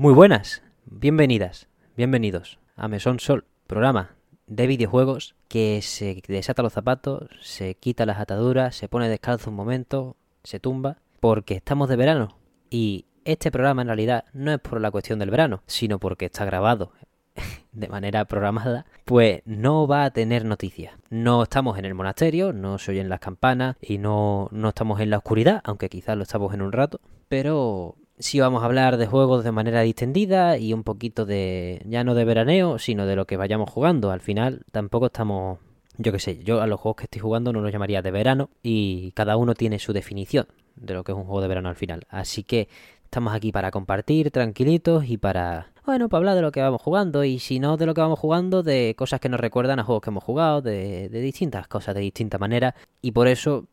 Muy 0.00 0.14
buenas, 0.14 0.62
bienvenidas, 0.84 1.66
bienvenidos 1.96 2.60
a 2.76 2.86
Mesón 2.86 3.18
Sol, 3.18 3.46
programa 3.66 4.14
de 4.46 4.68
videojuegos 4.68 5.34
que 5.48 5.82
se 5.82 6.22
desata 6.28 6.62
los 6.62 6.72
zapatos, 6.72 7.28
se 7.42 7.74
quita 7.74 8.06
las 8.06 8.20
ataduras, 8.20 8.76
se 8.76 8.88
pone 8.88 9.08
descalzo 9.08 9.50
un 9.50 9.56
momento, 9.56 10.16
se 10.44 10.60
tumba, 10.60 10.98
porque 11.18 11.56
estamos 11.56 11.88
de 11.88 11.96
verano. 11.96 12.38
Y 12.70 13.06
este 13.24 13.50
programa 13.50 13.82
en 13.82 13.88
realidad 13.88 14.26
no 14.32 14.52
es 14.52 14.60
por 14.60 14.80
la 14.80 14.92
cuestión 14.92 15.18
del 15.18 15.32
verano, 15.32 15.64
sino 15.66 15.98
porque 15.98 16.26
está 16.26 16.44
grabado 16.44 16.92
de 17.72 17.88
manera 17.88 18.24
programada, 18.26 18.86
pues 19.04 19.42
no 19.46 19.88
va 19.88 20.04
a 20.04 20.12
tener 20.12 20.44
noticias. 20.44 20.94
No 21.10 21.42
estamos 21.42 21.76
en 21.76 21.86
el 21.86 21.94
monasterio, 21.94 22.52
no 22.52 22.78
se 22.78 22.92
oyen 22.92 23.08
las 23.08 23.18
campanas 23.18 23.74
y 23.80 23.98
no, 23.98 24.48
no 24.52 24.68
estamos 24.68 25.00
en 25.00 25.10
la 25.10 25.18
oscuridad, 25.18 25.60
aunque 25.64 25.88
quizás 25.88 26.16
lo 26.16 26.22
estamos 26.22 26.54
en 26.54 26.62
un 26.62 26.70
rato, 26.70 27.00
pero 27.28 27.96
sí 28.18 28.40
vamos 28.40 28.62
a 28.62 28.66
hablar 28.66 28.96
de 28.96 29.06
juegos 29.06 29.44
de 29.44 29.52
manera 29.52 29.82
distendida 29.82 30.58
y 30.58 30.72
un 30.72 30.82
poquito 30.82 31.26
de, 31.26 31.82
ya 31.86 32.04
no 32.04 32.14
de 32.14 32.24
veraneo, 32.24 32.78
sino 32.78 33.06
de 33.06 33.16
lo 33.16 33.26
que 33.26 33.36
vayamos 33.36 33.70
jugando. 33.70 34.10
Al 34.10 34.20
final 34.20 34.62
tampoco 34.72 35.06
estamos, 35.06 35.58
yo 35.96 36.12
qué 36.12 36.18
sé, 36.18 36.42
yo 36.42 36.60
a 36.60 36.66
los 36.66 36.80
juegos 36.80 36.96
que 36.96 37.04
estoy 37.04 37.20
jugando 37.20 37.52
no 37.52 37.60
los 37.60 37.72
llamaría 37.72 38.02
de 38.02 38.10
verano 38.10 38.50
y 38.62 39.12
cada 39.12 39.36
uno 39.36 39.54
tiene 39.54 39.78
su 39.78 39.92
definición 39.92 40.46
de 40.76 40.94
lo 40.94 41.04
que 41.04 41.12
es 41.12 41.18
un 41.18 41.24
juego 41.24 41.40
de 41.40 41.48
verano 41.48 41.68
al 41.68 41.76
final. 41.76 42.06
Así 42.08 42.44
que 42.44 42.68
estamos 43.04 43.34
aquí 43.34 43.52
para 43.52 43.70
compartir 43.70 44.30
tranquilitos 44.30 45.08
y 45.08 45.16
para, 45.16 45.72
bueno, 45.86 46.08
para 46.08 46.18
hablar 46.18 46.34
de 46.36 46.42
lo 46.42 46.52
que 46.52 46.60
vamos 46.60 46.82
jugando 46.82 47.24
y 47.24 47.38
si 47.38 47.58
no 47.60 47.76
de 47.76 47.86
lo 47.86 47.94
que 47.94 48.00
vamos 48.00 48.18
jugando, 48.18 48.62
de 48.62 48.94
cosas 48.96 49.20
que 49.20 49.28
nos 49.28 49.40
recuerdan 49.40 49.78
a 49.78 49.84
juegos 49.84 50.02
que 50.02 50.10
hemos 50.10 50.24
jugado, 50.24 50.62
de, 50.62 51.08
de 51.08 51.20
distintas 51.20 51.68
cosas, 51.68 51.94
de 51.94 52.00
distinta 52.00 52.38
manera. 52.38 52.74
Y 53.00 53.12
por 53.12 53.28
eso 53.28 53.66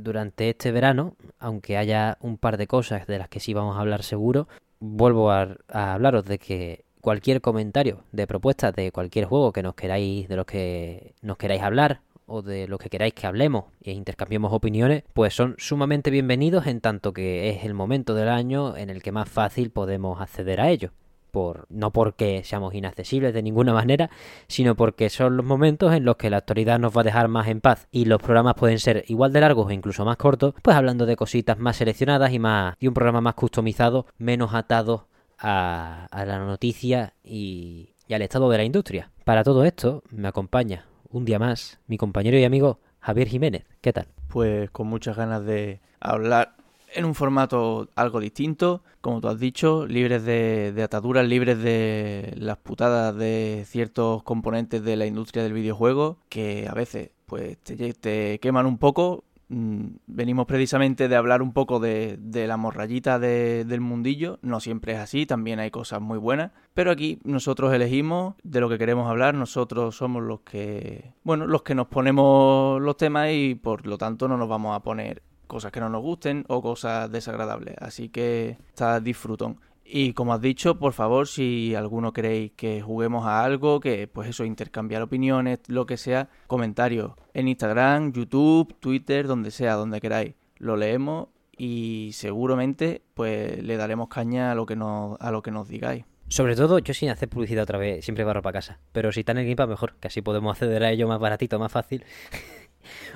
durante 0.00 0.50
este 0.50 0.72
verano, 0.72 1.16
aunque 1.38 1.76
haya 1.76 2.18
un 2.20 2.38
par 2.38 2.56
de 2.56 2.66
cosas 2.66 3.06
de 3.06 3.18
las 3.18 3.28
que 3.28 3.40
sí 3.40 3.54
vamos 3.54 3.76
a 3.76 3.80
hablar 3.80 4.02
seguro, 4.02 4.48
vuelvo 4.80 5.30
a, 5.30 5.56
hablaros 5.68 6.24
de 6.24 6.38
que 6.38 6.84
cualquier 7.00 7.40
comentario 7.40 8.04
de 8.12 8.26
propuestas 8.26 8.74
de 8.74 8.92
cualquier 8.92 9.24
juego 9.26 9.52
que 9.52 9.62
nos 9.62 9.74
queráis, 9.74 10.28
de 10.28 10.36
los 10.36 10.46
que 10.46 11.14
nos 11.22 11.36
queráis 11.36 11.62
hablar 11.62 12.00
o 12.26 12.42
de 12.42 12.68
lo 12.68 12.78
que 12.78 12.88
queráis 12.88 13.14
que 13.14 13.26
hablemos 13.26 13.64
e 13.82 13.92
intercambiemos 13.92 14.52
opiniones, 14.52 15.04
pues 15.12 15.34
son 15.34 15.54
sumamente 15.58 16.10
bienvenidos 16.10 16.66
en 16.66 16.80
tanto 16.80 17.12
que 17.12 17.50
es 17.50 17.64
el 17.64 17.74
momento 17.74 18.14
del 18.14 18.28
año 18.28 18.76
en 18.76 18.90
el 18.90 19.02
que 19.02 19.12
más 19.12 19.28
fácil 19.28 19.70
podemos 19.70 20.20
acceder 20.20 20.60
a 20.60 20.70
ellos 20.70 20.92
por, 21.32 21.66
no 21.70 21.90
porque 21.92 22.44
seamos 22.44 22.74
inaccesibles 22.74 23.34
de 23.34 23.42
ninguna 23.42 23.72
manera, 23.72 24.10
sino 24.46 24.76
porque 24.76 25.10
son 25.10 25.36
los 25.36 25.44
momentos 25.44 25.92
en 25.92 26.04
los 26.04 26.16
que 26.16 26.30
la 26.30 26.36
actualidad 26.36 26.78
nos 26.78 26.96
va 26.96 27.00
a 27.00 27.04
dejar 27.04 27.26
más 27.26 27.48
en 27.48 27.60
paz 27.60 27.88
y 27.90 28.04
los 28.04 28.22
programas 28.22 28.54
pueden 28.54 28.78
ser 28.78 29.04
igual 29.08 29.32
de 29.32 29.40
largos 29.40 29.66
o 29.66 29.70
incluso 29.70 30.04
más 30.04 30.18
cortos, 30.18 30.54
pues 30.62 30.76
hablando 30.76 31.06
de 31.06 31.16
cositas 31.16 31.58
más 31.58 31.76
seleccionadas 31.76 32.32
y 32.32 32.38
más 32.38 32.76
y 32.78 32.86
un 32.86 32.94
programa 32.94 33.20
más 33.20 33.34
customizado, 33.34 34.06
menos 34.18 34.54
atado 34.54 35.08
a, 35.38 36.06
la 36.12 36.38
noticia 36.38 37.14
y, 37.24 37.94
y 38.06 38.14
al 38.14 38.22
estado 38.22 38.48
de 38.50 38.58
la 38.58 38.64
industria. 38.64 39.10
Para 39.24 39.42
todo 39.42 39.64
esto 39.64 40.04
me 40.10 40.28
acompaña 40.28 40.86
un 41.08 41.24
día 41.24 41.38
más 41.38 41.80
mi 41.86 41.96
compañero 41.96 42.38
y 42.38 42.44
amigo 42.44 42.78
Javier 43.00 43.28
Jiménez. 43.28 43.64
¿Qué 43.80 43.92
tal? 43.92 44.06
Pues 44.28 44.70
con 44.70 44.86
muchas 44.86 45.16
ganas 45.16 45.44
de 45.44 45.80
hablar 45.98 46.61
en 46.94 47.04
un 47.04 47.14
formato 47.14 47.88
algo 47.94 48.20
distinto, 48.20 48.82
como 49.00 49.20
tú 49.20 49.28
has 49.28 49.38
dicho, 49.38 49.86
libres 49.86 50.24
de, 50.24 50.80
ataduras, 50.82 51.26
libres 51.26 51.58
de 51.62 52.34
las 52.36 52.58
putadas 52.58 53.16
de 53.16 53.64
ciertos 53.66 54.22
componentes 54.22 54.82
de 54.84 54.96
la 54.96 55.06
industria 55.06 55.42
del 55.42 55.52
videojuego 55.52 56.18
que 56.28 56.66
a 56.68 56.74
veces 56.74 57.10
pues 57.26 57.58
te, 57.58 58.38
queman 58.40 58.66
un 58.66 58.78
poco. 58.78 59.24
Mm, 59.48 59.96
venimos 60.06 60.46
precisamente 60.46 61.08
de 61.08 61.16
hablar 61.16 61.42
un 61.42 61.52
poco 61.52 61.78
de, 61.78 62.18
la 62.46 62.56
morrayita 62.56 63.18
de, 63.18 63.64
del 63.64 63.80
mundillo. 63.80 64.38
No 64.42 64.60
siempre 64.60 64.92
es 64.92 64.98
así, 64.98 65.26
también 65.26 65.58
hay 65.58 65.70
cosas 65.70 66.00
muy 66.00 66.18
buenas. 66.18 66.52
Pero 66.74 66.90
aquí 66.90 67.18
nosotros 67.24 67.72
elegimos 67.72 68.34
de 68.42 68.60
lo 68.60 68.68
que 68.68 68.78
queremos 68.78 69.08
hablar. 69.08 69.34
Nosotros 69.34 69.96
somos 69.96 70.22
los 70.22 70.40
que, 70.40 71.12
bueno, 71.22 71.46
los 71.46 71.62
que 71.62 71.74
nos 71.74 71.88
ponemos 71.88 72.80
los 72.80 72.96
temas 72.96 73.30
y 73.32 73.54
por 73.54 73.86
lo 73.86 73.98
tanto 73.98 74.28
no 74.28 74.36
nos 74.36 74.48
vamos 74.48 74.76
a 74.76 74.80
poner 74.80 75.22
cosas 75.52 75.70
que 75.70 75.80
no 75.80 75.90
nos 75.90 76.02
gusten 76.02 76.44
o 76.48 76.62
cosas 76.62 77.12
desagradables. 77.12 77.76
Así 77.78 78.08
que 78.08 78.56
está 78.70 79.00
disfrutón. 79.00 79.60
Y 79.84 80.14
como 80.14 80.32
has 80.32 80.40
dicho, 80.40 80.78
por 80.78 80.94
favor, 80.94 81.28
si 81.28 81.74
alguno 81.74 82.14
queréis 82.14 82.52
que 82.52 82.80
juguemos 82.80 83.26
a 83.26 83.44
algo, 83.44 83.78
que 83.78 84.08
pues 84.08 84.30
eso, 84.30 84.46
intercambiar 84.46 85.02
opiniones, 85.02 85.58
lo 85.66 85.84
que 85.84 85.98
sea, 85.98 86.30
comentarios 86.46 87.12
en 87.34 87.48
Instagram, 87.48 88.12
YouTube, 88.12 88.74
Twitter, 88.80 89.26
donde 89.26 89.50
sea, 89.50 89.74
donde 89.74 90.00
queráis. 90.00 90.34
Lo 90.56 90.76
leemos 90.76 91.28
y 91.58 92.10
seguramente 92.14 93.02
pues 93.12 93.62
le 93.62 93.76
daremos 93.76 94.08
caña 94.08 94.52
a 94.52 94.54
lo 94.54 94.64
que 94.64 94.76
nos, 94.76 95.20
a 95.20 95.30
lo 95.30 95.42
que 95.42 95.50
nos 95.50 95.68
digáis. 95.68 96.04
Sobre 96.28 96.56
todo, 96.56 96.78
yo 96.78 96.94
sin 96.94 97.10
hacer 97.10 97.28
publicidad 97.28 97.64
otra 97.64 97.78
vez, 97.78 98.06
siempre 98.06 98.24
barro 98.24 98.40
para 98.40 98.54
casa. 98.54 98.78
Pero 98.92 99.12
si 99.12 99.20
está 99.20 99.32
en 99.32 99.38
el 99.38 99.54
Game 99.54 99.68
mejor, 99.68 99.96
que 100.00 100.08
así 100.08 100.22
podemos 100.22 100.52
acceder 100.52 100.82
a 100.82 100.90
ello 100.90 101.06
más 101.06 101.20
baratito, 101.20 101.58
más 101.58 101.70
fácil. 101.70 102.06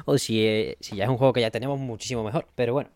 o 0.05 0.19
si, 0.19 0.45
eh, 0.45 0.77
si 0.81 0.97
ya 0.97 1.05
es 1.05 1.11
un 1.11 1.17
juego 1.17 1.33
que 1.33 1.41
ya 1.41 1.51
tenemos, 1.51 1.79
muchísimo 1.79 2.23
mejor. 2.25 2.47
Pero 2.55 2.73
bueno, 2.73 2.91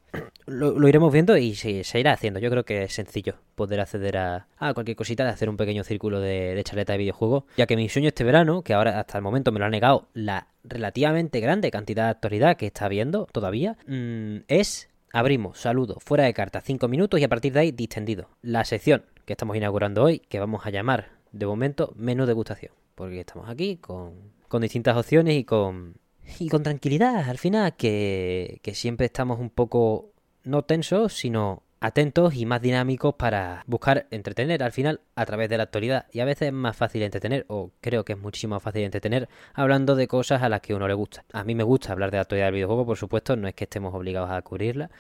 lo, 0.47 0.89
iremos 0.89 1.13
viendo 1.13 1.37
y 1.37 1.55
se, 1.55 1.99
irá 1.99 2.13
haciendo. 2.13 2.41
Yo 2.41 2.51
creo 2.51 2.65
que 2.65 2.85
es 2.85 2.93
sencillo 2.93 3.35
poder 3.55 3.81
acceder 3.81 4.17
a, 4.17 4.47
a 4.59 4.75
cualquier 4.75 4.97
cosita, 4.97 5.25
de 5.25 5.31
hacer 5.31 5.49
un 5.49 5.57
pequeño 5.57 5.85
círculo 5.85 6.21
de, 6.21 6.55
de, 6.55 6.65
charleta 6.65 6.93
de 6.93 6.99
videojuegos. 6.99 7.45
Ya 7.57 7.67
que 7.67 7.77
mi 7.77 7.89
sueño 7.89 8.09
este 8.09 8.25
verano, 8.25 8.63
que 8.63 8.75
ahora 8.75 9.01
hasta 9.01 9.19
el 9.19 9.23
momento 9.23 9.53
me 9.53 9.61
lo 9.61 9.67
ha 9.67 9.71
negado 9.71 10.09
la 10.15 10.49
relativamente 10.65 11.41
grande 11.41 11.71
cantidad 11.71 12.05
de 12.05 12.11
actualidad 12.11 12.57
que 12.57 12.67
está 12.67 12.89
viendo 12.89 13.27
todavía, 13.33 13.77
mmm, 13.87 14.39
es 14.49 14.91
abrimos, 15.13 15.59
saludo, 15.59 15.99
fuera 16.01 16.25
de 16.25 16.35
carta, 16.35 16.61
5 16.61 16.89
minutos 16.89 17.21
y 17.21 17.25
a 17.25 17.29
partir 17.29 17.53
de 17.53 17.61
ahí 17.61 17.73
distendido. 17.73 18.29
La 18.43 18.65
sección 18.65 19.05
que 19.25 19.33
estamos 19.33 19.57
inaugurando 19.57 20.03
hoy, 20.03 20.21
que 20.21 20.41
vamos 20.41 20.67
a 20.67 20.71
llamar 20.71 21.11
de 21.33 21.47
momento 21.47 21.93
menú 21.97 22.27
degustación. 22.27 22.73
Porque 22.95 23.21
estamos 23.21 23.49
aquí 23.49 23.77
con, 23.77 24.15
con 24.49 24.63
distintas 24.63 24.97
opciones 24.97 25.37
y 25.37 25.45
con 25.45 25.95
y 26.39 26.49
con 26.49 26.63
tranquilidad, 26.63 27.29
al 27.29 27.39
final, 27.39 27.77
que, 27.77 28.61
que, 28.63 28.75
siempre 28.75 29.07
estamos 29.07 29.39
un 29.39 29.51
poco 29.51 30.13
no 30.45 30.63
tensos, 30.63 31.13
sino 31.13 31.63
atentos 31.81 32.35
y 32.35 32.45
más 32.45 32.61
dinámicos 32.61 33.15
para 33.15 33.65
buscar 33.67 34.07
entretener 34.11 34.63
al 34.63 34.73
final 34.73 35.01
a 35.15 35.25
través 35.25 35.49
de 35.49 35.57
la 35.57 35.65
actualidad. 35.65 36.07
Y 36.13 36.21
a 36.21 36.25
veces 36.25 36.49
es 36.49 36.53
más 36.53 36.77
fácil 36.77 37.03
entretener, 37.03 37.47
o 37.49 37.71
creo 37.81 38.05
que 38.05 38.13
es 38.13 38.19
muchísimo 38.19 38.55
más 38.55 38.63
fácil 38.63 38.83
entretener, 38.83 39.29
hablando 39.55 39.97
de 39.97 40.07
cosas 40.07 40.43
a 40.43 40.49
las 40.49 40.61
que 40.61 40.75
uno 40.75 40.87
le 40.87 40.95
gusta. 40.95 41.25
A 41.33 41.45
mí 41.45 41.55
me 41.55 41.63
gusta 41.63 41.93
hablar 41.93 42.11
de 42.11 42.19
la 42.19 42.23
actualidad 42.23 42.47
del 42.49 42.55
videojuego, 42.55 42.87
por 42.87 42.99
supuesto, 42.99 43.37
no 43.37 43.49
es 43.49 43.55
que 43.55 43.65
estemos 43.65 43.95
obligados 43.95 44.31
a 44.31 44.43
cubrirla, 44.43 44.91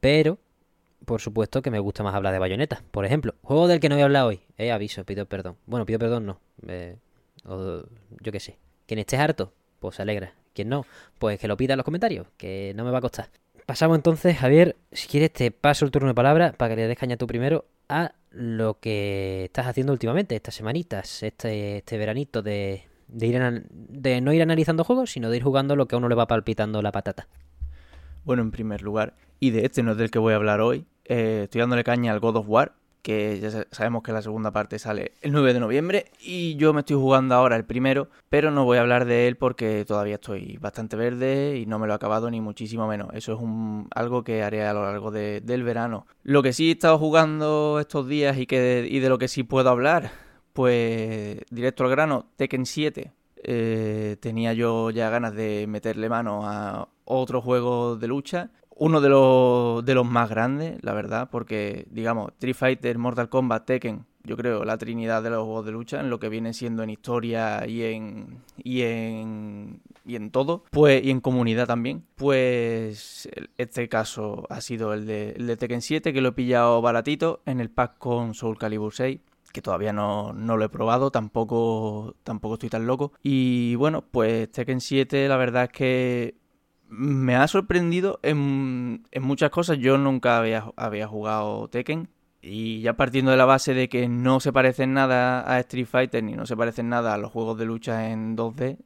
pero 0.00 0.38
por 1.04 1.20
supuesto 1.20 1.62
que 1.62 1.70
me 1.70 1.78
gusta 1.78 2.02
más 2.02 2.14
hablar 2.14 2.32
de 2.32 2.38
bayoneta. 2.38 2.82
Por 2.90 3.04
ejemplo, 3.04 3.34
juego 3.42 3.68
del 3.68 3.80
que 3.80 3.88
no 3.88 3.96
voy 3.96 4.02
a 4.02 4.04
hablar 4.04 4.26
hoy. 4.26 4.40
Eh, 4.58 4.70
aviso, 4.70 5.04
pido 5.04 5.26
perdón. 5.26 5.56
Bueno, 5.66 5.86
pido 5.86 5.98
perdón, 5.98 6.26
no. 6.26 6.40
Eh, 6.66 6.96
o, 7.44 7.82
yo 8.20 8.32
qué 8.32 8.40
sé. 8.40 8.58
Quien 8.86 9.00
esté 9.00 9.16
harto, 9.16 9.52
pues 9.78 9.98
alegra. 10.00 10.34
Quien 10.54 10.68
no, 10.68 10.84
pues 11.18 11.38
que 11.38 11.48
lo 11.48 11.56
pida 11.56 11.74
en 11.74 11.78
los 11.78 11.84
comentarios, 11.84 12.26
que 12.36 12.72
no 12.76 12.84
me 12.84 12.90
va 12.90 12.98
a 12.98 13.02
costar. 13.02 13.30
Pasamos 13.66 13.96
entonces, 13.96 14.36
Javier, 14.36 14.76
si 14.90 15.06
quieres 15.06 15.32
te 15.32 15.50
paso 15.50 15.84
el 15.84 15.90
turno 15.90 16.08
de 16.08 16.14
palabra 16.14 16.52
para 16.52 16.74
que 16.74 16.80
le 16.80 16.88
des 16.88 16.98
caña 16.98 17.16
tú 17.16 17.26
primero 17.26 17.66
a 17.88 18.12
lo 18.30 18.78
que 18.80 19.44
estás 19.44 19.66
haciendo 19.66 19.92
últimamente, 19.92 20.36
estas 20.36 20.54
semanitas, 20.54 21.22
este, 21.22 21.78
este 21.78 21.98
veranito 21.98 22.42
de, 22.42 22.84
de, 23.08 23.26
ir 23.26 23.64
de 23.70 24.20
no 24.20 24.32
ir 24.32 24.42
analizando 24.42 24.84
juegos, 24.84 25.12
sino 25.12 25.30
de 25.30 25.36
ir 25.36 25.42
jugando 25.42 25.76
lo 25.76 25.86
que 25.86 25.94
a 25.94 25.98
uno 25.98 26.08
le 26.08 26.14
va 26.14 26.26
palpitando 26.26 26.82
la 26.82 26.92
patata. 26.92 27.28
Bueno, 28.24 28.42
en 28.42 28.50
primer 28.50 28.82
lugar, 28.82 29.14
y 29.38 29.50
de 29.50 29.64
este 29.64 29.82
no 29.82 29.92
es 29.92 29.98
del 29.98 30.10
que 30.10 30.18
voy 30.18 30.32
a 30.32 30.36
hablar 30.36 30.60
hoy, 30.60 30.86
eh, 31.04 31.42
estoy 31.44 31.60
dándole 31.60 31.84
caña 31.84 32.12
al 32.12 32.20
God 32.20 32.36
of 32.36 32.48
War, 32.48 32.74
que 33.02 33.38
ya 33.40 33.66
sabemos 33.70 34.02
que 34.02 34.12
la 34.12 34.22
segunda 34.22 34.50
parte 34.50 34.78
sale 34.78 35.12
el 35.22 35.32
9 35.32 35.54
de 35.54 35.60
noviembre 35.60 36.10
y 36.20 36.56
yo 36.56 36.72
me 36.72 36.80
estoy 36.80 36.96
jugando 36.96 37.34
ahora 37.34 37.56
el 37.56 37.64
primero, 37.64 38.08
pero 38.28 38.50
no 38.50 38.64
voy 38.64 38.78
a 38.78 38.82
hablar 38.82 39.04
de 39.04 39.28
él 39.28 39.36
porque 39.36 39.84
todavía 39.86 40.16
estoy 40.16 40.58
bastante 40.58 40.96
verde 40.96 41.58
y 41.58 41.66
no 41.66 41.78
me 41.78 41.86
lo 41.86 41.92
he 41.92 41.96
acabado 41.96 42.30
ni 42.30 42.40
muchísimo 42.40 42.86
menos. 42.86 43.08
Eso 43.14 43.32
es 43.34 43.40
un, 43.40 43.88
algo 43.94 44.24
que 44.24 44.42
haré 44.42 44.66
a 44.66 44.72
lo 44.72 44.84
largo 44.84 45.10
de, 45.10 45.40
del 45.40 45.62
verano. 45.62 46.06
Lo 46.22 46.42
que 46.42 46.52
sí 46.52 46.68
he 46.68 46.72
estado 46.72 46.98
jugando 46.98 47.78
estos 47.80 48.08
días 48.08 48.36
y, 48.38 48.46
que, 48.46 48.86
y 48.90 48.98
de 49.00 49.08
lo 49.08 49.18
que 49.18 49.28
sí 49.28 49.42
puedo 49.42 49.70
hablar, 49.70 50.10
pues 50.52 51.38
directo 51.50 51.84
al 51.84 51.90
grano, 51.90 52.26
Tekken 52.36 52.66
7. 52.66 53.12
Eh, 53.42 54.18
tenía 54.20 54.52
yo 54.52 54.90
ya 54.90 55.08
ganas 55.08 55.34
de 55.34 55.64
meterle 55.66 56.10
mano 56.10 56.42
a 56.44 56.88
otro 57.04 57.40
juego 57.40 57.96
de 57.96 58.06
lucha 58.06 58.50
uno 58.80 59.02
de 59.02 59.10
los, 59.10 59.84
de 59.84 59.94
los 59.94 60.06
más 60.06 60.30
grandes, 60.30 60.78
la 60.80 60.94
verdad, 60.94 61.28
porque, 61.30 61.86
digamos, 61.90 62.30
Street 62.32 62.56
Fighter, 62.56 62.96
Mortal 62.96 63.28
Kombat, 63.28 63.66
Tekken, 63.66 64.06
yo 64.24 64.38
creo, 64.38 64.64
la 64.64 64.78
trinidad 64.78 65.22
de 65.22 65.28
los 65.28 65.44
juegos 65.44 65.66
de 65.66 65.72
lucha, 65.72 66.00
en 66.00 66.08
lo 66.08 66.18
que 66.18 66.30
viene 66.30 66.54
siendo 66.54 66.82
en 66.82 66.88
historia 66.88 67.66
y 67.66 67.82
en, 67.82 68.38
y 68.56 68.80
en, 68.80 69.82
y 70.06 70.16
en 70.16 70.30
todo, 70.30 70.64
pues, 70.70 71.04
y 71.04 71.10
en 71.10 71.20
comunidad 71.20 71.66
también, 71.66 72.04
pues 72.14 73.28
este 73.58 73.86
caso 73.90 74.46
ha 74.48 74.62
sido 74.62 74.94
el 74.94 75.04
de, 75.04 75.32
el 75.32 75.46
de 75.46 75.58
Tekken 75.58 75.82
7, 75.82 76.14
que 76.14 76.22
lo 76.22 76.30
he 76.30 76.32
pillado 76.32 76.80
baratito 76.80 77.42
en 77.44 77.60
el 77.60 77.68
pack 77.68 77.98
con 77.98 78.32
Soul 78.32 78.56
Calibur 78.56 78.94
6 78.94 79.20
que 79.52 79.62
todavía 79.62 79.92
no, 79.92 80.32
no, 80.32 80.56
lo 80.56 80.64
he 80.64 80.68
probado, 80.68 81.10
tampoco, 81.10 82.14
tampoco 82.22 82.54
estoy 82.54 82.68
tan 82.68 82.86
loco. 82.86 83.12
Y 83.20 83.74
bueno, 83.74 84.04
pues 84.08 84.48
Tekken 84.52 84.80
7 84.80 85.26
la 85.26 85.36
verdad 85.36 85.64
es 85.64 85.70
que 85.70 86.39
me 86.90 87.36
ha 87.36 87.46
sorprendido 87.46 88.18
en, 88.22 89.04
muchas 89.20 89.50
cosas. 89.50 89.78
Yo 89.78 89.96
nunca 89.96 90.38
había, 90.38 90.72
había 90.76 91.06
jugado 91.06 91.68
Tekken. 91.68 92.08
Y 92.42 92.80
ya 92.80 92.94
partiendo 92.94 93.30
de 93.30 93.36
la 93.36 93.44
base 93.44 93.74
de 93.74 93.88
que 93.88 94.08
no 94.08 94.40
se 94.40 94.52
parecen 94.52 94.94
nada 94.94 95.50
a 95.50 95.60
Street 95.60 95.86
Fighter 95.86 96.24
ni 96.24 96.32
no 96.32 96.46
se 96.46 96.56
parecen 96.56 96.88
nada 96.88 97.12
a 97.12 97.18
los 97.18 97.30
juegos 97.30 97.58
de 97.58 97.66
lucha 97.66 98.10
en 98.10 98.34
2D, 98.34 98.78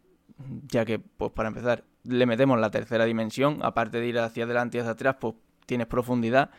ya 0.67 0.85
que, 0.85 0.99
pues 0.99 1.31
para 1.31 1.49
empezar, 1.49 1.85
le 2.03 2.27
metemos 2.27 2.59
la 2.59 2.73
tercera 2.73 3.05
dimensión, 3.05 3.61
aparte 3.62 4.01
de 4.01 4.09
ir 4.09 4.19
hacia 4.19 4.43
adelante 4.45 4.79
y 4.79 4.81
hacia 4.81 4.93
atrás, 4.93 5.17
pues 5.21 5.35
tienes 5.67 5.87
profundidad 5.87 6.51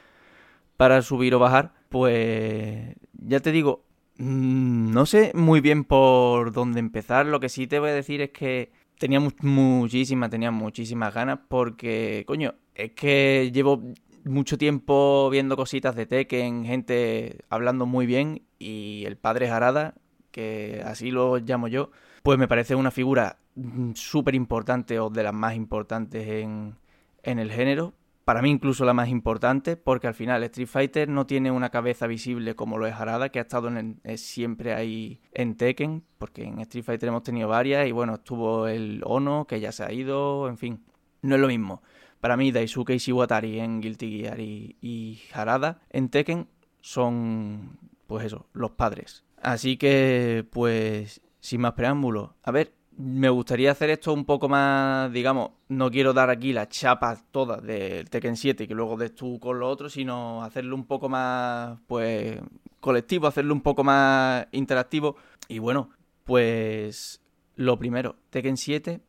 para 0.77 1.01
subir 1.01 1.35
o 1.35 1.39
bajar, 1.39 1.73
pues 1.89 2.95
ya 3.13 3.41
te 3.41 3.51
digo, 3.51 3.83
mm, 4.17 4.93
no 4.93 5.05
sé 5.05 5.33
muy 5.35 5.59
bien 5.59 5.83
por 5.83 6.53
dónde 6.53 6.79
empezar, 6.79 7.25
lo 7.25 7.41
que 7.41 7.49
sí 7.49 7.67
te 7.67 7.79
voy 7.79 7.89
a 7.89 7.93
decir 7.93 8.21
es 8.21 8.31
que 8.31 8.71
tenía 8.97 9.19
muchísimas, 9.19 10.29
tenía 10.29 10.51
muchísimas 10.51 11.13
ganas 11.13 11.39
porque, 11.47 12.23
coño, 12.27 12.55
es 12.73 12.91
que 12.91 13.51
llevo 13.53 13.81
mucho 14.25 14.57
tiempo 14.57 15.29
viendo 15.29 15.55
cositas 15.55 15.95
de 15.95 16.05
Tekken, 16.05 16.65
gente 16.65 17.39
hablando 17.49 17.85
muy 17.85 18.05
bien 18.05 18.41
y 18.59 19.03
el 19.05 19.17
padre 19.17 19.47
Jarada, 19.47 19.95
que 20.31 20.81
así 20.85 21.11
lo 21.11 21.37
llamo 21.37 21.67
yo, 21.67 21.91
pues 22.23 22.37
me 22.39 22.47
parece 22.47 22.75
una 22.75 22.91
figura 22.91 23.37
mm, 23.55 23.91
súper 23.93 24.35
importante 24.35 24.99
o 24.99 25.09
de 25.09 25.23
las 25.23 25.33
más 25.33 25.55
importantes 25.55 26.27
en, 26.27 26.75
en 27.23 27.39
el 27.39 27.51
género. 27.51 27.93
Para 28.25 28.41
mí 28.41 28.49
incluso 28.49 28.85
la 28.85 28.93
más 28.93 29.09
importante, 29.09 29.77
porque 29.77 30.07
al 30.07 30.15
final 30.15 30.43
Street 30.43 30.67
Fighter 30.67 31.07
no 31.07 31.27
tiene 31.27 31.51
una 31.51 31.69
cabeza 31.69 32.07
visible 32.07 32.55
como 32.55 32.79
lo 32.79 32.87
es 32.87 32.95
Harada, 32.95 33.29
que 33.29 33.37
ha 33.37 33.43
estado 33.43 33.67
en 33.67 34.01
siempre 34.17 34.73
ahí 34.73 35.21
en 35.31 35.55
Tekken, 35.55 36.03
porque 36.17 36.43
en 36.43 36.59
Street 36.61 36.83
Fighter 36.83 37.09
hemos 37.09 37.21
tenido 37.21 37.47
varias 37.47 37.87
y 37.87 37.91
bueno, 37.91 38.15
estuvo 38.15 38.67
el 38.67 39.03
Ono, 39.05 39.45
que 39.45 39.59
ya 39.59 39.71
se 39.71 39.83
ha 39.83 39.91
ido, 39.91 40.49
en 40.49 40.57
fin, 40.57 40.83
no 41.21 41.35
es 41.35 41.41
lo 41.41 41.47
mismo. 41.47 41.83
Para 42.19 42.35
mí 42.35 42.51
Daisuke 42.51 42.95
Ishiwatari 42.95 43.59
en 43.59 43.79
Guilty 43.79 44.19
Gear 44.19 44.39
y, 44.39 44.75
y 44.81 45.21
Harada 45.31 45.81
en 45.91 46.09
Tekken 46.09 46.47
son, 46.81 47.77
pues 48.07 48.25
eso, 48.25 48.47
los 48.53 48.71
padres. 48.71 49.23
Así 49.39 49.77
que, 49.77 50.47
pues 50.49 51.21
sin 51.41 51.61
más 51.61 51.73
preámbulos. 51.73 52.31
A 52.41 52.49
ver, 52.49 52.73
me 52.97 53.29
gustaría 53.29 53.71
hacer 53.71 53.89
esto 53.89 54.13
un 54.13 54.25
poco 54.25 54.47
más, 54.47 55.11
digamos, 55.11 55.51
no 55.67 55.91
quiero 55.91 56.13
dar 56.13 56.29
aquí 56.29 56.53
las 56.53 56.69
chapas 56.69 57.25
todas 57.31 57.61
del 57.63 58.09
Tekken 58.09 58.37
7 58.37 58.63
y 58.63 58.67
que 58.67 58.73
luego 58.73 58.95
des 58.97 59.13
tú 59.13 59.39
con 59.39 59.59
lo 59.59 59.69
otro, 59.69 59.89
sino 59.89 60.43
hacerlo 60.43 60.75
un 60.75 60.85
poco 60.85 61.09
más, 61.09 61.79
pues, 61.87 62.39
colectivo, 62.79 63.27
hacerlo 63.27 63.53
un 63.53 63.61
poco 63.61 63.83
más 63.83 64.47
interactivo. 64.51 65.17
Y 65.47 65.59
bueno, 65.59 65.89
pues 66.23 67.21
lo 67.55 67.77
primero, 67.77 68.15
Tekken 68.29 68.57
7, 68.57 69.01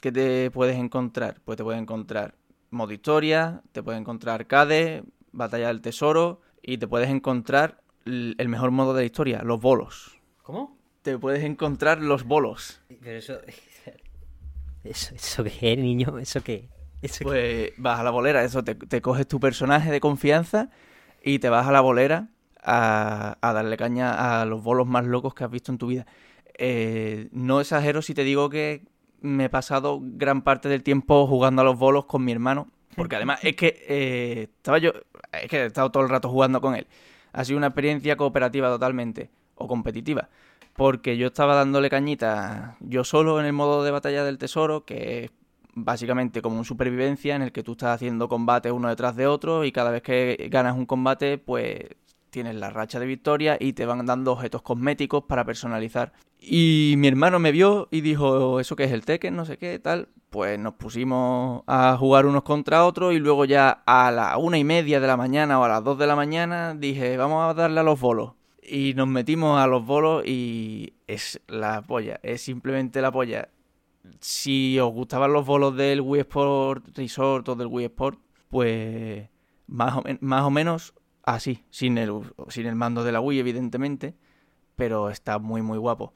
¿qué 0.00 0.12
te 0.12 0.50
puedes 0.50 0.76
encontrar? 0.76 1.40
Pues 1.44 1.56
te 1.56 1.64
puedes 1.64 1.80
encontrar 1.80 2.34
modo 2.70 2.92
historia, 2.92 3.62
te 3.72 3.82
puedes 3.82 4.00
encontrar 4.00 4.36
arcade, 4.40 5.04
batalla 5.32 5.68
del 5.68 5.80
tesoro 5.80 6.40
y 6.62 6.78
te 6.78 6.86
puedes 6.86 7.10
encontrar 7.10 7.82
el 8.04 8.48
mejor 8.48 8.70
modo 8.70 8.94
de 8.94 9.02
la 9.02 9.06
historia, 9.06 9.42
los 9.42 9.60
bolos. 9.60 10.18
¿Cómo? 10.42 10.81
Te 11.02 11.18
puedes 11.18 11.44
encontrar 11.44 12.00
los 12.00 12.24
bolos. 12.24 12.80
Pero 13.02 13.18
eso. 13.18 13.38
¿Eso, 14.84 15.14
eso 15.14 15.44
qué, 15.44 15.76
niño? 15.76 16.18
¿Eso 16.18 16.42
qué? 16.42 16.68
pues 17.22 17.72
vas 17.78 17.98
a 17.98 18.04
la 18.04 18.10
bolera, 18.10 18.44
eso, 18.44 18.62
te, 18.62 19.02
coges 19.02 19.26
tu 19.26 19.40
personaje 19.40 19.90
de 19.90 20.00
confianza 20.00 20.70
y 21.22 21.40
te 21.40 21.48
vas 21.48 21.66
a 21.66 21.72
la 21.72 21.80
bolera 21.80 22.28
a, 22.62 23.36
darle 23.42 23.76
caña 23.76 24.40
a 24.40 24.44
los 24.44 24.62
bolos 24.62 24.86
más 24.86 25.04
locos 25.04 25.34
que 25.34 25.42
has 25.44 25.50
visto 25.50 25.72
en 25.72 25.78
tu 25.78 25.88
vida. 25.88 26.06
Eh, 26.58 27.28
no 27.32 27.60
exagero 27.60 28.02
si 28.02 28.14
te 28.14 28.22
digo 28.22 28.50
que 28.50 28.84
me 29.20 29.46
he 29.46 29.48
pasado 29.48 29.98
gran 30.00 30.42
parte 30.42 30.68
del 30.68 30.82
tiempo 30.84 31.26
jugando 31.26 31.62
a 31.62 31.64
los 31.64 31.76
bolos 31.76 32.04
con 32.04 32.24
mi 32.24 32.30
hermano, 32.30 32.68
porque 32.94 33.16
además 33.16 33.40
es 33.42 33.56
que 33.56 33.84
eh, 33.88 34.48
estaba 34.56 34.78
yo, 34.78 34.92
es 35.32 35.48
que 35.48 35.58
he 35.58 35.66
estado 35.66 35.90
todo 35.90 36.04
el 36.04 36.08
rato 36.08 36.28
jugando 36.28 36.60
con 36.60 36.76
él. 36.76 36.86
Ha 37.32 37.44
sido 37.44 37.58
una 37.58 37.68
experiencia 37.68 38.16
cooperativa 38.16 38.68
totalmente, 38.68 39.30
o 39.56 39.66
competitiva 39.66 40.28
porque 40.74 41.16
yo 41.16 41.28
estaba 41.28 41.54
dándole 41.54 41.90
cañita 41.90 42.76
yo 42.80 43.04
solo 43.04 43.40
en 43.40 43.46
el 43.46 43.52
modo 43.52 43.84
de 43.84 43.90
batalla 43.90 44.24
del 44.24 44.38
tesoro, 44.38 44.84
que 44.84 45.24
es 45.24 45.30
básicamente 45.74 46.42
como 46.42 46.58
un 46.58 46.64
supervivencia 46.64 47.34
en 47.34 47.42
el 47.42 47.52
que 47.52 47.62
tú 47.62 47.72
estás 47.72 47.94
haciendo 47.94 48.28
combates 48.28 48.72
uno 48.72 48.88
detrás 48.88 49.16
de 49.16 49.26
otro 49.26 49.64
y 49.64 49.72
cada 49.72 49.90
vez 49.90 50.02
que 50.02 50.48
ganas 50.50 50.76
un 50.76 50.86
combate, 50.86 51.38
pues 51.38 51.88
tienes 52.30 52.54
la 52.56 52.70
racha 52.70 52.98
de 52.98 53.06
victoria 53.06 53.56
y 53.60 53.74
te 53.74 53.86
van 53.86 54.04
dando 54.06 54.32
objetos 54.32 54.62
cosméticos 54.62 55.24
para 55.24 55.44
personalizar. 55.44 56.12
Y 56.40 56.94
mi 56.96 57.06
hermano 57.06 57.38
me 57.38 57.52
vio 57.52 57.88
y 57.90 58.00
dijo, 58.00 58.58
¿eso 58.58 58.74
qué 58.74 58.84
es 58.84 58.92
el 58.92 59.04
Tekken? 59.04 59.36
No 59.36 59.44
sé 59.44 59.58
qué, 59.58 59.78
tal. 59.78 60.08
Pues 60.30 60.58
nos 60.58 60.74
pusimos 60.74 61.62
a 61.66 61.96
jugar 61.98 62.24
unos 62.24 62.42
contra 62.42 62.86
otros 62.86 63.12
y 63.12 63.18
luego 63.18 63.44
ya 63.44 63.82
a 63.86 64.10
la 64.10 64.38
una 64.38 64.58
y 64.58 64.64
media 64.64 64.98
de 64.98 65.06
la 65.06 65.18
mañana 65.18 65.60
o 65.60 65.64
a 65.64 65.68
las 65.68 65.84
dos 65.84 65.98
de 65.98 66.06
la 66.06 66.16
mañana 66.16 66.74
dije, 66.74 67.16
vamos 67.18 67.48
a 67.48 67.54
darle 67.54 67.80
a 67.80 67.84
los 67.84 68.00
bolos. 68.00 68.32
Y 68.74 68.94
nos 68.94 69.06
metimos 69.06 69.60
a 69.60 69.66
los 69.66 69.84
bolos 69.84 70.26
y 70.26 70.94
es 71.06 71.38
la 71.46 71.82
polla, 71.82 72.18
es 72.22 72.40
simplemente 72.40 73.02
la 73.02 73.12
polla. 73.12 73.50
Si 74.18 74.78
os 74.80 74.90
gustaban 74.94 75.34
los 75.34 75.44
bolos 75.44 75.76
del 75.76 76.00
Wii 76.00 76.22
Sport 76.22 76.96
Resort 76.96 77.50
o 77.50 77.54
del 77.54 77.66
Wii 77.66 77.84
Sport, 77.84 78.18
pues 78.48 79.28
más 79.66 79.98
o, 79.98 80.04
más 80.20 80.44
o 80.44 80.50
menos 80.50 80.94
así, 81.22 81.62
sin 81.68 81.98
el, 81.98 82.12
sin 82.48 82.64
el 82.64 82.74
mando 82.74 83.04
de 83.04 83.12
la 83.12 83.20
Wii, 83.20 83.40
evidentemente, 83.40 84.14
pero 84.74 85.10
está 85.10 85.38
muy, 85.38 85.60
muy 85.60 85.76
guapo 85.76 86.14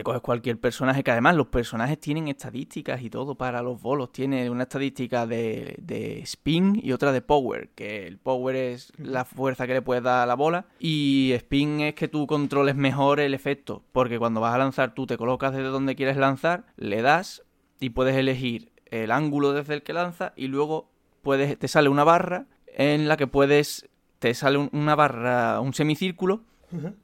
te 0.00 0.04
coges 0.04 0.22
cualquier 0.22 0.58
personaje, 0.58 1.04
que 1.04 1.10
además 1.10 1.36
los 1.36 1.48
personajes 1.48 2.00
tienen 2.00 2.28
estadísticas 2.28 3.02
y 3.02 3.10
todo 3.10 3.34
para 3.34 3.60
los 3.60 3.82
bolos. 3.82 4.12
Tiene 4.12 4.48
una 4.48 4.62
estadística 4.62 5.26
de, 5.26 5.76
de, 5.78 6.20
spin 6.20 6.80
y 6.82 6.92
otra 6.92 7.12
de 7.12 7.20
power, 7.20 7.68
que 7.74 8.06
el 8.06 8.16
power 8.16 8.56
es 8.56 8.94
la 8.96 9.26
fuerza 9.26 9.66
que 9.66 9.74
le 9.74 9.82
puedes 9.82 10.02
dar 10.02 10.22
a 10.22 10.26
la 10.26 10.36
bola 10.36 10.64
y 10.78 11.32
spin 11.34 11.80
es 11.80 11.94
que 11.94 12.08
tú 12.08 12.26
controles 12.26 12.76
mejor 12.76 13.20
el 13.20 13.34
efecto, 13.34 13.82
porque 13.92 14.18
cuando 14.18 14.40
vas 14.40 14.54
a 14.54 14.58
lanzar 14.58 14.94
tú 14.94 15.06
te 15.06 15.18
colocas 15.18 15.52
desde 15.52 15.68
donde 15.68 15.94
quieres 15.96 16.16
lanzar, 16.16 16.64
le 16.76 17.02
das 17.02 17.42
y 17.78 17.90
puedes 17.90 18.16
elegir 18.16 18.72
el 18.86 19.10
ángulo 19.10 19.52
desde 19.52 19.74
el 19.74 19.82
que 19.82 19.92
lanza 19.92 20.32
y 20.34 20.46
luego 20.46 20.88
puedes 21.20 21.58
te 21.58 21.68
sale 21.68 21.90
una 21.90 22.04
barra 22.04 22.46
en 22.74 23.06
la 23.06 23.18
que 23.18 23.26
puedes 23.26 23.86
te 24.18 24.32
sale 24.32 24.56
una 24.72 24.94
barra, 24.94 25.60
un 25.60 25.74
semicírculo 25.74 26.40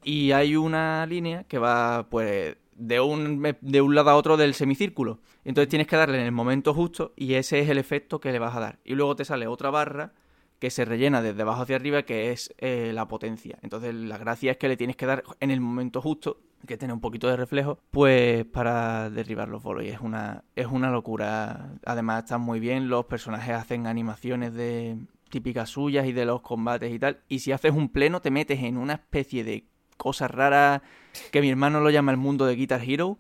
y 0.02 0.32
hay 0.32 0.56
una 0.56 1.04
línea 1.06 1.44
que 1.44 1.59
va 1.59 2.06
pues 2.09 2.56
de 2.76 3.00
un, 3.00 3.56
de 3.61 3.80
un 3.80 3.95
lado 3.95 4.11
a 4.11 4.16
otro 4.16 4.37
del 4.37 4.54
semicírculo. 4.54 5.21
Entonces 5.45 5.68
tienes 5.68 5.87
que 5.87 5.97
darle 5.97 6.18
en 6.18 6.26
el 6.26 6.33
momento 6.33 6.75
justo 6.75 7.12
y 7.16 7.35
ese 7.35 7.61
es 7.61 7.68
el 7.68 7.78
efecto 7.78 8.21
que 8.21 8.33
le 8.33 8.38
vas 8.38 8.56
a 8.56 8.61
dar. 8.61 8.78
Y 8.85 8.95
luego 8.95 9.16
te 9.16 9.25
sale 9.25 9.47
otra 9.47 9.71
barra 9.71 10.12
que 10.59 10.71
se 10.71 10.85
rellena 10.85 11.23
desde 11.23 11.42
abajo 11.42 11.62
hacia 11.62 11.76
arriba, 11.76 12.02
que 12.02 12.33
es 12.33 12.54
eh, 12.59 12.92
la 12.95 13.09
potencia. 13.09 13.59
Entonces 13.62 13.95
la 13.95 14.18
gracia 14.18 14.52
es 14.52 14.56
que 14.56 14.68
le 14.68 14.76
tienes 14.76 14.97
que 14.97 15.06
dar 15.06 15.23
en 15.40 15.50
el 15.50 15.61
momento 15.61 16.00
justo, 16.00 16.40
que 16.66 16.76
tiene 16.76 16.95
un 16.95 17.00
poquito 17.00 17.28
de 17.28 17.37
reflejo, 17.37 17.78
pues 17.90 18.45
para 18.47 19.11
derribar 19.11 19.49
los 19.49 19.62
bolos. 19.62 19.85
Y 19.85 19.88
es 19.88 20.00
una, 20.00 20.45
es 20.54 20.66
una 20.66 20.90
locura. 20.90 21.75
Además 21.85 22.25
están 22.25 22.40
muy 22.40 22.61
bien, 22.61 22.88
los 22.88 23.04
personajes 23.04 23.54
hacen 23.54 23.87
animaciones 23.87 24.54
de 24.54 24.97
típicas 25.28 25.71
suyas 25.71 26.06
y 26.06 26.12
de 26.12 26.25
los 26.25 26.40
combates 26.40 26.92
y 26.92 26.99
tal. 26.99 27.21
Y 27.28 27.40
si 27.40 27.52
haces 27.52 27.73
un 27.73 27.90
pleno 27.90 28.21
te 28.21 28.30
metes 28.30 28.62
en 28.62 28.78
una 28.78 28.95
especie 28.95 29.45
de 29.45 29.66
cosas 29.97 30.31
raras 30.31 30.83
que 31.31 31.41
mi 31.41 31.50
hermano 31.50 31.81
lo 31.81 31.91
llama 31.91 32.12
el 32.12 32.19
mundo 32.19 32.47
de 32.47 32.57
Guitar 32.57 32.83
Hero, 32.83 33.19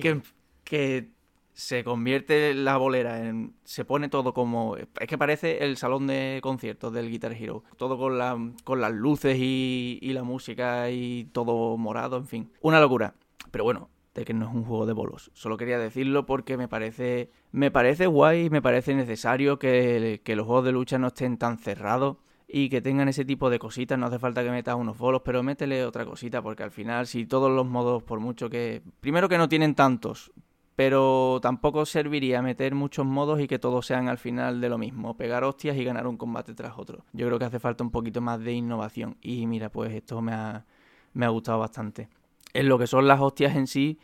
que, 0.00 0.20
que 0.64 1.08
se 1.52 1.84
convierte 1.84 2.54
la 2.54 2.76
bolera 2.76 3.26
en... 3.26 3.54
se 3.64 3.84
pone 3.84 4.08
todo 4.08 4.32
como... 4.32 4.76
es 4.76 5.08
que 5.08 5.18
parece 5.18 5.64
el 5.64 5.76
salón 5.76 6.06
de 6.06 6.40
conciertos 6.42 6.92
del 6.92 7.10
Guitar 7.10 7.32
Hero, 7.32 7.64
todo 7.76 7.98
con, 7.98 8.18
la, 8.18 8.38
con 8.64 8.80
las 8.80 8.92
luces 8.92 9.36
y, 9.38 9.98
y 10.00 10.12
la 10.12 10.22
música 10.22 10.90
y 10.90 11.24
todo 11.32 11.76
morado, 11.76 12.16
en 12.16 12.26
fin, 12.26 12.50
una 12.60 12.80
locura. 12.80 13.14
Pero 13.50 13.64
bueno, 13.64 13.90
de 14.14 14.24
que 14.24 14.34
no 14.34 14.48
es 14.48 14.54
un 14.54 14.64
juego 14.64 14.86
de 14.86 14.92
bolos. 14.92 15.30
Solo 15.34 15.56
quería 15.56 15.78
decirlo 15.78 16.26
porque 16.26 16.56
me 16.56 16.68
parece 16.68 17.30
me 17.50 17.70
parece 17.70 18.06
guay, 18.06 18.50
me 18.50 18.62
parece 18.62 18.94
necesario 18.94 19.58
que, 19.58 20.20
que 20.24 20.36
los 20.36 20.46
juegos 20.46 20.64
de 20.64 20.72
lucha 20.72 20.98
no 20.98 21.08
estén 21.08 21.36
tan 21.36 21.58
cerrados 21.58 22.16
y 22.54 22.68
que 22.68 22.82
tengan 22.82 23.08
ese 23.08 23.24
tipo 23.24 23.48
de 23.48 23.58
cositas. 23.58 23.98
No 23.98 24.06
hace 24.06 24.18
falta 24.18 24.44
que 24.44 24.50
metas 24.50 24.76
unos 24.76 24.98
bolos, 24.98 25.22
pero 25.24 25.42
métele 25.42 25.86
otra 25.86 26.04
cosita, 26.04 26.42
porque 26.42 26.62
al 26.62 26.70
final, 26.70 27.06
si 27.06 27.24
todos 27.24 27.50
los 27.50 27.66
modos, 27.66 28.02
por 28.02 28.20
mucho 28.20 28.50
que. 28.50 28.82
Primero 29.00 29.28
que 29.28 29.38
no 29.38 29.48
tienen 29.48 29.74
tantos, 29.74 30.32
pero 30.76 31.38
tampoco 31.40 31.86
serviría 31.86 32.42
meter 32.42 32.74
muchos 32.74 33.06
modos 33.06 33.40
y 33.40 33.48
que 33.48 33.58
todos 33.58 33.86
sean 33.86 34.08
al 34.08 34.18
final 34.18 34.60
de 34.60 34.68
lo 34.68 34.76
mismo, 34.76 35.16
pegar 35.16 35.44
hostias 35.44 35.78
y 35.78 35.84
ganar 35.84 36.06
un 36.06 36.18
combate 36.18 36.52
tras 36.52 36.74
otro. 36.76 37.06
Yo 37.14 37.26
creo 37.26 37.38
que 37.38 37.46
hace 37.46 37.58
falta 37.58 37.84
un 37.84 37.90
poquito 37.90 38.20
más 38.20 38.38
de 38.38 38.52
innovación. 38.52 39.16
Y 39.22 39.46
mira, 39.46 39.70
pues 39.70 39.94
esto 39.94 40.20
me 40.20 40.32
ha, 40.34 40.66
me 41.14 41.24
ha 41.24 41.30
gustado 41.30 41.58
bastante. 41.58 42.10
En 42.52 42.68
lo 42.68 42.78
que 42.78 42.86
son 42.86 43.08
las 43.08 43.18
hostias 43.18 43.56
en 43.56 43.66
sí, 43.66 43.98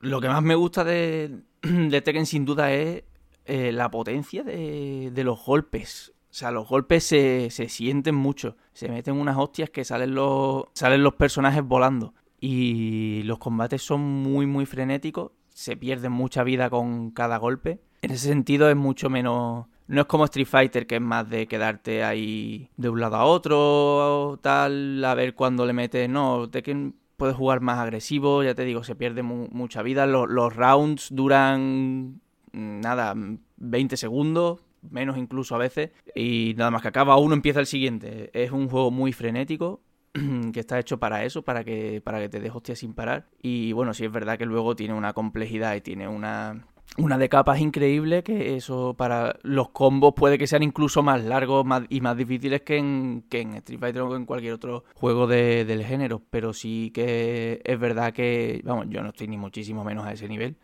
lo 0.00 0.20
que 0.20 0.28
más 0.28 0.42
me 0.42 0.56
gusta 0.56 0.82
de, 0.82 1.38
de 1.62 2.02
Tekken 2.02 2.26
sin 2.26 2.44
duda 2.44 2.72
es 2.72 3.04
eh, 3.44 3.70
la 3.70 3.92
potencia 3.92 4.42
de, 4.42 5.12
de 5.12 5.24
los 5.24 5.44
golpes. 5.44 6.12
O 6.30 6.34
sea, 6.34 6.50
los 6.50 6.68
golpes 6.68 7.04
se, 7.04 7.48
se 7.50 7.68
sienten 7.68 8.14
mucho. 8.14 8.56
Se 8.72 8.88
meten 8.88 9.16
unas 9.16 9.36
hostias 9.36 9.70
que 9.70 9.84
salen 9.84 10.14
los, 10.14 10.64
salen 10.74 11.02
los 11.02 11.14
personajes 11.14 11.64
volando. 11.64 12.14
Y 12.40 13.22
los 13.24 13.38
combates 13.38 13.82
son 13.82 14.00
muy, 14.00 14.46
muy 14.46 14.66
frenéticos. 14.66 15.32
Se 15.48 15.76
pierde 15.76 16.08
mucha 16.08 16.44
vida 16.44 16.70
con 16.70 17.10
cada 17.10 17.38
golpe. 17.38 17.80
En 18.02 18.12
ese 18.12 18.28
sentido 18.28 18.70
es 18.70 18.76
mucho 18.76 19.10
menos 19.10 19.66
No 19.88 20.00
es 20.02 20.06
como 20.06 20.24
Street 20.26 20.46
Fighter, 20.46 20.86
que 20.86 20.96
es 20.96 21.00
más 21.00 21.28
de 21.28 21.48
quedarte 21.48 22.04
ahí 22.04 22.70
de 22.76 22.88
un 22.88 23.00
lado 23.00 23.16
a 23.16 23.24
otro, 23.24 24.38
tal, 24.40 25.04
a 25.04 25.14
ver 25.14 25.34
cuándo 25.34 25.66
le 25.66 25.72
metes. 25.72 26.08
No, 26.08 26.48
Tekken 26.48 26.94
puedes 27.16 27.36
jugar 27.36 27.60
más 27.60 27.78
agresivo, 27.78 28.44
ya 28.44 28.54
te 28.54 28.64
digo, 28.64 28.84
se 28.84 28.94
pierde 28.94 29.22
mucha 29.22 29.82
vida. 29.82 30.06
Los, 30.06 30.54
rounds 30.54 31.08
duran, 31.10 32.20
nada, 32.52 33.14
20 33.56 33.96
segundos, 33.96 34.60
menos 34.90 35.16
incluso 35.16 35.54
a 35.54 35.58
veces, 35.58 35.90
y 36.14 36.54
nada 36.56 36.70
más 36.70 36.82
que 36.82 36.88
acaba 36.88 37.16
uno 37.18 37.34
empieza 37.34 37.60
el 37.60 37.66
siguiente. 37.66 38.30
Es 38.32 38.50
un 38.52 38.68
juego 38.68 38.90
muy 38.90 39.12
frenético, 39.12 39.80
que 40.52 40.60
está 40.60 40.78
hecho 40.78 40.98
para 40.98 41.24
eso, 41.24 41.42
para 41.42 41.64
que, 41.64 42.00
para 42.02 42.20
que 42.20 42.28
te 42.28 42.40
dejes 42.40 42.56
hostia 42.56 42.76
sin 42.76 42.94
parar. 42.94 43.26
Y 43.42 43.72
bueno, 43.72 43.94
sí 43.94 44.04
es 44.04 44.12
verdad 44.12 44.38
que 44.38 44.46
luego 44.46 44.76
tiene 44.76 44.94
una 44.94 45.12
complejidad 45.12 45.74
y 45.74 45.80
tiene 45.80 46.08
una, 46.08 46.66
una 46.96 47.18
de 47.18 47.28
capas 47.28 47.60
increíble 47.60 48.22
que 48.22 48.56
eso 48.56 48.94
para 48.94 49.38
los 49.42 49.68
combos 49.70 50.14
puede 50.14 50.38
que 50.38 50.46
sean 50.46 50.62
incluso 50.62 51.02
más 51.02 51.22
largos 51.22 51.64
y 51.88 52.00
más 52.00 52.16
difíciles 52.16 52.62
que 52.62 52.76
en, 52.76 53.24
que 53.28 53.40
en 53.40 53.54
Street 53.54 53.78
Fighter 53.78 54.02
o 54.02 54.16
en 54.16 54.26
cualquier 54.26 54.54
otro 54.54 54.84
juego 54.94 55.26
del 55.26 55.84
género. 55.84 56.22
Pero 56.30 56.52
sí 56.52 56.90
que 56.92 57.60
es 57.64 57.78
verdad 57.78 58.12
que, 58.12 58.60
vamos, 58.64 58.86
yo 58.88 59.02
no 59.02 59.10
estoy 59.10 59.28
ni 59.28 59.36
muchísimo 59.36 59.84
menos 59.84 60.06
a 60.06 60.12
ese 60.12 60.28
nivel. 60.28 60.56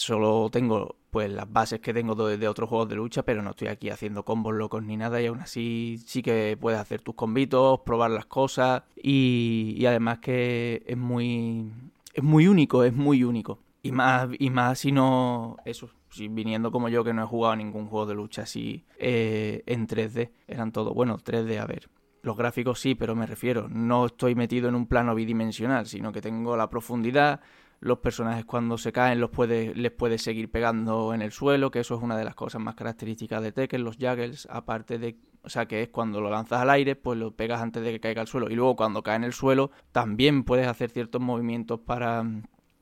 Solo 0.00 0.48
tengo 0.50 0.96
pues 1.10 1.30
las 1.30 1.52
bases 1.52 1.80
que 1.80 1.92
tengo 1.92 2.14
de, 2.14 2.48
otros 2.48 2.70
juegos 2.70 2.88
de 2.88 2.94
lucha, 2.96 3.22
pero 3.22 3.42
no 3.42 3.50
estoy 3.50 3.68
aquí 3.68 3.90
haciendo 3.90 4.24
combos 4.24 4.54
locos 4.54 4.82
ni 4.82 4.96
nada 4.96 5.20
y 5.20 5.26
aún 5.26 5.40
así 5.40 5.98
sí 6.06 6.22
que 6.22 6.56
puedes 6.58 6.80
hacer 6.80 7.02
tus 7.02 7.14
combitos, 7.16 7.80
probar 7.80 8.10
las 8.10 8.24
cosas 8.24 8.82
y, 8.96 9.74
y 9.76 9.84
además 9.84 10.20
que 10.20 10.82
es 10.86 10.96
muy 10.96 11.70
es 12.14 12.22
muy 12.22 12.46
único, 12.46 12.82
es 12.82 12.94
muy 12.94 13.24
único. 13.24 13.58
Y 13.82 13.92
más, 13.92 14.30
y 14.38 14.48
más 14.48 14.78
si 14.78 14.90
no, 14.90 15.58
eso, 15.66 15.90
si 16.08 16.28
viniendo 16.28 16.72
como 16.72 16.88
yo 16.88 17.04
que 17.04 17.12
no 17.12 17.24
he 17.24 17.26
jugado 17.26 17.56
ningún 17.56 17.86
juego 17.86 18.06
de 18.06 18.14
lucha 18.14 18.42
así 18.42 18.86
eh, 18.98 19.62
en 19.66 19.86
3D, 19.86 20.30
eran 20.48 20.72
todo, 20.72 20.94
bueno, 20.94 21.18
3D, 21.18 21.58
a 21.58 21.66
ver, 21.66 21.90
los 22.22 22.38
gráficos 22.38 22.80
sí, 22.80 22.94
pero 22.94 23.14
me 23.14 23.26
refiero, 23.26 23.68
no 23.68 24.06
estoy 24.06 24.34
metido 24.34 24.70
en 24.70 24.74
un 24.74 24.86
plano 24.86 25.14
bidimensional, 25.14 25.86
sino 25.86 26.10
que 26.10 26.20
tengo 26.22 26.56
la 26.56 26.70
profundidad, 26.70 27.40
los 27.80 27.98
personajes 27.98 28.44
cuando 28.44 28.78
se 28.78 28.92
caen 28.92 29.20
los 29.20 29.30
puede, 29.30 29.74
les 29.74 29.90
puedes 29.90 30.22
seguir 30.22 30.50
pegando 30.50 31.14
en 31.14 31.22
el 31.22 31.32
suelo, 31.32 31.70
que 31.70 31.80
eso 31.80 31.94
es 31.94 32.02
una 32.02 32.16
de 32.16 32.24
las 32.24 32.34
cosas 32.34 32.60
más 32.60 32.74
características 32.74 33.42
de 33.42 33.52
Tekken, 33.52 33.84
los 33.84 33.96
juggles, 33.96 34.46
aparte 34.50 34.98
de, 34.98 35.16
o 35.42 35.48
sea, 35.48 35.66
que 35.66 35.82
es 35.82 35.88
cuando 35.88 36.20
lo 36.20 36.30
lanzas 36.30 36.60
al 36.60 36.70
aire, 36.70 36.96
pues 36.96 37.18
lo 37.18 37.32
pegas 37.32 37.60
antes 37.60 37.82
de 37.82 37.92
que 37.92 38.00
caiga 38.00 38.20
al 38.20 38.28
suelo, 38.28 38.50
y 38.50 38.54
luego 38.54 38.76
cuando 38.76 39.02
cae 39.02 39.16
en 39.16 39.24
el 39.24 39.32
suelo, 39.32 39.70
también 39.92 40.44
puedes 40.44 40.66
hacer 40.66 40.90
ciertos 40.90 41.20
movimientos 41.20 41.80
para 41.80 42.24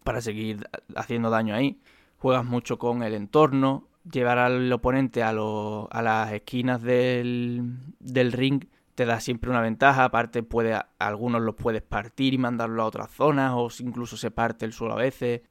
para 0.09 0.23
seguir 0.23 0.67
haciendo 0.97 1.29
daño 1.29 1.55
ahí. 1.55 1.83
Juegas 2.17 2.43
mucho 2.43 2.79
con 2.79 3.03
el 3.03 3.13
entorno, 3.13 3.89
llevar 4.11 4.39
al 4.39 4.73
oponente 4.73 5.23
a, 5.23 5.29
a 5.29 6.03
las 6.03 6.33
esquinas 6.33 6.81
del, 6.81 7.77
del, 8.01 8.33
ring 8.33 8.65
te 8.99 9.07
da 9.07 9.21
siempre 9.21 9.49
una 9.49 9.61
ventaja, 9.61 10.03
aparte 10.03 10.43
puede, 10.43 10.77
algunos 10.99 11.41
los 11.41 11.55
puedes 11.55 11.83
partir 11.83 12.35
y 12.35 12.39
mandarlo 12.39 12.83
a 12.83 12.87
otras 12.87 13.13
zonas 13.13 13.53
o 13.55 13.69
incluso 13.79 14.17
se 14.17 14.33
parte 14.33 14.65
el 14.65 14.73
suelo 14.73 14.95
a 14.95 14.97
veces. 14.97 15.43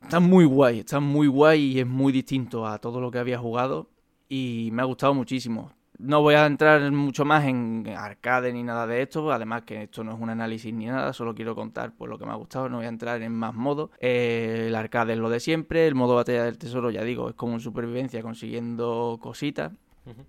Está 0.00 0.20
muy 0.20 0.46
guay, 0.46 0.78
está 0.78 1.00
muy 1.00 1.26
guay 1.26 1.72
y 1.72 1.80
es 1.80 1.86
muy 1.86 2.14
distinto 2.14 2.66
a 2.66 2.78
todo 2.78 3.02
lo 3.02 3.10
que 3.10 3.18
había 3.18 3.38
jugado 3.38 3.90
y 4.26 4.70
me 4.72 4.80
ha 4.80 4.86
gustado 4.86 5.12
muchísimo. 5.12 5.70
No 5.98 6.22
voy 6.22 6.34
a 6.34 6.46
entrar 6.46 6.90
mucho 6.92 7.26
más 7.26 7.44
en 7.44 7.86
arcade 7.94 8.50
ni 8.54 8.62
nada 8.62 8.86
de 8.86 9.02
esto, 9.02 9.30
además 9.30 9.64
que 9.64 9.82
esto 9.82 10.02
no 10.02 10.14
es 10.14 10.18
un 10.18 10.30
análisis 10.30 10.72
ni 10.72 10.86
nada, 10.86 11.12
solo 11.12 11.34
quiero 11.34 11.54
contar 11.54 11.92
pues 11.94 12.08
lo 12.08 12.18
que 12.18 12.24
me 12.24 12.32
ha 12.32 12.36
gustado, 12.36 12.70
no 12.70 12.78
voy 12.78 12.86
a 12.86 12.88
entrar 12.88 13.20
en 13.20 13.34
más 13.34 13.52
modos. 13.52 13.90
Eh, 14.00 14.64
el 14.68 14.74
arcade 14.74 15.12
es 15.12 15.18
lo 15.18 15.28
de 15.28 15.40
siempre, 15.40 15.86
el 15.86 15.94
modo 15.94 16.14
batalla 16.14 16.44
del 16.44 16.56
tesoro, 16.56 16.90
ya 16.90 17.04
digo, 17.04 17.28
es 17.28 17.34
como 17.34 17.52
un 17.52 17.60
supervivencia 17.60 18.22
consiguiendo 18.22 19.18
cositas. 19.20 19.72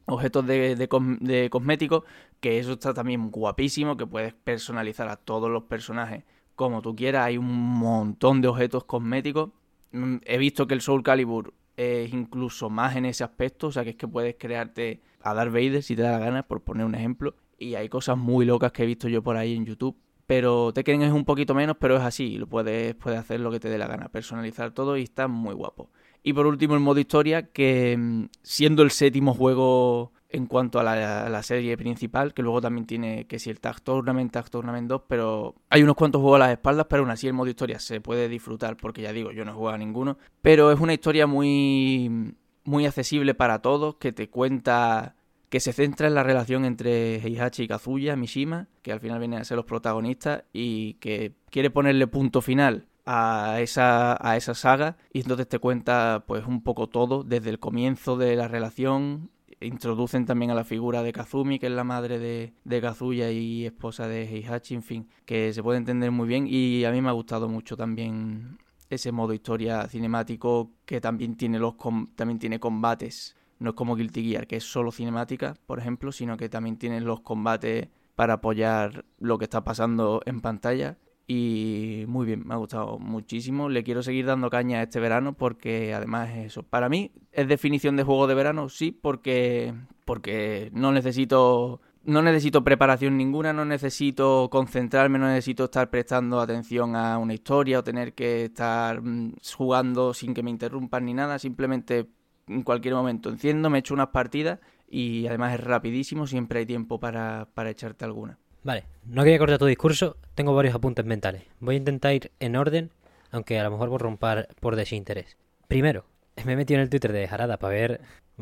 Objetos 0.05 0.46
de, 0.48 1.50
cosméticos, 1.50 2.03
que 2.39 2.60
eso 2.60 2.74
está 2.74 2.94
también 2.94 3.29
guapísimo, 3.29 3.98
que 3.98 4.08
puedes 4.08 4.34
personalizar 4.34 5.10
a 5.10 5.17
todos 5.17 5.50
los 5.50 5.63
personajes 5.63 6.24
como 6.55 6.82
tú 6.82 6.96
quieras. 6.96 7.25
Hay 7.25 7.38
un 7.38 7.53
montón 7.53 8.41
de 8.41 8.48
objetos 8.48 8.86
cosméticos. 8.86 9.50
Mm, 9.91 10.17
he 10.25 10.38
visto 10.38 10.67
que 10.67 10.74
el 10.74 10.82
Soul 10.82 11.03
Calibur 11.03 11.53
es 11.77 12.13
incluso 12.13 12.70
más 12.70 12.96
en 12.96 13.05
ese 13.05 13.24
aspecto, 13.24 13.67
o 13.67 13.72
sea 13.72 13.84
que 13.84 13.91
es 13.91 13.96
que 13.96 14.08
puedes 14.08 14.36
crearte 14.38 15.01
a 15.22 15.34
Darth 15.34 15.51
Vader 15.51 15.84
si 15.84 15.96
te 15.96 16.03
da 16.03 16.12
la 16.12 16.20
gana, 16.20 16.44
por 16.44 16.62
poner 16.62 16.86
un 16.86 16.96
ejemplo. 16.96 17.36
Y 17.58 17.75
hay 17.75 17.89
cosas 17.89 18.17
muy 18.17 18.46
locas 18.46 18.72
que 18.72 18.84
he 18.84 18.86
visto 18.86 19.08
yo 19.08 19.24
por 19.24 19.38
ahí 19.38 19.55
en 19.55 19.65
YouTube. 19.65 19.98
Pero 20.27 20.74
Tekken 20.74 21.03
es 21.03 21.12
un 21.12 21.25
poquito 21.25 21.53
menos, 21.53 21.77
pero 21.79 21.98
es 21.98 22.01
así. 22.01 22.38
Lo 22.38 22.48
puedes, 22.48 22.96
puedes 22.96 23.20
hacer 23.20 23.39
lo 23.39 23.51
que 23.51 23.60
te 23.60 23.70
dé 23.70 23.77
la 23.77 23.88
gana, 23.88 24.10
personalizar 24.10 24.72
todo 24.72 24.98
y 24.98 25.03
está 25.03 25.27
muy 25.27 25.53
guapo. 25.53 25.89
Y 26.27 26.34
por 26.34 26.48
último, 26.48 26.74
el 26.74 26.79
modo 26.79 27.00
historia, 27.00 27.44
que 27.44 27.96
mm, 27.96 28.29
siendo 28.41 28.82
el 28.82 28.89
séptimo 28.89 29.36
juego 29.36 30.12
en 30.27 30.48
cuanto 30.48 30.79
a 30.79 30.84
la, 30.84 31.44
serie 31.44 31.77
principal, 31.77 32.34
que 32.34 32.41
luego 32.41 32.62
también 32.62 32.88
tiene 32.88 33.27
que 33.27 33.38
si 33.38 33.51
el 33.51 33.60
Tag 33.60 33.79
Tournament, 33.82 34.32
Tag 34.34 34.50
Tournament 34.50 34.89
2, 34.89 35.03
pero 35.08 35.53
hay 35.70 35.84
unos 35.84 35.96
cuantos 35.96 36.22
juegos 36.22 36.38
a 36.38 36.46
las 36.46 36.51
espaldas, 36.53 36.88
pero 36.89 37.03
aún 37.03 37.12
así 37.12 37.27
el 37.27 37.34
modo 37.34 37.48
historia 37.48 37.77
se 37.77 38.01
puede 38.01 38.27
disfrutar, 38.27 38.75
porque 38.75 39.03
ya 39.03 39.13
digo, 39.13 39.32
yo 39.32 39.46
no 39.46 39.51
he 39.51 39.53
jugado 39.53 39.75
a 39.75 39.77
ninguno, 39.77 40.17
pero 40.41 40.72
es 40.72 40.79
una 40.79 40.96
historia 40.96 41.27
muy, 41.27 42.34
muy 42.63 42.88
accesible 42.88 43.36
para 43.36 43.62
todos, 43.62 43.98
que 43.98 44.12
te 44.12 44.27
cuenta 44.27 45.15
que 45.50 45.60
se 45.60 45.74
centra 45.74 46.08
en 46.08 46.15
la 46.15 46.24
relación 46.24 46.65
entre 46.65 47.17
Heihachi 47.17 47.63
y 47.63 47.67
Kazuya, 47.67 48.15
Mishima, 48.15 48.67
que 48.82 48.91
al 48.91 49.00
final 49.00 49.20
vienen 49.20 49.41
a 49.41 49.46
ser 49.46 49.58
los 49.58 49.65
protagonistas, 49.65 50.44
y 50.51 50.96
que 50.96 51.34
quiere 51.51 51.70
ponerle 51.70 52.08
punto 52.08 52.41
final 52.41 52.88
a 53.05 53.59
esa, 53.62 54.19
esa 54.35 54.53
saga, 54.53 54.97
y 55.13 55.21
entonces 55.21 55.47
te 55.47 55.59
cuenta 55.59 56.25
pues 56.27 56.45
un 56.45 56.62
poco 56.62 56.88
todo, 56.88 57.24
desde 57.24 57.50
el 57.50 57.59
comienzo 57.59 58.17
de 58.17 58.35
la 58.35 58.47
relación. 58.47 59.31
Introducen 59.62 60.25
también 60.25 60.51
a 60.51 60.55
la 60.55 60.65
figura 60.65 61.01
de 61.01 61.13
Kazumi, 61.13 61.59
que 61.59 61.67
es 61.67 61.71
la 61.71 61.83
madre 61.83 62.19
de, 62.19 62.53
de 62.65 62.81
Kazuya 62.81 63.31
y 63.31 63.65
esposa 63.65 64.07
de 64.07 64.24
Heihachi, 64.24 64.75
en 64.75 64.83
fin, 64.83 65.09
que 65.25 65.53
se 65.53 65.63
puede 65.63 65.77
entender 65.77 66.12
muy 66.12 66.27
bien 66.27 66.45
y 66.47 66.83
a 66.83 66.91
mí 66.91 67.01
me 67.01 67.09
ha 67.09 67.13
gustado 67.13 67.47
mucho 67.47 67.77
también 67.77 68.57
ese 68.89 69.12
modo 69.12 69.33
historia 69.33 69.88
cinemático 69.88 70.71
que 70.85 71.01
también 71.01 71.35
tiene 71.35 71.57
los 71.57 71.75
también 72.15 72.38
tiene 72.38 72.59
combates, 72.59 73.35
no 73.59 73.69
es 73.69 73.75
como 73.75 73.95
Guilty 73.95 74.29
Gear, 74.29 74.47
que 74.47 74.57
es 74.57 74.63
solo 74.63 74.91
cinemática, 74.91 75.55
por 75.65 75.79
ejemplo, 75.79 76.12
sino 76.12 76.38
que 76.38 76.50
también 76.50 76.77
tiene 76.77 77.01
los 77.01 77.21
combates 77.21 77.88
para 78.15 78.35
apoyar 78.35 79.05
lo 79.19 79.38
que 79.38 79.45
está 79.45 79.63
pasando 79.63 80.21
en 80.25 80.41
pantalla 80.41 80.97
y 81.27 82.05
muy 82.08 82.25
bien, 82.25 82.44
me 82.46 82.53
ha 82.53 82.58
gustado 82.58 83.00
muchísimo. 83.00 83.70
Le 83.70 83.84
quiero 83.84 84.03
seguir 84.03 84.25
dando 84.25 84.50
caña 84.50 84.84
este 84.84 85.00
verano 85.00 85.34
porque 85.34 85.94
además 85.94 86.29
es 86.29 86.46
eso. 86.48 86.63
Para 86.63 86.89
mí 86.89 87.12
es 87.32 87.48
definición 87.48 87.96
de 87.96 88.03
juego 88.03 88.27
de 88.27 88.36
verano, 88.36 88.70
sí, 88.70 88.91
porque, 88.91 89.74
porque 90.05 90.70
no 90.74 90.91
necesito 90.91 91.82
no 92.05 92.22
necesito 92.22 92.63
preparación 92.63 93.17
ninguna, 93.17 93.51
no 93.51 93.65
necesito 93.65 94.48
concentrarme, 94.51 95.17
no 95.17 95.27
necesito 95.27 95.65
estar 95.65 95.89
prestando 95.89 96.39
atención 96.39 96.96
a 96.96 97.17
una 97.17 97.34
historia 97.34 97.79
o 97.79 97.84
tener 97.84 98.13
que 98.13 98.46
estar 98.46 99.01
mm, 99.01 99.34
jugando 99.58 100.13
sin 100.13 100.34
que 100.34 100.44
me 100.44 100.51
interrumpan 100.51 101.05
ni 101.05 101.13
nada. 101.13 101.39
Simplemente 101.39 102.08
en 102.48 102.62
cualquier 102.63 102.94
momento 102.94 103.29
enciendo, 103.29 103.70
me 103.70 103.79
echo 103.79 103.96
unas 103.96 104.10
partidas 104.10 104.60
y 104.88 105.25
además 105.25 105.55
es 105.55 105.63
rapidísimo, 105.63 106.27
siempre 106.27 106.60
hay 106.60 106.65
tiempo 106.67 107.00
para, 107.00 107.48
para 107.53 107.72
echarte 107.72 108.05
alguna. 108.05 108.38
Vale, 108.65 108.86
no 109.05 109.24
quería 109.24 109.38
cortar 109.38 109.60
tu 109.60 109.67
discurso, 109.67 110.17
tengo 110.34 110.55
varios 110.55 110.74
apuntes 110.74 111.05
mentales. 111.05 111.43
Voy 111.60 111.75
a 111.75 111.77
intentar 111.77 112.15
ir 112.15 112.31
en 112.39 112.55
orden, 112.55 112.89
aunque 113.29 113.60
a 113.60 113.63
lo 113.63 113.69
mejor 113.69 113.89
voy 113.89 113.98
a 113.98 114.00
romper 114.00 114.48
por 114.60 114.75
desinterés. 114.75 115.38
Primero, 115.67 116.05
me 116.43 116.53
he 116.53 116.55
metido 116.55 116.79
en 116.79 116.81
el 116.81 116.89
Twitter 116.89 117.13
de 117.13 117.27
Jarada 117.27 117.57
para 117.57 117.75
ver, 117.75 118.01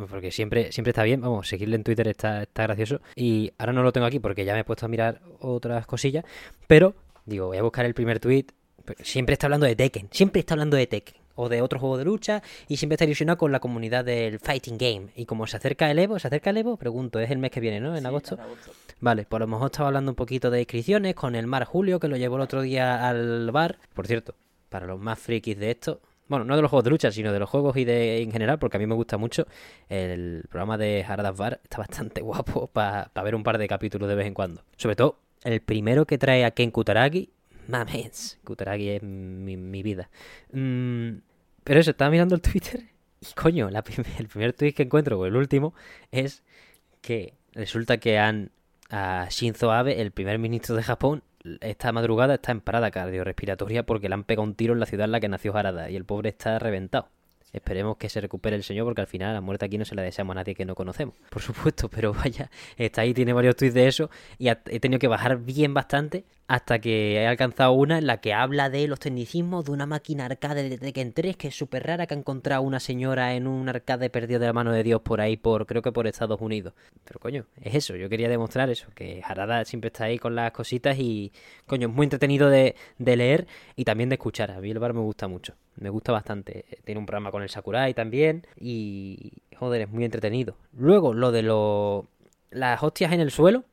porque 0.10 0.32
siempre, 0.32 0.72
siempre 0.72 0.92
está 0.92 1.03
bien, 1.03 1.20
vamos, 1.20 1.50
seguirle 1.50 1.75
en 1.75 1.84
Twitter 1.84 2.08
está, 2.08 2.44
está 2.44 2.63
gracioso. 2.63 3.01
Y 3.18 3.51
ahora 3.58 3.74
no 3.74 3.84
lo 3.84 3.92
tengo 3.92 4.08
aquí 4.08 4.20
porque 4.20 4.46
ya 4.46 4.53
me 4.53 4.62
he 4.62 4.63
puesto 4.63 4.86
a 4.86 4.89
mirar 4.89 5.20
otras 5.42 5.86
cosillas, 5.86 6.24
pero 6.68 6.96
digo, 7.25 7.48
voy 7.48 7.58
a 7.58 7.63
buscar 7.63 7.86
el 7.86 7.94
primer 7.94 8.22
tweet. 8.22 8.46
Siempre 9.01 9.34
está 9.34 9.48
hablando 9.48 9.65
de 9.65 9.75
Tekken, 9.75 10.08
siempre 10.10 10.39
está 10.39 10.53
hablando 10.53 10.77
de 10.77 10.88
Tekken 10.88 11.23
o 11.36 11.50
de 11.50 11.62
otro 11.62 11.80
juego 11.80 11.98
de 11.98 12.06
lucha 12.06 12.42
y 12.68 12.78
siempre 12.78 12.96
está 12.96 13.06
ilusionado 13.06 13.38
con 13.38 13.52
la 13.52 13.60
comunidad 13.60 14.06
del 14.06 14.40
Fighting 14.40 14.78
Game. 14.78 15.08
Y 15.16 15.25
como 15.25 15.48
se 15.48 15.58
acerca 15.58 15.90
el 15.90 16.00
Evo, 16.00 16.20
¿se 16.20 16.28
acerca 16.28 16.50
el 16.50 16.58
Evo? 16.58 16.78
Pregunto, 16.78 17.20
es 17.20 17.32
el 17.32 17.38
mes 17.38 17.52
que 17.52 17.60
viene, 17.60 17.80
¿no? 17.80 17.96
En, 17.96 18.06
agosto? 18.06 18.38
Vale, 19.00 19.25
por 19.25 19.42
lo 19.42 19.48
mejor 19.48 19.68
estaba 19.68 19.88
hablando 19.88 20.12
un 20.12 20.16
poquito 20.16 20.50
de 20.50 20.60
inscripciones 20.60 21.16
con 21.16 21.36
el 21.36 21.48
Mar 21.48 21.66
Julio, 21.66 22.00
que 22.00 22.08
lo 22.08 22.18
llevó 22.18 22.38
el 22.38 22.44
otro 22.44 22.62
día 22.62 23.08
al 23.08 23.52
bar. 23.52 23.78
Por 23.94 24.08
cierto, 24.08 24.36
para 24.70 24.86
los 24.86 25.00
más 25.00 25.20
frikis 25.20 25.58
de 25.58 25.72
esto, 25.72 26.00
bueno, 26.28 26.46
no 26.46 26.56
de 26.56 26.62
los 26.62 26.72
juegos 26.72 26.86
de 26.86 26.90
lucha, 26.90 27.12
sino 27.12 27.34
de 27.34 27.40
los 27.40 27.50
juegos 27.50 27.75
y 27.78 27.86
de 27.86 28.22
en 28.22 28.32
general, 28.32 28.60
porque 28.60 28.78
a 28.78 28.80
mí 28.80 28.88
me 28.88 28.96
gusta 28.96 29.18
mucho. 29.18 29.46
El 29.90 30.46
programa 30.50 30.78
de 30.78 31.04
Haradas 31.08 31.38
Bar 31.38 31.60
está 31.63 31.80
bastante 31.80 32.22
guapo 32.24 32.68
para 32.68 33.10
ver 33.24 33.36
un 33.36 33.44
par 33.44 33.58
de 33.58 33.68
capítulos 33.68 34.08
de 34.08 34.16
vez 34.16 34.28
en 34.28 34.34
cuando. 34.34 34.63
Sobre 34.78 34.96
todo, 34.96 35.20
el 35.44 35.60
primero 35.60 36.06
que 36.06 36.18
trae 36.18 36.46
a 36.46 36.52
Ken 36.52 36.72
Kutaragi 36.72 37.30
Mames, 37.67 38.39
Kutaragi 38.43 38.89
es 38.89 39.03
mi, 39.03 39.84
vida. 39.84 40.10
Mm, 40.51 41.20
pero 41.63 41.79
eso, 41.79 41.91
estaba 41.91 42.12
mirando 42.12 42.36
el 42.36 42.41
Twitter 42.41 42.93
y 43.22 43.34
coño, 43.34 43.70
la 43.70 43.84
el 44.20 44.27
primer 44.27 44.53
tweet 44.53 44.74
que 44.74 44.84
encuentro, 44.84 45.20
o 45.20 45.25
el 45.25 45.36
último, 45.36 45.74
es 46.12 46.43
que 47.01 47.34
resulta 47.53 47.98
que 47.98 48.20
han 48.20 48.51
a 48.89 49.27
Shinzo 49.29 49.72
Abe, 49.72 50.01
el 50.01 50.12
primer 50.12 50.38
ministro 50.39 50.75
de 50.75 50.84
Japón, 50.84 51.24
esta 51.62 51.91
madrugada 51.91 52.36
está 52.36 52.51
en 52.51 52.62
parada 52.62 52.91
cardiorrespiratoria 52.91 53.86
porque 53.86 54.08
le 54.08 54.13
han 54.13 54.24
pegado 54.24 54.43
un 54.43 54.55
tiro 54.55 54.74
en 54.74 54.79
la 54.79 54.86
ciudad 54.86 55.05
en 55.05 55.12
la 55.12 55.20
que 55.20 55.27
nació 55.27 55.55
Harada 55.55 55.89
y 55.89 55.96
el 55.96 56.05
pobre 56.05 56.29
está 56.29 56.60
reventado. 56.60 57.10
Esperemos 57.51 57.98
que 57.98 58.10
se 58.10 58.20
recupere 58.22 58.55
el 58.55 58.63
señor 58.63 58.86
porque 58.86 59.01
al 59.01 59.08
final 59.08 59.34
la 59.34 59.41
muerte 59.41 59.65
aquí 59.65 59.77
no 59.77 59.86
se 59.86 59.93
la 59.93 60.01
deseamos 60.01 60.34
a 60.34 60.36
nadie 60.36 60.55
que 60.55 60.65
no 60.65 60.74
conocemos, 60.74 61.15
por 61.29 61.41
supuesto, 61.41 61.89
pero 61.89 62.13
vaya, 62.13 62.50
está 62.77 63.01
ahí, 63.01 63.13
tiene 63.13 63.34
varios 63.34 63.55
tweets 63.55 63.74
de 63.74 63.88
eso 63.88 64.10
y 64.38 64.50
he 64.50 64.79
tenido 64.79 65.00
que 65.00 65.08
bajar 65.08 65.38
bien 65.38 65.74
bastante 65.74 66.25
hasta 66.48 66.80
que 66.80 67.16
he 67.16 67.28
alcanzado 67.28 67.72
una 67.72 67.98
en 67.98 68.08
la 68.08 68.18
que 68.18 68.34
habla 68.34 68.70
de 68.70 68.88
los 68.88 69.00
tecnicismos 69.00 69.66
de 69.66 69.72
una 69.72 69.86
máquina 69.86 70.26
arcade 70.26 70.70
de 70.70 70.78
Tekken 70.78 71.14
3 71.14 71.38
que 71.38 71.48
es 71.48 71.56
súper 71.56 71.86
rara 71.86 72.06
que 72.06 72.14
ha 72.14 72.18
encontrado 72.18 72.62
una 72.62 72.80
señora 72.80 73.34
en 73.34 73.48
un 73.48 73.70
arcade 73.70 74.10
perdido 74.10 74.40
de 74.40 74.48
la 74.48 74.54
mano 74.54 74.72
de 74.72 74.84
Dios 74.84 75.02
por 75.02 75.22
ahí, 75.22 75.38
por 75.38 75.66
creo 75.66 75.82
que 75.82 75.92
por 75.92 76.06
Estados 76.06 76.42
Unidos. 76.42 76.74
Pero 77.06 77.20
coño, 77.20 77.46
es 77.62 77.76
eso, 77.76 77.96
yo 77.96 78.10
quería 78.10 78.28
demostrar 78.30 78.70
eso, 78.70 78.88
que 78.94 79.22
Harada 79.26 79.64
siempre 79.66 79.88
está 79.88 80.06
ahí 80.06 80.20
con 80.20 80.36
las 80.36 80.52
cositas 80.52 80.98
y 81.00 81.32
coño, 81.66 81.88
es 81.88 81.94
muy 81.94 82.06
entretenido 82.06 82.50
de, 82.50 82.76
de 82.98 83.16
leer 83.16 83.48
y 83.76 83.86
también 83.86 84.10
de 84.10 84.16
escuchar. 84.16 84.52
A 84.52 84.60
mí 84.60 84.70
el 84.70 84.80
bar 84.80 84.94
me 84.94 85.02
gusta 85.02 85.28
mucho, 85.28 85.56
me 85.78 85.90
gusta 85.90 86.12
bastante. 86.12 86.66
Tiene 86.84 87.00
un 87.00 87.06
programa 87.06 87.32
con 87.32 87.42
el 87.42 87.50
Sakurai 87.50 87.94
también 87.94 88.46
y 88.60 89.32
joder, 89.56 89.82
es 89.82 89.90
muy 89.90 90.04
entretenido. 90.04 90.58
Luego, 90.74 91.14
lo 91.14 91.32
de 91.32 91.44
los... 91.44 92.06
las 92.52 92.84
hostias 92.84 93.14
en 93.14 93.22
el 93.22 93.32
suelo 93.32 93.64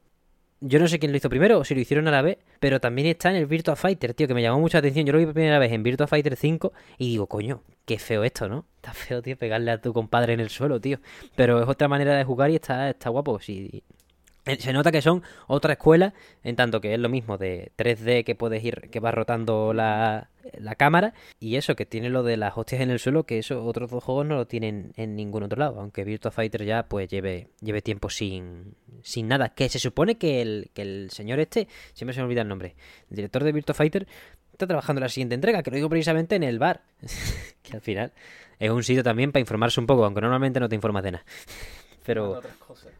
yo 0.60 0.78
no 0.78 0.88
sé 0.88 0.98
quién 0.98 1.12
lo 1.12 1.18
hizo 1.18 1.30
primero 1.30 1.58
o 1.58 1.64
si 1.64 1.74
lo 1.74 1.80
hicieron 1.80 2.06
a 2.08 2.10
la 2.10 2.22
vez, 2.22 2.38
pero 2.58 2.80
también 2.80 3.08
está 3.08 3.30
en 3.30 3.36
el 3.36 3.46
Virtua 3.46 3.76
Fighter, 3.76 4.14
tío, 4.14 4.28
que 4.28 4.34
me 4.34 4.42
llamó 4.42 4.60
mucha 4.60 4.78
atención. 4.78 5.06
Yo 5.06 5.12
lo 5.12 5.18
vi 5.18 5.24
por 5.24 5.34
primera 5.34 5.58
vez 5.58 5.72
en 5.72 5.82
Virtua 5.82 6.06
Fighter 6.06 6.36
5 6.36 6.72
y 6.98 7.10
digo, 7.10 7.26
coño, 7.26 7.62
qué 7.86 7.98
feo 7.98 8.24
esto, 8.24 8.48
¿no? 8.48 8.66
Está 8.76 8.92
feo, 8.92 9.22
tío, 9.22 9.36
pegarle 9.36 9.70
a 9.70 9.80
tu 9.80 9.92
compadre 9.92 10.34
en 10.34 10.40
el 10.40 10.50
suelo, 10.50 10.80
tío. 10.80 10.98
Pero 11.34 11.62
es 11.62 11.68
otra 11.68 11.88
manera 11.88 12.14
de 12.16 12.24
jugar 12.24 12.50
y 12.50 12.56
está, 12.56 12.90
está 12.90 13.10
guapo. 13.10 13.40
Eh, 13.48 13.82
se 14.58 14.72
nota 14.72 14.92
que 14.92 15.02
son 15.02 15.22
otra 15.46 15.74
escuela, 15.74 16.14
en 16.42 16.56
tanto 16.56 16.80
que 16.80 16.94
es 16.94 17.00
lo 17.00 17.08
mismo 17.08 17.38
de 17.38 17.72
3D 17.76 18.24
que 18.24 18.34
puedes 18.34 18.64
ir, 18.64 18.88
que 18.90 19.00
va 19.00 19.10
rotando 19.10 19.72
la, 19.72 20.30
la 20.58 20.74
cámara, 20.74 21.14
y 21.38 21.56
eso, 21.56 21.76
que 21.76 21.86
tiene 21.86 22.10
lo 22.10 22.22
de 22.22 22.36
las 22.36 22.56
hostias 22.56 22.80
en 22.80 22.90
el 22.90 22.98
suelo, 22.98 23.24
que 23.24 23.38
eso 23.38 23.64
otros 23.64 23.90
dos 23.90 24.02
juegos 24.02 24.26
no 24.26 24.36
lo 24.36 24.46
tienen 24.46 24.92
en 24.96 25.16
ningún 25.16 25.42
otro 25.42 25.58
lado, 25.58 25.80
aunque 25.80 26.04
Virtua 26.04 26.30
Fighter 26.30 26.64
ya 26.64 26.84
pues 26.84 27.08
lleve, 27.08 27.48
lleve 27.60 27.82
tiempo 27.82 28.10
sin, 28.10 28.74
sin 29.02 29.28
nada. 29.28 29.50
Que 29.50 29.68
se 29.68 29.78
supone 29.78 30.16
que 30.16 30.42
el, 30.42 30.70
que 30.74 30.82
el 30.82 31.10
señor 31.10 31.40
este, 31.40 31.68
siempre 31.92 32.14
se 32.14 32.20
me 32.20 32.24
olvida 32.24 32.42
el 32.42 32.48
nombre, 32.48 32.74
el 33.10 33.16
director 33.16 33.44
de 33.44 33.52
Virtua 33.52 33.74
Fighter, 33.74 34.06
está 34.52 34.66
trabajando 34.66 35.00
en 35.00 35.04
la 35.04 35.08
siguiente 35.08 35.34
entrega, 35.34 35.62
que 35.62 35.70
lo 35.70 35.76
digo 35.76 35.88
precisamente 35.88 36.36
en 36.36 36.42
el 36.42 36.58
bar, 36.58 36.82
que 37.62 37.74
al 37.74 37.80
final 37.80 38.12
es 38.58 38.70
un 38.70 38.82
sitio 38.82 39.02
también 39.02 39.32
para 39.32 39.40
informarse 39.40 39.80
un 39.80 39.86
poco, 39.86 40.04
aunque 40.04 40.20
normalmente 40.20 40.60
no 40.60 40.68
te 40.68 40.74
informas 40.74 41.02
de 41.02 41.12
nada. 41.12 41.24
Pero. 42.04 42.40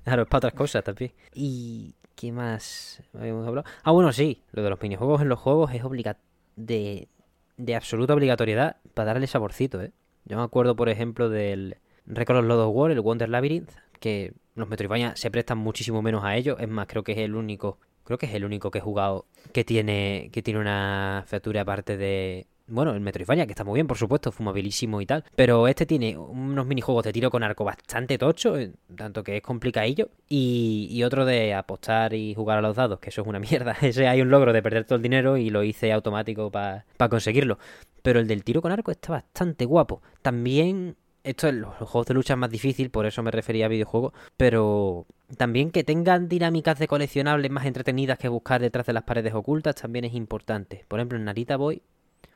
Claro, 0.05 0.23
es 0.23 0.29
para 0.29 0.39
otras 0.39 0.55
cosas 0.55 0.85
también. 0.85 1.13
¿Y 1.35 1.95
qué 2.15 2.33
más 2.33 3.03
habíamos 3.15 3.47
hablado? 3.47 3.69
Ah, 3.83 3.93
bueno, 3.93 4.13
sí. 4.13 4.43
Lo 4.53 4.63
de 4.63 4.71
los 4.71 4.81
minijuegos 4.81 5.23
en 5.23 5.29
los 5.29 5.39
juegos 5.39 5.73
es 5.75 5.83
obliga 5.85 6.17
de, 6.57 7.09
de 7.57 7.75
absoluta 7.75 8.15
obligatoriedad 8.15 8.77
para 8.95 9.13
darle 9.13 9.27
saborcito, 9.27 9.83
¿eh? 9.83 9.93
Yo 10.25 10.37
me 10.37 10.43
acuerdo, 10.43 10.77
por 10.77 10.89
ejemplo, 10.89 11.29
del 11.29 11.79
Record 12.07 12.39
of 12.39 12.45
Lord 12.45 12.61
of 12.61 12.75
War, 12.75 12.91
el 12.91 13.01
Wonder 13.01 13.29
Labyrinth, 13.29 13.71
que 13.99 14.35
los 14.55 14.69
Metroidvania 14.69 15.17
se 15.17 15.31
prestan 15.31 15.59
muchísimo 15.59 16.03
menos 16.03 16.25
a 16.25 16.37
ello. 16.37 16.59
Es 16.59 16.69
más, 16.69 16.87
creo 16.87 17.03
que 17.03 17.13
es 17.13 17.19
el 17.19 17.35
único. 17.35 17.79
Creo 18.05 18.19
que 18.19 18.27
es 18.27 18.35
el 18.35 18.45
único 18.45 18.71
que 18.71 18.79
he 18.79 18.83
jugado 18.83 19.27
que 19.53 19.65
tiene, 19.65 20.31
que 20.33 20.43
tiene 20.43 20.61
una 20.61 21.25
featura 21.27 21.61
aparte 21.63 21.97
de, 21.97 22.47
bueno, 22.71 22.95
el 22.95 23.01
Metroidvania, 23.01 23.47
que 23.47 23.53
está 23.53 23.65
muy 23.65 23.77
bien, 23.77 23.87
por 23.87 23.99
supuesto, 23.99 24.33
fumabilísimo 24.33 25.01
y 25.01 25.07
tal. 25.07 25.25
Pero 25.37 25.69
este 25.69 25.87
tiene 25.87 26.17
unos 26.17 26.67
minijuegos 26.67 27.05
de 27.05 27.13
tiro 27.13 27.31
con 27.31 27.43
arco 27.43 27.65
bastante 27.65 28.17
tocho, 28.19 28.59
eh, 28.59 28.73
tanto 28.97 29.23
que 29.23 29.39
es 29.39 29.43
complicadillo. 29.43 30.09
Y, 30.29 30.89
y 30.91 31.03
otro 31.05 31.25
de 31.25 31.55
apostar 31.55 32.15
y 32.15 32.35
jugar 32.35 32.59
a 32.59 32.63
los 32.63 32.77
dados, 32.77 33.01
que 33.01 33.11
eso 33.11 33.23
es 33.23 33.27
una 33.27 33.39
mierda. 33.51 33.77
Ese 33.83 34.09
hay 34.09 34.23
un 34.23 34.31
logro 34.31 34.53
de 34.53 34.63
perder 34.63 34.85
todo 34.85 34.97
el 34.97 35.03
dinero 35.03 35.37
y 35.37 35.51
lo 35.51 35.63
hice 35.65 35.93
automático 35.93 36.51
para 36.51 36.85
conseguirlo. 37.09 37.59
Pero 38.03 38.21
el 38.21 38.29
del 38.29 38.45
tiro 38.45 38.63
con 38.63 38.73
arco 38.73 38.91
está 38.91 39.13
bastante 39.13 39.65
guapo. 39.65 40.03
También 40.23 40.97
esto 41.25 41.49
es 41.49 41.55
los 41.55 41.75
juegos 41.77 42.07
de 42.07 42.15
lucha 42.15 42.35
es 42.35 42.39
más 42.39 42.51
difícil, 42.51 42.91
por 42.91 43.07
eso 43.07 43.23
me 43.23 43.31
refería 43.31 43.67
a 43.67 43.69
videojuegos, 43.69 44.13
pero 44.37 45.07
también 45.37 45.71
que 45.71 45.85
tengan 45.85 46.29
dinámicas 46.29 46.79
de 46.79 46.89
coleccionables 46.89 47.51
más 47.51 47.67
entretenidas 47.67 48.19
que 48.19 48.29
buscar 48.29 48.61
detrás 48.61 48.87
de 48.87 48.93
las 48.93 49.05
paredes 49.05 49.35
ocultas 49.35 49.75
también 49.75 50.05
es 50.05 50.15
importante. 50.15 50.85
Por 50.89 50.99
ejemplo, 50.99 51.19
en 51.19 51.25
Narita 51.25 51.57
Boy 51.57 51.83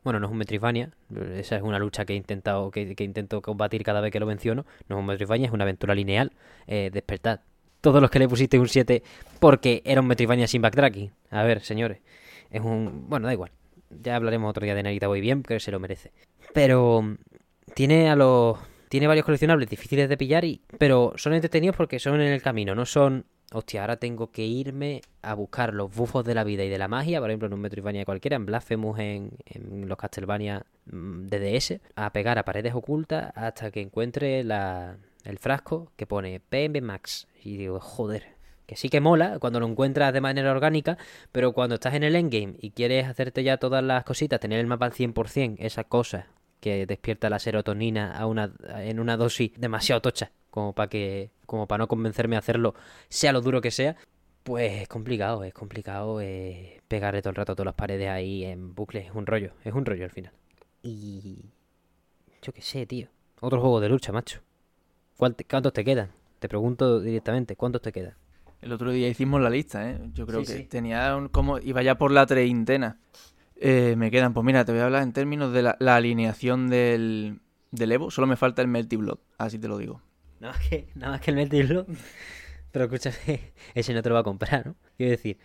bueno, 0.05 0.21
no 0.21 0.27
es 0.27 0.33
un 0.33 0.39
Metroidvania, 0.39 0.91
esa 1.35 1.57
es 1.57 1.63
una 1.63 1.79
lucha 1.79 2.05
que 2.05 2.13
he 2.13 2.17
intentado, 2.17 2.71
que, 2.71 2.95
intento 2.99 3.41
combatir 3.41 3.83
cada 3.83 4.03
vez 4.03 4.13
que 4.13 4.21
lo 4.21 4.27
menciono. 4.27 4.67
No 4.89 4.97
es 4.97 5.01
un 5.01 5.07
Metroidvania, 5.07 5.47
es 5.47 5.53
una 5.53 5.65
aventura 5.65 5.95
lineal. 5.95 6.33
Eh, 6.67 6.91
despertad. 6.93 7.41
Todos 7.81 8.03
los 8.03 8.11
que 8.11 8.19
le 8.19 8.29
pusiste 8.29 8.59
un 8.59 8.69
7 8.69 9.03
porque 9.41 9.83
era 9.85 10.03
un 10.03 10.07
Metroidvania 10.07 10.47
sin 10.47 10.61
backtracking. 10.61 11.11
A 11.31 11.43
ver, 11.43 11.61
señores. 11.61 12.01
Es 12.51 12.61
un. 12.61 13.09
Bueno, 13.09 13.27
da 13.27 13.33
igual. 13.33 13.51
Ya 13.91 14.17
hablaremos 14.17 14.51
otro 14.51 14.65
día 14.65 14.75
de 14.75 14.83
Narita 14.83 15.09
Voy 15.09 15.23
bien, 15.23 15.43
que 15.43 15.59
se 15.59 15.71
lo 15.71 15.81
merece. 15.81 16.13
Pero 16.53 17.01
mm, 17.01 17.17
tiene 17.75 18.11
a 18.11 18.17
los. 18.17 18.59
Tiene 18.91 19.07
varios 19.07 19.25
coleccionables 19.25 19.69
difíciles 19.69 20.09
de 20.09 20.17
pillar, 20.17 20.45
y, 20.45 20.61
pero 20.79 21.15
son 21.17 21.33
entretenidos 21.33 21.77
porque 21.77 21.99
son 21.99 22.21
en 22.21 22.33
el 22.33 22.43
camino, 22.43 22.75
no 22.75 22.87
son 22.87 23.25
hostia, 23.55 23.83
ahora 23.83 23.97
tengo 23.97 24.31
que 24.33 24.45
irme 24.45 25.01
a 25.23 25.35
buscar 25.35 25.73
los 25.73 25.95
bufos 25.95 26.25
de 26.25 26.35
la 26.35 26.45
vida 26.45 26.65
y 26.65 26.69
de 26.69 26.79
la 26.79 26.89
magia, 26.89 27.21
por 27.21 27.31
ejemplo, 27.31 27.47
en 27.47 27.55
un 27.55 27.61
Metroidvania 27.61 28.05
cualquiera, 28.05 28.37
en 28.37 28.47
Blasphemous, 28.47 28.99
en, 28.99 29.31
los 29.89 29.97
Castlevania 29.97 30.67
mm, 30.87 31.27
DDS, 31.27 31.81
a 31.95 32.13
pegar 32.13 32.39
a 32.39 32.45
paredes 32.45 32.75
ocultas 32.75 33.33
hasta 33.37 33.71
que 33.71 33.81
encuentre 33.81 34.43
la, 34.43 34.97
el 35.25 35.39
frasco 35.39 35.93
que 35.97 36.07
pone 36.07 36.41
PMB 36.41 36.83
Max. 36.83 37.29
Y 37.43 37.57
digo, 37.57 37.79
joder, 37.79 38.35
que 38.67 38.77
sí 38.77 38.89
que 38.89 39.01
mola 39.01 39.39
cuando 39.39 39.61
lo 39.61 39.67
encuentras 39.69 40.13
de 40.13 40.21
manera 40.21 40.51
orgánica, 40.51 40.99
pero 41.31 41.53
cuando 41.53 41.77
estás 41.77 41.95
en 41.95 42.03
el 42.03 42.17
endgame 42.17 42.57
y 42.61 42.73
quieres 42.73 43.07
hacerte 43.07 43.45
ya 43.45 43.59
todas 43.59 43.85
las 43.85 44.05
cositas, 44.05 44.41
tener 44.41 44.59
el 44.59 44.67
mapa 44.67 44.87
al 44.87 44.93
100%, 44.93 45.57
esa 45.61 45.85
cosa 45.85 46.27
que 46.61 46.87
despierta 46.87 47.31
la 47.31 47.39
serotonina 47.39 48.17
a 48.17 48.27
una, 48.27 48.53
en 48.79 48.99
una 48.99 49.17
dosis 49.17 49.53
demasiado 49.59 50.03
tocha 50.03 50.33
como 50.55 50.73
para 50.73 50.89
que 50.89 51.33
como 51.47 51.67
para 51.67 51.79
no 51.79 51.89
convencerme 51.89 52.37
a 52.37 52.39
hacerlo 52.39 52.77
sea 53.09 53.33
lo 53.33 53.41
duro 53.41 53.61
que 53.61 53.73
sea 53.73 53.97
pues 54.45 54.83
es 54.83 54.87
complicado 54.87 55.43
es 55.43 55.53
complicado 55.53 56.21
eh, 56.21 56.81
pegarle 56.87 57.23
todo 57.23 57.31
el 57.31 57.35
rato 57.35 57.51
a 57.51 57.55
todas 57.57 57.67
las 57.67 57.75
paredes 57.75 58.09
ahí 58.09 58.45
en 58.45 58.73
bucle 58.73 59.01
es 59.01 59.11
un 59.13 59.27
rollo 59.27 59.51
es 59.65 59.75
un 59.75 59.85
rollo 59.85 60.05
al 60.05 60.13
final 60.13 60.33
y 60.81 61.47
yo 62.41 62.53
qué 62.53 62.63
sé 62.63 62.87
tío 62.87 63.09
otro 63.41 63.61
juego 63.61 63.81
de 63.81 63.89
lucha 63.89 64.13
macho 64.13 64.43
¿cuántos 65.17 65.73
te 65.73 65.85
quedan? 65.85 66.13
te 66.39 66.49
pregunto 66.49 67.01
directamente 67.01 67.57
¿cuántos 67.57 67.83
te 67.83 67.91
quedan? 67.91 68.15
el 68.63 68.71
otro 68.71 68.93
día 68.93 69.09
hicimos 69.09 69.43
la 69.43 69.51
lista, 69.51 69.91
¿eh? 69.91 70.01
Yo 70.15 70.27
creo 70.27 70.43
que 70.43 70.61
tenía 70.61 71.15
un, 71.17 71.29
como 71.29 71.59
iba 71.59 71.83
ya 71.83 71.99
por 71.99 72.11
la 72.11 72.25
treintena. 72.25 72.97
Eh, 73.57 73.95
me 73.99 74.11
quedan, 74.11 74.33
pues 74.33 74.43
mira, 74.43 74.65
te 74.65 74.73
voy 74.73 74.81
a 74.81 74.87
hablar 74.87 75.03
en 75.03 75.13
términos 75.13 75.53
de 75.53 75.61
la, 75.61 75.77
la 75.81 75.97
alineación 75.97 76.71
del, 76.71 77.41
del 77.73 77.93
Evo. 77.93 78.11
Solo 78.11 78.27
me 78.27 78.37
falta 78.37 78.63
el 78.63 78.69
Melty 78.69 78.97
Blood, 78.97 79.19
así 79.37 79.59
te 79.59 79.69
lo 79.69 79.77
digo. 79.77 80.01
Nada 80.45 80.59
más 80.59 80.69
que, 80.69 80.87
nada 80.95 81.13
más 81.13 81.21
que 81.23 81.31
el 81.31 81.37
metirlo. 81.39 81.87
Pero 82.71 82.85
escúchame, 82.85 83.55
ese 83.75 83.95
no 83.95 84.03
te 84.03 84.11
lo 84.11 84.15
va 84.15 84.21
a 84.21 84.25
comprar, 84.25 84.67
¿no? 84.67 84.77
Quiero 84.99 85.13
decir, 85.13 85.39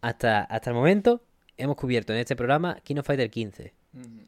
hasta, 0.00 0.44
hasta 0.44 0.70
el 0.70 0.76
momento 0.76 1.24
hemos 1.56 1.74
cubierto 1.74 2.12
en 2.12 2.20
este 2.20 2.36
programa 2.36 2.78
King 2.84 2.98
of 2.98 3.06
Fighter 3.06 3.28
15. 3.28 3.74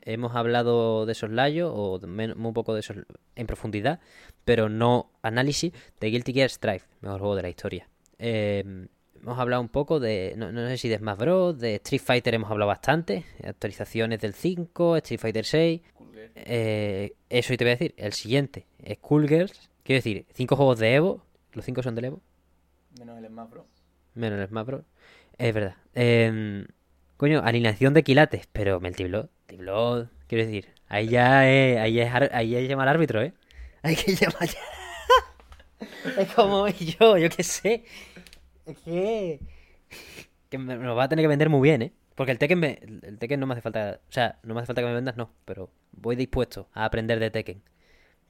Hemos 0.03 0.35
hablado 0.35 1.07
de 1.07 1.13
esos 1.13 1.31
layos 1.31 1.71
o 1.73 2.01
muy 2.05 2.53
poco 2.53 2.75
de 2.75 2.81
esos 2.81 2.97
en 3.37 3.47
profundidad, 3.47 4.01
pero 4.45 4.69
no 4.69 5.13
análisis 5.23 5.73
de 6.01 6.11
Guilty 6.11 6.33
Gear 6.33 6.51
Strive, 6.51 6.83
mejor 7.01 7.21
juego 7.21 7.37
de 7.37 7.43
la 7.43 7.49
historia. 7.51 7.89
Em, 8.19 8.89
hemos 9.23 9.39
hablado 9.39 9.61
un 9.61 9.69
poco 9.69 10.01
de, 10.01 10.35
no, 10.37 10.51
sé 10.69 10.79
si 10.79 10.89
de 10.89 10.99
Smash 10.99 11.19
Bros, 11.19 11.59
de 11.59 11.77
Street 11.77 12.01
Fighter 12.03 12.35
hemos 12.35 12.51
hablado 12.51 12.69
bastante, 12.69 13.25
actualizaciones 13.45 14.21
del 14.21 14.33
5, 14.33 14.97
Street 14.97 15.21
Fighter 15.21 15.45
6. 15.45 15.81
Eh, 16.35 17.13
eso 17.29 17.53
y 17.53 17.57
te 17.57 17.65
voy 17.65 17.73
a 17.73 17.77
decir, 17.77 17.95
el 17.99 18.15
siguiente, 18.15 18.67
Skullgirls, 18.95 19.69
Quiero 19.89 20.01
decir, 20.01 20.27
cinco 20.35 20.55
juegos 20.55 20.79
de 20.81 20.97
Evo. 20.97 21.25
¿Los 21.55 21.65
cinco 21.65 21.83
son 21.83 21.95
del 21.95 22.05
Evo? 22.05 22.21
Menos 22.99 23.17
el 23.17 23.27
Smash 23.27 23.49
Bros. 23.49 23.65
Menos 24.13 24.39
el 24.39 24.47
Smash 24.47 24.67
Bros. 24.67 24.83
Es 25.39 25.55
verdad. 25.55 25.77
Eh, 25.95 26.67
coño, 27.17 27.41
alineación 27.43 27.95
de 27.95 28.03
quilates. 28.03 28.47
Pero. 28.53 28.81
Blood. 28.81 30.09
Quiero 30.27 30.45
decir, 30.45 30.69
ahí 30.89 31.09
ya 31.09 31.49
es, 31.51 31.79
ahí 31.79 32.01
es, 32.01 32.13
ahí 32.13 32.55
es 32.55 32.69
llamar 32.69 32.87
al 32.87 32.97
árbitro, 32.97 33.23
¿eh? 33.23 33.33
Hay 33.83 33.97
que 33.97 34.15
llamar 34.15 34.47
ya. 34.47 36.21
es 36.21 36.35
como 36.35 36.69
yo, 36.69 37.17
yo 37.17 37.31
qué 37.31 37.43
sé. 37.43 37.85
Es 38.67 38.77
que... 38.81 39.41
Que 40.51 40.59
me 40.59 40.77
lo 40.77 40.97
va 40.97 41.05
a 41.05 41.09
tener 41.09 41.23
que 41.23 41.29
vender 41.29 41.49
muy 41.49 41.63
bien, 41.63 41.81
¿eh? 41.81 41.93
Porque 42.15 42.33
el 42.33 42.39
Tekken, 42.39 42.59
me, 42.59 42.79
el 42.83 43.19
Tekken 43.19 43.41
no 43.41 43.47
me 43.47 43.55
hace 43.55 43.63
falta... 43.63 44.01
O 44.07 44.13
sea, 44.13 44.39
no 44.43 44.53
me 44.53 44.61
hace 44.61 44.67
falta 44.67 44.83
que 44.83 44.89
me 44.89 44.93
vendas, 44.93 45.17
no. 45.17 45.31
Pero 45.47 45.71
voy 45.93 46.15
dispuesto 46.15 46.69
a 46.75 46.85
aprender 46.85 47.19
de 47.21 47.31
Tekken. 47.31 47.63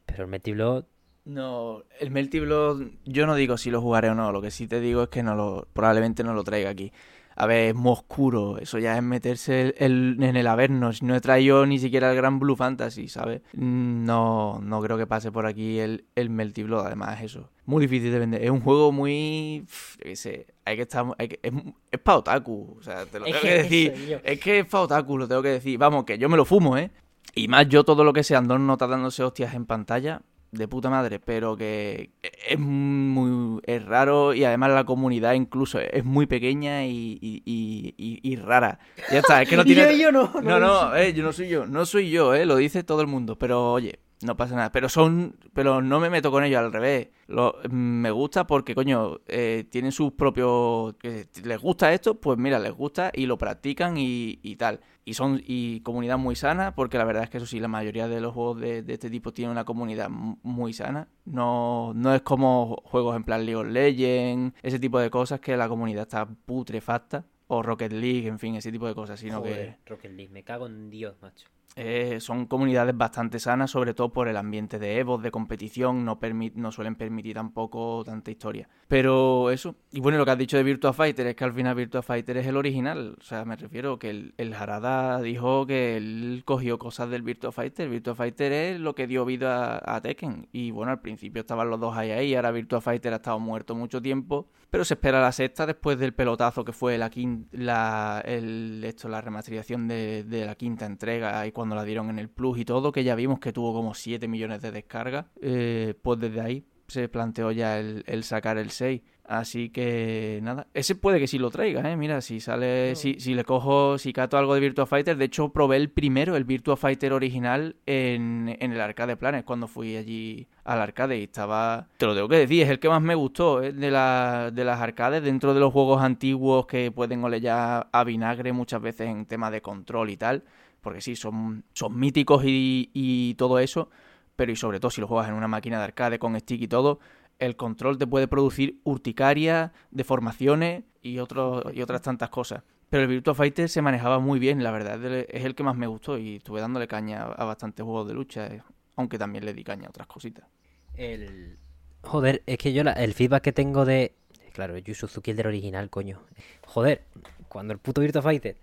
Pero 0.06 0.22
el 0.22 0.54
Blood 0.54 0.84
no, 1.28 1.84
el 2.00 2.10
Melty 2.10 2.40
Blood, 2.40 2.86
yo 3.04 3.26
no 3.26 3.34
digo 3.34 3.56
si 3.56 3.70
lo 3.70 3.80
jugaré 3.80 4.08
o 4.10 4.14
no, 4.14 4.32
lo 4.32 4.42
que 4.42 4.50
sí 4.50 4.66
te 4.66 4.80
digo 4.80 5.04
es 5.04 5.08
que 5.10 5.22
no 5.22 5.34
lo, 5.34 5.68
probablemente 5.72 6.24
no 6.24 6.34
lo 6.34 6.42
traiga 6.42 6.70
aquí. 6.70 6.92
A 7.36 7.46
ver, 7.46 7.68
es 7.68 7.74
muy 7.76 7.92
oscuro, 7.92 8.58
eso 8.58 8.80
ya 8.80 8.96
es 8.96 9.02
meterse 9.02 9.72
en 9.78 10.20
el 10.24 10.46
Avernos. 10.48 11.04
No 11.04 11.14
he 11.14 11.20
traído 11.20 11.66
ni 11.66 11.78
siquiera 11.78 12.10
el 12.10 12.16
Gran 12.16 12.40
Blue 12.40 12.56
Fantasy, 12.56 13.06
¿sabes? 13.06 13.42
No, 13.52 14.58
no 14.60 14.82
creo 14.82 14.98
que 14.98 15.06
pase 15.06 15.30
por 15.30 15.46
aquí 15.46 15.78
el, 15.78 16.06
el 16.16 16.30
Melty 16.30 16.64
Blood, 16.64 16.86
además 16.86 17.22
eso. 17.22 17.48
Muy 17.64 17.82
difícil 17.82 18.10
de 18.10 18.18
vender. 18.18 18.42
Es 18.42 18.50
un 18.50 18.60
juego 18.60 18.90
muy... 18.90 19.64
Yo 19.98 20.04
qué 20.04 20.16
sé, 20.16 20.46
hay 20.64 20.74
que 20.74 20.82
estar... 20.82 21.06
es, 21.16 21.52
es 21.92 22.00
para 22.00 22.18
otaku, 22.18 22.76
o 22.76 22.82
sea, 22.82 23.06
te 23.06 23.20
lo 23.20 23.26
tengo 23.26 23.40
que, 23.40 23.62
decir. 23.62 24.20
Es 24.24 24.40
que 24.40 24.58
es 24.58 24.66
para 24.66 24.82
otaku, 24.82 25.16
lo 25.16 25.28
tengo 25.28 25.42
que 25.42 25.50
decir. 25.50 25.78
Vamos, 25.78 26.02
que 26.02 26.18
yo 26.18 26.28
me 26.28 26.36
lo 26.36 26.44
fumo, 26.44 26.76
¿eh? 26.76 26.90
Y 27.36 27.46
más 27.46 27.68
yo 27.68 27.84
todo 27.84 28.02
lo 28.02 28.12
que 28.12 28.24
sean 28.24 28.48
dos 28.48 28.58
notas 28.58 28.90
dándose 28.90 29.22
hostias 29.22 29.54
en 29.54 29.64
pantalla, 29.64 30.22
de 30.50 30.68
puta 30.68 30.88
madre, 30.90 31.20
pero 31.20 31.56
que 31.56 32.10
es 32.48 32.58
muy 32.58 33.60
es 33.66 33.84
raro 33.84 34.34
y 34.34 34.44
además 34.44 34.70
la 34.70 34.84
comunidad 34.84 35.34
incluso 35.34 35.78
es 35.78 36.04
muy 36.04 36.26
pequeña 36.26 36.86
y, 36.86 37.18
y, 37.20 37.42
y, 37.44 38.20
y 38.22 38.36
rara. 38.36 38.78
Ya 39.10 39.18
está, 39.18 39.42
es 39.42 39.48
que 39.48 39.56
no 39.56 39.64
tiene... 39.64 39.98
yo, 39.98 40.10
no, 40.10 40.32
no, 40.42 40.58
no, 40.58 40.96
eh, 40.96 41.12
yo 41.12 41.22
no 41.22 41.32
soy 41.32 41.48
yo, 41.48 41.66
no 41.66 41.84
soy 41.84 42.10
yo, 42.10 42.34
eh, 42.34 42.46
lo 42.46 42.56
dice 42.56 42.82
todo 42.82 43.00
el 43.00 43.06
mundo, 43.06 43.36
pero 43.36 43.72
oye, 43.72 43.98
no 44.22 44.36
pasa 44.36 44.56
nada. 44.56 44.72
Pero 44.72 44.88
son. 44.88 45.36
Pero 45.52 45.80
no 45.80 46.00
me 46.00 46.10
meto 46.10 46.30
con 46.30 46.44
ellos 46.44 46.58
al 46.58 46.72
revés. 46.72 47.08
Lo, 47.26 47.56
me 47.70 48.10
gusta 48.10 48.46
porque, 48.46 48.74
coño, 48.74 49.20
eh, 49.26 49.64
tienen 49.70 49.92
sus 49.92 50.12
propios. 50.12 50.94
les 51.02 51.60
gusta 51.60 51.92
esto, 51.92 52.20
pues 52.20 52.38
mira, 52.38 52.58
les 52.58 52.72
gusta 52.72 53.12
y 53.14 53.26
lo 53.26 53.38
practican 53.38 53.96
y, 53.96 54.38
y, 54.42 54.56
tal. 54.56 54.80
Y 55.04 55.14
son. 55.14 55.40
Y 55.44 55.80
comunidad 55.80 56.18
muy 56.18 56.34
sana, 56.36 56.74
porque 56.74 56.98
la 56.98 57.04
verdad 57.04 57.24
es 57.24 57.30
que 57.30 57.38
eso 57.38 57.46
sí, 57.46 57.60
la 57.60 57.68
mayoría 57.68 58.08
de 58.08 58.20
los 58.20 58.34
juegos 58.34 58.60
de, 58.60 58.84
este 58.88 59.10
tipo 59.10 59.32
tienen 59.32 59.52
una 59.52 59.64
comunidad 59.64 60.08
muy 60.10 60.72
sana. 60.72 61.08
No, 61.24 61.92
no 61.94 62.14
es 62.14 62.22
como 62.22 62.82
juegos 62.84 63.14
en 63.16 63.24
plan 63.24 63.44
League 63.44 63.56
of 63.56 63.66
Legends, 63.66 64.56
ese 64.62 64.78
tipo 64.78 64.98
de 64.98 65.10
cosas 65.10 65.40
que 65.40 65.56
la 65.56 65.68
comunidad 65.68 66.02
está 66.02 66.26
putrefacta. 66.26 67.24
O 67.50 67.62
Rocket 67.62 67.92
League, 67.92 68.28
en 68.28 68.38
fin, 68.38 68.56
ese 68.56 68.70
tipo 68.70 68.86
de 68.86 68.94
cosas. 68.94 69.18
Sino 69.20 69.38
Joder, 69.38 69.78
que. 69.82 69.90
Rocket 69.90 70.12
League, 70.12 70.30
me 70.30 70.44
cago 70.44 70.66
en 70.66 70.90
Dios, 70.90 71.16
macho. 71.22 71.46
Eh, 71.80 72.18
son 72.18 72.46
comunidades 72.46 72.96
bastante 72.96 73.38
sanas, 73.38 73.70
sobre 73.70 73.94
todo 73.94 74.08
por 74.08 74.26
el 74.26 74.36
ambiente 74.36 74.80
de 74.80 74.98
Evo, 74.98 75.16
de 75.16 75.30
competición, 75.30 76.04
no, 76.04 76.18
no 76.56 76.72
suelen 76.72 76.96
permitir 76.96 77.34
tampoco 77.34 78.02
tanta 78.04 78.32
historia. 78.32 78.68
Pero 78.88 79.52
eso, 79.52 79.76
y 79.92 80.00
bueno, 80.00 80.18
lo 80.18 80.24
que 80.24 80.32
has 80.32 80.38
dicho 80.38 80.56
de 80.56 80.64
Virtua 80.64 80.92
Fighter 80.92 81.28
es 81.28 81.36
que 81.36 81.44
al 81.44 81.52
final 81.52 81.76
Virtua 81.76 82.02
Fighter 82.02 82.36
es 82.38 82.48
el 82.48 82.56
original, 82.56 83.14
o 83.20 83.22
sea, 83.22 83.44
me 83.44 83.54
refiero 83.54 83.96
que 83.96 84.10
el, 84.10 84.34
el 84.38 84.54
Harada 84.54 85.22
dijo 85.22 85.68
que 85.68 85.96
él 85.96 86.42
cogió 86.44 86.80
cosas 86.80 87.10
del 87.10 87.22
Virtua 87.22 87.52
Fighter, 87.52 87.88
Virtua 87.88 88.16
Fighter 88.16 88.50
es 88.50 88.80
lo 88.80 88.96
que 88.96 89.06
dio 89.06 89.24
vida 89.24 89.80
a, 89.84 90.00
Tekken, 90.00 90.48
y 90.50 90.72
bueno, 90.72 90.90
al 90.90 91.00
principio 91.00 91.42
estaban 91.42 91.70
los 91.70 91.78
dos 91.78 91.96
ahí 91.96 92.10
ahí, 92.10 92.34
ahora 92.34 92.50
Virtua 92.50 92.80
Fighter 92.80 93.12
ha 93.12 93.16
estado 93.16 93.38
muerto 93.38 93.76
mucho 93.76 94.02
tiempo, 94.02 94.48
pero 94.70 94.84
se 94.84 94.94
espera 94.94 95.20
la 95.20 95.32
sexta 95.32 95.66
después 95.66 95.98
del 95.98 96.14
pelotazo 96.14 96.64
que 96.64 96.72
fue 96.72 96.98
la, 96.98 97.10
quinta, 97.10 97.48
la, 97.52 98.22
el, 98.24 98.80
la 98.80 99.22
de 99.22 100.44
la 100.46 100.54
quinta 100.54 100.86
entrega 100.86 101.46
y 101.46 101.52
cuando 101.52 101.74
la 101.74 101.84
dieron 101.84 102.10
en 102.10 102.18
el 102.18 102.28
Plus 102.28 102.58
y 102.58 102.64
todo, 102.64 102.92
que 102.92 103.04
ya 103.04 103.14
vimos 103.14 103.40
que 103.40 103.52
tuvo 103.52 103.72
como 103.72 103.94
7 103.94 104.28
millones 104.28 104.60
de 104.62 104.70
descargas, 104.70 105.26
eh, 105.40 105.94
pues 106.02 106.20
desde 106.20 106.40
ahí 106.40 106.66
se 106.88 107.08
planteó 107.08 107.52
ya 107.52 107.78
el, 107.78 108.02
el, 108.06 108.24
sacar 108.24 108.58
el 108.58 108.70
6. 108.70 109.02
Así 109.28 109.68
que 109.68 110.40
nada, 110.42 110.68
ese 110.72 110.94
puede 110.94 111.20
que 111.20 111.26
sí 111.26 111.38
lo 111.38 111.50
traiga, 111.50 111.92
¿eh? 111.92 111.96
Mira, 111.98 112.22
si 112.22 112.40
sale, 112.40 112.96
si, 112.96 113.20
si 113.20 113.34
le 113.34 113.44
cojo, 113.44 113.98
si 113.98 114.14
cato 114.14 114.38
algo 114.38 114.54
de 114.54 114.60
Virtua 114.60 114.86
Fighter, 114.86 115.18
de 115.18 115.26
hecho 115.26 115.50
probé 115.50 115.76
el 115.76 115.90
primero, 115.90 116.34
el 116.34 116.44
Virtua 116.44 116.78
Fighter 116.78 117.12
original 117.12 117.76
en, 117.84 118.56
en 118.58 118.72
el 118.72 118.80
Arcade 118.80 119.18
Planet 119.18 119.44
cuando 119.44 119.68
fui 119.68 119.96
allí 119.96 120.46
al 120.64 120.80
arcade 120.80 121.18
y 121.18 121.24
estaba, 121.24 121.88
te 121.98 122.06
lo 122.06 122.14
tengo 122.14 122.26
que 122.26 122.36
decir, 122.36 122.62
es 122.62 122.70
el 122.70 122.78
que 122.78 122.88
más 122.88 123.02
me 123.02 123.14
gustó 123.14 123.62
¿eh? 123.62 123.72
de, 123.72 123.90
la, 123.90 124.50
de 124.50 124.64
las 124.64 124.80
arcades 124.80 125.22
dentro 125.22 125.52
de 125.52 125.60
los 125.60 125.74
juegos 125.74 126.00
antiguos 126.00 126.66
que 126.66 126.90
pueden 126.90 127.22
oler 127.22 127.42
ya 127.42 127.80
a 127.92 128.04
vinagre 128.04 128.54
muchas 128.54 128.80
veces 128.80 129.08
en 129.08 129.26
tema 129.26 129.50
de 129.50 129.60
control 129.60 130.08
y 130.08 130.16
tal 130.16 130.42
porque 130.80 131.02
sí, 131.02 131.16
son, 131.16 131.64
son 131.74 131.98
míticos 131.98 132.44
y, 132.46 132.90
y, 132.94 133.34
todo 133.34 133.58
eso, 133.58 133.90
pero 134.36 134.52
y 134.52 134.56
sobre 134.56 134.80
todo 134.80 134.90
si 134.90 135.02
lo 135.02 135.06
juegas 135.06 135.28
en 135.28 135.34
una 135.34 135.48
máquina 135.48 135.76
de 135.76 135.84
arcade 135.84 136.18
con 136.18 136.38
stick 136.40 136.62
y 136.62 136.68
todo, 136.68 136.98
el 137.38 137.56
control 137.56 137.98
te 137.98 138.06
puede 138.06 138.28
producir 138.28 138.80
urticaria, 138.84 139.72
deformaciones 139.90 140.84
y, 141.02 141.12
y 141.12 141.18
otras 141.20 142.02
tantas 142.02 142.30
cosas. 142.30 142.62
Pero 142.90 143.02
el 143.02 143.08
Virtua 143.08 143.34
Fighter 143.34 143.68
se 143.68 143.82
manejaba 143.82 144.18
muy 144.18 144.38
bien, 144.38 144.62
la 144.62 144.70
verdad, 144.70 145.04
es 145.04 145.44
el 145.44 145.54
que 145.54 145.62
más 145.62 145.76
me 145.76 145.86
gustó 145.86 146.16
y 146.16 146.36
estuve 146.36 146.60
dándole 146.60 146.88
caña 146.88 147.24
a 147.24 147.44
bastantes 147.44 147.84
juegos 147.84 148.08
de 148.08 148.14
lucha, 148.14 148.46
eh, 148.46 148.62
aunque 148.96 149.18
también 149.18 149.44
le 149.44 149.52
di 149.52 149.62
caña 149.62 149.86
a 149.86 149.90
otras 149.90 150.06
cositas. 150.06 150.46
El... 150.94 151.58
Joder, 152.02 152.42
es 152.46 152.56
que 152.56 152.72
yo 152.72 152.82
el 152.82 153.14
feedback 153.14 153.42
que 153.42 153.52
tengo 153.52 153.84
de... 153.84 154.14
Claro, 154.54 154.76
Yu 154.78 154.94
Suzuki 154.94 155.30
el 155.30 155.36
del 155.36 155.46
original, 155.46 155.90
coño. 155.90 156.20
Joder, 156.66 157.04
cuando 157.48 157.72
el 157.74 157.78
puto 157.78 158.00
Virtua 158.00 158.22
Fighter 158.22 158.56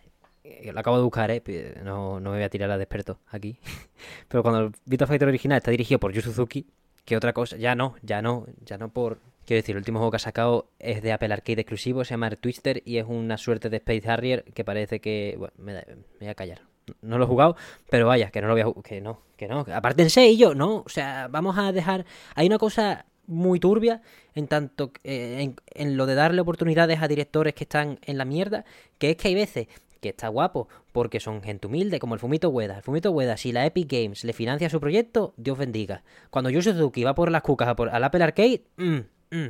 eh, 0.43 0.71
lo 0.73 0.79
acabo 0.79 0.97
de 0.97 1.03
buscar, 1.03 1.31
¿eh? 1.31 1.41
No, 1.83 2.19
no 2.19 2.31
me 2.31 2.37
voy 2.37 2.43
a 2.43 2.49
tirar 2.49 2.69
a 2.69 2.75
experto 2.75 3.19
aquí. 3.27 3.59
Pero 4.27 4.43
cuando 4.43 4.61
el 4.61 4.71
Virtua 4.85 5.07
Fighter 5.07 5.27
original 5.27 5.57
está 5.57 5.71
dirigido 5.71 5.99
por 5.99 6.11
Yu 6.11 6.21
Suzuki, 6.21 6.67
que 7.05 7.15
otra 7.15 7.33
cosa, 7.33 7.57
ya 7.57 7.75
no, 7.75 7.95
ya 8.01 8.21
no, 8.21 8.45
ya 8.65 8.77
no 8.77 8.89
por... 8.89 9.19
Quiero 9.45 9.59
decir, 9.59 9.75
el 9.75 9.77
último 9.77 9.99
juego 9.99 10.09
que 10.09 10.17
ha 10.17 10.19
sacado 10.19 10.69
es 10.79 11.03
de 11.03 11.13
Apple 11.13 11.31
Arcade 11.31 11.61
exclusivo, 11.61 12.03
se 12.03 12.11
llama 12.11 12.31
Twister 12.31 12.81
y 12.83 12.97
es 12.97 13.05
una 13.07 13.37
suerte 13.37 13.69
de 13.69 13.77
Space 13.77 14.09
Harrier 14.09 14.43
que 14.43 14.65
parece 14.65 14.99
que... 14.99 15.35
Bueno, 15.37 15.53
me, 15.57 15.73
me 15.73 15.95
voy 16.19 16.29
a 16.29 16.35
callar. 16.35 16.61
No 17.01 17.19
lo 17.19 17.25
he 17.25 17.27
jugado, 17.27 17.55
pero 17.89 18.07
vaya, 18.07 18.31
que 18.31 18.41
no 18.41 18.47
lo 18.47 18.53
voy 18.53 18.61
a 18.61 18.81
que 18.83 19.01
no, 19.01 19.21
que 19.37 19.47
no. 19.47 19.65
Apártense 19.71 20.35
yo, 20.35 20.55
no. 20.55 20.77
O 20.77 20.89
sea, 20.89 21.27
vamos 21.29 21.57
a 21.59 21.71
dejar... 21.71 22.05
Hay 22.33 22.47
una 22.47 22.57
cosa 22.57 23.05
muy 23.27 23.59
turbia 23.59 24.01
en 24.33 24.47
tanto 24.47 24.91
eh, 25.03 25.41
en, 25.41 25.55
en, 25.73 25.97
lo 25.97 26.05
de 26.07 26.15
darle 26.15 26.41
oportunidades 26.41 27.01
a 27.01 27.07
directores 27.07 27.53
que 27.53 27.63
están 27.63 27.99
en 28.03 28.17
la 28.17 28.25
mierda, 28.25 28.65
que 28.97 29.11
es 29.11 29.17
que 29.17 29.27
hay 29.29 29.35
veces 29.35 29.67
que 30.05 30.09
está 30.09 30.27
guapo, 30.27 30.67
porque 30.91 31.19
son 31.19 31.41
gente 31.41 31.65
humilde, 31.65 31.97
como 31.97 32.13
el 32.13 32.19
Fumito 32.19 32.49
Ueda. 32.49 32.77
El 32.77 32.83
Fumito 32.83 33.09
Ueda, 33.11 33.37
si 33.37 33.51
la 33.51 33.65
Epic 33.65 33.91
Games 33.91 34.23
le 34.23 34.33
financia 34.33 34.69
su 34.69 34.79
proyecto, 34.79 35.33
Dios 35.35 35.57
bendiga. 35.57 36.03
Cuando 36.29 36.51
Yu 36.51 36.61
Suzuki 36.61 37.03
va 37.03 37.15
por 37.15 37.31
las 37.31 37.41
cucas 37.41 37.67
a 37.67 37.75
por, 37.75 37.89
al 37.89 38.03
Apple 38.03 38.23
Arcade, 38.23 38.63
mmm, 38.77 38.99
mmm, 39.31 39.47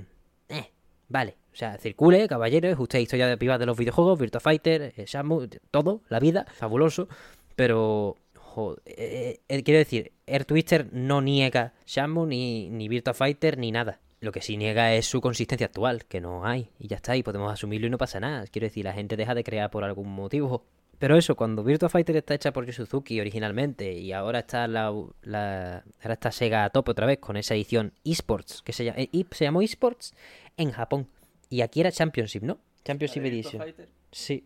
eh, 0.50 0.72
vale. 1.10 1.36
O 1.52 1.58
sea, 1.58 1.78
circule, 1.78 2.28
caballero, 2.30 2.70
es 2.70 3.02
historia 3.02 3.28
de 3.28 3.38
pibas 3.38 3.60
de 3.60 3.66
los 3.66 3.78
videojuegos, 3.78 4.18
Virtua 4.18 4.40
Fighter, 4.40 4.94
eh, 4.96 5.06
Shamu, 5.06 5.48
todo, 5.72 6.02
la 6.08 6.20
vida, 6.22 6.46
fabuloso. 6.54 7.10
Pero, 7.58 8.16
joder, 8.36 8.82
eh, 8.86 9.40
eh, 9.50 9.64
quiero 9.64 9.78
decir, 9.78 10.14
Air 10.26 10.46
Twister 10.46 10.88
no 10.94 11.22
niega 11.22 11.74
Shamu, 11.86 12.26
ni, 12.26 12.70
ni 12.70 12.88
Virtua 12.88 13.14
Fighter, 13.14 13.58
ni 13.58 13.72
nada. 13.72 14.00
Lo 14.26 14.32
que 14.32 14.42
sí 14.42 14.58
niega 14.58 14.92
es 14.96 15.06
su 15.06 15.22
consistencia 15.22 15.68
actual, 15.68 16.06
que 16.06 16.20
no 16.20 16.48
hay, 16.48 16.72
y 16.80 16.88
ya 16.88 16.96
está, 16.96 17.16
y 17.16 17.22
podemos 17.22 17.54
asumirlo 17.54 17.86
y 17.86 17.92
no 17.92 18.00
pasa 18.00 18.20
nada. 18.20 18.48
Quiero 18.48 18.66
decir, 18.66 18.84
la 18.84 18.92
gente 18.92 19.16
deja 19.16 19.36
de 19.36 19.44
crear 19.44 19.70
por 19.70 19.84
algún 19.84 20.10
motivo. 20.10 20.66
Pero 20.98 21.16
eso, 21.16 21.36
cuando 21.36 21.64
Virtua 21.64 21.90
Fighter 21.90 22.16
está 22.16 22.34
hecha 22.34 22.52
por 22.52 22.66
Yu 22.66 22.74
Suzuki 22.74 23.20
originalmente 23.20 23.94
y 23.94 24.14
ahora 24.14 24.40
está 24.40 24.68
la, 24.68 24.92
la 25.22 25.84
ahora 26.02 26.14
está 26.14 26.32
Sega 26.32 26.64
a 26.64 26.72
tope 26.72 26.90
otra 26.90 27.06
vez 27.06 27.20
con 27.20 27.38
esa 27.38 27.54
edición 27.54 27.94
eSports, 28.04 28.64
que 28.64 28.74
se, 28.74 28.86
llama, 28.86 28.98
eh, 29.00 29.26
se 29.30 29.46
llamó 29.46 29.62
eSports 29.62 30.16
en 30.58 30.72
Japón. 30.72 31.08
Y 31.52 31.62
aquí 31.62 31.82
era 31.82 31.92
Championship, 31.92 32.42
¿no? 32.42 32.58
Championship 32.84 33.26
Edition. 33.26 33.62
Fighter? 33.62 33.90
Sí. 34.12 34.44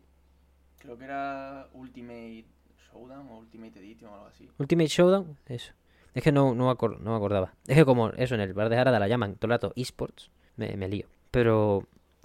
Creo 0.80 0.98
que 0.98 1.06
era 1.06 1.70
Ultimate 1.74 2.44
Showdown 2.92 3.30
o 3.30 3.38
Ultimate 3.38 3.80
Edition 3.80 4.12
o 4.12 4.16
algo 4.16 4.28
así. 4.28 4.50
Ultimate 4.58 4.90
Showdown, 4.90 5.38
eso. 5.46 5.72
Es 6.14 6.24
que 6.24 6.32
no, 6.32 6.56
no, 6.56 6.66
me 6.66 6.72
acord, 6.72 7.00
no 7.00 7.12
me 7.12 7.18
acordaba. 7.18 7.54
Es 7.68 7.76
que 7.76 7.86
como 7.86 8.10
eso 8.10 8.36
en 8.36 8.42
el 8.42 8.54
bar 8.54 8.70
de 8.70 8.78
Harada 8.78 9.00
la 9.00 9.08
llaman 9.08 9.36
todo 9.36 9.48
el 9.48 9.52
rato 9.52 9.74
eSports, 9.76 10.32
me, 10.58 10.76
me 10.76 10.88
lío. 10.88 11.06
Pero, 11.32 11.84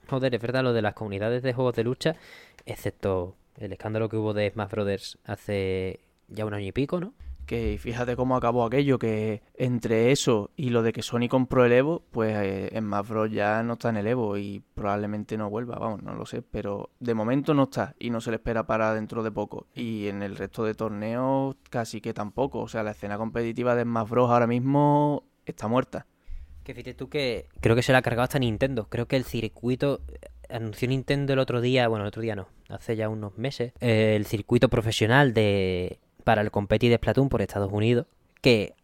joder, 0.08 0.34
es 0.34 0.40
verdad 0.40 0.62
lo 0.62 0.72
de 0.72 0.82
las 0.82 0.94
comunidades 0.94 1.42
de 1.42 1.52
juegos 1.52 1.76
de 1.76 1.84
lucha, 1.84 2.16
excepto 2.66 3.34
el 3.58 3.72
escándalo 3.72 4.08
que 4.08 4.16
hubo 4.16 4.34
de 4.34 4.50
Smash 4.50 4.70
Brothers 4.70 5.18
hace 5.24 6.00
ya 6.28 6.44
un 6.44 6.54
año 6.54 6.66
y 6.66 6.72
pico, 6.72 7.00
¿no? 7.00 7.12
Que 7.46 7.76
fíjate 7.78 8.16
cómo 8.16 8.36
acabó 8.36 8.64
aquello, 8.64 8.98
que 8.98 9.42
entre 9.54 10.12
eso 10.12 10.50
y 10.56 10.70
lo 10.70 10.82
de 10.82 10.92
que 10.92 11.02
Sony 11.02 11.28
compró 11.28 11.64
el 11.64 11.72
Evo, 11.72 12.04
pues 12.10 12.34
eh, 12.36 12.70
Smash 12.78 13.08
Bros. 13.08 13.30
ya 13.30 13.62
no 13.62 13.74
está 13.74 13.90
en 13.90 13.98
el 13.98 14.06
Evo 14.06 14.36
y 14.38 14.62
probablemente 14.74 15.36
no 15.36 15.50
vuelva, 15.50 15.76
vamos, 15.76 16.02
no 16.02 16.14
lo 16.14 16.26
sé, 16.26 16.42
pero 16.42 16.90
de 17.00 17.14
momento 17.14 17.52
no 17.54 17.64
está 17.64 17.94
y 17.98 18.10
no 18.10 18.20
se 18.20 18.30
le 18.30 18.36
espera 18.36 18.66
para 18.66 18.94
dentro 18.94 19.22
de 19.22 19.30
poco. 19.30 19.66
Y 19.74 20.08
en 20.08 20.22
el 20.22 20.36
resto 20.36 20.64
de 20.64 20.74
torneos 20.74 21.56
casi 21.70 22.00
que 22.00 22.14
tampoco, 22.14 22.60
o 22.60 22.68
sea, 22.68 22.82
la 22.82 22.92
escena 22.92 23.18
competitiva 23.18 23.74
de 23.74 23.82
Smash 23.82 24.08
ahora 24.16 24.46
mismo 24.46 25.24
está 25.44 25.68
muerta. 25.68 26.06
Que 26.62 26.72
fíjate 26.72 26.94
tú 26.94 27.08
que 27.10 27.48
creo 27.60 27.76
que 27.76 27.82
se 27.82 27.92
la 27.92 27.98
ha 27.98 28.02
cargado 28.02 28.24
hasta 28.24 28.38
Nintendo, 28.38 28.88
creo 28.88 29.06
que 29.06 29.16
el 29.16 29.24
circuito 29.24 30.00
anunció 30.48 30.88
Nintendo 30.88 31.32
el 31.32 31.38
otro 31.38 31.60
día, 31.60 31.88
bueno, 31.88 32.04
el 32.04 32.08
otro 32.08 32.22
día 32.22 32.36
no, 32.36 32.48
hace 32.68 32.96
ya 32.96 33.08
unos 33.08 33.36
meses, 33.36 33.72
eh, 33.80 34.14
el 34.16 34.26
circuito 34.26 34.68
profesional 34.68 35.34
de 35.34 35.98
para 36.24 36.42
el 36.42 36.50
Competi 36.50 36.88
de 36.88 36.96
Splatoon 36.96 37.28
por 37.28 37.42
Estados 37.42 37.72
Unidos, 37.72 38.06
que 38.40 38.74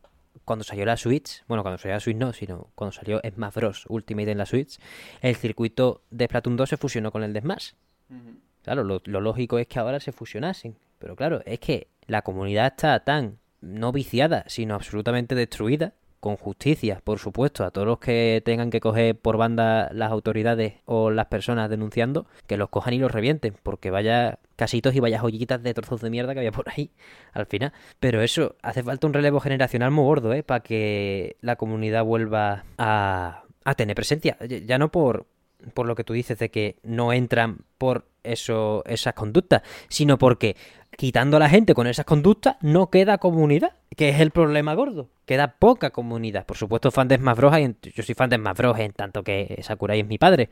cuando 0.44 0.64
salió 0.64 0.85
la 0.85 0.96
Switch, 0.96 1.44
bueno, 1.48 1.62
cuando 1.62 1.79
salió 1.79 1.94
la 1.94 2.00
Switch 2.00 2.16
no, 2.16 2.33
sino 2.33 2.70
cuando 2.74 2.92
salió 2.92 3.20
Smash 3.20 3.55
Bros. 3.55 3.85
Ultimate 3.88 4.31
en 4.31 4.38
la 4.38 4.46
Switch, 4.46 4.79
el 5.20 5.35
circuito 5.37 6.03
de 6.11 6.26
Splatoon 6.26 6.57
2 6.57 6.68
se 6.68 6.76
fusionó 6.76 7.11
con 7.11 7.22
el 7.22 7.33
de 7.33 7.40
Smash. 7.40 7.72
Uh 8.11 8.14
-huh. 8.14 8.37
Claro, 8.62 8.85
lo, 8.85 9.00
lo, 9.05 9.20
lógico 9.20 9.59
es 9.59 9.66
que 9.66 9.79
ahora 9.79 10.00
se 10.00 10.12
fusionasen, 10.12 10.76
pero 10.98 11.16
claro, 11.16 11.42
es 11.46 11.61
que 11.61 11.88
la 12.07 12.22
comunidad 12.22 12.66
está 12.66 13.00
tan 13.05 13.38
no 13.61 13.92
viciada, 13.92 14.44
sino 14.46 14.74
absolutamente 14.74 15.35
destruida, 15.35 15.94
con 16.20 16.37
justicia, 16.37 17.00
por 17.02 17.18
supuesto, 17.18 17.64
a 17.64 17.70
todos 17.70 17.87
los 17.87 17.98
que 17.98 18.42
tengan 18.44 18.70
que 18.70 18.80
coger 18.80 19.18
por 19.18 19.38
banda 19.38 19.90
las 19.92 20.12
autoridades 20.12 20.74
o 20.85 21.11
las 21.11 21.26
personas 21.26 21.70
denunciando, 21.70 22.26
que 22.46 22.59
los 22.59 22.68
cojan 22.68 22.94
y 22.94 22.98
los 22.98 23.11
revienten, 23.11 23.54
porque 23.62 23.90
vaya 23.90 24.38
casitos 24.56 24.94
y 24.94 25.00
vaya 25.00 25.18
joyitas 25.18 25.62
de 25.62 25.72
trozos 25.72 26.02
de 26.02 26.11
mierda 26.11 26.35
que 26.35 26.40
había 26.40 26.52
por 26.52 26.68
ahí 26.68 26.90
al 27.33 27.46
final. 27.46 27.72
Pero 27.98 28.22
eso, 28.22 28.56
hace 28.62 28.83
falta 28.83 29.06
un 29.06 29.14
relevo 29.14 29.40
generacional 29.40 29.90
muy 29.90 30.04
gordo, 30.04 30.33
¿eh? 30.35 30.42
Para 30.42 30.61
que 30.61 31.37
la 31.40 31.56
comunidad 31.56 32.04
vuelva 32.04 32.64
a, 32.76 33.44
a 33.64 33.74
tener 33.74 33.96
presencia. 33.96 34.37
Ya 34.46 34.78
no 34.78 34.90
por, 34.90 35.26
por 35.74 35.87
lo 35.87 35.94
que 35.94 36.04
tú 36.04 36.12
dices 36.12 36.38
de 36.38 36.50
que 36.50 36.76
no 36.83 37.12
entran 37.12 37.64
por 37.78 38.06
eso, 38.22 38.83
esas 38.87 39.14
conductas, 39.14 39.62
sino 39.88 40.18
porque 40.18 40.56
quitando 41.00 41.38
a 41.38 41.40
la 41.40 41.48
gente 41.48 41.72
con 41.72 41.86
esas 41.86 42.04
conductas, 42.04 42.56
no 42.60 42.90
queda 42.90 43.16
comunidad, 43.16 43.72
que 43.96 44.10
es 44.10 44.20
el 44.20 44.32
problema 44.32 44.74
gordo. 44.74 45.08
Queda 45.24 45.56
poca 45.58 45.92
comunidad. 45.92 46.44
Por 46.44 46.58
supuesto, 46.58 46.90
fan 46.90 47.08
de 47.08 47.16
Smash 47.16 47.36
Bros. 47.38 47.54
Yo 47.94 48.02
soy 48.02 48.14
fan 48.14 48.28
de 48.28 48.36
Smash 48.36 48.56
Bros. 48.58 48.78
en 48.78 48.92
tanto 48.92 49.24
que 49.24 49.58
Sakurai 49.62 50.00
es 50.00 50.06
mi 50.06 50.18
padre 50.18 50.50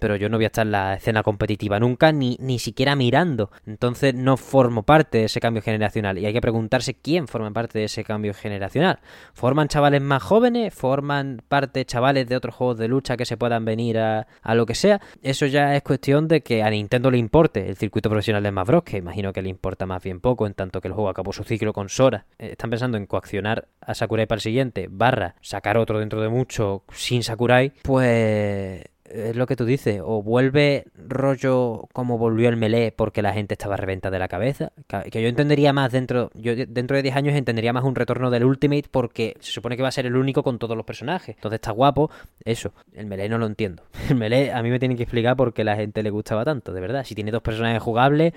pero 0.00 0.16
yo 0.16 0.28
no 0.28 0.38
voy 0.38 0.44
a 0.44 0.48
estar 0.48 0.66
en 0.66 0.72
la 0.72 0.94
escena 0.94 1.22
competitiva 1.22 1.78
nunca, 1.78 2.10
ni, 2.10 2.36
ni 2.40 2.58
siquiera 2.58 2.96
mirando. 2.96 3.50
Entonces 3.66 4.14
no 4.14 4.36
formo 4.36 4.82
parte 4.82 5.18
de 5.18 5.24
ese 5.24 5.40
cambio 5.40 5.62
generacional. 5.62 6.18
Y 6.18 6.26
hay 6.26 6.32
que 6.32 6.40
preguntarse 6.40 6.94
quién 6.94 7.28
forma 7.28 7.52
parte 7.52 7.78
de 7.78 7.84
ese 7.84 8.02
cambio 8.02 8.34
generacional. 8.34 8.98
¿Forman 9.34 9.68
chavales 9.68 10.02
más 10.02 10.22
jóvenes? 10.22 10.74
¿Forman 10.74 11.42
parte 11.46 11.84
chavales 11.84 12.26
de 12.28 12.36
otros 12.36 12.54
juegos 12.54 12.78
de 12.78 12.88
lucha 12.88 13.16
que 13.16 13.26
se 13.26 13.36
puedan 13.36 13.64
venir 13.64 13.98
a, 13.98 14.26
a 14.42 14.54
lo 14.54 14.66
que 14.66 14.74
sea? 14.74 15.00
Eso 15.22 15.46
ya 15.46 15.76
es 15.76 15.82
cuestión 15.82 16.26
de 16.26 16.40
que 16.40 16.62
a 16.62 16.70
Nintendo 16.70 17.10
le 17.10 17.18
importe 17.18 17.68
el 17.68 17.76
circuito 17.76 18.08
profesional 18.08 18.42
de 18.42 18.50
Smash 18.50 18.66
Bros, 18.66 18.82
que 18.82 18.96
imagino 18.96 19.32
que 19.32 19.42
le 19.42 19.48
importa 19.48 19.86
más 19.86 20.02
bien 20.02 20.20
poco, 20.20 20.46
en 20.46 20.54
tanto 20.54 20.80
que 20.80 20.88
el 20.88 20.94
juego 20.94 21.10
acabó 21.10 21.32
su 21.32 21.44
ciclo 21.44 21.72
con 21.72 21.88
Sora. 21.88 22.26
Eh, 22.38 22.50
están 22.52 22.70
pensando 22.70 22.96
en 22.96 23.06
coaccionar 23.06 23.68
a 23.80 23.94
Sakurai 23.94 24.26
para 24.26 24.38
el 24.38 24.42
siguiente, 24.42 24.88
barra 24.90 25.34
sacar 25.40 25.76
otro 25.76 25.98
dentro 25.98 26.20
de 26.20 26.28
mucho 26.28 26.84
sin 26.92 27.22
Sakurai, 27.22 27.72
pues 27.82 28.84
es 29.10 29.36
lo 29.36 29.46
que 29.46 29.56
tú 29.56 29.64
dices, 29.64 30.00
o 30.04 30.22
vuelve 30.22 30.84
rollo 31.08 31.88
como 31.92 32.18
volvió 32.18 32.48
el 32.48 32.56
melee 32.56 32.92
porque 32.92 33.22
la 33.22 33.32
gente 33.32 33.54
estaba 33.54 33.76
reventada 33.76 34.12
de 34.12 34.18
la 34.18 34.28
cabeza, 34.28 34.72
que 35.10 35.22
yo 35.22 35.28
entendería 35.28 35.72
más 35.72 35.92
dentro, 35.92 36.30
yo 36.34 36.54
dentro 36.54 36.96
de 36.96 37.02
10 37.02 37.16
años 37.16 37.34
entendería 37.34 37.72
más 37.72 37.84
un 37.84 37.94
retorno 37.94 38.30
del 38.30 38.44
Ultimate 38.44 38.84
porque 38.90 39.36
se 39.40 39.52
supone 39.52 39.76
que 39.76 39.82
va 39.82 39.88
a 39.88 39.92
ser 39.92 40.06
el 40.06 40.16
único 40.16 40.42
con 40.42 40.58
todos 40.58 40.76
los 40.76 40.86
personajes, 40.86 41.36
entonces 41.36 41.56
está 41.56 41.72
guapo, 41.72 42.10
eso, 42.44 42.72
el 42.94 43.06
melee 43.06 43.28
no 43.28 43.38
lo 43.38 43.46
entiendo, 43.46 43.82
el 44.08 44.16
melee 44.16 44.52
a 44.52 44.62
mí 44.62 44.70
me 44.70 44.78
tienen 44.78 44.96
que 44.96 45.04
explicar 45.04 45.36
por 45.36 45.52
qué 45.52 45.64
la 45.64 45.76
gente 45.76 46.02
le 46.02 46.10
gustaba 46.10 46.44
tanto, 46.44 46.72
de 46.72 46.80
verdad, 46.80 47.04
si 47.04 47.14
tiene 47.14 47.30
dos 47.30 47.42
personajes 47.42 47.82
jugables 47.82 48.32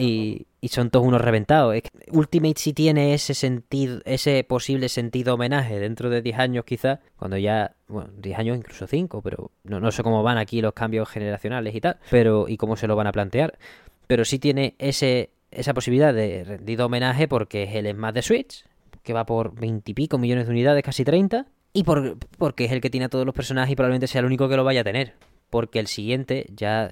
y, 0.00 0.46
son 0.68 0.90
todos 0.90 1.06
unos 1.06 1.20
reventados. 1.20 1.74
Ultimate 2.12 2.54
sí 2.56 2.72
tiene 2.72 3.14
ese 3.14 3.34
sentido, 3.34 4.00
ese 4.04 4.44
posible 4.44 4.88
sentido 4.88 5.34
homenaje 5.34 5.78
dentro 5.78 6.10
de 6.10 6.22
10 6.22 6.38
años 6.38 6.64
quizás, 6.64 6.98
cuando 7.16 7.36
ya, 7.38 7.74
bueno, 7.88 8.10
10 8.18 8.38
años 8.38 8.56
incluso 8.56 8.86
5, 8.86 9.22
pero 9.22 9.50
no, 9.64 9.80
no 9.80 9.90
sé 9.90 10.02
cómo 10.02 10.22
van 10.22 10.38
aquí 10.38 10.60
los 10.60 10.72
cambios 10.72 11.08
generacionales 11.08 11.74
y 11.74 11.80
tal, 11.80 11.98
pero 12.10 12.46
y 12.48 12.56
cómo 12.56 12.76
se 12.76 12.86
lo 12.86 12.96
van 12.96 13.06
a 13.06 13.12
plantear, 13.12 13.58
pero 14.06 14.24
sí 14.24 14.38
tiene 14.38 14.74
ese 14.78 15.30
esa 15.50 15.74
posibilidad 15.74 16.14
de 16.14 16.44
rendido 16.44 16.86
homenaje 16.86 17.26
porque 17.26 17.64
es 17.64 17.74
el 17.74 17.90
Smash 17.90 18.14
de 18.14 18.22
Switch, 18.22 18.64
que 19.02 19.12
va 19.12 19.26
por 19.26 19.58
20 19.58 19.90
y 19.90 19.94
pico 19.94 20.18
millones 20.18 20.46
de 20.46 20.52
unidades, 20.52 20.82
casi 20.84 21.04
30, 21.04 21.46
y 21.72 21.84
por, 21.84 22.18
porque 22.38 22.64
es 22.64 22.72
el 22.72 22.80
que 22.80 22.90
tiene 22.90 23.06
a 23.06 23.08
todos 23.08 23.26
los 23.26 23.34
personajes 23.34 23.72
y 23.72 23.76
probablemente 23.76 24.06
sea 24.06 24.20
el 24.20 24.26
único 24.26 24.48
que 24.48 24.56
lo 24.56 24.64
vaya 24.64 24.80
a 24.80 24.84
tener. 24.84 25.14
Porque 25.50 25.80
el 25.80 25.86
siguiente, 25.86 26.46
ya 26.54 26.90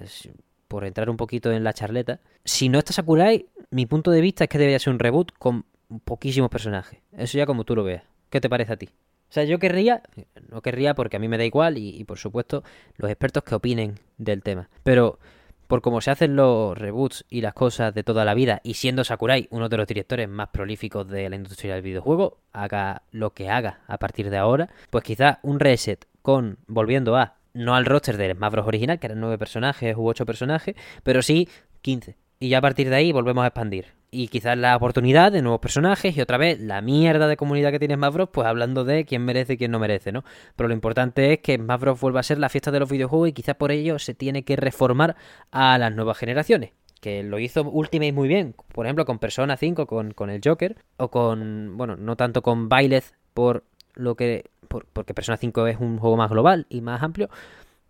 por 0.69 0.85
entrar 0.85 1.09
un 1.09 1.17
poquito 1.17 1.51
en 1.51 1.65
la 1.65 1.73
charleta, 1.73 2.21
si 2.45 2.69
no 2.69 2.79
está 2.79 2.93
Sakurai, 2.93 3.47
mi 3.71 3.85
punto 3.87 4.11
de 4.11 4.21
vista 4.21 4.45
es 4.45 4.49
que 4.49 4.59
debería 4.59 4.79
ser 4.79 4.93
un 4.93 4.99
reboot 4.99 5.33
con 5.37 5.65
poquísimos 6.05 6.49
personajes. 6.49 7.01
Eso 7.11 7.37
ya 7.37 7.45
como 7.45 7.65
tú 7.65 7.75
lo 7.75 7.83
veas. 7.83 8.03
¿Qué 8.29 8.39
te 8.39 8.49
parece 8.49 8.73
a 8.73 8.77
ti? 8.77 8.85
O 8.85 9.31
sea, 9.31 9.43
yo 9.43 9.59
querría, 9.59 10.03
no 10.47 10.61
querría 10.61 10.93
porque 10.93 11.17
a 11.17 11.19
mí 11.19 11.27
me 11.27 11.37
da 11.37 11.43
igual 11.43 11.77
y, 11.77 12.03
por 12.05 12.17
supuesto 12.17 12.63
los 12.97 13.09
expertos 13.09 13.43
que 13.43 13.55
opinen 13.55 13.95
del 14.17 14.43
tema. 14.43 14.69
Pero 14.83 15.19
por 15.67 15.81
cómo 15.81 16.01
se 16.01 16.11
hacen 16.11 16.35
los 16.35 16.77
reboots 16.77 17.25
y 17.29 17.41
las 17.41 17.53
cosas 17.53 17.93
de 17.93 18.03
toda 18.03 18.23
la 18.23 18.35
vida 18.35 18.61
y 18.63 18.75
siendo 18.75 19.03
Sakurai 19.03 19.47
uno 19.49 19.69
de 19.69 19.77
los 19.77 19.87
directores 19.87 20.29
más 20.29 20.49
prolíficos 20.49 21.07
de 21.07 21.29
la 21.29 21.35
industria 21.35 21.73
del 21.73 21.83
videojuego, 21.83 22.37
haga 22.53 23.01
lo 23.11 23.33
que 23.33 23.49
haga 23.49 23.81
a 23.87 23.97
partir 23.97 24.29
de 24.29 24.37
ahora, 24.37 24.69
pues 24.91 25.03
quizá 25.03 25.39
un 25.41 25.59
reset 25.59 26.05
con 26.21 26.59
volviendo 26.67 27.15
a 27.15 27.38
no 27.59 27.75
al 27.75 27.85
roster 27.85 28.17
del 28.17 28.35
Smash 28.35 28.53
original, 28.65 28.99
que 28.99 29.07
eran 29.07 29.19
nueve 29.19 29.37
personajes 29.37 29.95
u 29.95 30.07
ocho 30.07 30.25
personajes, 30.25 30.75
pero 31.03 31.21
sí 31.21 31.47
15. 31.81 32.17
Y 32.39 32.49
ya 32.49 32.59
a 32.59 32.61
partir 32.61 32.89
de 32.89 32.95
ahí 32.95 33.11
volvemos 33.11 33.43
a 33.43 33.47
expandir. 33.47 33.87
Y 34.11 34.29
quizás 34.29 34.57
la 34.57 34.75
oportunidad 34.75 35.31
de 35.31 35.41
nuevos 35.41 35.59
personajes 35.59 36.17
y 36.17 36.21
otra 36.21 36.37
vez 36.37 36.59
la 36.59 36.81
mierda 36.81 37.27
de 37.27 37.37
comunidad 37.37 37.71
que 37.71 37.79
tiene 37.79 37.95
Smash. 37.95 38.27
Pues 38.31 38.47
hablando 38.47 38.85
de 38.85 39.05
quién 39.05 39.23
merece 39.23 39.53
y 39.53 39.57
quién 39.57 39.71
no 39.71 39.79
merece, 39.79 40.11
¿no? 40.11 40.23
Pero 40.55 40.69
lo 40.69 40.73
importante 40.73 41.33
es 41.33 41.39
que 41.39 41.55
Smash 41.55 41.79
Bros. 41.79 41.99
vuelva 41.99 42.21
a 42.21 42.23
ser 42.23 42.39
la 42.39 42.49
fiesta 42.49 42.71
de 42.71 42.79
los 42.79 42.89
videojuegos 42.89 43.29
y 43.29 43.33
quizás 43.33 43.55
por 43.55 43.71
ello 43.71 43.99
se 43.99 44.13
tiene 44.15 44.43
que 44.43 44.55
reformar 44.55 45.15
a 45.51 45.77
las 45.77 45.93
nuevas 45.93 46.17
generaciones 46.17 46.71
que 46.99 47.23
lo 47.23 47.39
hizo 47.39 47.63
Ultimate 47.63 48.11
muy 48.11 48.27
bien, 48.27 48.55
por 48.73 48.85
ejemplo 48.85 49.05
con 49.05 49.19
Persona 49.19 49.55
5, 49.55 49.87
con, 49.87 50.11
con 50.11 50.29
el 50.29 50.41
Joker, 50.43 50.75
o 50.97 51.09
con, 51.09 51.77
bueno, 51.77 51.95
no 51.95 52.17
tanto 52.17 52.41
con 52.41 52.67
Byleth 52.67 53.13
por 53.33 53.63
lo 53.99 54.15
que 54.15 54.49
porque 54.67 55.13
Persona 55.13 55.37
5 55.37 55.67
es 55.67 55.77
un 55.79 55.97
juego 55.97 56.15
más 56.15 56.29
global 56.29 56.67
y 56.69 56.81
más 56.81 57.01
amplio, 57.01 57.29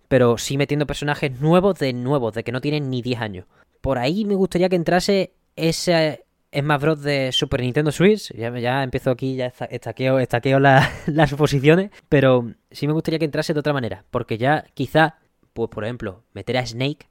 pero 0.08 0.38
sí 0.38 0.58
metiendo 0.58 0.88
personajes 0.88 1.40
nuevos 1.40 1.78
de 1.80 1.94
nuevos, 1.94 2.34
de 2.34 2.44
que 2.44 2.52
no 2.52 2.62
tienen 2.62 2.90
ni 2.90 3.02
10 3.02 3.20
años. 3.20 3.46
Por 3.82 3.98
ahí 3.98 4.26
me 4.26 4.36
gustaría 4.36 4.70
que 4.70 4.76
entrase 4.76 5.34
ese 5.56 6.26
Smash 6.54 6.82
Bros. 6.82 7.02
de 7.02 7.32
Super 7.32 7.62
Nintendo 7.62 7.92
Switch. 7.92 8.34
Ya, 8.34 8.58
ya 8.58 8.84
empiezo 8.84 9.12
aquí, 9.12 9.36
ya 9.36 9.54
estaqueo, 9.70 10.20
estaqueo 10.20 10.60
las 10.60 11.30
suposiciones, 11.30 11.92
pero 12.08 12.52
sí 12.72 12.88
me 12.88 12.94
gustaría 12.94 13.20
que 13.20 13.26
entrase 13.26 13.54
de 13.54 13.60
otra 13.60 13.74
manera, 13.74 14.06
porque 14.10 14.38
ya 14.38 14.66
quizá, 14.74 15.18
pues 15.54 15.70
por 15.70 15.84
ejemplo, 15.84 16.24
meter 16.34 16.58
a 16.58 16.66
Snake 16.66 17.08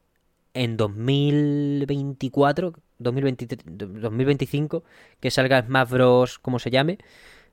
en 0.55 0.77
2024, 0.77 2.73
2023, 2.99 3.61
2025, 3.65 4.83
que 5.21 5.31
salga 5.31 5.63
Smash 5.63 5.89
Bros. 5.89 6.39
como 6.39 6.59
se 6.59 6.71
llame, 6.71 6.99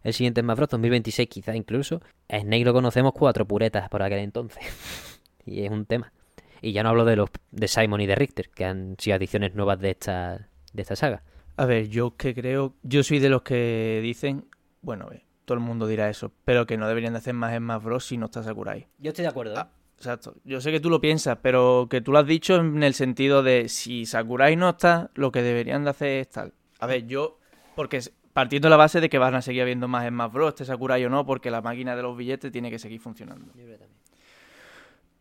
el 0.06 0.14
siguiente 0.14 0.42
es 0.42 0.46
más 0.46 0.56
Bros. 0.56 0.70
2026 0.70 1.28
quizá 1.28 1.56
incluso. 1.56 2.00
A 2.30 2.40
Snake 2.40 2.64
lo 2.64 2.74
conocemos 2.74 3.12
cuatro 3.14 3.48
puretas 3.48 3.90
por 3.90 4.04
aquel 4.04 4.20
entonces. 4.20 4.64
y 5.48 5.66
es 5.66 5.72
un 5.72 5.88
tema. 5.88 6.14
Y 6.62 6.74
ya 6.74 6.84
no 6.84 6.90
hablo 6.90 7.06
de 7.06 7.16
los 7.16 7.32
de 7.50 7.68
Simon 7.68 8.02
y 8.02 8.06
de 8.06 8.14
Richter, 8.14 8.52
que 8.52 8.66
han 8.66 8.96
sido 9.00 9.16
adiciones 9.16 9.56
nuevas 9.56 9.80
de 9.80 9.90
esta, 9.90 10.48
de 10.74 10.82
esta 10.84 10.96
saga. 10.96 11.24
A 11.58 11.66
ver, 11.66 11.90
yo 11.90 12.16
que 12.16 12.36
creo, 12.36 12.76
yo 12.84 13.02
soy 13.02 13.18
de 13.18 13.30
los 13.30 13.42
que 13.42 14.00
dicen, 14.04 14.46
bueno, 14.84 15.10
todo 15.46 15.58
el 15.58 15.64
mundo 15.64 15.88
dirá 15.88 16.08
eso, 16.08 16.32
pero 16.46 16.68
que 16.68 16.78
no 16.78 16.88
deberían 16.88 17.14
de 17.14 17.20
hacer 17.20 17.34
más 17.34 17.54
en 17.54 17.64
más 17.64 17.84
Bros 17.84 18.06
si 18.06 18.18
no 18.18 18.28
está 18.28 18.44
Sakurai. 18.44 18.88
Yo 19.00 19.10
estoy 19.10 19.24
de 19.24 19.30
acuerdo. 19.30 19.56
¿eh? 19.56 19.60
Ah, 19.60 19.72
exacto. 19.98 20.36
Yo 20.44 20.62
sé 20.62 20.72
que 20.72 20.80
tú 20.80 20.92
lo 20.92 21.02
piensas, 21.02 21.40
pero 21.42 21.88
que 21.90 22.02
tú 22.02 22.12
lo 22.12 22.20
has 22.20 22.28
dicho 22.28 22.58
en 22.58 22.84
el 22.84 22.94
sentido 22.94 23.42
de 23.42 23.70
si 23.70 24.06
Sakurai 24.06 24.56
no 24.56 24.70
está, 24.70 25.10
lo 25.16 25.32
que 25.32 25.42
deberían 25.42 25.84
de 25.84 25.90
hacer 25.90 26.20
es 26.20 26.30
tal. 26.30 26.54
A 26.78 26.86
ver, 26.86 27.08
yo, 27.08 27.40
porque 27.76 28.02
partiendo 28.36 28.66
de 28.66 28.72
la 28.72 28.76
base 28.76 29.00
de 29.00 29.08
que 29.08 29.18
van 29.18 29.34
a 29.34 29.42
seguir 29.42 29.62
habiendo 29.62 29.88
más 29.88 30.06
en 30.06 30.14
más 30.14 30.30
Bros, 30.30 30.50
este 30.50 30.66
Sakurai 30.66 31.06
o 31.06 31.10
no, 31.10 31.26
porque 31.26 31.50
la 31.50 31.62
máquina 31.62 31.96
de 31.96 32.02
los 32.02 32.18
billetes 32.18 32.52
tiene 32.52 32.70
que 32.70 32.80
seguir 32.80 33.00
funcionando. 33.00 33.54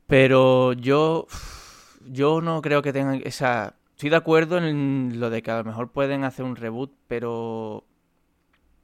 Pero 0.09 0.72
yo, 0.72 1.29
yo 2.11 2.40
no 2.40 2.61
creo 2.61 2.83
que 2.83 2.92
tengan 2.92 3.22
esa... 3.24 3.77
Estoy 3.92 4.11
de 4.11 4.16
acuerdo 4.16 4.59
en 4.59 5.20
lo 5.20 5.31
de 5.31 5.42
que 5.42 5.53
a 5.53 5.59
lo 5.59 5.62
mejor 5.62 5.92
pueden 5.92 6.24
hacer 6.24 6.44
un 6.44 6.57
reboot, 6.57 6.92
pero 7.07 7.85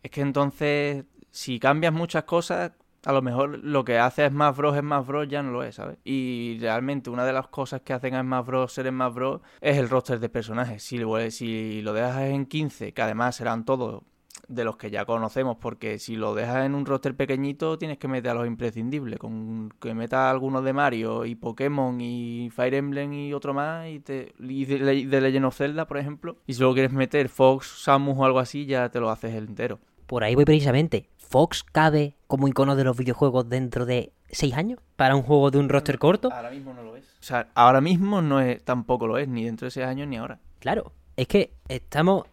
es 0.05 0.13
que 0.13 0.21
entonces, 0.21 1.07
si 1.33 1.59
cambias 1.59 1.93
muchas 1.93 2.23
cosas, 2.23 2.71
a 3.05 3.13
lo 3.13 3.23
mejor 3.23 3.59
lo 3.65 3.85
que 3.85 3.99
hace 3.99 4.29
Smash 4.29 4.55
Bros. 4.55 4.77
es 4.77 4.83
Smash 4.83 5.07
Bros. 5.07 5.27
ya 5.29 5.43
no 5.43 5.51
lo 5.51 5.65
es, 5.65 5.75
¿sabes? 5.75 5.99
Y 6.05 6.57
realmente 6.61 7.11
una 7.11 7.25
de 7.25 7.33
las 7.33 7.49
cosas 7.49 7.81
que 7.81 7.95
hacen 7.95 8.15
a 8.15 8.23
Smash 8.23 8.47
Bros. 8.47 8.73
ser 8.73 8.87
Smash 8.87 9.13
Bros. 9.13 9.41
es 9.61 9.77
el 9.77 9.89
roster 9.89 10.21
de 10.21 10.29
personajes. 10.29 10.85
Si, 10.85 11.01
si 11.33 11.83
lo 11.83 11.93
dejas 11.93 12.29
en 12.29 12.47
15, 12.47 12.93
que 12.93 13.03
además 13.03 13.35
serán 13.35 13.65
todos 13.65 14.05
de 14.51 14.65
los 14.65 14.77
que 14.77 14.91
ya 14.91 15.05
conocemos, 15.05 15.57
porque 15.59 15.99
si 15.99 16.17
lo 16.17 16.35
dejas 16.35 16.67
en 16.67 16.75
un 16.75 16.85
roster 16.85 17.17
pequeñito 17.17 17.79
tienes 17.79 17.99
que 17.99 18.09
meter 18.09 18.33
a 18.33 18.35
los 18.35 18.47
imprescindibles, 18.47 19.19
con 19.19 19.71
que 19.81 19.95
metas 19.95 20.31
algunos 20.31 20.65
de 20.65 20.73
Mario 20.73 21.25
y 21.25 21.37
Pokémon 21.37 21.99
y 22.01 22.51
Fire 22.51 22.75
Emblem 22.75 23.13
y 23.13 23.33
otro 23.33 23.55
más, 23.55 23.89
y, 23.89 24.01
te, 24.01 24.35
de, 24.39 25.21
Legend 25.21 25.47
of 25.47 25.57
Zelda, 25.57 25.87
por 25.87 25.99
ejemplo, 25.99 26.37
y 26.47 26.55
si 26.55 26.61
luego 26.61 26.75
quieres 26.75 26.93
meter 26.93 27.29
Fox, 27.29 27.83
Samus 27.85 28.19
o 28.19 28.25
algo 28.25 28.41
así, 28.41 28.67
ya 28.67 28.89
te 28.91 28.99
lo 28.99 29.11
haces 29.11 29.35
el 29.35 29.45
entero. 29.45 29.79
Por 30.07 30.25
ahí 30.25 30.35
voy 30.35 30.45
precisamente. 30.45 31.09
¿Fox 31.17 31.63
cabe 31.63 32.17
como 32.27 32.49
icono 32.49 32.75
de 32.75 32.83
los 32.83 32.97
videojuegos 32.97 33.49
dentro 33.49 33.87
de 33.87 34.13
6 34.31 34.55
años? 34.55 34.81
¿Para 34.97 35.15
un 35.15 35.23
juego 35.23 35.53
de 35.53 35.59
un 35.59 35.69
roster 35.69 36.01
corto? 36.01 36.33
Ahora 36.33 36.51
mismo 36.51 36.75
no 36.75 36.83
lo 36.83 36.97
es. 36.97 37.05
O 37.05 37.23
sea, 37.23 37.51
ahora 37.55 37.81
mismo 37.81 38.21
no 38.21 38.41
es, 38.41 38.65
tampoco 38.65 39.07
lo 39.07 39.17
es, 39.17 39.29
ni 39.29 39.45
dentro 39.45 39.67
de 39.67 39.71
6 39.71 39.87
años 39.87 40.09
ni 40.09 40.17
ahora. 40.17 40.41
Claro, 40.59 40.93
es 41.17 41.29
que 41.29 41.55
estamos 41.69 42.25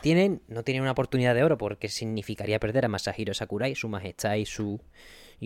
tienen, 0.00 0.42
no 0.48 0.62
tienen 0.62 0.82
una 0.82 0.92
oportunidad 0.92 1.34
de 1.34 1.44
oro 1.44 1.58
porque 1.58 1.88
significaría 1.88 2.58
perder 2.58 2.84
a 2.84 2.88
Masahiro 2.88 3.34
Sakurai, 3.34 3.74
su 3.74 3.88
majestad 3.88 4.34
y 4.34 4.46
su 4.46 4.80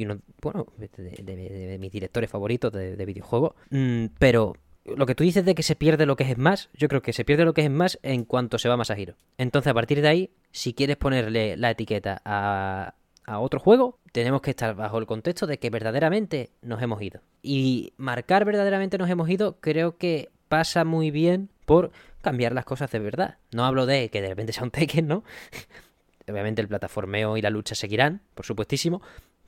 uno, 0.04 0.20
bueno, 0.40 0.66
de, 0.76 1.76
mis 1.80 1.92
directores 1.92 2.30
favoritos 2.30 2.72
de, 2.72 3.04
videojuegos. 3.04 3.54
Mm, 3.70 4.06
pero 4.18 4.56
lo 4.84 5.06
que 5.06 5.14
tú 5.14 5.24
dices 5.24 5.44
de 5.44 5.54
que 5.54 5.62
se 5.62 5.76
pierde 5.76 6.06
lo 6.06 6.16
que 6.16 6.24
es 6.24 6.38
más, 6.38 6.70
yo 6.74 6.88
creo 6.88 7.02
que 7.02 7.12
se 7.12 7.24
pierde 7.24 7.44
lo 7.44 7.54
que 7.54 7.64
es 7.64 7.70
más 7.70 7.98
en 8.02 8.24
cuanto 8.24 8.58
se 8.58 8.68
va 8.68 8.76
Masahiro. 8.76 9.14
Entonces, 9.36 9.70
a 9.70 9.74
partir 9.74 10.00
de 10.02 10.08
ahí, 10.08 10.30
si 10.50 10.74
quieres 10.74 10.96
ponerle 10.96 11.56
la 11.56 11.70
etiqueta 11.70 12.22
a, 12.24 12.94
a 13.24 13.38
otro 13.40 13.60
juego, 13.60 13.98
tenemos 14.12 14.40
que 14.40 14.50
estar 14.50 14.74
bajo 14.74 14.98
el 14.98 15.06
contexto 15.06 15.46
de 15.46 15.58
que 15.58 15.70
verdaderamente 15.70 16.50
nos 16.62 16.82
hemos 16.82 17.02
ido. 17.02 17.20
Y 17.42 17.92
marcar 17.96 18.44
verdaderamente 18.44 18.98
nos 18.98 19.10
hemos 19.10 19.28
ido, 19.28 19.58
creo 19.60 19.96
que 19.96 20.30
pasa 20.48 20.84
muy 20.84 21.10
bien 21.10 21.50
por 21.68 21.92
cambiar 22.22 22.52
las 22.52 22.64
cosas 22.64 22.90
de 22.90 22.98
verdad. 22.98 23.36
No 23.52 23.64
hablo 23.64 23.86
de 23.86 24.08
que 24.08 24.20
de 24.22 24.28
repente 24.30 24.52
sea 24.52 24.64
un 24.64 24.70
Tekken, 24.72 25.06
¿no? 25.06 25.22
Obviamente 26.28 26.60
el 26.60 26.68
plataformeo 26.68 27.36
y 27.36 27.42
la 27.42 27.50
lucha 27.50 27.74
seguirán, 27.74 28.22
por 28.34 28.44
supuestísimo, 28.44 29.00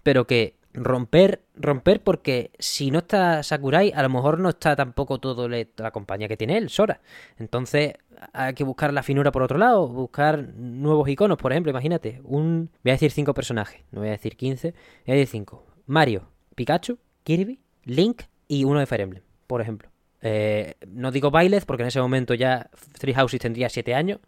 pero 0.02 0.26
que 0.26 0.54
romper, 0.72 1.42
romper 1.56 2.00
porque 2.02 2.52
si 2.58 2.90
no 2.90 3.00
está 3.00 3.42
Sakurai, 3.42 3.92
a 3.94 4.02
lo 4.02 4.08
mejor 4.08 4.38
no 4.38 4.48
está 4.50 4.76
tampoco 4.76 5.18
todo 5.18 5.48
le- 5.48 5.70
la 5.76 5.90
compañía 5.90 6.28
que 6.28 6.36
tiene 6.36 6.56
él, 6.56 6.70
Sora. 6.70 7.00
Entonces 7.38 7.94
hay 8.32 8.54
que 8.54 8.64
buscar 8.64 8.92
la 8.92 9.02
finura 9.02 9.32
por 9.32 9.42
otro 9.42 9.58
lado, 9.58 9.88
buscar 9.88 10.42
nuevos 10.54 11.08
iconos, 11.08 11.38
por 11.38 11.52
ejemplo, 11.52 11.70
imagínate, 11.70 12.20
un... 12.24 12.70
Voy 12.84 12.90
a 12.90 12.94
decir 12.94 13.10
cinco 13.10 13.34
personajes, 13.34 13.82
no 13.90 14.00
voy 14.00 14.08
a 14.08 14.12
decir 14.12 14.36
15, 14.36 14.70
voy 15.06 15.14
a 15.14 15.18
decir 15.18 15.26
cinco. 15.28 15.66
Mario, 15.86 16.28
Pikachu, 16.54 16.98
Kirby, 17.24 17.58
Link 17.84 18.22
y 18.48 18.64
uno 18.64 18.78
de 18.78 18.86
Fire 18.86 19.00
Emblem, 19.02 19.22
por 19.46 19.60
ejemplo. 19.60 19.90
Eh, 20.22 20.74
no 20.86 21.10
digo 21.10 21.30
Byleth 21.30 21.64
porque 21.64 21.82
en 21.82 21.88
ese 21.88 22.00
momento 22.00 22.34
ya 22.34 22.68
Three 22.98 23.14
Houses 23.14 23.40
tendría 23.40 23.68
7 23.68 23.94
años, 23.94 24.20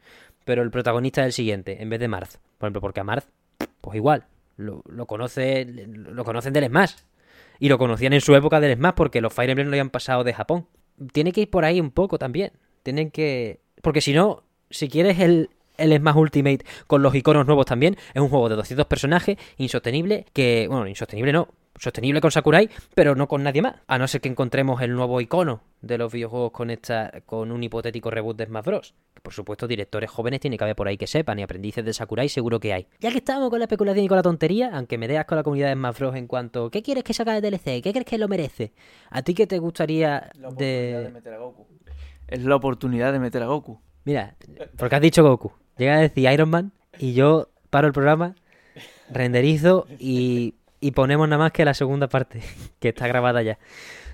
pero 0.45 0.63
el 0.63 0.71
protagonista 0.71 1.23
del 1.23 1.33
siguiente, 1.33 1.83
en 1.83 1.91
vez 1.91 2.01
de 2.01 2.09
Marth. 2.09 2.37
Por 2.59 2.67
ejemplo, 2.67 2.81
porque 2.81 3.01
a 3.01 3.05
Marth, 3.05 3.27
pues 3.81 3.97
igual, 3.97 4.27
lo, 4.57 5.07
conoce, 5.07 5.65
lo 5.65 6.25
conocen 6.25 6.53
del 6.53 6.67
Smash. 6.67 6.95
Y 7.59 7.69
lo 7.69 7.79
conocían 7.79 8.13
en 8.13 8.21
su 8.21 8.35
época 8.35 8.61
del 8.61 8.77
Smash 8.77 8.95
porque 8.95 9.21
los 9.21 9.33
Fire 9.33 9.51
Emblem 9.51 9.69
lo 9.69 9.75
habían 9.75 9.91
pasado 9.91 10.25
de 10.25 10.35
Japón. 10.35 10.67
Tiene 11.13 11.33
que 11.33 11.43
ir 11.43 11.51
por 11.51 11.65
ahí 11.65 11.81
un 11.81 11.91
poco 11.91 12.19
también. 12.19 12.53
Tienen 12.83 13.11
que... 13.11 13.61
Porque 13.83 14.01
si 14.01 14.13
no, 14.13 14.43
si 14.71 14.89
quieres 14.89 15.21
el, 15.21 15.51
el 15.77 15.97
Smash 15.97 16.17
Ultimate 16.17 16.65
con 16.87 17.03
los 17.03 17.15
iconos 17.15 17.47
nuevos 17.47 17.67
también, 17.67 17.97
es 18.15 18.21
un 18.21 18.29
juego 18.29 18.49
de 18.49 18.57
200 18.57 18.87
personajes, 18.87 19.37
insostenible, 19.59 20.27
que... 20.33 20.67
Bueno, 20.69 20.89
insostenible 20.89 21.33
no, 21.33 21.49
sostenible 21.79 22.21
con 22.21 22.31
Sakurai, 22.31 22.69
pero 22.95 23.15
no 23.15 23.29
con 23.29 23.43
nadie 23.43 23.63
más. 23.63 23.77
A 23.87 23.99
no 23.99 24.07
ser 24.09 24.21
que 24.21 24.29
encontremos 24.29 24.81
el 24.83 24.93
nuevo 24.95 25.21
icono 25.21 25.63
de 25.81 25.99
los 25.99 26.13
videojuegos 26.13 26.53
con 26.53 26.71
esta 26.71 27.23
con 27.27 27.51
un 27.51 27.63
hipotético 27.63 28.11
reboot 28.11 28.37
de 28.37 28.47
Smash 28.47 28.65
Bros. 28.65 28.95
Que 29.15 29.21
por 29.21 29.33
supuesto, 29.33 29.67
directores 29.67 30.11
jóvenes 30.11 30.41
tiene 30.41 30.57
que 30.57 30.65
haber 30.65 30.77
por 30.77 30.89
ahí 30.89 30.97
que 30.97 31.07
sepan, 31.07 31.39
y 31.39 31.43
aprendices 31.43 31.85
de 31.85 31.93
Sakurai 31.93 32.29
seguro 32.29 32.61
que 32.61 32.73
hay. 32.73 32.87
Ya 33.01 33.11
que 33.11 33.19
estamos 33.19 33.51
con 33.51 33.59
la 33.59 33.65
especulación 33.65 34.05
y 34.05 34.09
con 34.09 34.17
la 34.17 34.23
tontería, 34.23 34.71
aunque 34.75 34.99
me 34.99 35.09
deas 35.09 35.25
con 35.25 35.37
la 35.37 35.43
comunidad 35.43 35.69
de 35.69 35.75
Smash 35.75 35.99
Bros. 35.99 36.17
en 36.17 36.27
cuanto 36.27 36.71
¿qué 36.71 36.83
quieres 36.83 37.05
que 37.05 37.15
saca 37.15 37.39
de 37.39 37.41
DLC? 37.41 37.83
¿Qué 37.83 37.93
crees 37.93 38.07
que 38.07 38.19
lo 38.19 38.29
merece? 38.29 38.73
¿A 39.11 39.23
ti 39.23 39.35
qué 39.35 39.47
te 39.47 39.59
gustaría 39.59 40.31
La 40.39 40.49
oportunidad 40.49 40.99
de 40.99 41.05
de... 41.05 41.11
meter 41.11 41.35
a 41.35 41.39
Goku. 41.39 41.67
Es 42.29 42.45
la 42.45 42.57
oportunidad 42.57 43.13
de 43.13 43.19
meter 43.19 43.43
a 43.43 43.47
Goku. 43.47 43.81
Mira, 44.05 44.37
porque 44.77 44.97
has 44.97 45.03
dicho 45.03 45.23
Goku. 45.23 45.53
Llega 45.77 45.97
a 45.97 46.01
decir 46.01 46.31
Iron 46.31 46.51
Man 46.51 46.73
y 46.99 47.15
yo 47.15 47.49
paro 47.71 47.87
el 47.87 47.93
programa, 47.93 48.35
renderizo 49.11 49.87
y, 49.99 50.55
y 50.83 50.91
ponemos 50.91 51.29
nada 51.29 51.45
más 51.45 51.53
que 51.53 51.65
la 51.65 51.75
segunda 51.75 52.09
parte, 52.09 52.43
que 52.81 52.89
está 52.89 53.07
grabada 53.07 53.41
ya. 53.41 53.59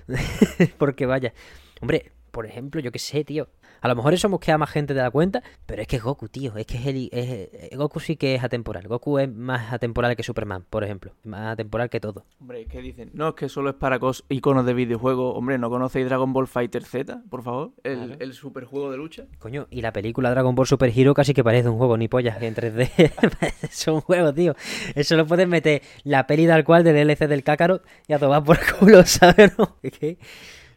porque 0.77 1.05
vaya. 1.05 1.33
Hombre, 1.81 2.11
por 2.31 2.45
ejemplo, 2.45 2.79
yo 2.79 2.91
qué 2.91 2.99
sé, 2.99 3.25
tío. 3.25 3.49
A 3.81 3.87
lo 3.87 3.95
mejor 3.95 4.13
eso 4.13 4.27
nos 4.29 4.39
queda 4.39 4.57
más 4.57 4.69
gente 4.69 4.93
de 4.93 5.01
la 5.01 5.11
cuenta, 5.11 5.41
pero 5.65 5.81
es 5.81 5.87
que 5.87 5.95
es 5.97 6.03
Goku, 6.03 6.27
tío. 6.29 6.55
Es 6.57 6.65
que 6.65 6.77
es 6.77 6.85
el, 6.87 7.09
es- 7.11 7.77
Goku 7.77 7.99
sí 7.99 8.15
que 8.17 8.35
es 8.35 8.43
atemporal. 8.43 8.87
Goku 8.87 9.19
es 9.19 9.29
más 9.33 9.71
atemporal 9.73 10.15
que 10.15 10.23
Superman, 10.23 10.65
por 10.69 10.83
ejemplo. 10.83 11.13
Más 11.23 11.53
atemporal 11.53 11.89
que 11.89 11.99
todo. 11.99 12.25
Hombre, 12.39 12.65
¿qué 12.65 12.81
dicen? 12.81 13.11
No, 13.13 13.29
es 13.29 13.35
que 13.35 13.49
solo 13.49 13.69
es 13.69 13.75
para 13.75 13.99
iconos 14.29 14.65
de 14.65 14.73
videojuegos. 14.73 15.35
Hombre, 15.37 15.57
¿no 15.57 15.69
conocéis 15.69 16.05
Dragon 16.07 16.31
Ball 16.33 16.47
Fighter 16.47 16.83
Z, 16.83 17.21
por 17.29 17.43
favor? 17.43 17.71
El, 17.83 17.97
Claro. 17.99 18.15
el 18.19 18.33
superjuego 18.33 18.91
de 18.91 18.97
lucha. 18.97 19.25
Coño, 19.39 19.67
y 19.69 19.81
la 19.81 19.93
película 19.93 20.29
Dragon 20.31 20.55
Ball 20.55 20.67
Super 20.67 20.91
Hero 20.95 21.13
casi 21.13 21.33
que 21.33 21.43
parece 21.43 21.69
un 21.69 21.77
juego, 21.77 21.97
ni 21.97 22.07
pollas, 22.07 22.41
en 22.41 22.55
3D. 22.55 22.89
es 23.63 23.87
un 23.87 24.01
juego, 24.01 24.33
tío. 24.33 24.55
Eso 24.95 25.15
lo 25.15 25.25
puedes 25.25 25.47
meter 25.47 25.81
la 26.03 26.27
peli 26.27 26.47
tal 26.47 26.63
cual 26.63 26.83
de 26.83 26.93
DLC 26.93 27.27
del 27.27 27.43
Kakarot 27.43 27.83
y 28.07 28.13
a 28.13 28.19
tomar 28.19 28.43
por 28.43 28.57
culo, 28.77 29.03
¿sabes? 29.05 29.57
No, 29.57 29.77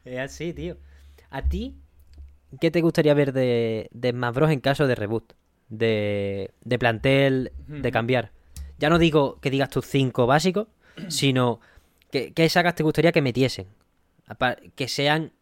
es 0.05 0.19
así, 0.21 0.53
tío. 0.53 0.77
¿A 1.31 1.43
ti 1.43 1.79
qué 2.61 2.71
te 2.71 2.81
gustaría 2.81 3.15
ver 3.15 3.33
de, 3.33 3.88
de 3.93 4.11
Smash 4.11 4.35
Bros. 4.35 4.51
en 4.51 4.61
caso 4.61 4.87
de 4.87 4.95
reboot? 4.95 5.33
De, 5.69 6.51
de 6.65 6.79
plantel, 6.79 7.53
de 7.67 7.91
cambiar. 7.93 8.31
Ya 8.79 8.91
no 8.91 8.99
digo 8.99 9.38
que 9.41 9.51
digas 9.51 9.71
tus 9.71 9.87
cinco 9.87 10.27
básicos, 10.27 10.69
sino 11.09 11.61
que, 12.11 12.33
qué 12.33 12.49
sagas 12.49 12.75
te 12.75 12.83
gustaría 12.83 13.12
que 13.12 13.23
metiesen. 13.23 13.67
Que 14.77 14.88
sean 14.88 15.33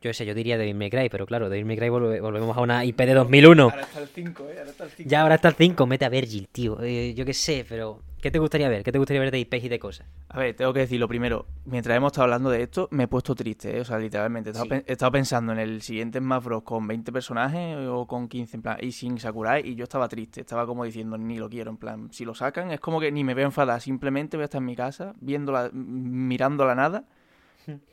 yo 0.00 0.12
sé, 0.14 0.24
yo 0.24 0.32
diría 0.34 0.56
Devil 0.56 0.76
May 0.76 0.90
Cry, 0.90 1.08
pero 1.08 1.26
claro, 1.26 1.48
Devil 1.48 1.64
May 1.64 1.76
Cry 1.76 1.88
volve- 1.88 2.20
volvemos 2.20 2.56
a 2.56 2.60
una 2.60 2.84
IP 2.84 2.98
de 3.00 3.14
2001. 3.14 3.64
Ahora 3.64 3.82
está 3.82 3.98
el 4.00 4.06
5, 4.06 4.44
¿eh? 4.48 4.58
Ahora 4.60 4.70
está 4.70 4.84
el 4.84 4.90
5. 4.90 5.10
Ya 5.10 5.22
ahora 5.22 5.34
está 5.34 5.48
el 5.48 5.54
5, 5.56 5.86
mete 5.86 6.04
a 6.04 6.08
Virgil, 6.08 6.48
tío. 6.52 6.80
Eh, 6.82 7.14
yo 7.14 7.24
qué 7.24 7.34
sé, 7.34 7.66
pero 7.68 8.00
¿qué 8.20 8.30
te 8.30 8.38
gustaría 8.38 8.68
ver? 8.68 8.82
¿Qué 8.82 8.92
te 8.92 8.98
gustaría 8.98 9.20
ver 9.20 9.30
de 9.30 9.38
IPs 9.40 9.64
y 9.64 9.68
de 9.68 9.78
cosas? 9.78 10.06
A 10.28 10.38
ver, 10.38 10.54
tengo 10.56 10.72
que 10.72 10.80
decir 10.80 10.98
lo 11.00 11.08
primero. 11.08 11.46
Mientras 11.64 11.96
hemos 11.96 12.08
estado 12.12 12.24
hablando 12.24 12.50
de 12.50 12.62
esto, 12.62 12.88
me 12.90 13.04
he 13.04 13.08
puesto 13.08 13.34
triste, 13.34 13.76
¿eh? 13.76 13.80
O 13.80 13.84
sea, 13.84 13.98
literalmente. 13.98 14.50
He 14.50 14.52
estado, 14.52 14.64
Sí. 14.64 14.68
pen- 14.70 14.84
he 14.86 14.92
estado 14.92 15.12
pensando 15.12 15.52
en 15.52 15.58
el 15.58 15.82
siguiente 15.82 16.18
Smash 16.18 16.44
Bros. 16.44 16.62
con 16.62 16.86
20 16.86 17.12
personajes 17.12 17.76
o 17.88 18.06
con 18.06 18.28
15, 18.28 18.56
en 18.56 18.62
plan, 18.62 18.78
y 18.80 18.92
sin 18.92 19.18
Sakurai, 19.18 19.66
y 19.66 19.74
yo 19.74 19.84
estaba 19.84 20.08
triste. 20.08 20.40
Estaba 20.40 20.66
como 20.66 20.84
diciendo, 20.84 21.16
ni 21.18 21.38
lo 21.38 21.48
quiero, 21.48 21.70
en 21.70 21.76
plan, 21.76 22.08
si 22.12 22.24
lo 22.24 22.34
sacan, 22.34 22.70
es 22.70 22.80
como 22.80 23.00
que 23.00 23.10
ni 23.12 23.24
me 23.24 23.34
veo 23.34 23.46
enfadada. 23.46 23.80
Simplemente 23.80 24.36
voy 24.36 24.42
a 24.42 24.44
estar 24.46 24.60
en 24.60 24.66
mi 24.66 24.76
casa, 24.76 25.14
viéndola, 25.20 25.70
mirando 25.72 26.64
la 26.66 26.74
nada 26.74 27.04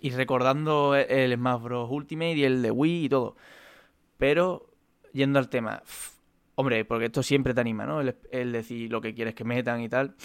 y 0.01 0.09
recordando 0.11 0.95
el- 0.95 1.33
Smash 1.35 1.61
Bros. 1.61 1.89
Ultimate 1.91 2.33
y 2.35 2.43
el 2.45 2.61
de 2.61 2.71
Wii 2.71 3.05
y 3.05 3.09
todo. 3.09 3.35
Pero, 4.17 4.69
yendo 5.13 5.39
al 5.39 5.49
tema, 5.49 5.81
hombre, 6.55 6.85
porque 6.85 7.05
esto 7.05 7.23
siempre 7.23 7.53
te 7.53 7.61
anima, 7.61 7.85
¿no? 7.85 8.01
El, 8.01 8.51
decir 8.51 8.91
lo 8.91 9.01
que 9.01 9.13
quieres 9.13 9.35
que 9.35 9.43
metan 9.43 9.81
y 9.81 9.89
tal. 9.89 10.15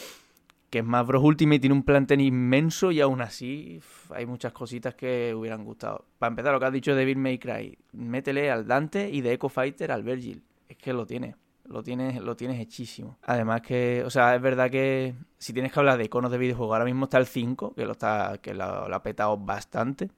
Que 0.71 0.81
Smash 0.83 1.07
Bros. 1.07 1.25
Ultimate 1.25 1.59
tiene 1.59 1.75
un 1.75 1.83
plantel 1.83 2.21
inmenso 2.21 2.93
y 2.93 3.01
aún 3.01 3.21
así 3.21 3.81
hay 4.11 4.25
muchas 4.25 4.53
cositas 4.53 4.95
que 4.95 5.35
hubieran 5.35 5.65
gustado. 5.65 6.07
Para 6.19 6.31
empezar, 6.31 6.53
lo 6.53 6.61
que 6.61 6.67
has 6.67 6.73
dicho 6.73 6.93
de 6.93 6.99
Devil 6.99 7.19
May 7.19 7.39
Cry, 7.39 7.77
métele 7.93 8.51
al 8.51 8.67
Dante 8.67 9.11
y 9.11 9.21
de 9.21 9.33
Echo 9.33 9.49
Fighter 9.49 9.91
al 9.91 10.05
Virgil. 10.05 10.43
Es 10.69 10.77
que 10.77 10.93
lo 10.93 11.07
tiene. 11.07 11.35
Lo 11.65 11.83
tienes, 11.83 12.21
lo 12.21 12.37
tienes 12.37 12.59
hechísimo. 12.59 13.19
Además 13.23 13.63
que, 13.63 14.03
o 14.05 14.11
sea, 14.11 14.35
es 14.35 14.43
verdad 14.43 14.71
que 14.71 15.15
si 15.39 15.53
tienes 15.53 15.73
que 15.73 15.79
hablar 15.79 15.99
de 15.99 16.05
iconos 16.05 16.33
de 16.33 16.39
videojuegos, 16.39 16.75
ahora 16.75 16.85
mismo 16.85 17.05
está 17.05 17.19
el 17.19 17.27
5, 17.27 17.75
que 17.75 17.85
lo 17.85 17.93
está, 17.93 18.39
que 18.43 18.55
lo, 18.55 18.89
lo 18.89 18.97
ha 18.97 19.03
petado 19.03 19.37
bastante. 19.37 20.11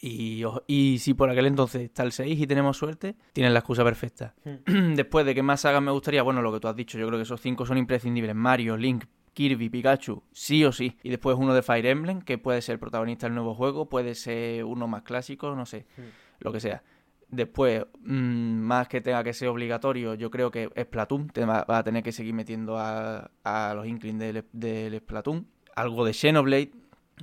Y, 0.00 0.42
y 0.66 0.98
si 0.98 1.14
por 1.14 1.30
aquel 1.30 1.46
entonces 1.46 1.82
está 1.82 2.02
el 2.02 2.12
6 2.12 2.40
y 2.40 2.46
tenemos 2.46 2.76
suerte, 2.76 3.14
tienes 3.32 3.52
la 3.52 3.60
excusa 3.60 3.84
perfecta. 3.84 4.34
Después 4.66 5.24
de 5.24 5.34
qué 5.34 5.42
más 5.42 5.60
sagas 5.60 5.82
me 5.82 5.92
gustaría, 5.92 6.22
bueno, 6.22 6.42
lo 6.42 6.52
que 6.52 6.60
tú 6.60 6.68
has 6.68 6.76
dicho, 6.76 6.98
yo 6.98 7.06
creo 7.06 7.18
que 7.18 7.24
esos 7.24 7.40
cinco 7.40 7.64
son 7.66 7.78
imprescindibles. 7.78 8.34
Mario, 8.34 8.76
Link, 8.76 9.04
Kirby, 9.32 9.68
Pikachu, 9.68 10.22
sí 10.32 10.64
o 10.64 10.72
sí. 10.72 10.98
Y 11.02 11.10
después 11.10 11.36
uno 11.38 11.54
de 11.54 11.62
Fire 11.62 11.86
Emblem, 11.86 12.20
que 12.20 12.38
puede 12.38 12.60
ser 12.62 12.78
protagonista 12.78 13.26
del 13.26 13.34
nuevo 13.34 13.54
juego, 13.54 13.88
puede 13.88 14.14
ser 14.14 14.64
uno 14.64 14.86
más 14.88 15.02
clásico, 15.02 15.54
no 15.54 15.66
sé, 15.66 15.86
lo 16.40 16.52
que 16.52 16.60
sea. 16.60 16.82
Después, 17.28 17.86
mm, 18.00 18.58
más 18.58 18.88
que 18.88 19.00
tenga 19.00 19.24
que 19.24 19.32
ser 19.32 19.48
obligatorio, 19.48 20.14
yo 20.14 20.30
creo 20.30 20.50
que 20.50 20.68
Splatoon 20.78 21.28
te 21.28 21.46
va, 21.46 21.64
va 21.64 21.78
a 21.78 21.84
tener 21.84 22.02
que 22.02 22.12
seguir 22.12 22.34
metiendo 22.34 22.76
a, 22.76 23.30
a 23.42 23.72
los 23.74 23.86
Inklings 23.86 24.18
del, 24.18 24.44
del 24.52 24.98
Splatoon. 24.98 25.46
Algo 25.74 26.04
de 26.04 26.12
Xenoblade, 26.12 26.72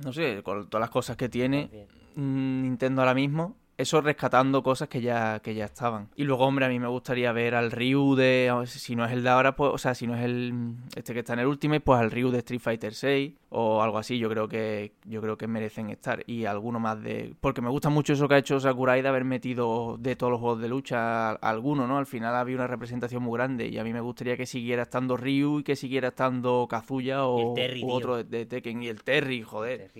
no 0.02 0.12
sé, 0.12 0.42
con 0.42 0.68
todas 0.68 0.80
las 0.80 0.90
cosas 0.90 1.16
que 1.16 1.28
tiene 1.28 1.86
Nintendo 2.20 3.02
ahora 3.02 3.14
mismo. 3.14 3.56
Eso 3.76 4.02
rescatando 4.02 4.62
cosas 4.62 4.90
que 4.90 5.00
ya, 5.00 5.40
que 5.40 5.54
ya 5.54 5.64
estaban. 5.64 6.08
Y 6.14 6.24
luego, 6.24 6.44
hombre, 6.44 6.66
a 6.66 6.68
mí 6.68 6.78
me 6.78 6.86
gustaría 6.86 7.32
ver 7.32 7.54
al 7.54 7.70
Ryu 7.70 8.14
de. 8.14 8.52
Si 8.66 8.94
no 8.94 9.06
es 9.06 9.12
el 9.12 9.22
de 9.22 9.30
ahora, 9.30 9.56
pues. 9.56 9.70
O 9.72 9.78
sea, 9.78 9.94
si 9.94 10.06
no 10.06 10.14
es 10.14 10.22
el. 10.22 10.74
Este 10.94 11.14
que 11.14 11.20
está 11.20 11.32
en 11.32 11.38
el 11.38 11.46
Ultimate, 11.46 11.80
pues 11.80 11.98
al 11.98 12.10
Ryu 12.10 12.30
de 12.30 12.40
Street 12.40 12.60
Fighter 12.60 12.92
6. 12.92 13.32
O 13.48 13.80
algo 13.82 13.96
así. 13.96 14.18
Yo 14.18 14.28
creo 14.28 14.48
que. 14.48 14.92
Yo 15.06 15.22
creo 15.22 15.38
que 15.38 15.46
merecen 15.46 15.88
estar. 15.88 16.22
Y 16.26 16.44
alguno 16.44 16.78
más 16.78 17.02
de. 17.02 17.34
Porque 17.40 17.62
me 17.62 17.70
gusta 17.70 17.88
mucho 17.88 18.12
eso 18.12 18.28
que 18.28 18.34
ha 18.34 18.38
hecho 18.38 18.60
Sakurai 18.60 19.00
de 19.00 19.08
haber 19.08 19.24
metido 19.24 19.96
de 19.98 20.14
todos 20.14 20.30
los 20.30 20.40
juegos 20.40 20.60
de 20.60 20.68
lucha 20.68 21.30
a- 21.30 21.38
a 21.40 21.48
alguno, 21.48 21.86
¿no? 21.86 21.96
Al 21.96 22.04
final 22.06 22.36
había 22.36 22.56
una 22.56 22.66
representación 22.66 23.22
muy 23.22 23.38
grande. 23.38 23.68
Y 23.68 23.78
a 23.78 23.84
mí 23.84 23.94
me 23.94 24.00
gustaría 24.02 24.36
que 24.36 24.44
siguiera 24.44 24.82
estando 24.82 25.16
Ryu 25.16 25.60
y 25.60 25.62
que 25.62 25.74
siguiera 25.74 26.08
estando 26.08 26.66
Kazuya 26.68 27.24
o, 27.24 27.54
Terry, 27.54 27.82
u 27.82 27.90
otro 27.90 28.16
de, 28.18 28.24
de 28.24 28.44
Tekken. 28.44 28.82
Y 28.82 28.88
el 28.88 29.02
Terry, 29.04 29.40
joder. 29.42 29.90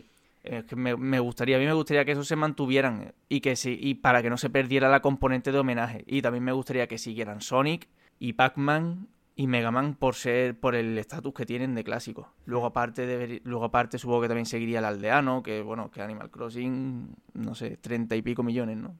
Es 0.42 0.64
que 0.64 0.74
me, 0.76 1.18
gustaría, 1.20 1.56
a 1.56 1.58
mí 1.58 1.66
me 1.66 1.72
gustaría 1.74 2.04
que 2.04 2.12
esos 2.12 2.26
se 2.26 2.34
mantuvieran 2.36 3.12
y 3.28 3.40
que 3.40 3.56
sí, 3.56 3.78
y 3.80 3.94
para 3.96 4.22
que 4.22 4.30
no 4.30 4.38
se 4.38 4.48
perdiera 4.50 4.88
la 4.88 5.00
componente 5.00 5.52
de 5.52 5.58
homenaje. 5.58 6.02
Y 6.06 6.22
también 6.22 6.44
me 6.44 6.52
gustaría 6.52 6.86
que 6.86 6.96
siguieran 6.98 7.40
Sonic 7.42 7.88
y 8.18 8.32
Pac-Man 8.32 9.08
y 9.36 9.46
Mega 9.46 9.70
Man 9.70 9.94
por 9.94 10.14
ser, 10.14 10.58
por 10.58 10.74
el 10.74 10.96
estatus 10.98 11.32
que 11.34 11.46
tienen 11.46 11.74
de 11.74 11.84
clásicos. 11.84 12.26
Luego 12.46 12.66
aparte 12.66 13.06
deber- 13.06 13.40
luego 13.44 13.64
aparte 13.66 13.98
supongo 13.98 14.22
que 14.22 14.28
también 14.28 14.46
seguiría 14.46 14.78
el 14.80 14.84
aldeano, 14.86 15.42
que 15.42 15.60
bueno, 15.62 15.90
que 15.90 16.00
Animal 16.02 16.30
Crossing, 16.30 17.14
no 17.34 17.54
sé, 17.54 17.76
treinta 17.76 18.16
y 18.16 18.22
pico 18.22 18.42
millones, 18.42 18.76
¿no? 18.78 18.96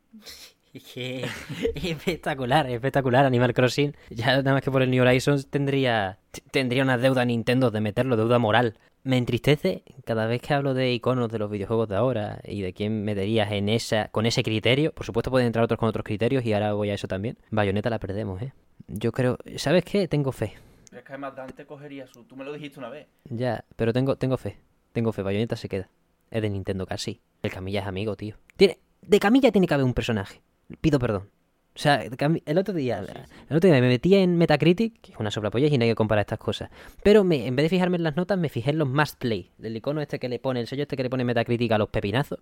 Espectacular, 1.74 2.66
es 2.66 2.74
espectacular 2.74 3.24
Animal 3.24 3.54
Crossing. 3.54 3.94
Ya 4.10 4.36
nada 4.36 4.52
más 4.52 4.62
que 4.62 4.70
por 4.70 4.82
el 4.82 4.90
New 4.90 5.02
Horizons 5.02 5.48
tendría, 5.48 6.18
tendría 6.50 6.82
una 6.82 6.96
deuda 6.98 7.22
a 7.22 7.24
Nintendo 7.24 7.70
de 7.70 7.80
meterlo, 7.80 8.16
deuda 8.16 8.38
moral. 8.38 8.78
Me 9.02 9.16
entristece 9.16 9.82
cada 10.04 10.26
vez 10.26 10.42
que 10.42 10.52
hablo 10.52 10.74
de 10.74 10.92
iconos 10.92 11.30
de 11.30 11.38
los 11.38 11.50
videojuegos 11.50 11.88
de 11.88 11.96
ahora 11.96 12.40
y 12.44 12.60
de 12.60 12.74
quién 12.74 13.02
meterías 13.02 13.50
en 13.50 13.70
esa, 13.70 14.08
con 14.08 14.26
ese 14.26 14.42
criterio. 14.42 14.92
Por 14.92 15.06
supuesto 15.06 15.30
pueden 15.30 15.46
entrar 15.46 15.64
otros 15.64 15.78
con 15.78 15.88
otros 15.88 16.04
criterios 16.04 16.44
y 16.44 16.52
ahora 16.52 16.74
voy 16.74 16.90
a 16.90 16.94
eso 16.94 17.08
también. 17.08 17.38
Bayonetta 17.50 17.88
la 17.88 17.98
perdemos, 17.98 18.42
¿eh? 18.42 18.52
Yo 18.88 19.12
creo, 19.12 19.38
¿sabes 19.56 19.84
qué? 19.84 20.06
Tengo 20.06 20.32
fe. 20.32 20.54
Es 20.92 21.02
que 21.02 21.12
además 21.12 21.34
Dante 21.34 21.64
cogería 21.64 22.06
su, 22.08 22.24
tú 22.24 22.36
me 22.36 22.44
lo 22.44 22.52
dijiste 22.52 22.78
una 22.78 22.90
vez. 22.90 23.06
Ya, 23.24 23.64
pero 23.76 23.92
tengo, 23.92 24.16
tengo 24.16 24.36
fe. 24.36 24.58
Tengo 24.92 25.12
fe, 25.12 25.22
Bayonetta 25.22 25.56
se 25.56 25.68
queda. 25.68 25.88
Es 26.30 26.42
de 26.42 26.50
Nintendo 26.50 26.86
casi. 26.86 27.22
El 27.42 27.50
Camilla 27.50 27.80
es 27.80 27.86
amigo, 27.86 28.16
tío. 28.16 28.36
Tiene, 28.56 28.78
de 29.00 29.18
Camilla 29.18 29.50
tiene 29.50 29.66
que 29.66 29.74
haber 29.74 29.86
un 29.86 29.94
personaje. 29.94 30.42
Pido 30.80 30.98
perdón. 30.98 31.30
O 31.74 31.78
sea, 31.78 32.02
el 32.02 32.58
otro 32.58 32.74
día, 32.74 32.98
el 32.98 33.56
otro 33.56 33.70
día 33.70 33.80
me 33.80 33.88
metí 33.88 34.14
en 34.14 34.36
Metacritic, 34.36 35.00
que 35.00 35.12
es 35.12 35.18
una 35.18 35.30
soplapolla 35.30 35.68
y 35.68 35.78
no 35.78 35.84
hay 35.84 35.90
que 35.90 35.94
comparar 35.94 36.22
estas 36.22 36.38
cosas. 36.38 36.70
Pero 37.02 37.22
me, 37.24 37.46
en 37.46 37.54
vez 37.56 37.64
de 37.64 37.68
fijarme 37.70 37.96
en 37.96 38.02
las 38.02 38.16
notas, 38.16 38.38
me 38.38 38.48
fijé 38.48 38.70
en 38.70 38.78
los 38.78 38.88
must 38.88 39.18
play. 39.18 39.50
El 39.62 39.76
icono 39.76 40.00
este 40.00 40.18
que 40.18 40.28
le 40.28 40.38
pone, 40.38 40.60
el 40.60 40.66
sello 40.66 40.82
este 40.82 40.96
que 40.96 41.04
le 41.04 41.10
pone 41.10 41.24
Metacritic 41.24 41.70
a 41.72 41.78
los 41.78 41.88
pepinazos. 41.88 42.40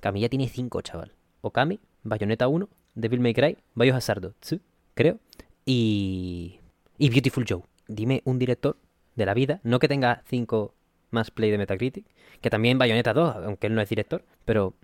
Camilla 0.00 0.28
tiene 0.28 0.48
5, 0.48 0.80
chaval. 0.80 1.12
Okami, 1.42 1.80
Bayonetta 2.02 2.48
1, 2.48 2.68
Devil 2.94 3.20
May 3.20 3.34
Cry, 3.34 3.58
Biohazard 3.74 4.20
2, 4.20 4.60
creo. 4.94 5.18
Y. 5.64 6.58
Y 6.98 7.10
Beautiful 7.10 7.44
Joe. 7.48 7.62
Dime 7.88 8.22
un 8.24 8.38
director 8.38 8.76
de 9.16 9.26
la 9.26 9.34
vida, 9.34 9.60
no 9.64 9.78
que 9.78 9.88
tenga 9.88 10.22
5 10.26 10.74
más 11.10 11.30
play 11.30 11.50
de 11.50 11.58
Metacritic, 11.58 12.06
que 12.40 12.50
también 12.50 12.78
Bayonetta 12.78 13.12
2, 13.12 13.36
aunque 13.44 13.66
él 13.66 13.74
no 13.74 13.80
es 13.80 13.88
director, 13.88 14.24
pero 14.44 14.74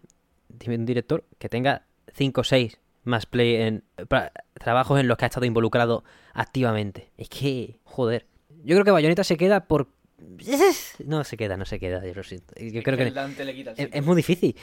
dime 0.49 0.77
un 0.77 0.85
director 0.85 1.25
que 1.39 1.49
tenga 1.49 1.87
5 2.15 2.41
o 2.41 2.45
6 2.45 2.79
más 3.09 3.27
play 3.27 3.57
en 3.57 3.85
trabajos 4.55 5.01
en 5.01 5.09
los 5.09 5.19
que 5.19 5.25
ha 5.25 5.29
estado 5.29 5.47
involucrado 5.47 6.05
activamente. 6.35 7.11
Es 7.17 7.29
que, 7.29 7.79
joder. 7.85 8.27
Yo 8.65 8.75
creo 8.75 8.85
que 8.85 8.91
Bayonetta 8.91 9.25
se 9.25 9.37
queda 9.37 9.67
por 9.67 9.89
no 11.05 11.25
se 11.25 11.37
queda, 11.37 11.57
no 11.57 11.65
se 11.65 11.79
queda, 11.79 12.05
yo 12.05 12.15
lo 12.15 12.23
siento. 12.23 12.55
Yo 12.59 12.83
creo 12.83 12.97
que, 12.97 13.13
es, 13.77 14.05
muy 14.05 14.17
difícil. 14.17 14.57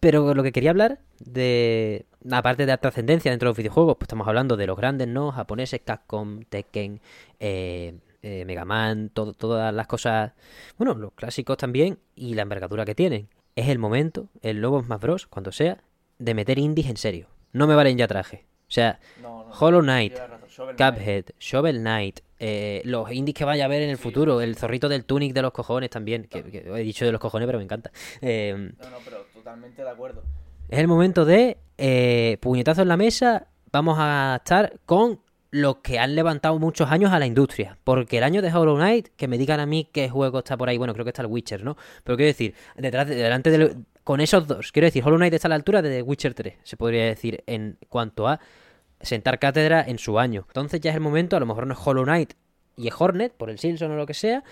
Pero 0.00 0.34
lo 0.34 0.42
que 0.42 0.52
quería 0.52 0.70
hablar 0.70 1.00
de 1.18 2.04
aparte 2.30 2.64
de 2.64 2.72
la 2.72 2.76
trascendencia 2.76 3.30
dentro 3.30 3.46
de 3.46 3.50
los 3.50 3.56
videojuegos, 3.56 3.96
pues 3.96 4.06
estamos 4.06 4.28
hablando 4.28 4.56
de 4.56 4.66
los 4.66 4.76
grandes, 4.76 5.08
¿no? 5.08 5.32
Japoneses, 5.32 5.80
Capcom, 5.82 6.42
Tekken, 6.42 7.00
eh, 7.40 7.94
eh, 8.22 8.44
Mega 8.44 8.66
Man, 8.66 9.10
todas 9.10 9.74
las 9.74 9.86
cosas, 9.86 10.32
bueno, 10.76 10.94
los 10.94 11.12
clásicos 11.12 11.56
también 11.56 11.98
y 12.14 12.34
la 12.34 12.42
envergadura 12.42 12.84
que 12.84 12.94
tienen. 12.94 13.28
Es 13.56 13.68
el 13.68 13.78
momento, 13.78 14.28
el 14.42 14.60
nuevo 14.60 14.82
Smash 14.82 15.00
Bros, 15.00 15.26
cuando 15.26 15.52
sea, 15.52 15.82
de 16.18 16.34
meter 16.34 16.58
indies 16.58 16.90
en 16.90 16.96
serio. 16.96 17.28
No 17.54 17.66
me 17.66 17.74
valen 17.74 17.96
ya 17.96 18.06
traje. 18.06 18.44
O 18.68 18.72
sea, 18.74 18.98
Hollow 19.58 19.80
Knight, 19.80 20.18
Cuphead, 20.76 21.26
Shovel 21.38 21.78
Knight, 21.78 22.20
eh, 22.40 22.82
los 22.84 23.10
indies 23.12 23.34
que 23.34 23.44
vaya 23.44 23.64
a 23.64 23.68
ver 23.68 23.82
en 23.82 23.90
el 23.90 23.96
futuro, 23.96 24.40
el 24.40 24.56
zorrito 24.56 24.88
del 24.88 25.04
Tunic 25.04 25.32
de 25.32 25.42
los 25.42 25.52
cojones 25.52 25.88
también, 25.88 26.24
que, 26.24 26.40
he 26.40 26.82
dicho 26.82 27.04
de 27.04 27.12
los 27.12 27.20
cojones, 27.20 27.46
pero 27.46 27.58
me 27.58 27.64
encanta. 27.64 27.92
Eh, 28.20 28.54
no, 28.56 28.90
no, 28.90 28.96
pero 29.04 29.24
totalmente 29.32 29.82
de 29.82 29.88
acuerdo. 29.88 30.24
Es 30.68 30.78
el 30.80 30.88
momento 30.88 31.24
de 31.24 31.58
eh, 31.78 32.38
puñetazo 32.40 32.82
en 32.82 32.88
la 32.88 32.96
mesa, 32.96 33.46
vamos 33.70 33.96
a 34.00 34.40
estar 34.42 34.80
con 34.84 35.20
los 35.52 35.76
que 35.76 36.00
han 36.00 36.16
levantado 36.16 36.58
muchos 36.58 36.90
años 36.90 37.12
a 37.12 37.20
la 37.20 37.26
industria. 37.26 37.78
Porque 37.84 38.18
el 38.18 38.24
año 38.24 38.42
de 38.42 38.52
Hollow 38.52 38.74
Knight, 38.74 39.10
que 39.16 39.28
me 39.28 39.38
digan 39.38 39.60
a 39.60 39.66
mí 39.66 39.88
qué 39.92 40.08
juego 40.08 40.40
está 40.40 40.56
por 40.56 40.68
ahí, 40.68 40.76
bueno, 40.76 40.92
creo 40.94 41.04
que 41.04 41.10
está 41.10 41.22
el 41.22 41.28
Witcher, 41.28 41.62
¿no? 41.62 41.76
Pero 42.02 42.16
quiero 42.16 42.26
decir, 42.26 42.54
detrás, 42.76 43.06
delante 43.06 43.50
de, 43.50 43.76
con 44.04 44.20
esos 44.20 44.46
dos, 44.46 44.70
quiero 44.70 44.86
decir, 44.86 45.02
Hollow 45.04 45.16
Knight 45.16 45.34
está 45.34 45.48
a 45.48 45.50
la 45.50 45.54
altura 45.54 45.82
de 45.82 45.90
The 45.90 46.02
Witcher 46.02 46.34
3, 46.34 46.54
se 46.62 46.76
podría 46.76 47.06
decir, 47.06 47.42
en 47.46 47.78
cuanto 47.88 48.28
a 48.28 48.38
sentar 49.00 49.38
cátedra 49.38 49.82
en 49.86 49.98
su 49.98 50.18
año. 50.18 50.44
Entonces 50.48 50.80
ya 50.80 50.90
es 50.90 50.96
el 50.96 51.02
momento, 51.02 51.36
a 51.36 51.40
lo 51.40 51.46
mejor 51.46 51.66
no 51.66 51.74
es 51.74 51.80
Hollow 51.82 52.04
Knight 52.04 52.34
y 52.76 52.88
es 52.88 52.94
Hornet, 52.98 53.32
por 53.32 53.50
el 53.50 53.58
Simpson 53.58 53.90
o 53.92 53.96
lo 53.96 54.06
que 54.06 54.14
sea, 54.14 54.44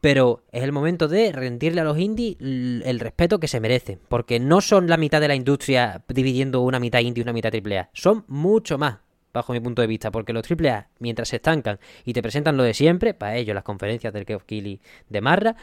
pero 0.00 0.44
es 0.52 0.62
el 0.62 0.72
momento 0.72 1.08
de 1.08 1.32
rendirle 1.32 1.80
a 1.80 1.84
los 1.84 1.98
indies 1.98 2.36
el 2.40 3.00
respeto 3.00 3.40
que 3.40 3.48
se 3.48 3.60
merecen, 3.60 3.98
porque 4.08 4.38
no 4.38 4.60
son 4.60 4.88
la 4.88 4.96
mitad 4.96 5.20
de 5.20 5.28
la 5.28 5.34
industria 5.34 6.02
dividiendo 6.08 6.60
una 6.60 6.80
mitad 6.80 7.00
indie 7.00 7.20
y 7.20 7.24
una 7.24 7.32
mitad 7.32 7.52
AAA, 7.52 7.90
son 7.92 8.24
mucho 8.28 8.78
más 8.78 8.98
bajo 9.32 9.52
mi 9.52 9.60
punto 9.60 9.82
de 9.82 9.88
vista, 9.88 10.10
porque 10.10 10.32
los 10.32 10.44
AAA, 10.50 10.88
mientras 10.98 11.28
se 11.28 11.36
estancan 11.36 11.78
y 12.04 12.12
te 12.12 12.22
presentan 12.22 12.56
lo 12.56 12.62
de 12.62 12.74
siempre, 12.74 13.14
para 13.14 13.36
ellos 13.36 13.54
las 13.54 13.64
conferencias 13.64 14.12
del 14.12 14.24
Keof 14.24 14.44
Killy 14.44 14.80
de 15.08 15.20
Marra, 15.20 15.56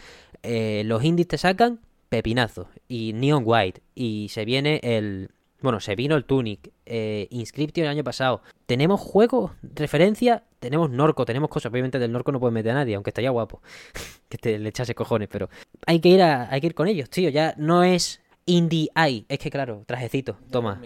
eh, 0.43 0.83
los 0.85 1.03
indies 1.03 1.27
te 1.27 1.37
sacan 1.37 1.81
pepinazo 2.09 2.69
y 2.87 3.13
Neon 3.13 3.43
White 3.45 3.81
y 3.95 4.29
se 4.29 4.45
viene 4.45 4.79
el... 4.83 5.31
Bueno, 5.59 5.79
se 5.79 5.95
vino 5.95 6.15
el 6.15 6.25
Tunic, 6.25 6.71
eh, 6.85 7.27
Inscription 7.31 7.85
el 7.85 7.91
año 7.91 8.03
pasado. 8.03 8.43
Tenemos 8.67 9.01
juegos, 9.01 9.53
referencia, 9.73 10.43
tenemos 10.59 10.91
Norco, 10.91 11.25
tenemos 11.25 11.49
cosas. 11.49 11.71
Obviamente 11.71 11.97
del 11.97 12.11
Norco 12.11 12.31
no 12.31 12.39
puede 12.39 12.53
meter 12.53 12.73
a 12.73 12.75
nadie, 12.75 12.93
aunque 12.93 13.09
estaría 13.09 13.31
guapo. 13.31 13.61
que 14.29 14.37
te 14.37 14.59
le 14.59 14.69
echase 14.69 14.93
cojones, 14.93 15.29
pero 15.29 15.49
hay 15.87 15.99
que 15.99 16.09
ir 16.09 16.21
a, 16.21 16.51
hay 16.51 16.61
que 16.61 16.67
ir 16.67 16.75
con 16.75 16.87
ellos, 16.87 17.09
tío. 17.09 17.29
Ya 17.29 17.55
no 17.57 17.83
es 17.83 18.21
indie 18.45 18.89
hay, 18.93 19.25
es 19.29 19.39
que 19.39 19.49
claro, 19.49 19.83
trajecito, 19.87 20.37
toma. 20.51 20.79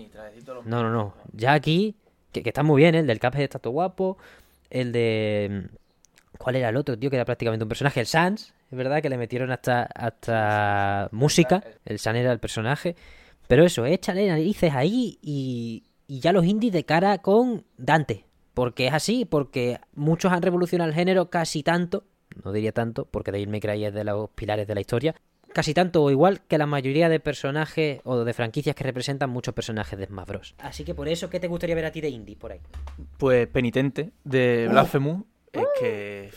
No, 0.66 0.84
no, 0.84 0.90
no. 0.90 1.16
Ya 1.34 1.52
aquí 1.52 1.96
que, 2.32 2.42
está 2.46 2.64
muy 2.64 2.82
bien, 2.82 2.96
¿eh? 2.96 3.00
el 3.00 3.08
del 3.08 3.20
Cuphead 3.20 3.44
está 3.44 3.60
todo 3.60 3.74
guapo. 3.74 4.18
El 4.70 4.92
de. 4.92 5.70
¿Cuál 6.38 6.56
era 6.56 6.70
el 6.70 6.78
otro, 6.78 6.98
tío? 6.98 7.10
Que 7.10 7.18
era 7.18 7.26
prácticamente 7.26 7.64
un 7.64 7.70
personaje. 7.70 8.00
El 8.00 8.06
Sans, 8.06 8.54
es 8.72 8.78
verdad, 8.78 9.02
que 9.02 9.10
le 9.10 9.18
metieron 9.18 9.52
hasta, 9.52 9.84
hasta 9.84 11.10
música. 11.12 11.62
El 11.84 12.00
Sans 12.00 12.18
era 12.18 12.32
el 12.32 12.40
personaje. 12.40 12.96
Pero 13.48 13.66
eso, 13.66 13.86
échale 13.86 14.28
narices 14.28 14.74
ahí 14.74 15.20
y, 15.22 15.84
y 16.08 16.20
ya 16.22 16.32
los 16.32 16.46
indies 16.46 16.72
de 16.72 16.86
cara 16.86 17.18
con 17.18 17.66
Dante. 17.78 18.26
Porque 18.54 18.88
es 18.88 18.94
así, 18.94 19.26
porque 19.26 19.80
muchos 19.94 20.32
han 20.32 20.42
revolucionado 20.42 20.90
el 20.90 20.96
género 20.96 21.30
casi 21.30 21.64
tanto. 21.64 22.06
No 22.46 22.54
diría 22.54 22.72
tanto, 22.72 23.06
porque 23.12 23.32
Devil 23.32 23.50
May 23.50 23.60
Cry 23.60 23.86
es 23.86 23.94
de 23.94 24.06
los 24.06 24.30
pilares 24.30 24.68
de 24.68 24.76
la 24.76 24.82
historia 24.82 25.16
casi 25.54 25.74
tanto 25.74 26.02
o 26.02 26.10
igual 26.10 26.42
que 26.48 26.58
la 26.58 26.66
mayoría 26.66 27.10
de 27.10 27.20
personajes 27.20 28.00
o 28.06 28.24
de 28.24 28.34
franquicias 28.34 28.74
que 28.74 28.86
representan 28.86 29.30
muchos 29.30 29.54
personajes 29.54 30.00
de 30.00 30.06
Smash 30.06 30.28
Bros. 30.28 30.56
Así 30.60 30.86
que 30.86 30.96
por 30.96 31.10
eso, 31.10 31.30
¿qué 31.30 31.42
te 31.42 31.50
gustaría 31.50 31.76
ver 31.76 31.84
a 31.84 31.92
ti 31.92 32.00
de 32.00 32.08
indie 32.08 32.38
por 32.38 32.54
ahí? 32.54 32.62
Pues 33.18 33.48
Penitente, 33.48 34.12
de 34.24 34.68
uh. 34.70 34.72
Blasphemous. 34.72 35.24
Es 35.52 35.66
que 35.78 36.32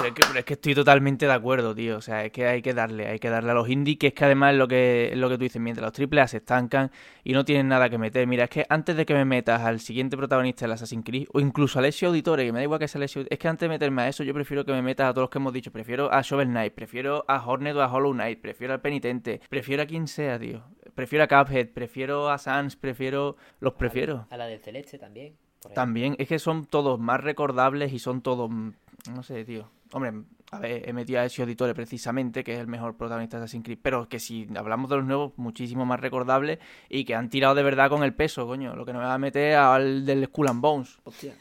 pero 0.00 0.38
es, 0.38 0.44
que, 0.44 0.54
estoy 0.54 0.74
totalmente 0.74 1.26
de 1.26 1.32
acuerdo, 1.32 1.74
tío. 1.74 1.96
O 1.96 2.00
sea, 2.00 2.24
es 2.24 2.32
que 2.32 2.46
hay 2.46 2.62
que 2.62 2.74
darle, 2.74 3.08
hay 3.08 3.18
que 3.18 3.30
darle 3.30 3.50
a 3.50 3.54
los 3.54 3.68
indies, 3.68 3.98
que 3.98 4.08
es 4.08 4.14
que 4.14 4.24
además 4.24 4.52
es 4.52 4.58
lo 4.58 4.68
que, 4.68 5.10
es 5.12 5.18
lo 5.18 5.28
que 5.28 5.36
tú 5.36 5.44
dices, 5.44 5.60
mientras 5.60 5.84
los 5.84 5.92
triple 5.92 6.26
se 6.28 6.38
estancan 6.38 6.90
y 7.24 7.32
no 7.32 7.44
tienen 7.44 7.68
nada 7.68 7.88
que 7.88 7.98
meter. 7.98 8.26
Mira, 8.26 8.44
es 8.44 8.50
que 8.50 8.66
antes 8.68 8.96
de 8.96 9.06
que 9.06 9.14
me 9.14 9.24
metas 9.24 9.62
al 9.62 9.80
siguiente 9.80 10.16
protagonista 10.16 10.64
del 10.64 10.72
Assassin's 10.72 11.04
Creed, 11.04 11.28
o 11.32 11.40
incluso 11.40 11.78
a 11.78 11.80
Alessio 11.80 12.08
Auditore, 12.08 12.44
que 12.44 12.52
me 12.52 12.58
da 12.58 12.64
igual 12.64 12.80
que 12.80 12.88
sea 12.88 12.98
Alessio 12.98 13.24
es 13.28 13.38
que 13.38 13.48
antes 13.48 13.66
de 13.66 13.68
meterme 13.68 14.02
a 14.02 14.08
eso, 14.08 14.24
yo 14.24 14.34
prefiero 14.34 14.64
que 14.64 14.72
me 14.72 14.82
metas 14.82 15.08
a 15.08 15.12
todos 15.12 15.24
los 15.24 15.30
que 15.30 15.38
hemos 15.38 15.52
dicho. 15.52 15.70
Prefiero 15.70 16.12
a 16.12 16.22
Shovel 16.22 16.48
Knight, 16.48 16.74
prefiero 16.74 17.24
a 17.28 17.44
Hornet 17.44 17.76
o 17.76 17.82
a 17.82 17.92
Hollow 17.92 18.12
Knight, 18.12 18.40
prefiero 18.40 18.74
al 18.74 18.80
Penitente, 18.80 19.40
prefiero 19.48 19.82
a 19.82 19.86
quien 19.86 20.08
sea, 20.08 20.38
tío. 20.38 20.62
Prefiero 20.94 21.24
a 21.24 21.28
Cuphead, 21.28 21.68
prefiero 21.68 22.28
a 22.28 22.38
Sans, 22.38 22.74
prefiero. 22.76 23.36
Los 23.60 23.74
prefiero. 23.74 24.26
A 24.30 24.36
la 24.36 24.46
del 24.46 24.60
Celeste 24.60 24.98
también. 24.98 25.36
También, 25.74 26.16
es 26.18 26.28
que 26.28 26.38
son 26.38 26.66
todos 26.66 26.98
más 26.98 27.22
recordables 27.22 27.92
y 27.92 27.98
son 27.98 28.22
todos. 28.22 28.50
No 28.50 29.22
sé, 29.22 29.44
tío. 29.44 29.70
Hombre, 29.92 30.24
a 30.50 30.58
ver, 30.58 30.88
he 30.88 30.92
metido 30.92 31.20
a 31.20 31.24
ese 31.24 31.42
Auditore 31.42 31.74
precisamente, 31.74 32.42
que 32.42 32.54
es 32.54 32.60
el 32.60 32.66
mejor 32.66 32.96
protagonista 32.96 33.36
de 33.36 33.44
Assassin's 33.44 33.64
Creed, 33.64 33.78
pero 33.82 34.08
que 34.08 34.18
si 34.18 34.46
hablamos 34.56 34.88
de 34.88 34.96
los 34.96 35.04
nuevos, 35.04 35.32
muchísimo 35.36 35.84
más 35.84 36.00
recordable 36.00 36.58
y 36.88 37.04
que 37.04 37.14
han 37.14 37.28
tirado 37.28 37.54
de 37.54 37.62
verdad 37.62 37.90
con 37.90 38.02
el 38.02 38.14
peso, 38.14 38.46
coño. 38.46 38.74
Lo 38.74 38.86
que 38.86 38.92
no 38.92 39.00
me 39.00 39.04
va 39.04 39.14
a 39.14 39.18
meter 39.18 39.56
al 39.56 40.06
del 40.06 40.26
Skull 40.26 40.48
and 40.48 40.60
Bones. 40.60 40.98
Hostia. 41.04 41.34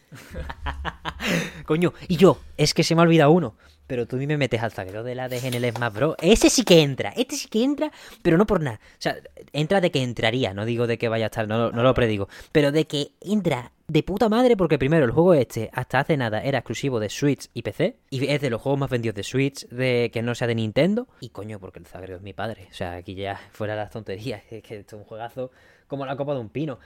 coño, 1.65 1.93
y 2.07 2.17
yo, 2.17 2.39
es 2.57 2.73
que 2.73 2.83
se 2.83 2.95
me 2.95 3.01
ha 3.01 3.03
olvidado 3.03 3.31
uno. 3.31 3.55
Pero 3.87 4.05
tú 4.05 4.17
me 4.17 4.37
metes 4.37 4.61
al 4.61 4.73
zaguero 4.73 5.01
de 5.03 5.15
la 5.15 5.29
de 5.29 5.37
en 5.37 5.53
el 5.53 5.73
Smash 5.73 5.93
Bros. 5.93 6.15
Ese 6.21 6.49
sí 6.49 6.63
que 6.63 6.81
entra, 6.81 7.13
este 7.15 7.37
sí 7.37 7.47
que 7.47 7.63
entra, 7.63 7.89
pero 8.21 8.37
no 8.37 8.45
por 8.45 8.61
nada. 8.61 8.81
O 8.83 8.99
sea, 8.99 9.15
entra 9.53 9.79
de 9.79 9.91
que 9.91 10.03
entraría, 10.03 10.53
no 10.53 10.65
digo 10.65 10.87
de 10.87 10.97
que 10.97 11.07
vaya 11.07 11.25
a 11.25 11.27
estar, 11.27 11.47
no, 11.47 11.71
no 11.71 11.83
lo 11.83 11.93
predigo. 11.93 12.27
Pero 12.51 12.73
de 12.73 12.85
que 12.85 13.11
entra 13.21 13.71
de 13.87 14.03
puta 14.03 14.27
madre 14.27 14.57
porque 14.57 14.77
primero 14.77 15.05
el 15.05 15.11
juego 15.11 15.33
este 15.33 15.69
hasta 15.71 15.99
hace 15.99 16.17
nada 16.17 16.41
era 16.41 16.57
exclusivo 16.57 16.99
de 16.99 17.09
Switch 17.09 17.49
y 17.53 17.61
PC 17.61 17.95
y 18.09 18.27
es 18.27 18.41
de 18.41 18.49
los 18.49 18.61
juegos 18.61 18.79
más 18.79 18.89
de 19.01 19.23
Switch 19.23 19.67
de 19.69 20.09
que 20.11 20.21
no 20.21 20.35
sea 20.35 20.47
de 20.47 20.55
Nintendo. 20.55 21.07
Y 21.19 21.29
coño 21.29 21.59
porque 21.59 21.79
el 21.79 21.85
Zagreb 21.85 22.17
es 22.17 22.21
mi 22.21 22.33
padre. 22.33 22.67
O 22.69 22.73
sea 22.73 22.93
aquí 22.93 23.15
ya 23.15 23.39
fuera 23.51 23.75
las 23.75 23.91
tonterías 23.91 24.43
es 24.51 24.63
que 24.63 24.79
esto 24.79 24.95
es 24.95 25.01
un 25.01 25.07
juegazo 25.07 25.51
como 25.87 26.05
la 26.05 26.15
copa 26.15 26.33
de 26.33 26.39
un 26.39 26.49
pino. 26.49 26.79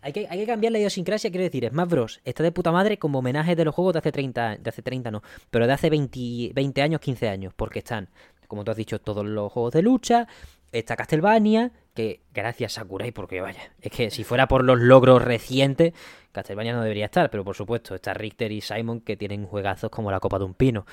Hay 0.00 0.12
que, 0.12 0.26
hay 0.28 0.38
que 0.38 0.46
cambiar 0.46 0.70
la 0.70 0.78
idiosincrasia, 0.78 1.30
quiero 1.30 1.44
decir, 1.44 1.66
Smash 1.66 1.88
Bros. 1.88 2.20
está 2.26 2.42
de 2.42 2.52
puta 2.52 2.70
madre 2.70 2.98
como 2.98 3.20
homenaje 3.20 3.56
de 3.56 3.64
los 3.64 3.74
juegos 3.74 3.94
de 3.94 4.00
hace 4.00 4.12
30, 4.12 4.58
de 4.58 4.68
hace 4.68 4.82
30 4.82 5.10
no, 5.10 5.22
pero 5.50 5.66
de 5.66 5.72
hace 5.72 5.88
20, 5.88 6.52
20 6.52 6.82
años, 6.82 7.00
15 7.00 7.28
años, 7.30 7.54
porque 7.56 7.78
están, 7.78 8.10
como 8.46 8.64
tú 8.64 8.70
has 8.70 8.76
dicho, 8.76 9.00
todos 9.00 9.24
los 9.24 9.50
juegos 9.50 9.72
de 9.72 9.80
lucha, 9.80 10.28
está 10.72 10.94
Castlevania, 10.94 11.72
que 11.94 12.22
gracias 12.32 12.74
Sakurai, 12.74 13.12
porque 13.12 13.40
vaya, 13.40 13.72
es 13.80 13.92
que 13.92 14.10
si 14.10 14.24
fuera 14.24 14.48
por 14.48 14.64
los 14.64 14.80
logros 14.80 15.22
recientes, 15.22 15.94
Castlevania 16.32 16.74
no 16.74 16.82
debería 16.82 17.06
estar, 17.06 17.30
pero 17.30 17.44
por 17.44 17.54
supuesto 17.54 17.94
está 17.94 18.12
Richter 18.12 18.52
y 18.52 18.60
Simon 18.60 19.00
que 19.00 19.16
tienen 19.16 19.46
juegazos 19.46 19.90
como 19.90 20.10
la 20.10 20.20
Copa 20.20 20.38
de 20.38 20.44
un 20.44 20.54
Pino. 20.54 20.84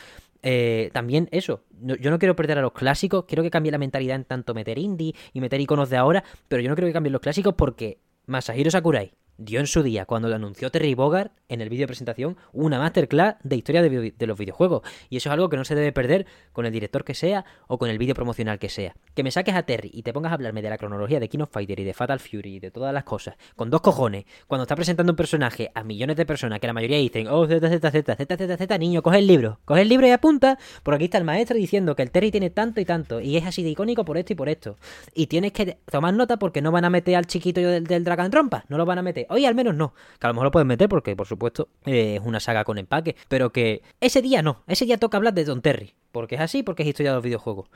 Eh, 0.43 0.89
también 0.93 1.27
eso, 1.31 1.63
yo 1.71 2.09
no 2.09 2.19
quiero 2.19 2.35
perder 2.35 2.59
a 2.59 2.61
los 2.61 2.71
clásicos, 2.71 3.25
quiero 3.25 3.43
que 3.43 3.51
cambie 3.51 3.71
la 3.71 3.77
mentalidad 3.77 4.15
en 4.15 4.25
tanto 4.25 4.53
meter 4.53 4.77
indie 4.77 5.13
y 5.33 5.41
meter 5.41 5.59
iconos 5.59 5.89
de 5.89 5.97
ahora, 5.97 6.23
pero 6.47 6.61
yo 6.61 6.69
no 6.69 6.75
quiero 6.75 6.87
que 6.87 6.93
cambien 6.93 7.13
los 7.13 7.21
clásicos 7.21 7.53
porque 7.55 7.99
Masahiro 8.27 8.71
Sakurai 8.71 9.13
dio 9.43 9.59
en 9.59 9.67
su 9.67 9.83
día, 9.83 10.05
cuando 10.05 10.29
lo 10.29 10.35
anunció 10.35 10.71
Terry 10.71 10.93
Bogard 10.93 11.31
en 11.49 11.61
el 11.61 11.69
vídeo 11.69 11.83
de 11.83 11.87
presentación, 11.87 12.37
una 12.53 12.79
masterclass 12.79 13.35
de 13.43 13.55
historia 13.55 13.81
de, 13.81 14.27
los 14.27 14.37
videojuegos. 14.37 14.83
Y 15.09 15.17
eso 15.17 15.29
es 15.29 15.33
algo 15.33 15.49
que 15.49 15.57
no 15.57 15.65
se 15.65 15.75
debe 15.75 15.91
perder 15.91 16.25
con 16.53 16.65
el 16.65 16.71
director 16.71 17.03
que 17.03 17.13
sea 17.13 17.43
o 17.67 17.77
con 17.77 17.89
el 17.89 17.97
vídeo 17.97 18.15
promocional 18.15 18.59
que 18.59 18.69
sea. 18.69 18.95
Que 19.13 19.23
me 19.23 19.31
saques 19.31 19.55
a 19.55 19.63
Terry 19.63 19.91
y 19.93 20.03
te 20.03 20.13
pongas 20.13 20.31
a 20.31 20.35
hablarme 20.35 20.61
de 20.61 20.69
la 20.69 20.77
cronología 20.77 21.19
de 21.19 21.27
King 21.27 21.45
Fighter 21.49 21.79
y 21.79 21.83
de 21.83 21.93
Fatal 21.93 22.19
Fury 22.19 22.55
y 22.55 22.59
de 22.59 22.71
todas 22.71 22.93
las 22.93 23.03
cosas, 23.03 23.35
con 23.55 23.69
dos 23.69 23.81
cojones, 23.81 24.25
cuando 24.47 24.63
está 24.63 24.75
presentando 24.75 25.11
un 25.11 25.17
personaje 25.17 25.71
a 25.73 25.83
millones 25.83 26.15
de 26.15 26.25
personas 26.25 26.59
que 26.59 26.67
la 26.67 26.73
mayoría 26.73 26.97
dicen, 26.97 27.27
oh, 27.27 27.47
Z, 27.47 27.67
Z, 27.67 27.91
Z, 27.91 28.15
Z, 28.15 28.37
Z, 28.37 28.57
Z, 28.57 28.77
niño, 28.77 29.01
coge 29.01 29.19
el 29.19 29.27
libro, 29.27 29.59
coge 29.65 29.81
el 29.81 29.89
libro 29.89 30.07
y 30.07 30.11
apunta, 30.11 30.57
porque 30.83 30.95
aquí 30.95 31.05
está 31.05 31.17
el 31.17 31.25
maestro 31.25 31.57
diciendo 31.57 31.95
que 31.95 32.03
el 32.03 32.11
Terry 32.11 32.31
tiene 32.31 32.49
tanto 32.49 32.79
y 32.79 32.85
tanto, 32.85 33.19
y 33.19 33.37
es 33.37 33.45
así 33.45 33.63
de 33.63 33.69
icónico 33.69 34.05
por 34.05 34.17
esto 34.17 34.33
y 34.33 34.35
por 34.35 34.47
esto. 34.47 34.77
Y 35.13 35.27
tienes 35.27 35.51
que 35.51 35.77
tomar 35.89 36.13
nota 36.13 36.37
porque 36.37 36.61
no 36.61 36.71
van 36.71 36.85
a 36.85 36.89
meter 36.89 37.15
al 37.15 37.25
chiquito 37.25 37.59
del, 37.59 37.85
del 37.85 38.03
Dragon 38.03 38.31
Trompa, 38.31 38.63
no 38.69 38.77
lo 38.77 38.85
van 38.85 38.99
a 38.99 39.01
meter 39.01 39.25
hoy 39.31 39.45
al 39.45 39.55
menos 39.55 39.75
no. 39.75 39.93
Que 40.19 40.27
a 40.27 40.29
lo 40.29 40.33
mejor 40.33 40.45
lo 40.45 40.51
pueden 40.51 40.67
meter 40.67 40.89
porque, 40.89 41.15
por 41.15 41.27
supuesto, 41.27 41.69
eh, 41.85 42.15
es 42.15 42.21
una 42.25 42.39
saga 42.39 42.63
con 42.63 42.77
empaque. 42.77 43.15
Pero 43.27 43.51
que 43.51 43.81
ese 43.99 44.21
día 44.21 44.41
no. 44.41 44.63
Ese 44.67 44.85
día 44.85 44.97
toca 44.97 45.17
hablar 45.17 45.33
de 45.33 45.45
Don 45.45 45.61
Terry. 45.61 45.93
Porque 46.11 46.35
es 46.35 46.41
así, 46.41 46.61
porque 46.61 46.83
es 46.83 46.89
historia 46.89 47.11
de 47.11 47.15
los 47.15 47.23
videojuegos. 47.23 47.69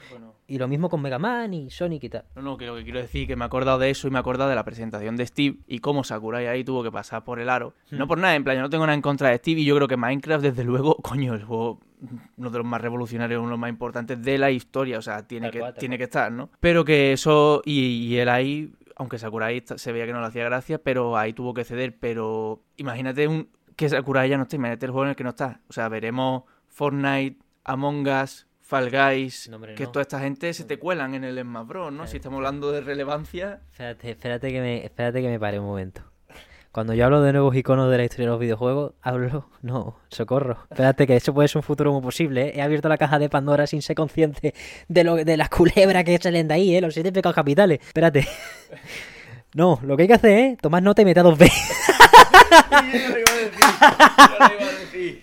Y 0.47 0.57
lo 0.57 0.67
mismo 0.67 0.89
con 0.89 1.01
Mega 1.01 1.17
Man 1.17 1.53
y 1.53 1.71
Sonic 1.71 2.03
y 2.03 2.09
tal. 2.09 2.25
No, 2.35 2.41
no, 2.41 2.57
que 2.57 2.65
lo 2.65 2.75
que 2.75 2.83
quiero 2.83 2.99
decir 2.99 3.23
es 3.23 3.27
que 3.27 3.35
me 3.35 3.43
he 3.43 3.47
acordado 3.47 3.79
de 3.79 3.89
eso 3.89 4.07
y 4.07 4.11
me 4.11 4.17
he 4.17 4.19
acordado 4.19 4.49
de 4.49 4.55
la 4.55 4.65
presentación 4.65 5.15
de 5.15 5.25
Steve 5.25 5.57
y 5.67 5.79
cómo 5.79 6.03
Sakurai 6.03 6.47
ahí 6.47 6.63
tuvo 6.63 6.83
que 6.83 6.91
pasar 6.91 7.23
por 7.23 7.39
el 7.39 7.49
aro. 7.49 7.73
Hmm. 7.89 7.97
No 7.97 8.07
por 8.07 8.17
nada, 8.17 8.35
en 8.35 8.43
plan, 8.43 8.57
yo 8.57 8.61
no 8.61 8.69
tengo 8.69 8.85
nada 8.85 8.93
en 8.93 9.01
contra 9.01 9.29
de 9.29 9.37
Steve 9.37 9.61
y 9.61 9.65
yo 9.65 9.75
creo 9.75 9.87
que 9.87 9.97
Minecraft, 9.97 10.43
desde 10.43 10.63
luego, 10.65 10.95
coño, 11.01 11.33
el 11.33 11.45
juego 11.45 11.79
uno 12.37 12.49
de 12.51 12.57
los 12.57 12.67
más 12.67 12.81
revolucionarios, 12.81 13.39
uno 13.39 13.47
de 13.47 13.51
los 13.51 13.59
más 13.59 13.69
importantes 13.69 14.21
de 14.21 14.37
la 14.37 14.51
historia, 14.51 14.99
o 14.99 15.01
sea, 15.01 15.25
tiene, 15.25 15.49
que, 15.49 15.63
tiene 15.79 15.97
que 15.97 16.03
estar, 16.03 16.31
¿no? 16.31 16.49
Pero 16.59 16.85
que 16.85 17.13
eso, 17.13 17.61
y, 17.65 18.07
y 18.07 18.17
él 18.17 18.29
ahí, 18.29 18.71
aunque 18.95 19.17
Sakurai 19.17 19.63
se 19.65 19.91
veía 19.91 20.05
que 20.05 20.13
no 20.13 20.21
le 20.21 20.27
hacía 20.27 20.45
gracia, 20.45 20.77
pero 20.77 21.17
ahí 21.17 21.33
tuvo 21.33 21.53
que 21.53 21.63
ceder, 21.63 21.97
pero 21.99 22.63
imagínate 22.77 23.27
un, 23.27 23.49
que 23.75 23.89
Sakurai 23.89 24.29
ya 24.29 24.37
no 24.37 24.43
está, 24.43 24.55
imagínate 24.55 24.85
el 24.85 24.91
juego 24.91 25.05
en 25.05 25.09
el 25.09 25.15
que 25.15 25.23
no 25.23 25.31
está. 25.31 25.61
O 25.67 25.73
sea, 25.73 25.89
veremos 25.89 26.43
Fortnite, 26.67 27.37
Among 27.63 28.07
Us, 28.07 28.47
Fall 28.61 28.89
Guys, 28.89 29.49
No, 29.49 29.57
hombre, 29.57 29.75
que 29.75 29.83
no. 29.83 29.91
toda 29.91 30.01
esta 30.01 30.19
gente 30.19 30.53
se 30.53 30.63
te 30.63 30.79
cuelan 30.79 31.13
en 31.13 31.23
el 31.23 31.39
Smash 31.39 31.67
Bros, 31.67 31.93
¿no? 31.93 32.07
Si 32.07 32.17
estamos 32.17 32.37
hablando 32.37 32.71
de 32.71 32.81
relevancia... 32.81 33.61
Espérate, 33.71 34.11
espérate 34.11 34.51
que 34.51 34.61
me, 34.61 34.83
espérate 34.85 35.21
que 35.21 35.27
me 35.27 35.39
pare 35.39 35.59
un 35.59 35.65
momento. 35.65 36.01
Cuando 36.75 36.93
yo 36.93 37.05
hablo 37.05 37.21
de 37.21 37.31
nuevos 37.31 37.55
iconos 37.55 37.89
de 37.89 37.95
la 37.95 38.03
historia 38.03 38.25
de 38.25 38.31
los 38.31 38.39
videojuegos, 38.41 38.91
hablo. 39.01 39.47
No, 39.61 39.95
socorro. 40.09 40.57
Espérate, 40.69 41.07
que 41.07 41.15
eso 41.15 41.33
puede 41.33 41.47
ser 41.47 41.59
un 41.59 41.63
futuro 41.63 41.93
muy 41.93 42.01
posible, 42.01 42.49
¿eh? 42.49 42.51
He 42.55 42.61
abierto 42.61 42.89
la 42.89 42.97
caja 42.97 43.17
de 43.17 43.29
Pandora 43.29 43.65
sin 43.65 43.81
ser 43.81 43.95
consciente 43.95 44.53
de, 44.89 45.03
lo, 45.05 45.15
de 45.15 45.37
las 45.37 45.47
culebras 45.47 46.03
que 46.03 46.17
salen 46.17 46.49
de 46.49 46.53
ahí, 46.53 46.75
¿eh? 46.75 46.81
Los 46.81 46.93
siete 46.93 47.13
pecados 47.13 47.33
capitales. 47.33 47.79
Espérate. 47.81 48.27
No, 49.53 49.79
lo 49.83 49.95
que 49.95 50.01
hay 50.01 50.07
que 50.09 50.15
hacer 50.15 50.37
es 50.37 50.57
tomar 50.57 50.83
nota 50.83 51.01
y 51.01 51.05
meter 51.05 51.23
dos 51.23 51.37
veces. 51.37 51.63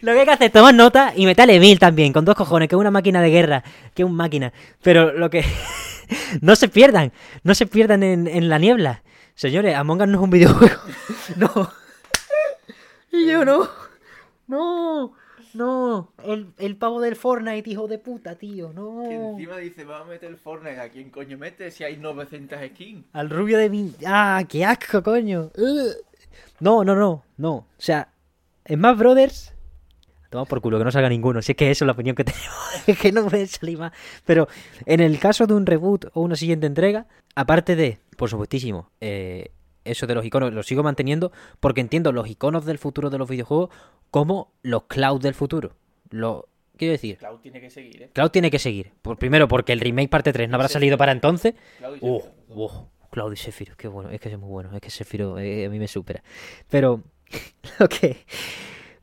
Lo 0.01 0.15
que 0.15 0.21
hay 0.21 0.25
que 0.25 0.33
hacer 0.33 0.47
es 0.47 0.53
tomar 0.53 0.75
nota 0.75 1.13
y 1.15 1.27
meterle 1.27 1.61
mil 1.61 1.79
también, 1.79 2.15
con 2.15 2.25
dos 2.25 2.35
cojones, 2.35 2.67
que 2.67 2.75
es 2.75 2.81
una 2.81 2.91
máquina 2.91 3.21
de 3.21 3.29
guerra, 3.29 3.63
que 3.93 4.05
es 4.05 4.09
un 4.09 4.15
máquina. 4.15 4.55
Pero 4.81 5.13
lo 5.13 5.29
que... 5.29 5.45
no 6.41 6.57
se 6.57 6.69
pierdan, 6.69 7.13
no 7.43 7.55
se 7.55 7.67
pierdan 7.67 8.03
en, 8.03 8.27
en 8.27 8.49
la 8.49 8.59
niebla. 8.59 9.03
Señores, 9.35 9.77
Among 9.77 10.03
Us 10.03 10.09
no 10.09 10.19
es 10.19 10.25
un 10.25 10.31
videojuego. 10.31 10.77
no. 11.37 11.71
Y 13.11 13.27
yo 13.27 13.45
no. 13.45 13.69
No. 14.47 15.15
No. 15.55 16.13
El, 16.25 16.53
el 16.59 16.77
pavo 16.77 17.01
del 17.01 17.17
Fortnite, 17.17 17.69
hijo 17.69 17.87
de 17.87 17.99
puta, 17.99 18.37
tío. 18.37 18.73
No. 18.73 19.03
Que 19.09 19.15
encima 19.15 19.59
dice, 19.59 19.85
vamos 19.85 20.09
a 20.09 20.11
meter 20.11 20.31
el 20.31 20.39
Fortnite, 20.39 20.81
¿a 20.81 20.89
quién 20.89 21.11
coño 21.11 21.37
mete 21.37 21.71
si 21.71 21.85
hay 21.85 21.97
900 21.97 22.59
skins? 22.71 23.05
Al 23.13 23.29
rubio 23.29 23.59
de 23.59 23.69
mi... 23.69 23.95
Ah, 24.07 24.43
qué 24.49 24.65
asco, 24.65 25.03
coño. 25.03 25.51
No, 26.61 26.85
no, 26.85 26.95
no, 26.95 27.25
no. 27.37 27.53
O 27.53 27.67
sea, 27.79 28.09
en 28.65 28.81
más 28.81 28.97
Brothers... 28.97 29.53
Toma 30.31 30.47
por 30.47 30.63
culo, 30.63 30.79
que 30.79 30.85
no 30.85 30.91
salga 30.91 31.11
ninguno. 31.11 31.43
Si 31.43 31.53
es 31.53 31.57
que 31.59 31.71
eso 31.71 31.85
es 31.85 31.87
la 31.87 31.93
opinión 31.93 32.17
que 32.17 32.25
tenemos. 32.25 32.57
es 32.87 32.99
que 32.99 33.13
no 33.13 33.27
puede 33.27 33.47
salir 33.47 33.79
más. 33.79 33.93
Pero 34.25 34.49
en 34.87 35.01
el 35.01 35.19
caso 35.19 35.47
de 35.47 35.53
un 35.53 35.67
reboot 35.67 36.07
o 36.15 36.23
una 36.23 36.37
siguiente 36.37 36.67
entrega, 36.67 37.07
aparte 37.35 37.77
de, 37.77 37.99
por 38.17 38.31
supuestísimo, 38.31 38.91
eh, 39.03 39.51
eso 39.85 40.07
de 40.07 40.15
los 40.15 40.25
iconos, 40.25 40.53
lo 40.53 40.63
sigo 40.63 40.83
manteniendo 40.83 41.33
porque 41.61 41.81
entiendo 41.81 42.13
los 42.13 42.29
iconos 42.29 42.65
del 42.65 42.79
futuro 42.79 43.11
de 43.11 43.19
los 43.19 43.29
videojuegos 43.29 43.71
como 44.11 44.53
los 44.63 44.85
cloud 44.85 45.21
del 45.21 45.35
futuro. 45.35 45.73
Lo, 46.11 46.49
quiero 46.77 46.93
decir, 46.93 47.17
Cloud 47.19 47.41
tiene 47.41 47.61
que 47.61 47.71
seguir, 47.71 48.03
¿eh? 48.03 48.11
Cloud 48.13 48.31
tiene 48.31 48.51
que 48.51 48.59
seguir. 48.59 48.93
Por, 49.03 49.19
primero, 49.19 49.49
porque 49.49 49.73
el 49.73 49.81
remake 49.81 50.11
parte 50.11 50.33
3 50.33 50.49
no 50.49 50.57
habrá 50.57 50.69
salido 50.69 50.99
para 50.99 51.13
entonces. 51.13 51.55
Cloud 51.79 51.97
y 51.97 52.05
Uh, 52.05 52.23
uh, 52.49 52.71
Cloud 53.11 53.33
y 53.33 53.37
Sephiroth, 53.37 53.77
qué 53.77 53.89
bueno, 53.89 54.11
es 54.11 54.21
que 54.21 54.31
es 54.31 54.39
muy 54.39 54.49
bueno, 54.49 54.71
es 54.75 54.81
que 54.81 54.91
Sephiroth 54.91 55.39
eh, 55.39 55.67
a 55.67 55.71
mí 55.71 55.79
me 55.79 55.89
supera. 55.89 56.23
Pero 56.69 57.03
lo 57.79 57.89
que, 57.89 58.25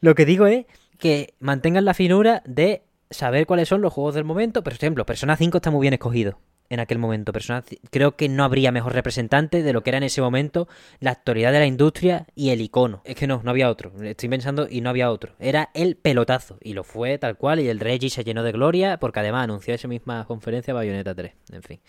lo 0.02 0.16
que 0.16 0.26
digo 0.26 0.48
es 0.48 0.66
que 0.98 1.34
mantengan 1.40 1.86
la 1.86 1.94
finura 1.94 2.42
de 2.46 2.84
saber 3.10 3.46
cuáles 3.46 3.70
son 3.70 3.82
los 3.82 3.94
juegos 3.94 4.16
del 4.16 4.24
momento. 4.24 4.64
Por 4.64 4.74
ejemplo, 4.74 5.06
Persona 5.06 5.36
5 5.36 5.58
está 5.58 5.72
muy 5.72 5.82
bien 5.82 5.94
escogido 5.94 6.40
en 6.70 6.80
aquel 6.80 6.98
momento. 6.98 7.34
Persona, 7.34 7.64
creo 7.90 8.16
que 8.16 8.30
no 8.30 8.44
habría 8.44 8.72
mejor 8.72 8.94
representante 8.94 9.64
de 9.64 9.74
lo 9.74 9.84
que 9.84 9.90
era 9.90 9.98
en 9.98 10.04
ese 10.04 10.22
momento 10.22 10.68
la 11.00 11.12
actualidad 11.12 11.52
de 11.52 11.60
la 11.60 11.66
industria 11.66 12.28
y 12.36 12.50
el 12.50 12.62
icono. 12.62 13.02
Es 13.06 13.16
que 13.16 13.28
no, 13.28 13.42
no 13.44 13.52
había 13.52 13.70
otro. 13.70 13.92
Estoy 14.04 14.30
pensando 14.30 14.68
y 14.70 14.82
no 14.82 14.90
había 14.90 15.12
otro. 15.12 15.34
Era 15.40 15.70
el 15.74 15.96
pelotazo 15.96 16.58
y 16.62 16.74
lo 16.74 16.84
fue 16.84 17.18
tal 17.18 17.38
cual 17.38 17.60
y 17.60 17.68
el 17.68 17.80
Reggie 17.80 18.10
se 18.10 18.24
llenó 18.24 18.44
de 18.44 18.52
gloria 18.52 19.00
porque 19.00 19.20
además 19.20 19.44
anunció 19.44 19.74
esa 19.74 19.88
misma 19.88 20.26
conferencia 20.26 20.74
Bayonetta 20.74 21.16
3. 21.16 21.34
En 21.52 21.64
fin. 21.64 21.80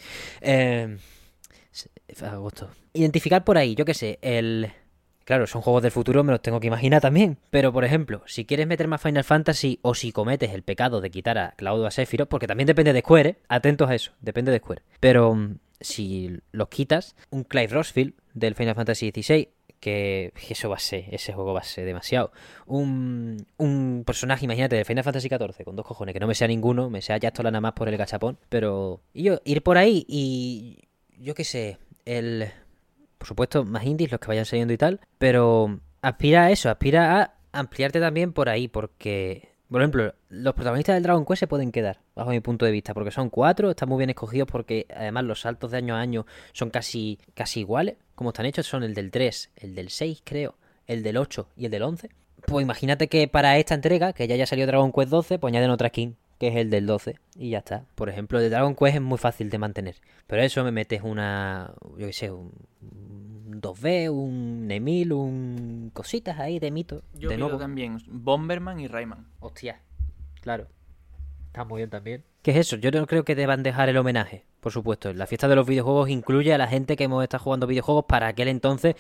Eh, 0.41 0.97
agosto. 2.23 2.69
Identificar 2.93 3.45
por 3.45 3.59
ahí, 3.59 3.75
yo 3.75 3.85
qué 3.85 3.95
sé, 3.95 4.19
el... 4.23 4.73
Claro, 5.25 5.47
son 5.47 5.63
juegos 5.63 5.83
del 5.83 5.93
futuro, 5.93 6.25
me 6.25 6.33
los 6.33 6.43
tengo 6.43 6.61
que 6.61 6.67
imaginar 6.67 7.01
también. 7.01 7.39
Pero, 7.51 7.73
por 7.73 7.85
ejemplo, 7.85 8.23
si 8.27 8.45
quieres 8.45 8.67
meter 8.67 8.89
más 8.89 9.01
Final 9.01 9.25
Fantasy 9.25 9.79
o 9.83 9.95
si 9.95 10.13
cometes 10.13 10.53
el 10.53 10.63
pecado 10.63 11.01
de 11.01 11.11
quitar 11.11 11.39
a 11.39 11.53
Cloud 11.57 11.83
o 11.83 11.87
a 11.87 11.91
Sephiroth, 11.91 12.29
porque 12.29 12.47
también 12.47 12.67
depende 12.67 12.93
de 12.93 13.01
Square, 13.01 13.29
¿eh? 13.29 13.37
atentos 13.49 13.89
a 13.89 13.95
eso, 13.95 14.13
depende 14.21 14.51
de 14.51 14.59
Square. 14.59 14.83
Pero 14.99 15.35
mm, 15.35 15.57
si 15.81 16.41
los 16.53 16.69
quitas, 16.69 17.17
un 17.31 17.45
Clive 17.45 17.69
Rossfield 17.69 18.15
del 18.35 18.55
Final 18.55 18.75
Fantasy 18.75 19.11
XVI, 19.11 19.49
que 19.81 20.33
eso 20.49 20.69
va 20.69 20.77
a 20.77 20.81
ser, 20.81 21.07
ese 21.11 21.33
juego 21.33 21.55
va 21.55 21.61
a 21.61 21.65
ser 21.65 21.87
demasiado. 21.87 22.33
Un, 22.67 23.47
un 23.57 24.05
personaje, 24.05 24.45
imagínate, 24.45 24.77
de 24.77 24.85
Final 24.85 25.05
Fantasy 25.05 25.29
XIV, 25.29 25.65
con 25.65 25.75
dos 25.75 25.87
cojones, 25.87 26.13
que 26.13 26.21
no 26.21 26.27
me 26.27 26.35
sea 26.35 26.49
ninguno, 26.49 26.91
me 26.91 27.03
sea 27.03 27.17
Yastola 27.17 27.51
nada 27.51 27.63
más 27.63 27.73
por 27.73 27.89
el 27.89 27.97
gachapón, 27.97 28.39
pero... 28.49 29.01
Y 29.15 29.25
yo, 29.25 29.41
ir 29.45 29.63
por 29.63 29.79
ahí 29.79 30.05
y... 30.07 30.85
Yo 31.19 31.35
qué 31.35 31.45
sé, 31.45 31.77
el 32.07 32.51
por 33.21 33.29
supuesto, 33.29 33.67
más 33.67 33.85
indies, 33.85 34.11
los 34.11 34.19
que 34.19 34.29
vayan 34.29 34.47
saliendo 34.47 34.73
y 34.73 34.79
tal, 34.79 34.99
pero 35.19 35.79
aspira 36.01 36.45
a 36.45 36.51
eso, 36.51 36.71
aspira 36.71 37.21
a 37.21 37.35
ampliarte 37.53 38.01
también 38.01 38.33
por 38.33 38.49
ahí, 38.49 38.67
porque, 38.67 39.51
por 39.69 39.83
ejemplo, 39.83 40.15
los 40.31 40.55
protagonistas 40.55 40.95
del 40.97 41.03
Dragon 41.03 41.27
Quest 41.27 41.41
se 41.41 41.47
pueden 41.47 41.71
quedar, 41.71 42.01
bajo 42.15 42.31
mi 42.31 42.41
punto 42.41 42.65
de 42.65 42.73
vista, 42.73 42.95
porque 42.95 43.11
son 43.11 43.29
cuatro, 43.29 43.69
están 43.69 43.91
muy 43.91 43.99
bien 43.99 44.09
escogidos 44.09 44.49
porque 44.51 44.87
además 44.97 45.25
los 45.25 45.43
saltos 45.43 45.71
de 45.71 45.77
año 45.77 45.97
a 45.97 46.01
año 46.01 46.25
son 46.55 46.71
casi, 46.71 47.19
casi 47.35 47.61
iguales, 47.61 47.97
como 48.15 48.31
están 48.31 48.47
hechos, 48.47 48.67
son 48.67 48.85
el 48.85 48.95
del 48.95 49.11
3, 49.11 49.51
el 49.57 49.75
del 49.75 49.91
6 49.91 50.23
creo, 50.25 50.55
el 50.87 51.03
del 51.03 51.19
8 51.19 51.47
y 51.59 51.67
el 51.67 51.71
del 51.71 51.83
11. 51.83 52.09
Pues 52.47 52.63
imagínate 52.63 53.09
que 53.09 53.29
para 53.29 53.59
esta 53.59 53.75
entrega, 53.75 54.15
que 54.15 54.27
ya 54.27 54.35
haya 54.35 54.47
salido 54.47 54.67
Dragon 54.67 54.93
Quest 54.93 55.11
12, 55.11 55.39
pues 55.39 55.53
añaden 55.53 55.69
otra 55.69 55.91
skin, 55.91 56.17
que 56.41 56.49
es 56.49 56.57
el 56.57 56.71
del 56.71 56.87
12, 56.87 57.17
y 57.37 57.51
ya 57.51 57.59
está. 57.59 57.85
Por 57.95 58.09
ejemplo, 58.09 58.39
el 58.39 58.45
de 58.45 58.51
Dragon 58.51 58.75
Quest 58.75 58.95
es 58.97 59.03
muy 59.03 59.19
fácil 59.19 59.51
de 59.51 59.59
mantener, 59.59 59.97
pero 60.27 60.43
eso 60.43 60.65
me 60.65 60.73
metes 60.73 61.03
una, 61.03 61.75
yo 61.99 62.07
qué 62.07 62.13
sé, 62.15 62.31
un, 62.31 62.51
un 62.81 63.61
2B, 63.61 64.11
un 64.11 64.67
Nemil, 64.67 65.13
un 65.13 65.91
cositas 65.93 66.41
ahí 66.41 66.59
de 66.59 66.71
mito, 66.71 67.03
Yo 67.13 67.29
de 67.29 67.37
nuevo. 67.37 67.59
también 67.59 67.99
Bomberman 68.09 68.81
y 68.81 68.89
Rayman. 68.89 69.27
Hostia, 69.41 69.83
claro. 70.41 70.67
Está 71.49 71.65
muy 71.65 71.81
bien 71.81 71.91
también. 71.91 72.25
¿Qué 72.43 72.53
es 72.53 72.57
eso? 72.57 72.77
Yo 72.77 72.91
no 72.91 73.07
creo 73.07 73.23
que 73.25 73.35
deban 73.35 73.63
dejar 73.63 73.91
el 73.91 73.99
homenaje, 73.99 74.47
por 74.61 74.73
supuesto. 74.73 75.13
La 75.13 75.27
fiesta 75.27 75.47
de 75.47 75.57
los 75.57 75.67
videojuegos 75.67 76.09
incluye 76.09 76.55
a 76.55 76.59
la 76.59 76.69
gente 76.69 76.97
que 76.97 77.05
hemos 77.05 77.23
estado 77.23 77.45
jugando 77.45 77.67
videojuegos 77.67 78.07
para 78.07 78.29
aquel 78.29 78.49
entonces, 78.49 78.95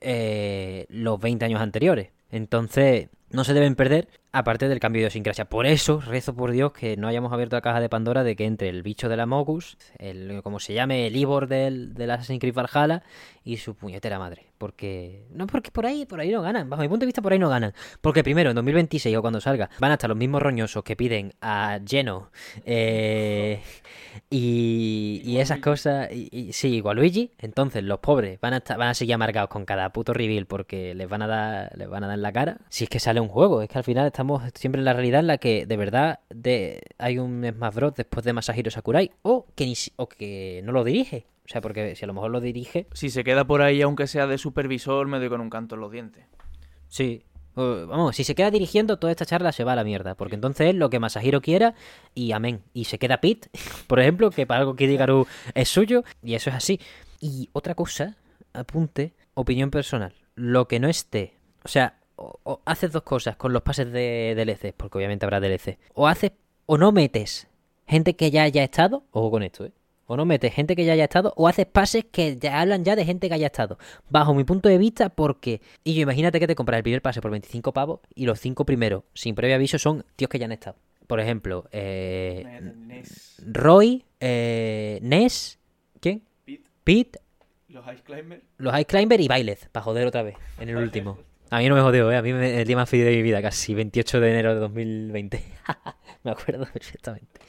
eh, 0.00 0.86
los 0.88 1.20
20 1.20 1.44
años 1.44 1.60
anteriores. 1.60 2.12
Entonces, 2.30 3.10
no 3.36 3.44
se 3.44 3.54
deben 3.54 3.76
perder, 3.76 4.08
aparte 4.32 4.68
del 4.68 4.80
cambio 4.80 4.98
de 5.00 5.02
idiosincrasia. 5.04 5.44
Por 5.44 5.66
eso, 5.66 6.00
rezo 6.00 6.34
por 6.34 6.50
Dios 6.50 6.72
que 6.72 6.96
no 6.96 7.06
hayamos 7.06 7.32
abierto 7.32 7.54
la 7.56 7.62
caja 7.62 7.80
de 7.80 7.88
Pandora 7.88 8.24
de 8.24 8.34
que 8.34 8.44
entre 8.46 8.68
el 8.68 8.82
bicho 8.82 9.08
de 9.08 9.16
la 9.16 9.26
Mogus, 9.26 9.78
el, 9.98 10.40
como 10.42 10.58
se 10.58 10.74
llame, 10.74 11.06
el 11.06 11.16
Ivor 11.16 11.46
del, 11.46 11.94
del 11.94 12.10
Assassin's 12.10 12.40
Creed 12.40 12.54
Valhalla 12.54 13.02
y 13.44 13.58
su 13.58 13.74
puñetera 13.76 14.18
madre. 14.18 14.46
Porque, 14.58 15.26
no, 15.30 15.46
porque 15.46 15.70
por 15.70 15.84
ahí, 15.86 16.06
por 16.06 16.18
ahí 16.18 16.30
no 16.32 16.40
ganan. 16.42 16.68
Bajo 16.70 16.82
mi 16.82 16.88
punto 16.88 17.00
de 17.04 17.06
vista, 17.06 17.20
por 17.22 17.32
ahí 17.32 17.38
no 17.38 17.48
ganan. 17.50 17.74
Porque 18.00 18.24
primero, 18.24 18.50
en 18.50 18.56
2026 18.56 19.14
o 19.16 19.20
cuando 19.20 19.40
salga, 19.40 19.68
van 19.78 19.90
a 19.90 19.94
estar 19.94 20.08
los 20.08 20.16
mismos 20.18 20.40
roñosos 20.42 20.82
que 20.82 20.96
piden 20.96 21.34
a 21.42 21.78
Geno 21.86 22.30
eh, 22.64 23.60
y, 24.30 25.20
y 25.24 25.38
esas 25.38 25.58
cosas. 25.60 26.10
Y, 26.12 26.28
y- 26.32 26.52
sí, 26.52 26.68
igual 26.76 26.96
Luigi. 26.96 27.32
Entonces, 27.38 27.82
los 27.84 27.98
pobres 27.98 28.40
van 28.40 28.54
a, 28.54 28.56
estar, 28.58 28.78
van 28.78 28.88
a 28.88 28.94
seguir 28.94 29.14
amargados 29.14 29.50
con 29.50 29.64
cada 29.64 29.90
puto 29.92 30.12
reveal 30.14 30.46
porque 30.46 30.94
les 30.94 31.08
van 31.08 31.22
a 31.22 31.26
dar 31.26 31.72
les 31.76 31.88
van 31.88 32.04
a 32.04 32.06
dar 32.08 32.16
en 32.16 32.22
la 32.22 32.32
cara. 32.32 32.58
Si 32.68 32.84
es 32.84 32.90
que 32.90 32.98
sale 33.00 33.20
un 33.20 33.25
juego, 33.28 33.62
es 33.62 33.68
que 33.68 33.78
al 33.78 33.84
final 33.84 34.06
estamos 34.06 34.42
siempre 34.54 34.80
en 34.80 34.84
la 34.84 34.92
realidad 34.92 35.20
en 35.20 35.26
la 35.26 35.38
que 35.38 35.66
de 35.66 35.76
verdad 35.76 36.20
de, 36.30 36.80
hay 36.98 37.18
un 37.18 37.44
Smash 37.44 37.74
Bros. 37.74 37.94
después 37.94 38.24
de 38.24 38.32
Masahiro 38.32 38.70
Sakurai 38.70 39.10
o 39.22 39.46
que, 39.54 39.66
ni, 39.66 39.74
o 39.96 40.08
que 40.08 40.60
no 40.64 40.72
lo 40.72 40.84
dirige. 40.84 41.26
O 41.46 41.48
sea, 41.48 41.60
porque 41.60 41.94
si 41.94 42.04
a 42.04 42.08
lo 42.08 42.14
mejor 42.14 42.32
lo 42.32 42.40
dirige, 42.40 42.88
Si 42.92 43.08
se 43.08 43.22
queda 43.22 43.46
por 43.46 43.62
ahí, 43.62 43.80
aunque 43.80 44.08
sea 44.08 44.26
de 44.26 44.36
supervisor, 44.36 45.06
me 45.06 45.18
doy 45.18 45.28
con 45.28 45.40
un 45.40 45.48
canto 45.48 45.76
en 45.76 45.80
los 45.80 45.92
dientes. 45.92 46.24
Sí. 46.88 47.22
Vamos, 47.54 48.16
si 48.16 48.24
se 48.24 48.34
queda 48.34 48.50
dirigiendo, 48.50 48.98
toda 48.98 49.12
esta 49.12 49.24
charla 49.24 49.50
se 49.52 49.64
va 49.64 49.72
a 49.72 49.76
la 49.76 49.84
mierda. 49.84 50.16
Porque 50.16 50.34
entonces 50.34 50.68
es 50.68 50.74
lo 50.74 50.90
que 50.90 50.98
Masahiro 50.98 51.40
quiera 51.40 51.74
y 52.14 52.32
amén. 52.32 52.62
Y 52.74 52.84
se 52.84 52.98
queda 52.98 53.20
Pete, 53.20 53.48
por 53.86 54.00
ejemplo, 54.00 54.30
que 54.30 54.46
para 54.46 54.60
algo 54.60 54.74
que 54.74 54.98
es 55.54 55.68
suyo. 55.68 56.02
Y 56.22 56.34
eso 56.34 56.50
es 56.50 56.56
así. 56.56 56.80
Y 57.20 57.48
otra 57.52 57.74
cosa, 57.74 58.16
apunte, 58.52 59.14
opinión 59.34 59.70
personal. 59.70 60.14
Lo 60.34 60.66
que 60.66 60.80
no 60.80 60.88
esté. 60.88 61.36
O 61.64 61.68
sea, 61.68 61.98
o, 62.16 62.38
o 62.42 62.60
haces 62.64 62.92
dos 62.92 63.02
cosas 63.02 63.36
con 63.36 63.52
los 63.52 63.62
pases 63.62 63.92
de 63.92 64.34
DLC, 64.36 64.74
porque 64.76 64.98
obviamente 64.98 65.24
habrá 65.24 65.40
DLC. 65.40 65.78
O 65.94 66.06
haces 66.08 66.32
o 66.66 66.76
no 66.78 66.92
metes 66.92 67.48
gente 67.86 68.14
que 68.16 68.30
ya 68.30 68.42
haya 68.42 68.64
estado, 68.64 69.04
ojo 69.12 69.30
con 69.30 69.42
esto, 69.42 69.66
¿eh? 69.66 69.72
O 70.08 70.16
no 70.16 70.24
metes 70.24 70.54
gente 70.54 70.76
que 70.76 70.84
ya 70.84 70.92
haya 70.92 71.04
estado, 71.04 71.32
o 71.36 71.48
haces 71.48 71.66
pases 71.66 72.04
que 72.04 72.36
ya 72.36 72.60
hablan 72.60 72.84
ya 72.84 72.94
de 72.94 73.04
gente 73.04 73.28
que 73.28 73.34
haya 73.34 73.46
estado. 73.46 73.76
Bajo 74.08 74.34
mi 74.34 74.44
punto 74.44 74.68
de 74.68 74.78
vista, 74.78 75.08
porque. 75.08 75.60
Y 75.82 75.94
yo 75.94 76.02
imagínate 76.02 76.38
que 76.38 76.46
te 76.46 76.54
compras 76.54 76.78
el 76.78 76.84
primer 76.84 77.02
pase 77.02 77.20
por 77.20 77.32
25 77.32 77.72
pavos 77.72 78.00
y 78.14 78.24
los 78.24 78.38
cinco 78.38 78.64
primeros, 78.64 79.02
sin 79.14 79.34
previo 79.34 79.56
aviso, 79.56 79.78
son 79.80 80.04
tíos 80.14 80.28
que 80.28 80.38
ya 80.38 80.44
han 80.44 80.52
estado. 80.52 80.76
Por 81.08 81.18
ejemplo, 81.18 81.66
eh, 81.72 83.02
Roy, 83.46 84.04
eh, 84.20 85.00
Ness, 85.02 85.58
¿quién? 86.00 86.22
Pete. 86.44 86.70
Pete, 86.84 87.20
Los 87.68 87.84
Ice 87.92 88.02
Climbers. 88.04 88.42
los 88.58 88.74
Ice 88.74 88.86
Climber 88.86 89.20
y 89.20 89.28
Bailez, 89.28 89.68
para 89.70 89.82
joder 89.84 90.06
otra 90.06 90.22
vez, 90.22 90.36
en 90.60 90.68
el 90.68 90.76
último. 90.76 91.18
A 91.50 91.58
mí 91.58 91.68
no 91.68 91.74
me 91.76 91.80
jodió, 91.80 92.10
¿eh? 92.10 92.16
A 92.16 92.22
mí 92.22 92.32
me, 92.32 92.60
el 92.60 92.66
día 92.66 92.76
más 92.76 92.88
feliz 92.88 93.04
de 93.06 93.12
mi 93.12 93.22
vida, 93.22 93.40
casi 93.40 93.74
28 93.74 94.20
de 94.20 94.30
enero 94.30 94.54
de 94.54 94.60
2020. 94.60 95.42
me 96.24 96.30
acuerdo 96.32 96.66
perfectamente. 96.72 97.40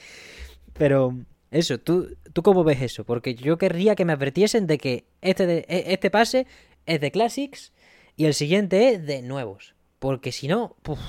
Pero, 0.73 1.15
eso, 1.51 1.79
¿tú, 1.79 2.15
¿tú 2.33 2.43
cómo 2.43 2.63
ves 2.63 2.81
eso? 2.81 3.03
Porque 3.05 3.33
yo 3.35 3.57
querría 3.57 3.95
que 3.95 4.05
me 4.05 4.13
advirtiesen 4.13 4.67
de 4.67 4.77
que 4.77 5.05
este, 5.21 5.45
de- 5.47 5.65
e- 5.67 5.85
este 5.93 6.09
pase 6.11 6.45
es 6.85 7.01
de 7.01 7.11
Classics 7.11 7.73
y 8.15 8.25
el 8.25 8.33
siguiente 8.33 8.89
es 8.89 9.05
de 9.05 9.21
nuevos. 9.21 9.73
Porque 9.99 10.31
si 10.31 10.47
no, 10.47 10.75
puf, 10.83 10.99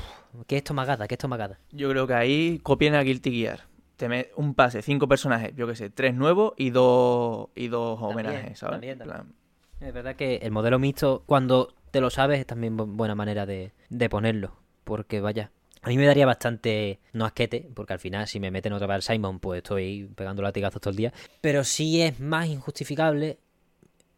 que 0.47 0.57
esto 0.57 0.73
magada, 0.73 1.07
que 1.09 1.15
esto 1.15 1.29
magada. 1.29 1.59
Yo 1.73 1.91
creo 1.91 2.07
que 2.07 2.15
ahí 2.15 2.59
copien 2.63 2.95
a 2.95 3.03
Guilty 3.03 3.31
Gear. 3.31 3.67
Te 3.97 4.09
met- 4.09 4.31
un 4.37 4.55
pase, 4.55 4.81
cinco 4.81 5.09
personajes, 5.09 5.53
yo 5.57 5.67
que 5.67 5.77
sé, 5.77 5.91
tres 5.91 6.15
nuevos 6.15 6.55
y 6.57 6.71
dos, 6.71 7.49
y 7.55 7.69
dos 7.69 8.01
También, 8.01 8.27
homenajes, 8.29 8.59
¿sabes? 8.61 8.73
también, 8.75 8.93
En 9.03 9.07
plan, 9.09 9.35
Es 9.81 9.93
verdad 9.93 10.17
que 10.17 10.37
el 10.37 10.53
modelo 10.53 10.79
mixto, 10.79 11.25
cuando 11.27 11.75
te 11.91 12.01
lo 12.01 12.11
sabes, 12.11 12.41
es 12.41 12.47
también 12.47 12.77
bu- 12.77 12.87
buena 12.87 13.15
manera 13.15 13.47
de, 13.47 13.73
de 13.89 14.09
ponerlo. 14.09 14.57
Porque 14.85 15.21
vaya, 15.21 15.51
a 15.83 15.89
mí 15.89 15.97
me 15.99 16.07
daría 16.07 16.27
bastante, 16.27 16.99
no 17.13 17.25
asquete, 17.25 17.69
porque 17.75 17.93
al 17.93 17.99
final 17.99 18.27
si 18.27 18.41
me 18.41 18.51
meten 18.51 18.73
otra 18.73 18.87
vez 18.87 18.95
al 18.97 19.03
Simon, 19.03 19.39
pues 19.41 19.59
estoy 19.59 20.09
pegando 20.15 20.43
latigazos 20.43 20.81
todo 20.81 20.91
el 20.91 20.97
día. 20.97 21.13
Pero 21.41 21.65
sí 21.65 22.01
es 22.03 22.19
más 22.21 22.47
injustificable 22.49 23.39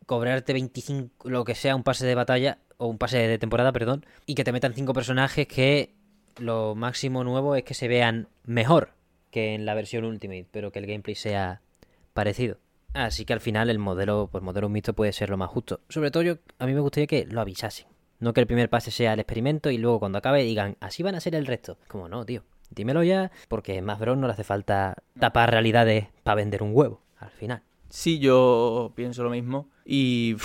cobrarte 0.06 0.52
25, 0.52 1.28
lo 1.28 1.44
que 1.44 1.54
sea, 1.54 1.76
un 1.76 1.82
pase 1.84 2.06
de 2.06 2.14
batalla, 2.14 2.58
o 2.78 2.86
un 2.86 2.98
pase 2.98 3.18
de 3.18 3.38
temporada, 3.38 3.72
perdón, 3.72 4.04
y 4.26 4.34
que 4.34 4.44
te 4.44 4.52
metan 4.52 4.74
cinco 4.74 4.92
personajes 4.92 5.46
que 5.46 5.94
lo 6.38 6.74
máximo 6.74 7.22
nuevo 7.24 7.54
es 7.54 7.62
que 7.64 7.74
se 7.74 7.88
vean 7.88 8.28
mejor 8.44 8.92
que 9.30 9.54
en 9.54 9.66
la 9.66 9.74
versión 9.74 10.04
Ultimate, 10.04 10.46
pero 10.50 10.72
que 10.72 10.78
el 10.80 10.86
gameplay 10.86 11.14
sea 11.14 11.60
parecido. 12.14 12.56
Así 12.92 13.24
que 13.24 13.32
al 13.32 13.40
final 13.40 13.70
el 13.70 13.78
modelo, 13.78 14.28
pues 14.30 14.42
modelo 14.42 14.68
mixto 14.68 14.94
puede 14.94 15.12
ser 15.12 15.30
lo 15.30 15.36
más 15.36 15.50
justo. 15.50 15.80
Sobre 15.88 16.10
todo 16.10 16.22
yo, 16.22 16.38
a 16.58 16.66
mí 16.66 16.74
me 16.74 16.80
gustaría 16.80 17.06
que 17.06 17.26
lo 17.26 17.40
avisasen. 17.40 17.86
No 18.18 18.32
que 18.32 18.40
el 18.40 18.46
primer 18.46 18.68
pase 18.68 18.90
sea 18.90 19.14
el 19.14 19.20
experimento 19.20 19.70
y 19.70 19.78
luego 19.78 20.00
cuando 20.00 20.18
acabe 20.18 20.42
digan, 20.42 20.76
así 20.80 21.02
van 21.02 21.14
a 21.14 21.20
ser 21.20 21.34
el 21.34 21.46
resto. 21.46 21.78
Como 21.88 22.08
no, 22.08 22.26
tío. 22.26 22.42
Dímelo 22.70 23.02
ya, 23.02 23.30
porque 23.48 23.80
más 23.82 23.98
bro 23.98 24.14
no 24.14 24.26
le 24.26 24.32
hace 24.32 24.44
falta 24.44 24.96
tapar 25.18 25.50
realidades 25.50 26.06
para 26.22 26.36
vender 26.36 26.62
un 26.62 26.70
huevo, 26.72 27.00
al 27.18 27.30
final. 27.30 27.62
Sí, 27.90 28.20
yo 28.20 28.92
pienso 28.94 29.24
lo 29.24 29.30
mismo. 29.30 29.68
Y 29.84 30.36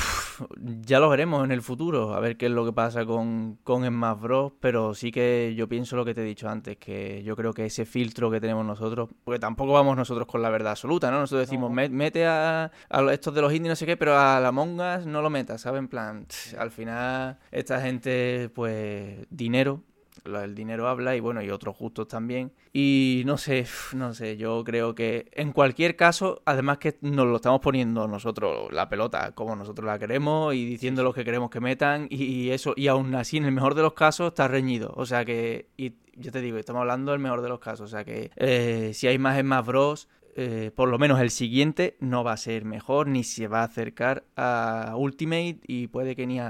ya 0.81 0.99
lo 0.99 1.07
veremos 1.09 1.45
en 1.45 1.51
el 1.51 1.61
futuro, 1.61 2.15
a 2.15 2.19
ver 2.19 2.35
qué 2.37 2.47
es 2.47 2.51
lo 2.51 2.65
que 2.65 2.73
pasa 2.73 3.05
con, 3.05 3.59
con 3.63 3.85
Smash 3.85 4.19
Bros. 4.19 4.53
Pero 4.59 4.95
sí 4.95 5.11
que 5.11 5.53
yo 5.55 5.69
pienso 5.69 5.95
lo 5.95 6.03
que 6.03 6.15
te 6.15 6.21
he 6.21 6.25
dicho 6.25 6.49
antes, 6.49 6.77
que 6.77 7.21
yo 7.23 7.35
creo 7.35 7.53
que 7.53 7.65
ese 7.65 7.85
filtro 7.85 8.31
que 8.31 8.41
tenemos 8.41 8.65
nosotros, 8.65 9.09
porque 9.23 9.37
tampoco 9.39 9.73
vamos 9.73 9.95
nosotros 9.95 10.25
con 10.27 10.41
la 10.41 10.49
verdad 10.49 10.71
absoluta, 10.71 11.11
¿no? 11.11 11.19
Nosotros 11.19 11.47
decimos, 11.47 11.69
No. 11.69 11.75
"Met- 11.75 11.91
mete 11.91 12.25
a, 12.25 12.71
estos 13.11 13.35
de 13.35 13.41
los 13.41 13.53
indies, 13.53 13.69
no 13.69 13.75
sé 13.75 13.85
qué, 13.85 13.95
pero 13.95 14.17
a 14.17 14.39
la 14.39 14.51
Mongas 14.51 15.05
no 15.05 15.21
lo 15.21 15.29
metas, 15.29 15.61
¿sabes? 15.61 15.77
En 15.79 15.87
plan, 15.87 16.25
tch, 16.25 16.55
al 16.55 16.71
final, 16.71 17.37
esta 17.51 17.79
gente, 17.79 18.49
pues, 18.55 19.27
dinero. 19.29 19.83
El 20.25 20.55
dinero 20.55 20.87
habla 20.87 21.15
y 21.15 21.19
bueno, 21.19 21.41
y 21.41 21.49
otros 21.49 21.77
gustos 21.77 22.07
también. 22.07 22.51
Y 22.73 23.23
no 23.25 23.37
sé, 23.37 23.65
no 23.93 24.13
sé, 24.13 24.37
yo 24.37 24.63
creo 24.63 24.95
que 24.95 25.29
en 25.33 25.51
cualquier 25.51 25.95
caso, 25.95 26.41
además 26.45 26.79
que 26.79 26.97
nos 27.01 27.27
lo 27.27 27.35
estamos 27.37 27.61
poniendo 27.61 28.07
nosotros 28.07 28.71
la 28.71 28.89
pelota 28.89 29.33
como 29.33 29.55
nosotros 29.55 29.85
la 29.85 29.99
queremos 29.99 30.53
y 30.55 30.65
diciendo 30.65 31.03
lo 31.03 31.13
que 31.13 31.23
queremos 31.23 31.49
que 31.49 31.59
metan 31.59 32.07
y, 32.09 32.23
y 32.23 32.51
eso, 32.51 32.73
y 32.75 32.87
aún 32.87 33.13
así 33.15 33.37
en 33.37 33.45
el 33.45 33.51
mejor 33.51 33.75
de 33.75 33.83
los 33.83 33.93
casos 33.93 34.29
está 34.29 34.47
reñido. 34.47 34.93
O 34.95 35.05
sea 35.05 35.23
que, 35.25 35.69
y 35.77 35.93
yo 36.15 36.31
te 36.31 36.41
digo, 36.41 36.57
estamos 36.57 36.81
hablando 36.81 37.11
del 37.11 37.19
mejor 37.19 37.41
de 37.41 37.49
los 37.49 37.59
casos. 37.59 37.81
O 37.81 37.87
sea 37.87 38.03
que 38.03 38.31
eh, 38.35 38.91
si 38.93 39.07
hay 39.07 39.17
más 39.17 39.37
en 39.37 39.45
más 39.45 39.65
Bros, 39.65 40.07
eh, 40.35 40.71
por 40.75 40.89
lo 40.89 40.99
menos 40.99 41.19
el 41.21 41.29
siguiente 41.31 41.95
no 42.01 42.23
va 42.23 42.33
a 42.33 42.37
ser 42.37 42.65
mejor 42.65 43.07
ni 43.07 43.23
se 43.23 43.47
va 43.47 43.61
a 43.61 43.63
acercar 43.65 44.25
a 44.35 44.93
Ultimate 44.97 45.59
y 45.65 45.87
puede 45.87 46.15
que 46.15 46.27
ni 46.27 46.39
a, 46.39 46.49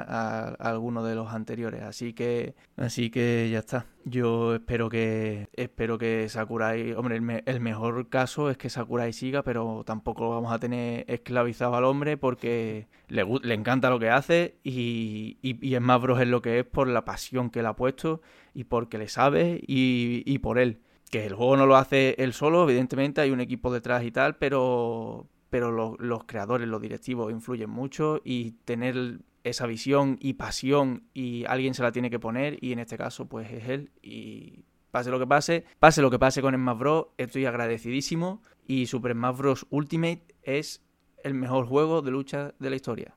alguno 0.56 1.04
de 1.04 1.16
los 1.16 1.32
anteriores. 1.34 1.84
Así 1.84 2.14
que, 2.14 2.56
así 2.78 3.10
que 3.12 3.50
ya 3.52 3.60
está. 3.60 3.86
Yo 4.04 4.56
espero 4.56 4.90
que, 4.90 5.48
espero 5.54 5.98
que 5.98 6.28
Sakurai, 6.30 6.94
hombre, 6.94 7.16
el, 7.16 7.22
me- 7.22 7.44
el 7.46 7.60
mejor 7.60 8.10
caso 8.10 8.50
es 8.50 8.58
que 8.58 8.70
Sakurai 8.70 9.14
siga, 9.14 9.44
pero 9.44 9.84
tampoco 9.86 10.30
vamos 10.30 10.52
a 10.52 10.60
tener 10.60 11.06
esclavizado 11.08 11.76
al 11.76 11.86
hombre 11.86 12.18
porque 12.18 12.88
le, 13.08 13.24
le 13.44 13.54
encanta 13.54 13.90
lo 13.90 14.00
que 14.00 14.10
hace 14.10 14.56
y, 14.64 15.38
y, 15.42 15.58
y 15.68 15.76
Smash 15.78 16.02
Bros 16.02 16.22
es 16.22 16.28
lo 16.28 16.42
que 16.42 16.60
es 16.60 16.66
por 16.66 16.88
la 16.88 17.06
pasión 17.06 17.50
que 17.50 17.62
le 17.62 17.68
ha 17.68 17.74
puesto 17.76 18.22
y 18.54 18.66
porque 18.66 18.98
le 18.98 19.08
sabe 19.08 19.62
y, 19.68 20.24
y 20.26 20.40
por 20.40 20.60
él. 20.60 20.80
Que 21.10 21.26
el 21.26 21.34
juego 21.34 21.58
no 21.58 21.66
lo 21.66 21.76
hace 21.76 22.16
él 22.18 22.34
solo, 22.34 22.64
evidentemente 22.64 23.22
hay 23.22 23.32
un 23.32 23.40
equipo 23.40 23.72
detrás 23.72 24.04
y 24.04 24.12
tal, 24.12 24.38
pero, 24.38 25.28
pero 25.50 25.72
los, 25.72 26.24
creadores, 26.26 26.68
los 26.68 26.82
directivos 26.82 27.32
influyen 27.32 27.70
mucho 27.70 28.22
y 28.24 28.52
tener 28.66 29.20
esa 29.44 29.68
visión 29.68 30.18
y 30.20 30.34
pasión 30.34 31.04
y 31.14 31.46
alguien 31.46 31.74
se 31.74 31.84
la 31.84 31.92
tiene 31.92 32.10
que 32.10 32.20
poner 32.20 32.58
y 32.64 32.72
en 32.72 32.80
este 32.80 32.98
caso 32.98 33.28
pues 33.28 33.52
es 33.52 33.70
él 33.70 33.92
y 34.02 34.66
pase 34.90 35.12
lo 35.12 35.20
que 35.20 35.28
pase, 35.28 35.66
pase 35.78 36.02
lo 36.02 36.10
que 36.10 36.18
pase 36.18 36.42
con 36.42 36.56
Smash 36.56 36.78
Bros, 36.78 37.06
estoy 37.18 37.46
agradecidísimo 37.46 38.42
y 38.66 38.88
Super 38.88 39.12
Smash 39.14 39.38
Bros 39.38 39.68
Ultimate 39.70 40.24
es 40.42 40.82
el 41.24 41.36
mejor 41.36 41.68
juego 41.68 42.02
de 42.02 42.12
lucha 42.12 42.54
de 42.60 42.70
la 42.70 42.76
historia. 42.76 43.16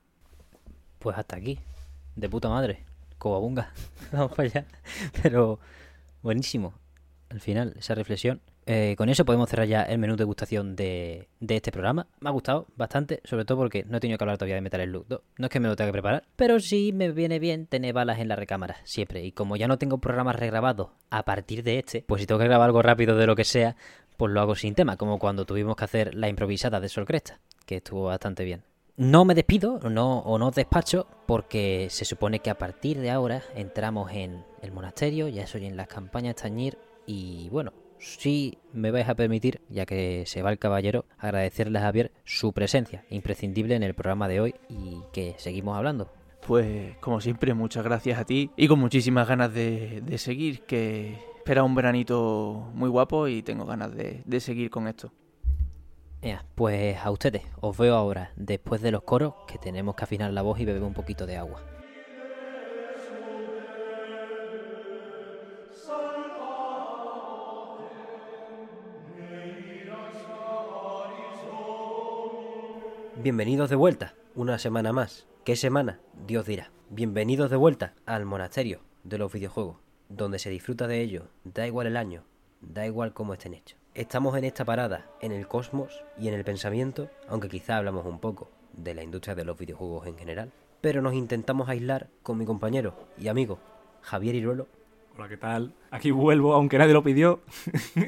Pues 0.99 1.17
hasta 1.17 1.37
aquí. 1.37 1.59
De 2.15 2.27
puta 2.27 2.49
madre. 2.49 2.83
Cobabunga. 3.17 3.71
Vamos 4.11 4.31
para 4.31 4.43
allá. 4.43 4.67
Pero 5.21 5.59
buenísimo. 6.21 6.73
Al 7.29 7.39
final, 7.39 7.75
esa 7.77 7.95
reflexión. 7.95 8.41
Eh, 8.65 8.95
con 8.97 9.09
eso 9.09 9.25
podemos 9.25 9.49
cerrar 9.49 9.67
ya 9.67 9.83
el 9.83 9.97
menú 9.97 10.13
de 10.13 10.21
degustación 10.21 10.75
de, 10.75 11.27
de 11.39 11.55
este 11.55 11.71
programa. 11.71 12.07
Me 12.19 12.29
ha 12.29 12.31
gustado 12.31 12.67
bastante, 12.75 13.19
sobre 13.23 13.45
todo 13.45 13.57
porque 13.57 13.83
no 13.83 13.97
he 13.97 13.99
tenido 13.99 14.17
que 14.17 14.23
hablar 14.23 14.37
todavía 14.37 14.55
de 14.55 14.61
Metal 14.61 14.83
Slug 14.83 15.07
2. 15.07 15.21
No 15.37 15.45
es 15.45 15.49
que 15.49 15.59
me 15.59 15.67
lo 15.67 15.75
tenga 15.75 15.89
que 15.89 15.93
preparar, 15.93 16.23
pero 16.35 16.59
sí 16.59 16.91
me 16.93 17.11
viene 17.11 17.39
bien 17.39 17.65
tener 17.65 17.93
balas 17.93 18.19
en 18.19 18.27
la 18.27 18.35
recámara, 18.35 18.77
siempre. 18.83 19.23
Y 19.23 19.31
como 19.31 19.55
ya 19.55 19.67
no 19.67 19.77
tengo 19.77 19.97
programas 19.99 20.35
regrabados 20.35 20.89
a 21.09 21.23
partir 21.23 21.63
de 21.63 21.79
este, 21.79 22.03
pues 22.07 22.21
si 22.21 22.27
tengo 22.27 22.39
que 22.39 22.45
grabar 22.45 22.67
algo 22.67 22.81
rápido 22.81 23.15
de 23.15 23.25
lo 23.25 23.35
que 23.35 23.43
sea, 23.43 23.75
pues 24.17 24.31
lo 24.31 24.41
hago 24.41 24.55
sin 24.55 24.75
tema, 24.75 24.97
como 24.97 25.17
cuando 25.17 25.45
tuvimos 25.45 25.75
que 25.75 25.85
hacer 25.85 26.13
la 26.13 26.29
improvisada 26.29 26.79
de 26.79 26.89
Sol 26.89 27.05
Cresta, 27.05 27.39
que 27.65 27.77
estuvo 27.77 28.03
bastante 28.03 28.43
bien. 28.43 28.63
No 28.97 29.23
me 29.23 29.33
despido 29.33 29.79
no, 29.89 30.19
o 30.19 30.37
no 30.37 30.51
despacho 30.51 31.07
porque 31.25 31.87
se 31.89 32.03
supone 32.03 32.39
que 32.39 32.49
a 32.49 32.57
partir 32.57 32.99
de 32.99 33.11
ahora 33.11 33.41
entramos 33.55 34.11
en 34.11 34.43
el 34.61 34.73
monasterio, 34.73 35.29
ya 35.29 35.47
soy 35.47 35.65
en 35.65 35.77
las 35.77 35.87
campañas 35.87 36.35
Tañir 36.35 36.77
y 37.09 37.49
bueno, 37.49 37.73
si 37.97 38.59
me 38.71 38.91
vais 38.91 39.09
a 39.09 39.15
permitir, 39.15 39.61
ya 39.67 39.87
que 39.87 40.25
se 40.27 40.43
va 40.43 40.51
el 40.51 40.59
caballero, 40.59 41.05
agradecerle 41.17 41.79
a 41.79 41.81
Javier 41.81 42.11
su 42.23 42.53
presencia 42.53 43.03
imprescindible 43.09 43.73
en 43.73 43.81
el 43.81 43.95
programa 43.95 44.27
de 44.27 44.39
hoy 44.39 44.55
y 44.69 44.99
que 45.11 45.33
seguimos 45.39 45.75
hablando. 45.75 46.13
Pues 46.45 46.95
como 46.97 47.19
siempre, 47.19 47.55
muchas 47.55 47.83
gracias 47.83 48.19
a 48.19 48.25
ti 48.25 48.51
y 48.55 48.67
con 48.67 48.79
muchísimas 48.79 49.27
ganas 49.27 49.51
de, 49.51 50.01
de 50.05 50.17
seguir, 50.19 50.61
que 50.67 51.17
espera 51.35 51.63
un 51.63 51.73
veranito 51.73 52.69
muy 52.75 52.89
guapo 52.89 53.27
y 53.27 53.41
tengo 53.41 53.65
ganas 53.65 53.91
de, 53.95 54.21
de 54.23 54.39
seguir 54.39 54.69
con 54.69 54.87
esto. 54.87 55.11
Pues 56.53 56.95
a 57.03 57.09
ustedes, 57.09 57.41
os 57.59 57.75
veo 57.75 57.95
ahora, 57.95 58.33
después 58.35 58.81
de 58.83 58.91
los 58.91 59.01
coros, 59.01 59.33
que 59.47 59.57
tenemos 59.57 59.95
que 59.95 60.03
afinar 60.03 60.31
la 60.31 60.43
voz 60.43 60.59
y 60.59 60.65
beber 60.65 60.83
un 60.83 60.93
poquito 60.93 61.25
de 61.25 61.37
agua. 61.37 61.59
Bienvenidos 73.21 73.69
de 73.69 73.75
vuelta, 73.75 74.15
una 74.33 74.57
semana 74.59 74.93
más. 74.93 75.27
¿Qué 75.43 75.57
semana? 75.57 75.99
Dios 76.25 76.45
dirá. 76.45 76.71
Bienvenidos 76.89 77.51
de 77.51 77.57
vuelta 77.57 77.93
al 78.05 78.23
monasterio 78.23 78.79
de 79.03 79.17
los 79.17 79.33
videojuegos, 79.33 79.75
donde 80.07 80.39
se 80.39 80.49
disfruta 80.49 80.87
de 80.87 81.01
ello, 81.01 81.27
da 81.43 81.67
igual 81.67 81.87
el 81.87 81.97
año, 81.97 82.23
da 82.61 82.85
igual 82.85 83.11
cómo 83.11 83.33
estén 83.33 83.55
hechos. 83.55 83.77
Estamos 83.93 84.37
en 84.37 84.45
esta 84.45 84.63
parada, 84.63 85.05
en 85.19 85.33
el 85.33 85.49
cosmos 85.49 86.01
y 86.17 86.29
en 86.29 86.33
el 86.33 86.45
pensamiento, 86.45 87.09
aunque 87.27 87.49
quizá 87.49 87.75
hablamos 87.75 88.05
un 88.05 88.21
poco 88.21 88.51
de 88.71 88.93
la 88.93 89.03
industria 89.03 89.35
de 89.35 89.43
los 89.43 89.57
videojuegos 89.57 90.07
en 90.07 90.17
general, 90.17 90.53
pero 90.79 91.01
nos 91.01 91.13
intentamos 91.13 91.67
aislar 91.67 92.07
con 92.23 92.37
mi 92.37 92.45
compañero 92.45 92.93
y 93.17 93.27
amigo 93.27 93.59
Javier 94.01 94.35
Iruelo 94.35 94.67
Hola, 95.19 95.27
¿qué 95.27 95.35
tal? 95.35 95.73
Aquí 95.91 96.11
vuelvo, 96.11 96.53
aunque 96.53 96.77
nadie 96.77 96.93
lo 96.93 97.03
pidió. 97.03 97.41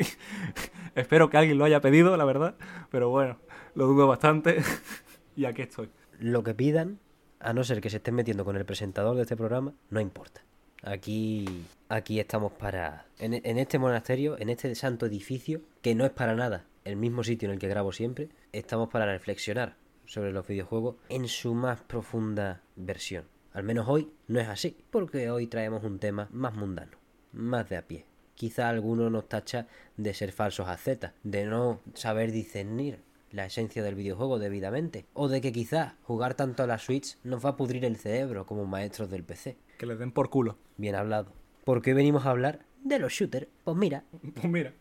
Espero 0.96 1.30
que 1.30 1.36
alguien 1.36 1.58
lo 1.58 1.66
haya 1.66 1.82
pedido, 1.82 2.16
la 2.16 2.24
verdad. 2.24 2.56
Pero 2.90 3.10
bueno, 3.10 3.36
lo 3.76 3.88
dudo 3.88 4.08
bastante. 4.08 4.62
y 5.36 5.46
aquí 5.46 5.64
estoy. 5.64 5.90
lo 6.20 6.44
que 6.44 6.54
pidan, 6.54 7.00
a 7.40 7.54
no 7.54 7.64
ser 7.64 7.82
que 7.82 7.90
se 7.90 7.98
estén 7.98 8.16
metiendo 8.16 8.46
con 8.46 8.56
el 8.56 8.66
presentador 8.66 9.16
de 9.16 9.24
este 9.24 9.36
programa, 9.36 9.74
no 9.90 10.00
importa. 10.00 10.42
Aquí, 10.84 11.46
aquí 11.90 12.20
estamos 12.20 12.54
para, 12.54 13.06
en, 13.20 13.34
este 13.58 13.78
monasterio, 13.78 14.40
en 14.40 14.50
este 14.50 14.74
santo 14.74 15.06
edificio, 15.06 15.62
que 15.82 15.94
no 15.94 16.06
es 16.06 16.12
para 16.12 16.36
nada 16.36 16.66
el 16.86 16.96
mismo 16.96 17.24
sitio 17.24 17.48
en 17.48 17.54
el 17.54 17.60
que 17.60 17.68
grabo 17.68 17.92
siempre, 17.92 18.30
estamos 18.52 18.90
para 18.90 19.06
reflexionar 19.06 19.76
sobre 20.06 20.32
los 20.32 20.48
videojuegos 20.48 20.96
en 21.10 21.28
su 21.28 21.54
más 21.54 21.82
profunda 21.82 22.62
versión. 22.76 23.26
Al 23.54 23.64
menos 23.64 23.88
hoy 23.88 24.12
no 24.28 24.40
es 24.40 24.48
así, 24.48 24.76
porque 24.90 25.30
hoy 25.30 25.46
traemos 25.46 25.84
un 25.84 26.00
tema 26.00 26.28
más 26.32 26.56
mundano, 26.56 26.98
más 27.34 27.70
de 27.70 27.78
a 27.78 27.88
pie. 27.88 28.06
Quizá 28.34 28.70
alguno 28.70 29.12
nos 29.12 29.30
tacha 29.30 29.68
de 29.98 30.16
ser 30.16 30.32
falsos 30.32 30.68
ascetas, 30.68 31.14
de 31.22 31.46
no 31.46 31.82
saber 31.94 32.32
discernir 32.32 33.04
la 33.32 33.46
esencia 33.46 33.84
del 33.84 33.96
videojuego 33.96 34.40
debidamente, 34.40 35.06
o 35.14 35.28
de 35.28 35.42
que 35.42 35.52
quizá 35.52 35.96
jugar 36.04 36.34
tanto 36.36 36.64
a 36.64 36.68
la 36.68 36.78
Switch 36.78 37.18
nos 37.24 37.44
va 37.46 37.50
a 37.52 37.56
pudrir 37.58 37.86
el 37.86 37.98
cerebro 37.98 38.46
como 38.46 38.66
maestros 38.66 39.10
del 39.10 39.24
PC. 39.24 39.58
Que 39.78 39.86
les 39.86 39.98
den 40.00 40.12
por 40.12 40.30
culo. 40.30 40.58
Bien 40.78 40.96
hablado. 40.96 41.32
¿Por 41.64 41.82
qué 41.82 41.94
venimos 41.94 42.26
a 42.26 42.32
hablar 42.32 42.60
de 42.84 43.00
los 43.00 43.14
shooters? 43.14 43.48
Pues 43.64 43.78
mira, 43.78 44.04
Pues 44.36 44.50
mira, 44.50 44.74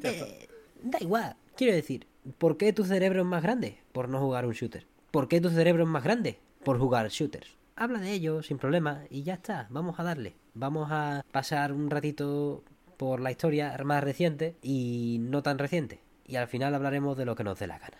ya 0.00 0.10
está. 0.10 0.26
eh, 0.26 0.48
da 0.82 0.98
igual. 1.00 1.36
Quiero 1.56 1.74
decir, 1.74 2.06
¿por 2.38 2.56
qué 2.56 2.72
tu 2.72 2.84
cerebro 2.84 3.20
es 3.22 3.26
más 3.26 3.42
grande? 3.42 3.78
Por 3.92 4.08
no 4.08 4.20
jugar 4.20 4.46
un 4.46 4.52
shooter. 4.52 4.86
¿Por 5.10 5.28
qué 5.28 5.40
tu 5.40 5.50
cerebro 5.50 5.82
es 5.84 5.88
más 5.88 6.04
grande? 6.04 6.38
Por 6.64 6.78
jugar 6.78 7.08
shooters. 7.08 7.56
Habla 7.76 8.00
de 8.00 8.12
ello 8.12 8.42
sin 8.42 8.58
problema 8.58 9.04
y 9.10 9.22
ya 9.22 9.34
está. 9.34 9.66
Vamos 9.70 9.98
a 10.00 10.02
darle. 10.04 10.34
Vamos 10.54 10.88
a 10.90 11.24
pasar 11.30 11.72
un 11.72 11.90
ratito 11.90 12.62
por 12.96 13.20
la 13.20 13.30
historia 13.30 13.76
más 13.84 14.02
reciente 14.02 14.56
y 14.62 15.18
no 15.20 15.42
tan 15.42 15.58
reciente. 15.58 16.00
Y 16.28 16.36
al 16.36 16.46
final 16.46 16.74
hablaremos 16.74 17.16
de 17.16 17.24
lo 17.24 17.34
que 17.34 17.42
nos 17.42 17.58
dé 17.58 17.66
la 17.66 17.78
gana. 17.80 17.98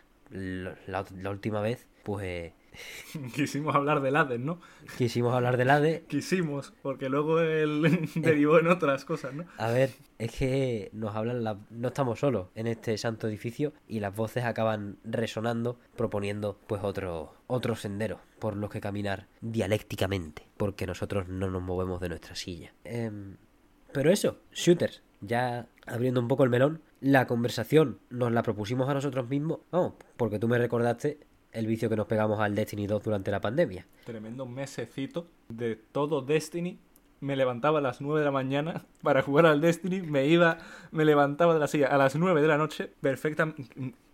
La, 0.86 1.04
la 1.16 1.30
última 1.30 1.60
vez, 1.62 1.88
pues 2.04 2.52
Quisimos 3.34 3.74
hablar 3.74 4.02
del 4.02 4.14
Hades, 4.14 4.38
¿no? 4.38 4.60
quisimos 4.98 5.34
hablar 5.34 5.56
del 5.56 5.70
ADE 5.70 6.04
Quisimos, 6.08 6.74
porque 6.82 7.08
luego 7.08 7.40
él 7.40 8.10
derivó 8.14 8.58
en 8.58 8.68
otras 8.68 9.06
cosas, 9.06 9.32
¿no? 9.32 9.46
A 9.56 9.70
ver, 9.70 9.90
es 10.18 10.32
que 10.32 10.90
nos 10.92 11.16
hablan, 11.16 11.42
la- 11.44 11.58
no 11.70 11.88
estamos 11.88 12.20
solos 12.20 12.48
en 12.54 12.66
este 12.66 12.98
santo 12.98 13.26
edificio 13.26 13.72
y 13.88 14.00
las 14.00 14.14
voces 14.14 14.44
acaban 14.44 14.98
resonando, 15.02 15.78
proponiendo 15.96 16.60
pues 16.66 16.84
otro, 16.84 17.34
otro 17.46 17.74
sendero 17.74 18.20
por 18.38 18.54
los 18.54 18.68
que 18.70 18.82
caminar 18.82 19.26
dialécticamente, 19.40 20.46
porque 20.58 20.86
nosotros 20.86 21.26
no 21.28 21.50
nos 21.50 21.62
movemos 21.62 22.00
de 22.00 22.10
nuestra 22.10 22.34
silla. 22.34 22.74
Em, 22.84 23.36
pero 23.92 24.10
eso, 24.12 24.40
shooters, 24.52 25.02
ya 25.20 25.66
abriendo 25.86 26.20
un 26.20 26.28
poco 26.28 26.44
el 26.44 26.50
melón, 26.50 26.80
la 27.00 27.26
conversación 27.26 27.98
nos 28.10 28.32
la 28.32 28.42
propusimos 28.42 28.88
a 28.88 28.94
nosotros 28.94 29.28
mismos, 29.28 29.60
vamos, 29.70 29.94
porque 30.16 30.38
tú 30.38 30.48
me 30.48 30.58
recordaste 30.58 31.18
el 31.52 31.66
vicio 31.66 31.88
que 31.88 31.96
nos 31.96 32.06
pegamos 32.06 32.40
al 32.40 32.54
Destiny 32.54 32.86
2 32.86 33.02
durante 33.02 33.30
la 33.30 33.40
pandemia. 33.40 33.86
Tremendo 34.04 34.46
mesecito 34.46 35.26
de 35.48 35.76
todo 35.76 36.22
Destiny. 36.22 36.78
Me 37.20 37.34
levantaba 37.34 37.78
a 37.78 37.82
las 37.82 38.00
9 38.00 38.20
de 38.20 38.24
la 38.24 38.30
mañana 38.30 38.84
para 39.02 39.22
jugar 39.22 39.46
al 39.46 39.60
Destiny. 39.60 40.02
Me 40.02 40.26
iba, 40.26 40.58
me 40.92 41.04
levantaba 41.04 41.54
de 41.54 41.60
la 41.60 41.66
silla 41.66 41.88
a 41.88 41.98
las 41.98 42.16
9 42.16 42.42
de 42.42 42.48
la 42.48 42.58
noche. 42.58 42.90
Perfecta. 43.00 43.54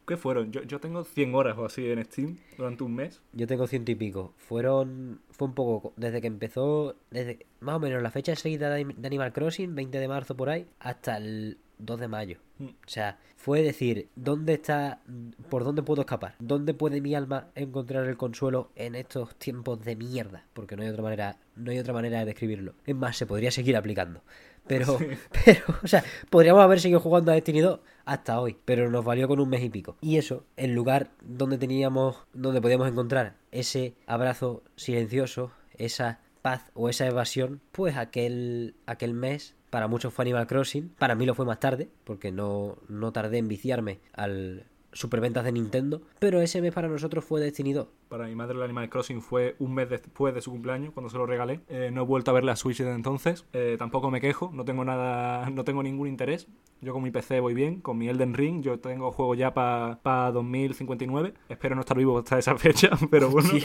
¿Qué 0.06 0.16
fueron? 0.16 0.52
Yo, 0.52 0.62
yo 0.62 0.80
tengo 0.80 1.02
100 1.04 1.34
horas 1.34 1.56
o 1.56 1.64
así 1.64 1.88
en 1.88 2.04
Steam 2.04 2.36
durante 2.58 2.84
un 2.84 2.94
mes. 2.94 3.22
Yo 3.32 3.46
tengo 3.46 3.66
ciento 3.66 3.90
y 3.90 3.94
pico. 3.94 4.34
Fueron. 4.36 5.20
Fue 5.30 5.48
un 5.48 5.54
poco. 5.54 5.92
Desde 5.96 6.20
que 6.20 6.26
empezó. 6.26 6.96
Desde 7.10 7.46
más 7.60 7.76
o 7.76 7.80
menos 7.80 8.02
la 8.02 8.10
fecha 8.10 8.32
Anim- 8.32 8.94
de 8.96 9.06
Animal 9.06 9.32
Crossing, 9.32 9.74
20 9.74 9.98
de 9.98 10.08
marzo 10.08 10.36
por 10.36 10.50
ahí, 10.50 10.66
hasta 10.78 11.16
el 11.16 11.56
2 11.78 12.00
de 12.00 12.08
mayo. 12.08 12.38
Mm. 12.58 12.64
O 12.66 12.72
sea, 12.88 13.18
fue 13.36 13.62
decir, 13.62 14.08
¿dónde 14.14 14.52
está. 14.54 15.00
¿Por 15.48 15.64
dónde 15.64 15.82
puedo 15.82 16.02
escapar? 16.02 16.34
¿Dónde 16.38 16.74
puede 16.74 17.00
mi 17.00 17.14
alma 17.14 17.48
encontrar 17.54 18.06
el 18.06 18.16
consuelo 18.18 18.70
en 18.76 18.94
estos 18.96 19.34
tiempos 19.36 19.82
de 19.84 19.96
mierda? 19.96 20.44
Porque 20.52 20.76
no 20.76 20.82
hay 20.82 20.90
otra 20.90 21.02
manera. 21.02 21.38
No 21.56 21.70
hay 21.70 21.78
otra 21.78 21.94
manera 21.94 22.18
de 22.20 22.26
describirlo. 22.26 22.74
Es 22.86 22.94
más, 22.94 23.16
se 23.16 23.26
podría 23.26 23.50
seguir 23.50 23.76
aplicando. 23.76 24.20
Pero, 24.66 24.98
pero, 25.44 25.64
o 25.82 25.86
sea, 25.86 26.04
podríamos 26.30 26.62
haber 26.62 26.80
seguido 26.80 27.00
jugando 27.00 27.30
a 27.30 27.34
Destiny 27.34 27.60
2 27.60 27.80
hasta 28.04 28.40
hoy, 28.40 28.56
pero 28.64 28.90
nos 28.90 29.04
valió 29.04 29.28
con 29.28 29.40
un 29.40 29.48
mes 29.48 29.62
y 29.62 29.70
pico. 29.70 29.96
Y 30.00 30.16
eso, 30.16 30.44
el 30.56 30.74
lugar 30.74 31.10
donde 31.22 31.58
teníamos, 31.58 32.16
donde 32.32 32.60
podíamos 32.60 32.88
encontrar 32.88 33.36
ese 33.50 33.94
abrazo 34.06 34.62
silencioso, 34.76 35.50
esa 35.76 36.20
paz 36.42 36.70
o 36.74 36.88
esa 36.88 37.06
evasión, 37.06 37.60
pues 37.72 37.96
aquel, 37.96 38.74
aquel 38.86 39.14
mes 39.14 39.54
para 39.70 39.88
muchos 39.88 40.14
fue 40.14 40.24
Animal 40.24 40.46
Crossing, 40.46 40.90
para 40.98 41.14
mí 41.14 41.26
lo 41.26 41.34
fue 41.34 41.46
más 41.46 41.58
tarde, 41.58 41.88
porque 42.04 42.30
no, 42.30 42.78
no 42.88 43.12
tardé 43.12 43.38
en 43.38 43.48
viciarme 43.48 43.98
al 44.12 44.66
superventas 44.92 45.44
de 45.44 45.52
Nintendo, 45.52 46.02
pero 46.20 46.40
ese 46.40 46.62
mes 46.62 46.72
para 46.72 46.88
nosotros 46.88 47.24
fue 47.24 47.40
Destiny 47.40 47.72
2. 47.72 47.88
Para 48.14 48.28
mi 48.28 48.36
madre 48.36 48.54
el 48.54 48.62
Animal 48.62 48.88
Crossing 48.88 49.20
fue 49.20 49.56
un 49.58 49.74
mes 49.74 49.90
después 49.90 50.32
de 50.32 50.40
su 50.40 50.52
cumpleaños, 50.52 50.92
cuando 50.92 51.10
se 51.10 51.18
lo 51.18 51.26
regalé. 51.26 51.62
Eh, 51.68 51.90
no 51.92 52.02
he 52.02 52.04
vuelto 52.04 52.30
a 52.30 52.34
ver 52.34 52.44
la 52.44 52.54
Switch 52.54 52.78
desde 52.78 52.94
entonces. 52.94 53.44
Eh, 53.52 53.74
tampoco 53.76 54.08
me 54.08 54.20
quejo, 54.20 54.52
no 54.54 54.64
tengo 54.64 54.84
nada, 54.84 55.50
no 55.50 55.64
tengo 55.64 55.82
ningún 55.82 56.06
interés. 56.06 56.46
Yo 56.80 56.92
con 56.92 57.02
mi 57.02 57.10
PC 57.10 57.40
voy 57.40 57.54
bien, 57.54 57.80
con 57.80 57.98
mi 57.98 58.08
Elden 58.08 58.34
Ring, 58.34 58.62
yo 58.62 58.78
tengo 58.78 59.10
juego 59.10 59.34
ya 59.34 59.52
para 59.52 60.30
2059. 60.30 61.34
Espero 61.48 61.74
no 61.74 61.80
estar 61.80 61.96
vivo 61.96 62.16
hasta 62.16 62.38
esa 62.38 62.56
fecha, 62.56 62.90
pero 63.10 63.30
bueno. 63.30 63.48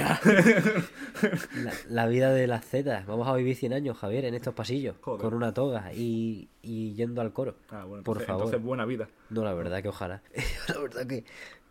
La, 1.53 1.73
la 1.87 2.07
vida 2.07 2.33
de 2.33 2.47
las 2.47 2.65
zetas. 2.65 3.05
Vamos 3.05 3.27
a 3.27 3.35
vivir 3.35 3.55
100 3.55 3.73
años, 3.73 3.99
Javier, 3.99 4.25
en 4.25 4.33
estos 4.33 4.55
pasillos. 4.55 4.95
Joder. 5.01 5.21
Con 5.21 5.35
una 5.35 5.53
toga 5.53 5.93
y, 5.93 6.49
y 6.63 6.95
yendo 6.95 7.21
al 7.21 7.33
coro. 7.33 7.53
Ah, 7.69 7.85
bueno, 7.85 8.03
Por 8.03 8.17
entonces, 8.17 8.25
favor. 8.25 8.45
entonces 8.45 8.65
buena 8.65 8.85
vida. 8.85 9.09
No, 9.29 9.43
la 9.43 9.53
verdad 9.53 9.83
que 9.83 9.89
ojalá. 9.89 10.23
la 10.69 10.79
verdad 10.79 11.05
que 11.05 11.23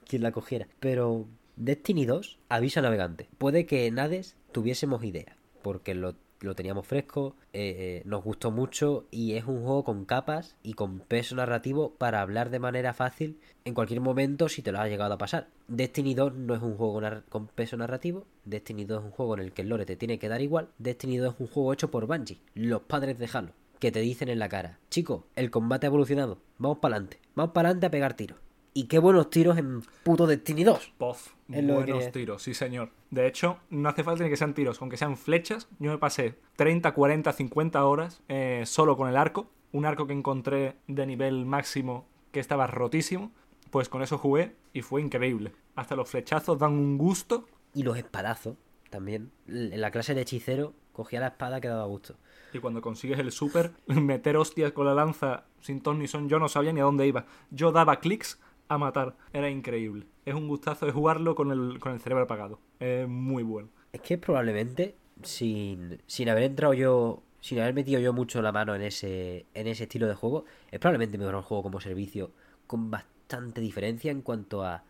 quien 0.06 0.22
la 0.22 0.30
cogiera. 0.30 0.68
Pero 0.78 1.26
Destiny 1.60 2.06
2, 2.06 2.38
avisa 2.48 2.80
navegante. 2.82 3.28
Puede 3.36 3.66
que 3.66 3.86
en 3.86 3.98
Hades 3.98 4.36
tuviésemos 4.52 5.02
idea. 5.02 5.36
Porque 5.60 5.92
lo, 5.92 6.14
lo 6.38 6.54
teníamos 6.54 6.86
fresco, 6.86 7.34
eh, 7.52 7.74
eh, 7.76 8.02
nos 8.04 8.22
gustó 8.22 8.52
mucho 8.52 9.08
y 9.10 9.32
es 9.32 9.44
un 9.44 9.64
juego 9.64 9.82
con 9.82 10.04
capas 10.04 10.54
y 10.62 10.74
con 10.74 11.00
peso 11.00 11.34
narrativo 11.34 11.94
para 11.98 12.20
hablar 12.20 12.50
de 12.50 12.60
manera 12.60 12.94
fácil 12.94 13.40
en 13.64 13.74
cualquier 13.74 14.00
momento 14.00 14.48
si 14.48 14.62
te 14.62 14.70
lo 14.70 14.78
has 14.78 14.88
llegado 14.88 15.14
a 15.14 15.18
pasar. 15.18 15.48
Destiny 15.66 16.14
2 16.14 16.34
no 16.34 16.54
es 16.54 16.62
un 16.62 16.76
juego 16.76 17.02
con 17.28 17.48
peso 17.48 17.76
narrativo. 17.76 18.24
Destiny 18.44 18.84
2 18.84 19.00
es 19.00 19.04
un 19.06 19.10
juego 19.10 19.34
en 19.34 19.40
el 19.40 19.52
que 19.52 19.62
el 19.62 19.68
lore 19.68 19.84
te 19.84 19.96
tiene 19.96 20.20
que 20.20 20.28
dar 20.28 20.40
igual. 20.40 20.68
Destiny 20.78 21.16
2 21.16 21.34
es 21.34 21.40
un 21.40 21.48
juego 21.48 21.72
hecho 21.72 21.90
por 21.90 22.06
Bungie, 22.06 22.38
los 22.54 22.82
padres 22.82 23.18
de 23.18 23.28
Halo, 23.32 23.50
que 23.80 23.90
te 23.90 23.98
dicen 23.98 24.28
en 24.28 24.38
la 24.38 24.48
cara, 24.48 24.78
chico, 24.90 25.26
el 25.34 25.50
combate 25.50 25.86
ha 25.86 25.88
evolucionado, 25.88 26.38
vamos 26.58 26.78
para 26.78 26.94
adelante, 26.94 27.18
vamos 27.34 27.52
para 27.52 27.70
adelante 27.70 27.86
a 27.86 27.90
pegar 27.90 28.14
tiros. 28.14 28.38
Y 28.78 28.84
qué 28.84 29.00
buenos 29.00 29.28
tiros 29.28 29.58
en 29.58 29.82
puto 30.04 30.24
Destiny 30.24 30.62
2. 30.62 30.92
Pof, 30.98 31.32
que 31.50 31.62
buenos 31.62 32.12
tiros, 32.12 32.44
sí 32.44 32.54
señor. 32.54 32.90
De 33.10 33.26
hecho, 33.26 33.58
no 33.70 33.88
hace 33.88 34.04
falta 34.04 34.22
ni 34.22 34.30
que 34.30 34.36
sean 34.36 34.54
tiros, 34.54 34.80
aunque 34.80 34.96
sean 34.96 35.16
flechas. 35.16 35.66
Yo 35.80 35.90
me 35.90 35.98
pasé 35.98 36.36
30, 36.54 36.94
40, 36.94 37.32
50 37.32 37.84
horas 37.84 38.22
eh, 38.28 38.62
solo 38.66 38.96
con 38.96 39.08
el 39.08 39.16
arco. 39.16 39.50
Un 39.72 39.84
arco 39.84 40.06
que 40.06 40.12
encontré 40.12 40.76
de 40.86 41.06
nivel 41.06 41.44
máximo 41.44 42.06
que 42.30 42.38
estaba 42.38 42.68
rotísimo. 42.68 43.32
Pues 43.70 43.88
con 43.88 44.00
eso 44.00 44.16
jugué 44.16 44.54
y 44.72 44.82
fue 44.82 45.02
increíble. 45.02 45.54
Hasta 45.74 45.96
los 45.96 46.08
flechazos 46.08 46.60
dan 46.60 46.74
un 46.74 46.98
gusto. 46.98 47.48
Y 47.74 47.82
los 47.82 47.98
espadazos 47.98 48.58
también. 48.90 49.32
En 49.48 49.80
la 49.80 49.90
clase 49.90 50.14
de 50.14 50.20
hechicero 50.20 50.72
cogía 50.92 51.18
la 51.18 51.26
espada 51.26 51.60
que 51.60 51.66
daba 51.66 51.86
gusto. 51.86 52.14
Y 52.52 52.60
cuando 52.60 52.80
consigues 52.80 53.18
el 53.18 53.32
super, 53.32 53.72
meter 53.88 54.36
hostias 54.36 54.70
con 54.70 54.86
la 54.86 54.94
lanza 54.94 55.46
sin 55.60 55.80
ton 55.80 55.98
ni 55.98 56.06
son, 56.06 56.28
yo 56.28 56.38
no 56.38 56.48
sabía 56.48 56.72
ni 56.72 56.78
a 56.78 56.84
dónde 56.84 57.08
iba. 57.08 57.26
Yo 57.50 57.72
daba 57.72 57.98
clics 57.98 58.38
a 58.68 58.78
matar. 58.78 59.16
Era 59.32 59.50
increíble. 59.50 60.06
Es 60.24 60.34
un 60.34 60.48
gustazo 60.48 60.86
de 60.86 60.92
jugarlo 60.92 61.34
con 61.34 61.50
el, 61.50 61.78
con 61.78 61.92
el 61.92 62.00
cerebro 62.00 62.24
apagado. 62.24 62.60
Es 62.80 63.08
muy 63.08 63.42
bueno. 63.42 63.68
Es 63.92 64.00
que 64.00 64.18
probablemente, 64.18 64.96
sin, 65.22 66.02
sin 66.06 66.28
haber 66.28 66.44
entrado 66.44 66.74
yo, 66.74 67.22
sin 67.40 67.60
haber 67.60 67.74
metido 67.74 68.00
yo 68.00 68.12
mucho 68.12 68.42
la 68.42 68.52
mano 68.52 68.74
en 68.74 68.82
ese, 68.82 69.46
en 69.54 69.66
ese 69.66 69.84
estilo 69.84 70.06
de 70.06 70.14
juego, 70.14 70.44
es 70.70 70.78
probablemente 70.78 71.18
mejor 71.18 71.42
juego 71.42 71.62
como 71.62 71.80
servicio 71.80 72.30
con 72.66 72.90
bastante 72.90 73.60
diferencia 73.60 74.10
en 74.10 74.22
cuanto 74.22 74.64
a 74.64 74.84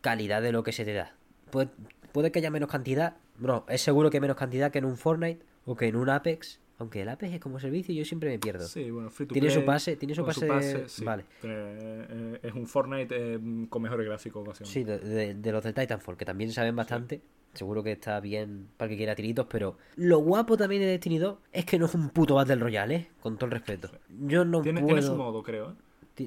calidad 0.00 0.42
de 0.42 0.52
lo 0.52 0.62
que 0.62 0.72
se 0.72 0.84
te 0.84 0.92
da. 0.92 1.14
Puede, 1.50 1.70
puede 2.12 2.32
que 2.32 2.40
haya 2.40 2.50
menos 2.50 2.68
cantidad, 2.68 3.16
no, 3.38 3.64
es 3.68 3.82
seguro 3.82 4.10
que 4.10 4.20
menos 4.20 4.36
cantidad 4.36 4.70
que 4.70 4.78
en 4.78 4.84
un 4.84 4.96
Fortnite 4.96 5.44
o 5.64 5.76
que 5.76 5.86
en 5.86 5.96
un 5.96 6.08
Apex, 6.10 6.60
aunque 6.82 7.02
el 7.02 7.08
es 7.20 7.40
como 7.40 7.58
servicio 7.58 7.94
yo 7.94 8.04
siempre 8.04 8.30
me 8.30 8.38
pierdo. 8.38 8.66
Sí, 8.66 8.90
bueno, 8.90 9.08
free 9.10 9.26
to 9.26 9.32
Tiene 9.32 9.48
su 9.50 9.60
play, 9.60 9.66
pase- 9.66 9.96
tiene 9.96 10.14
su 10.14 10.24
pase- 10.24 10.88
sí. 10.88 11.04
vale. 11.04 11.24
Eh, 11.42 12.06
eh, 12.10 12.40
es 12.42 12.52
un 12.54 12.66
Fortnite 12.66 13.14
eh, 13.34 13.38
con 13.68 13.82
mejores 13.82 14.06
gráficos, 14.06 14.46
básicamente. 14.46 14.72
Sí, 14.72 14.84
de, 14.84 14.98
de- 14.98 15.34
de 15.34 15.52
los 15.52 15.62
del 15.64 15.74
Titanfall, 15.74 16.16
que 16.16 16.24
también 16.24 16.52
saben 16.52 16.76
bastante. 16.76 17.22
Seguro 17.54 17.82
que 17.82 17.92
está 17.92 18.18
bien 18.20 18.68
para 18.78 18.86
el 18.86 18.94
que 18.94 18.96
quiera 18.96 19.14
tiritos, 19.14 19.46
pero 19.48 19.76
lo 19.96 20.18
guapo 20.20 20.56
también 20.56 20.80
de 20.82 20.88
Destiny 20.88 21.18
2 21.18 21.36
es 21.52 21.66
que 21.66 21.78
no 21.78 21.84
es 21.86 21.94
un 21.94 22.08
puto 22.08 22.34
Battle 22.36 22.56
Royale, 22.56 22.94
¿eh? 22.94 23.08
Con 23.20 23.36
todo 23.36 23.46
el 23.46 23.52
respeto. 23.52 23.90
Yo 24.26 24.44
no 24.46 24.62
Tiene, 24.62 24.80
puedo... 24.80 24.94
tiene 24.96 25.02
su 25.06 25.14
modo, 25.16 25.42
creo. 25.42 25.70
¿eh? 25.72 25.74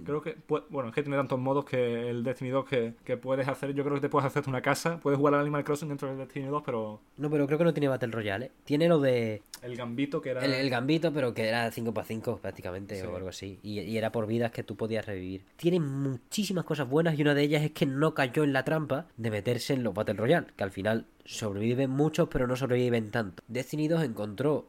Creo 0.02 0.22
que, 0.22 0.36
bueno, 0.70 0.90
es 0.90 0.96
que 0.96 1.04
tiene 1.04 1.18
tantos 1.18 1.40
modos 1.40 1.66
que 1.66 2.10
el 2.10 2.24
Destiny 2.24 2.50
2 2.52 2.66
que, 2.66 2.94
que 3.04 3.18
puedes 3.18 3.48
hacer. 3.48 3.74
Yo 3.74 3.84
creo 3.84 3.96
que 3.96 4.02
te 4.02 4.10
puedes 4.10 4.26
hacerte 4.26 4.50
una 4.50 4.62
casa, 4.62 5.00
puedes 5.00 5.18
jugar 5.18 5.36
al 5.36 5.42
Animal 5.42 5.64
Crossing 5.64 5.90
dentro 5.90 6.08
del 6.10 6.18
Destiny 6.18 6.46
2, 6.48 6.64
pero 6.66 7.00
No, 7.18 7.30
pero 7.30 7.46
creo 7.48 7.58
que 7.58 7.64
no 7.64 7.74
tiene 7.74 7.88
Battle 7.88 8.12
Royale, 8.12 8.46
¿eh? 8.48 8.52
Tiene 8.64 8.88
lo 8.88 9.00
de... 9.00 9.42
el 9.62 9.76
gambito 9.76 10.22
que 10.22 10.30
era. 10.32 10.44
El, 10.44 10.54
el 10.54 10.70
gambito, 10.70 11.12
pero 11.14 11.34
que 11.34 11.48
era 11.48 11.70
5 11.72 11.94
para 11.94 12.06
5 12.08 12.38
prácticamente, 12.42 12.96
Sí. 13.00 13.06
o 13.08 13.16
algo 13.16 13.30
así. 13.30 13.60
Y, 13.64 13.80
y 13.82 13.98
era 13.98 14.12
por 14.12 14.28
vidas 14.28 14.52
que 14.52 14.64
tú 14.64 14.76
podías 14.76 15.06
revivir. 15.06 15.44
Tiene 15.58 15.80
muchísimas 15.80 16.66
cosas 16.66 16.90
buenas 16.90 17.18
y 17.18 17.22
una 17.22 17.34
de 17.34 17.44
ellas 17.44 17.64
es 17.64 17.72
que 17.72 17.86
no 17.86 18.14
cayó 18.14 18.44
en 18.44 18.54
la 18.54 18.64
trampa 18.64 19.08
de 19.18 19.32
meterse 19.32 19.74
en 19.74 19.84
los 19.84 19.94
Battle 19.94 20.16
Royale, 20.16 20.48
que 20.56 20.64
al 20.64 20.72
final 20.72 21.06
sobreviven 21.26 21.90
muchos, 21.90 22.28
pero 22.30 22.48
no 22.48 22.56
sobreviven 22.56 23.12
tanto. 23.12 23.44
Destiny 23.48 23.88
2 23.88 24.04
encontró 24.04 24.68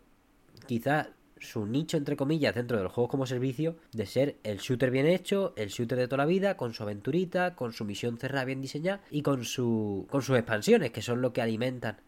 quizás 0.67 1.09
su 1.39 1.67
nicho, 1.67 1.97
entre 1.97 2.17
comillas, 2.17 2.55
dentro 2.55 2.77
de 2.77 2.83
los 2.83 2.93
juegos 2.93 3.11
como 3.11 3.27
servicio, 3.27 3.77
de 3.93 4.07
ser 4.07 4.37
el 4.43 4.59
shooter 4.59 4.91
bien 4.91 5.07
hecho, 5.07 5.53
el 5.57 5.69
shooter 5.69 5.99
de 5.99 6.09
toda 6.09 6.19
la 6.19 6.27
vida, 6.27 6.57
con 6.57 6.73
su 6.73 6.83
aventurita, 6.83 7.55
con 7.55 7.73
su 7.73 7.85
misión 7.85 8.19
cerrada 8.19 8.45
bien 8.45 8.61
diseñada 8.61 9.03
y 9.11 9.23
con, 9.23 9.45
su, 9.45 10.07
con 10.11 10.23
sus 10.23 10.37
expansiones, 10.37 10.91
que 10.91 11.03
son 11.03 11.21
lo 11.21 11.33
que 11.33 11.43
alimentan 11.43 12.01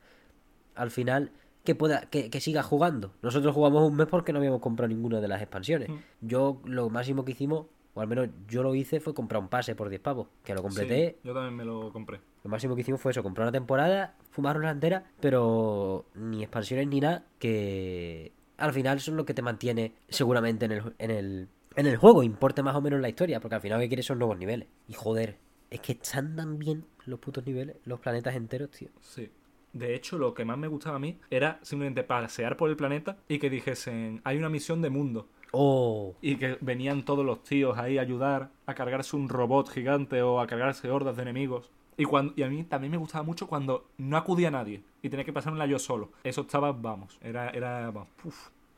al 0.74 0.90
final 0.90 1.32
que 1.64 1.74
pueda 1.74 2.02
que, 2.02 2.30
que 2.30 2.40
siga 2.40 2.62
jugando. 2.62 3.12
Nosotros 3.20 3.54
jugamos 3.54 3.82
un 3.82 3.96
mes 3.96 4.06
porque 4.06 4.32
no 4.32 4.38
habíamos 4.38 4.60
comprado 4.60 4.88
ninguna 4.88 5.20
de 5.20 5.28
las 5.28 5.42
expansiones. 5.42 5.90
Mm. 5.90 5.96
Yo 6.22 6.62
lo 6.64 6.88
máximo 6.88 7.24
que 7.24 7.32
hicimos, 7.32 7.66
o 7.94 8.00
al 8.00 8.08
menos 8.08 8.28
yo 8.48 8.62
lo 8.62 8.74
hice, 8.74 9.00
fue 9.00 9.12
comprar 9.12 9.42
un 9.42 9.48
pase 9.48 9.74
por 9.74 9.90
10 9.90 10.00
pavos, 10.00 10.28
que 10.44 10.54
lo 10.54 10.62
completé. 10.62 11.18
Sí, 11.20 11.28
yo 11.28 11.34
también 11.34 11.54
me 11.54 11.64
lo 11.64 11.92
compré. 11.92 12.20
Lo 12.44 12.50
máximo 12.50 12.74
que 12.74 12.80
hicimos 12.80 13.00
fue 13.00 13.12
eso, 13.12 13.22
comprar 13.22 13.46
una 13.46 13.52
temporada, 13.52 14.14
fumarnos 14.30 14.64
la 14.64 14.70
entera, 14.70 15.04
pero 15.20 16.06
ni 16.14 16.42
expansiones 16.42 16.86
ni 16.88 17.00
nada, 17.00 17.26
que 17.38 18.32
al 18.58 18.72
final 18.72 19.00
son 19.00 19.16
lo 19.16 19.24
que 19.24 19.34
te 19.34 19.42
mantiene 19.42 19.94
seguramente 20.08 20.66
en 20.66 20.72
el, 20.72 20.94
en 20.98 21.10
el, 21.10 21.48
en 21.76 21.86
el 21.86 21.96
juego, 21.96 22.22
importe 22.22 22.62
más 22.62 22.76
o 22.76 22.80
menos 22.80 23.00
la 23.00 23.08
historia, 23.08 23.40
porque 23.40 23.54
al 23.54 23.60
final 23.60 23.78
lo 23.78 23.82
que 23.82 23.88
quieres 23.88 24.06
son 24.06 24.18
nuevos 24.18 24.36
niveles. 24.36 24.68
Y 24.88 24.92
joder, 24.92 25.38
es 25.70 25.80
que 25.80 25.92
están 25.92 26.36
tan 26.36 26.58
bien 26.58 26.84
los 27.06 27.20
putos 27.20 27.46
niveles, 27.46 27.76
los 27.84 28.00
planetas 28.00 28.34
enteros, 28.34 28.70
tío. 28.70 28.88
Sí. 29.00 29.30
De 29.72 29.94
hecho, 29.94 30.18
lo 30.18 30.34
que 30.34 30.44
más 30.44 30.58
me 30.58 30.66
gustaba 30.66 30.96
a 30.96 30.98
mí 31.00 31.18
era 31.30 31.60
simplemente 31.62 32.02
pasear 32.02 32.56
por 32.56 32.70
el 32.70 32.76
planeta 32.76 33.18
y 33.28 33.38
que 33.38 33.50
dijesen, 33.50 34.20
hay 34.24 34.38
una 34.38 34.48
misión 34.48 34.82
de 34.82 34.90
mundo. 34.90 35.28
Oh, 35.52 36.14
Y 36.20 36.36
que 36.36 36.58
venían 36.60 37.04
todos 37.04 37.24
los 37.24 37.42
tíos 37.42 37.78
ahí 37.78 37.96
a 37.96 38.02
ayudar 38.02 38.50
a 38.66 38.74
cargarse 38.74 39.16
un 39.16 39.28
robot 39.28 39.70
gigante 39.70 40.20
o 40.20 40.40
a 40.40 40.46
cargarse 40.46 40.90
hordas 40.90 41.16
de 41.16 41.22
enemigos. 41.22 41.70
Y, 41.98 42.04
cuando, 42.04 42.32
y 42.36 42.42
a 42.44 42.48
mí 42.48 42.64
también 42.64 42.92
me 42.92 42.96
gustaba 42.96 43.24
mucho 43.24 43.48
cuando 43.48 43.88
no 43.98 44.16
acudía 44.16 44.50
nadie 44.50 44.82
y 45.02 45.10
tenía 45.10 45.24
que 45.24 45.32
pasármela 45.32 45.66
yo 45.66 45.78
solo. 45.78 46.12
Eso 46.24 46.42
estaba, 46.42 46.72
vamos, 46.72 47.18
era, 47.20 47.50
era, 47.50 47.90
vamos, 47.90 48.08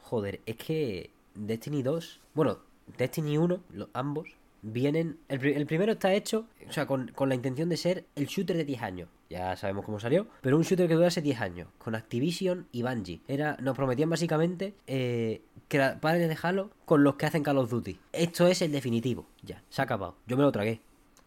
joder, 0.01 0.41
es 0.47 0.57
que 0.57 1.11
Destiny 1.35 1.83
2, 1.83 2.21
bueno, 2.35 2.59
Destiny 2.97 3.39
1, 3.39 3.61
los, 3.75 3.89
ambos, 3.93 4.31
vienen... 4.63 5.19
El, 5.29 5.45
el 5.45 5.67
primero 5.67 5.93
está 5.93 6.13
hecho, 6.15 6.47
o 6.67 6.73
sea, 6.73 6.87
con, 6.87 7.09
con 7.09 7.29
la 7.29 7.35
intención 7.35 7.69
de 7.69 7.77
ser 7.77 8.07
el 8.17 8.27
shooter 8.27 8.57
de 8.57 8.65
10 8.65 8.83
años. 8.83 9.09
Ya 9.29 9.55
sabemos 9.57 9.85
cómo 9.85 10.01
salió, 10.01 10.27
pero 10.41 10.57
un 10.57 10.65
shooter 10.65 10.89
que 10.89 10.95
durase 10.95 11.23
10 11.23 11.41
años, 11.41 11.69
con 11.79 11.95
Activision 11.95 12.67
y 12.73 12.83
Bungie. 12.83 13.21
Era, 13.29 13.57
nos 13.61 13.77
prometían 13.77 14.11
básicamente 14.11 14.75
eh, 14.89 15.43
que 15.69 15.79
padres 16.01 16.29
de 16.29 16.37
Halo 16.43 16.71
con 16.85 17.05
los 17.05 17.15
que 17.15 17.27
hacen 17.27 17.45
Call 17.45 17.59
of 17.59 17.71
Duty. 17.71 17.99
Esto 18.13 18.49
es 18.49 18.61
el 18.61 18.73
definitivo, 18.73 19.27
ya, 19.43 19.63
se 19.71 19.83
ha 19.83 19.85
acabado. 19.85 20.17
Yo 20.27 20.37
me 20.37 20.43
lo 20.43 20.51
tragué. 20.51 20.81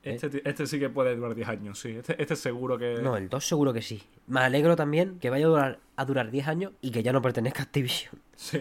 Este, 0.04 0.30
ti- 0.30 0.42
este 0.44 0.68
sí 0.68 0.80
que 0.80 0.90
puede 0.90 1.16
durar 1.16 1.34
10 1.34 1.48
años, 1.48 1.80
sí. 1.80 1.90
Este, 1.92 2.22
este 2.22 2.36
seguro 2.36 2.78
que... 2.78 2.96
No, 3.02 3.16
el 3.16 3.30
2 3.30 3.46
seguro 3.46 3.72
que 3.74 3.82
sí. 3.82 4.02
Me 4.28 4.42
alegro 4.42 4.76
también 4.76 5.18
que 5.20 5.30
vaya 5.30 5.46
a 5.46 5.50
durar, 5.50 5.80
a 5.96 6.06
durar 6.06 6.30
10 6.30 6.48
años 6.48 6.72
y 6.82 6.92
que 6.92 7.02
ya 7.04 7.14
no 7.14 7.22
pertenezca 7.22 7.62
a 7.62 7.66
Activision. 7.66 8.20
Sí. 8.36 8.60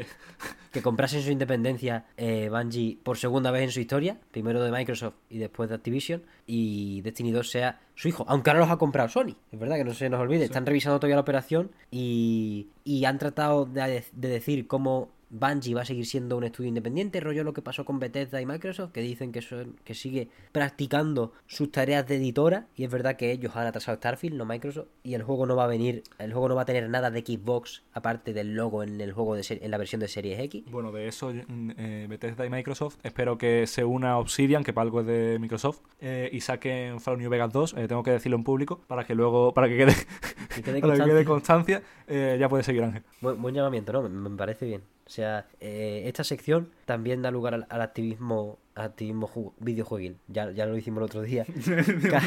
que 0.70 0.82
comprasen 0.82 1.22
su 1.22 1.30
independencia 1.30 2.05
eh, 2.16 2.49
Bungie 2.51 2.99
por 3.03 3.16
segunda 3.18 3.51
vez 3.51 3.62
en 3.62 3.70
su 3.72 3.80
historia, 3.80 4.18
primero 4.30 4.62
de 4.62 4.70
Microsoft 4.70 5.14
y 5.30 5.38
después 5.38 5.68
de 5.68 5.74
Activision, 5.74 6.22
y 6.47 7.01
Destiny 7.03 7.32
2 7.32 7.51
sea 7.51 7.80
su 7.95 8.09
hijo, 8.09 8.24
aunque 8.28 8.51
ahora 8.51 8.61
los 8.61 8.70
ha 8.70 8.76
comprado 8.76 9.09
Sony, 9.09 9.34
es 9.51 9.59
verdad 9.59 9.76
que 9.76 9.84
no 9.84 9.95
se 9.95 10.09
nos 10.09 10.20
olvide, 10.20 10.45
están 10.45 10.64
revisando 10.66 10.99
todavía 10.99 11.16
la 11.16 11.22
operación 11.22 11.70
y, 11.90 12.68
y 12.84 13.05
han 13.05 13.18
tratado 13.18 13.64
de, 13.66 14.05
de 14.12 14.28
decir 14.28 14.66
cómo 14.66 15.11
Bungie 15.33 15.74
va 15.74 15.80
a 15.80 15.85
seguir 15.87 16.05
siendo 16.07 16.37
un 16.37 16.45
estudio 16.45 16.68
independiente, 16.68 17.18
rollo 17.18 17.43
lo 17.43 17.53
que 17.55 17.62
pasó 17.62 17.85
con 17.87 17.99
Bethesda 17.99 18.41
y 18.41 18.47
Microsoft, 18.47 18.93
que 18.93 19.01
dicen 19.01 19.33
que, 19.33 19.41
son, 19.43 19.76
que 19.83 19.95
sigue 19.95 20.28
practicando 20.53 21.33
sus 21.47 21.72
tareas 21.72 22.07
de 22.07 22.16
editora, 22.16 22.66
y 22.76 22.85
es 22.85 22.91
verdad 22.91 23.16
que 23.16 23.33
ellos 23.33 23.57
han 23.57 23.66
atrasado 23.66 23.97
Starfield, 23.97 24.37
no 24.37 24.45
Microsoft, 24.45 24.89
y 25.03 25.14
el 25.14 25.22
juego 25.22 25.47
no 25.47 25.57
va 25.57 25.64
a 25.64 25.66
venir, 25.66 26.03
el 26.18 26.33
juego 26.33 26.51
no 26.51 26.55
va 26.55 26.62
a 26.62 26.64
tener 26.66 26.89
nada 26.89 27.11
de 27.11 27.20
Xbox, 27.22 27.83
aparte 27.95 28.33
del 28.33 28.55
logo 28.55 28.83
en 28.83 29.01
el 29.01 29.12
juego 29.12 29.35
de 29.35 29.43
ser- 29.43 29.59
en 29.64 29.70
la 29.70 29.78
versión 29.78 30.01
de 30.01 30.09
Series 30.09 30.39
X. 30.39 30.64
Bueno, 30.70 30.93
de 30.93 31.09
eso, 31.09 31.33
eh, 31.33 32.07
Bethesda 32.09 32.47
y 32.47 32.51
Microsoft, 32.51 32.99
espero 33.03 33.39
que 33.39 33.66
se 33.66 33.85
una 33.85 34.18
Obsidian, 34.18 34.62
que 34.62 34.72
para 34.72 34.83
algo 34.85 35.01
es 35.01 35.07
de 35.07 35.39
Microsoft, 35.41 35.80
eh, 36.01 36.28
y 36.33 36.41
saquen 36.43 37.01
Fallout 37.01 37.20
New 37.20 37.30
Vegas 37.30 37.53
2, 37.53 37.74
eh, 37.78 37.89
tengo 37.89 38.03
que 38.03 38.11
decirlo 38.12 38.37
en 38.37 38.45
público, 38.45 38.80
para 38.87 39.05
que 39.05 39.14
luego, 39.14 39.53
para 39.55 39.68
que 39.68 39.76
quede, 39.78 39.95
Que 40.55 40.62
quede 40.62 40.80
para 40.83 40.95
que 40.97 41.05
quede 41.05 41.24
constancia. 41.24 41.83
eh, 42.07 42.37
ya 42.39 42.49
puede 42.49 42.62
seguir 42.62 42.85
Ángel. 42.85 43.03
Buen, 43.22 43.41
buen 43.41 43.55
llamamiento, 43.55 43.93
¿no? 43.93 44.03
Me, 44.03 44.09
me 44.28 44.37
parece 44.37 44.66
bien. 44.66 44.83
O 45.13 45.15
sea, 45.15 45.47
eh, 45.61 46.05
esta 46.07 46.25
sección 46.25 46.71
también 46.87 47.21
da 47.21 47.31
lugar 47.31 47.53
al, 47.53 47.67
al 47.69 47.83
activismo 47.83 48.59
al 48.75 48.87
activismo 48.87 49.29
ju- 49.29 49.53
videojueguil. 49.59 50.17
Ya, 50.29 50.51
ya 50.53 50.65
lo 50.65 50.75
hicimos 50.75 51.01
el 51.01 51.05
otro 51.05 51.21
día. 51.21 51.45
Ca- 52.11 52.23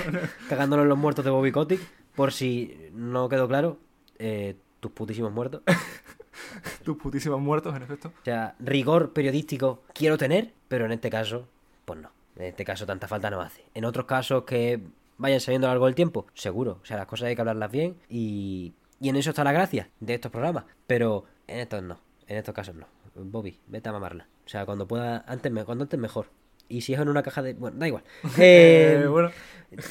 cagándonos 0.47 0.83
en 0.83 0.89
los 0.89 0.97
muertos 0.99 1.25
de 1.25 1.31
Bobby 1.31 1.51
Kotick. 1.51 1.81
Por 2.15 2.31
si 2.31 2.77
no 2.93 3.27
quedó 3.27 3.47
claro, 3.47 3.79
eh, 4.19 4.55
tus 4.81 4.91
putísimos 4.91 5.31
muertos. 5.31 5.63
Tus 6.83 6.97
putísimos 6.97 7.39
muertos, 7.41 7.75
en 7.75 7.81
efecto. 7.81 8.09
O 8.09 8.23
sea, 8.25 8.55
rigor 8.59 9.13
periodístico 9.13 9.81
quiero 9.93 10.17
tener, 10.19 10.53
pero 10.67 10.85
en 10.85 10.91
este 10.91 11.09
caso, 11.09 11.47
pues 11.85 11.99
no. 11.99 12.11
En 12.35 12.43
este 12.43 12.63
caso 12.65 12.85
tanta 12.85 13.07
falta 13.07 13.31
no 13.31 13.41
hace. 13.41 13.63
En 13.73 13.83
otros 13.85 14.05
casos 14.05 14.43
que 14.43 14.79
vayan 15.17 15.39
saliendo 15.39 15.65
a 15.65 15.69
lo 15.69 15.73
largo 15.73 15.85
del 15.87 15.95
tiempo, 15.95 16.27
seguro. 16.35 16.79
O 16.83 16.85
sea, 16.85 16.97
las 16.97 17.07
cosas 17.07 17.29
hay 17.29 17.35
que 17.35 17.41
hablarlas 17.41 17.71
bien 17.71 17.95
y, 18.09 18.73
y 18.99 19.09
en 19.09 19.15
eso 19.15 19.31
está 19.31 19.43
la 19.43 19.53
gracia 19.53 19.89
de 19.99 20.13
estos 20.13 20.31
programas. 20.31 20.65
Pero 20.85 21.25
en 21.47 21.59
estos 21.61 21.81
no. 21.81 21.97
En 22.27 22.37
estos 22.37 22.53
casos 22.55 22.75
no. 22.75 22.87
Bobby, 23.15 23.59
vete 23.67 23.89
a 23.89 23.91
mamarla. 23.93 24.27
O 24.45 24.49
sea, 24.49 24.65
cuando 24.65 24.87
pueda, 24.87 25.23
antes, 25.27 25.51
me- 25.51 25.63
cuando 25.63 25.83
antes 25.83 25.99
mejor. 25.99 26.27
Y 26.67 26.81
si 26.81 26.93
es 26.93 26.99
en 26.99 27.07
una 27.09 27.21
caja 27.23 27.41
de... 27.41 27.53
Bueno, 27.53 27.77
da 27.77 27.87
igual. 27.87 28.03
Eh, 28.37 29.05
bueno, 29.09 29.31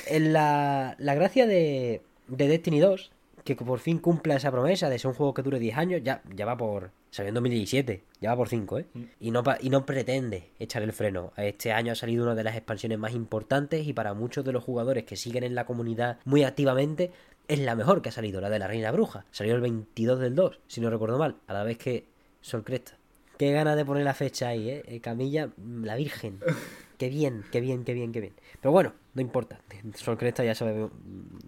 en 0.06 0.32
la, 0.32 0.96
la 0.98 1.14
gracia 1.14 1.46
de, 1.46 2.02
de 2.28 2.48
Destiny 2.48 2.80
2, 2.80 3.12
que 3.44 3.54
por 3.56 3.78
fin 3.78 3.98
cumpla 3.98 4.36
esa 4.36 4.50
promesa 4.50 4.88
de 4.88 4.98
ser 4.98 5.08
un 5.08 5.14
juego 5.14 5.34
que 5.34 5.42
dure 5.42 5.58
10 5.58 5.76
años, 5.76 6.00
ya, 6.04 6.22
ya 6.34 6.44
va 6.46 6.56
por. 6.56 6.90
Salió 7.10 7.28
en 7.28 7.34
2017, 7.34 8.02
ya 8.20 8.30
va 8.30 8.36
por 8.36 8.48
5, 8.48 8.78
¿eh? 8.80 8.86
Mm. 8.92 9.02
Y 9.20 9.30
no, 9.30 9.44
y 9.60 9.70
no 9.70 9.86
pretende 9.86 10.50
echar 10.58 10.82
el 10.82 10.92
freno. 10.92 11.32
Este 11.36 11.70
año 11.72 11.92
ha 11.92 11.94
salido 11.94 12.24
una 12.24 12.34
de 12.34 12.42
las 12.42 12.56
expansiones 12.56 12.98
más 12.98 13.12
importantes 13.14 13.86
y 13.86 13.92
para 13.92 14.14
muchos 14.14 14.44
de 14.44 14.50
los 14.52 14.64
jugadores 14.64 15.04
que 15.04 15.14
siguen 15.16 15.44
en 15.44 15.54
la 15.54 15.64
comunidad 15.64 16.18
muy 16.24 16.42
activamente, 16.42 17.12
es 17.46 17.60
la 17.60 17.76
mejor 17.76 18.02
que 18.02 18.08
ha 18.08 18.12
salido, 18.12 18.40
la 18.40 18.50
de 18.50 18.58
la 18.58 18.66
Reina 18.66 18.90
Bruja. 18.90 19.26
Salió 19.30 19.54
el 19.54 19.60
22 19.60 20.18
del 20.18 20.34
2, 20.34 20.60
si 20.66 20.80
no 20.80 20.90
recuerdo 20.90 21.16
mal, 21.18 21.36
a 21.46 21.52
la 21.52 21.62
vez 21.62 21.78
que 21.78 22.04
Sol 22.44 22.62
Cresta. 22.62 22.92
Qué 23.38 23.52
ganas 23.52 23.74
de 23.74 23.86
poner 23.86 24.04
la 24.04 24.12
fecha 24.12 24.48
ahí, 24.48 24.68
¿eh? 24.68 24.82
Eh, 24.86 25.00
Camilla, 25.00 25.46
mm, 25.46 25.84
la 25.84 25.96
Virgen. 25.96 26.40
Qué 26.98 27.08
bien, 27.08 27.42
qué 27.50 27.60
bien, 27.60 27.84
qué 27.84 27.92
bien, 27.92 28.12
qué 28.12 28.20
bien. 28.20 28.34
Pero 28.60 28.70
bueno, 28.70 28.92
no 29.14 29.20
importa. 29.20 29.58
Sol 29.96 30.16
Cresta 30.16 30.44
ya 30.44 30.54
sabemos, 30.54 30.92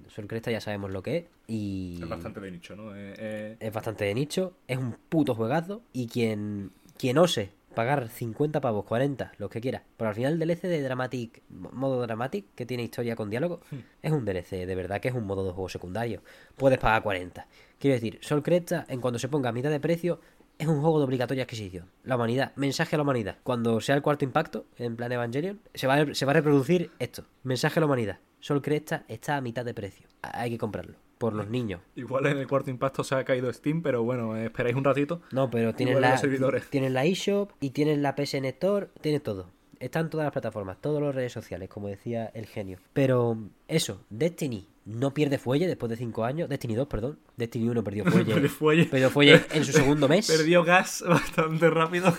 Sol 0.08 0.26
Cresta 0.26 0.50
ya 0.50 0.60
sabemos 0.60 0.90
lo 0.90 1.04
que 1.04 1.16
es 1.18 1.24
y 1.46 2.00
es 2.02 2.08
bastante 2.08 2.40
de 2.40 2.50
nicho, 2.50 2.74
¿no? 2.74 2.96
Eh, 2.96 3.14
eh, 3.16 3.56
es 3.60 3.72
bastante 3.72 4.06
de 4.06 4.14
nicho, 4.14 4.54
es 4.66 4.76
un 4.76 4.96
puto 5.08 5.36
juegazo 5.36 5.82
y 5.92 6.08
quien 6.08 6.72
quien 6.98 7.16
ose 7.18 7.52
pagar 7.76 8.08
50 8.08 8.60
pavos, 8.62 8.86
40, 8.86 9.32
los 9.36 9.50
que 9.50 9.60
quiera, 9.60 9.84
pero 9.98 10.08
al 10.08 10.14
final 10.14 10.32
el 10.32 10.38
DLC 10.38 10.62
de 10.62 10.80
Dramatic, 10.80 11.42
modo 11.50 12.00
Dramatic, 12.00 12.46
que 12.54 12.64
tiene 12.64 12.82
historia 12.82 13.14
con 13.16 13.28
diálogo, 13.28 13.60
es 14.02 14.12
un 14.12 14.24
DLC, 14.24 14.66
de 14.66 14.74
verdad 14.74 14.98
que 14.98 15.08
es 15.08 15.14
un 15.14 15.26
modo 15.26 15.44
de 15.44 15.52
juego 15.52 15.68
secundario. 15.68 16.22
Puedes 16.56 16.78
pagar 16.78 17.02
40. 17.02 17.46
Quiero 17.78 17.94
decir, 17.94 18.18
Sol 18.22 18.42
Cresta, 18.42 18.86
en 18.88 19.02
cuanto 19.02 19.18
se 19.18 19.28
ponga 19.28 19.50
a 19.50 19.52
mitad 19.52 19.68
de 19.68 19.78
precio, 19.78 20.20
es 20.58 20.66
un 20.66 20.80
juego 20.80 20.98
de 20.98 21.04
obligatoria 21.04 21.44
adquisición. 21.44 21.90
La 22.04 22.16
humanidad, 22.16 22.52
mensaje 22.56 22.96
a 22.96 22.98
la 22.98 23.02
humanidad. 23.02 23.38
Cuando 23.42 23.80
sea 23.80 23.94
el 23.94 24.02
cuarto 24.02 24.24
impacto, 24.24 24.66
en 24.76 24.96
plan 24.96 25.12
Evangelion, 25.12 25.60
se 25.74 25.86
va 25.86 25.94
a, 25.94 26.14
se 26.14 26.24
va 26.24 26.32
a 26.32 26.34
reproducir 26.34 26.90
esto. 26.98 27.24
Mensaje 27.42 27.78
a 27.78 27.80
la 27.80 27.86
humanidad. 27.86 28.18
Sol 28.40 28.62
Cresta 28.62 29.04
está 29.08 29.36
a 29.36 29.40
mitad 29.40 29.64
de 29.64 29.74
precio. 29.74 30.08
Hay 30.22 30.50
que 30.50 30.58
comprarlo. 30.58 30.96
Por 31.18 31.32
los 31.32 31.48
niños. 31.48 31.80
igual 31.94 32.26
en 32.26 32.36
el 32.36 32.46
cuarto 32.46 32.70
impacto 32.70 33.02
se 33.02 33.14
ha 33.14 33.24
caído 33.24 33.50
Steam, 33.50 33.80
pero 33.80 34.02
bueno, 34.02 34.36
esperáis 34.36 34.76
un 34.76 34.84
ratito. 34.84 35.22
No, 35.32 35.48
pero 35.48 35.74
tienes 35.74 35.98
la, 35.98 36.20
tienes 36.68 36.92
la 36.92 37.06
eShop 37.06 37.52
y 37.58 37.70
tienes 37.70 37.98
la 37.98 38.14
PSN 38.14 38.44
Store, 38.44 38.88
tienes 39.00 39.22
todo. 39.22 39.50
Están 39.80 40.10
todas 40.10 40.24
las 40.24 40.32
plataformas, 40.32 40.80
todas 40.80 41.02
las 41.02 41.14
redes 41.14 41.32
sociales, 41.32 41.68
como 41.68 41.88
decía 41.88 42.26
el 42.34 42.46
genio. 42.46 42.78
Pero 42.92 43.36
eso, 43.68 44.00
Destiny 44.10 44.66
no 44.84 45.12
pierde 45.12 45.38
fuelle 45.38 45.66
después 45.66 45.90
de 45.90 45.96
5 45.96 46.24
años. 46.24 46.48
Destiny 46.48 46.74
2, 46.74 46.86
perdón. 46.88 47.18
Destiny 47.36 47.68
1 47.68 47.84
perdió 47.84 48.04
fuelle. 48.10 48.32
Perdió 48.34 48.48
fuelle. 48.50 48.84
perdió 48.86 49.10
fuelle 49.10 49.40
en 49.52 49.64
su 49.64 49.72
segundo 49.72 50.08
mes. 50.08 50.26
Perdió 50.26 50.64
gas 50.64 51.04
bastante 51.08 51.68
rápido. 51.70 52.16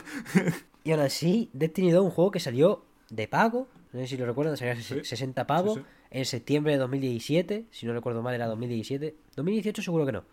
Y 0.84 0.92
aún 0.92 1.02
así, 1.02 1.50
Destiny 1.54 1.92
2 1.92 2.04
un 2.06 2.12
juego 2.12 2.32
que 2.32 2.40
salió 2.40 2.84
de 3.10 3.28
pago. 3.28 3.68
No 3.94 4.02
sé 4.02 4.08
si 4.08 4.18
lo 4.18 4.26
recuerdan, 4.26 4.58
salió 4.58 4.76
Sí, 4.84 5.00
60 5.04 5.48
pavos. 5.48 5.76
sí, 5.76 5.80
sí. 5.82 5.86
En 6.12 6.26
septiembre 6.26 6.74
de 6.74 6.80
2017. 6.80 7.66
Si 7.72 7.86
no 7.86 7.94
recuerdo 7.94 8.22
mal, 8.22 8.36
era 8.36 8.48
2017. 8.48 9.16
2018 9.36 9.82
seguro 9.82 10.06
que 10.06 10.12
no. 10.12 10.24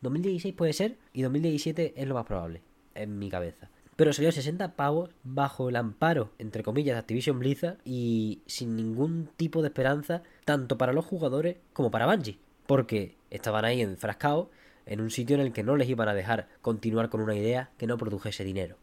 2016 0.00 0.54
puede 0.54 0.72
ser. 0.72 0.96
Y 1.12 1.22
2017 1.22 1.94
es 1.96 2.08
lo 2.08 2.14
más 2.14 2.26
probable. 2.26 2.62
En 2.94 3.18
mi 3.18 3.30
cabeza. 3.30 3.70
Pero 3.96 4.12
salió 4.12 4.30
a 4.30 4.32
60 4.32 4.74
pavos 4.74 5.10
bajo 5.22 5.68
el 5.68 5.76
amparo, 5.76 6.30
entre 6.38 6.62
comillas, 6.62 6.94
de 6.94 7.00
Activision 7.00 7.38
Blizzard. 7.38 7.78
Y 7.84 8.42
sin 8.46 8.76
ningún 8.76 9.28
tipo 9.36 9.62
de 9.62 9.68
esperanza. 9.68 10.22
Tanto 10.44 10.78
para 10.78 10.92
los 10.92 11.04
jugadores 11.04 11.56
como 11.72 11.90
para 11.90 12.06
Bungie. 12.06 12.38
Porque 12.66 13.16
estaban 13.30 13.64
ahí 13.64 13.82
enfrascados 13.82 14.48
en 14.86 15.00
un 15.00 15.10
sitio 15.10 15.36
en 15.36 15.42
el 15.42 15.52
que 15.52 15.62
no 15.62 15.76
les 15.76 15.88
iban 15.88 16.08
a 16.08 16.14
dejar 16.14 16.48
continuar 16.60 17.08
con 17.08 17.20
una 17.20 17.36
idea 17.36 17.70
que 17.76 17.86
no 17.86 17.98
produjese 17.98 18.44
dinero. 18.44 18.76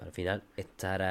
Al 0.00 0.12
final, 0.12 0.42
estar, 0.56 1.02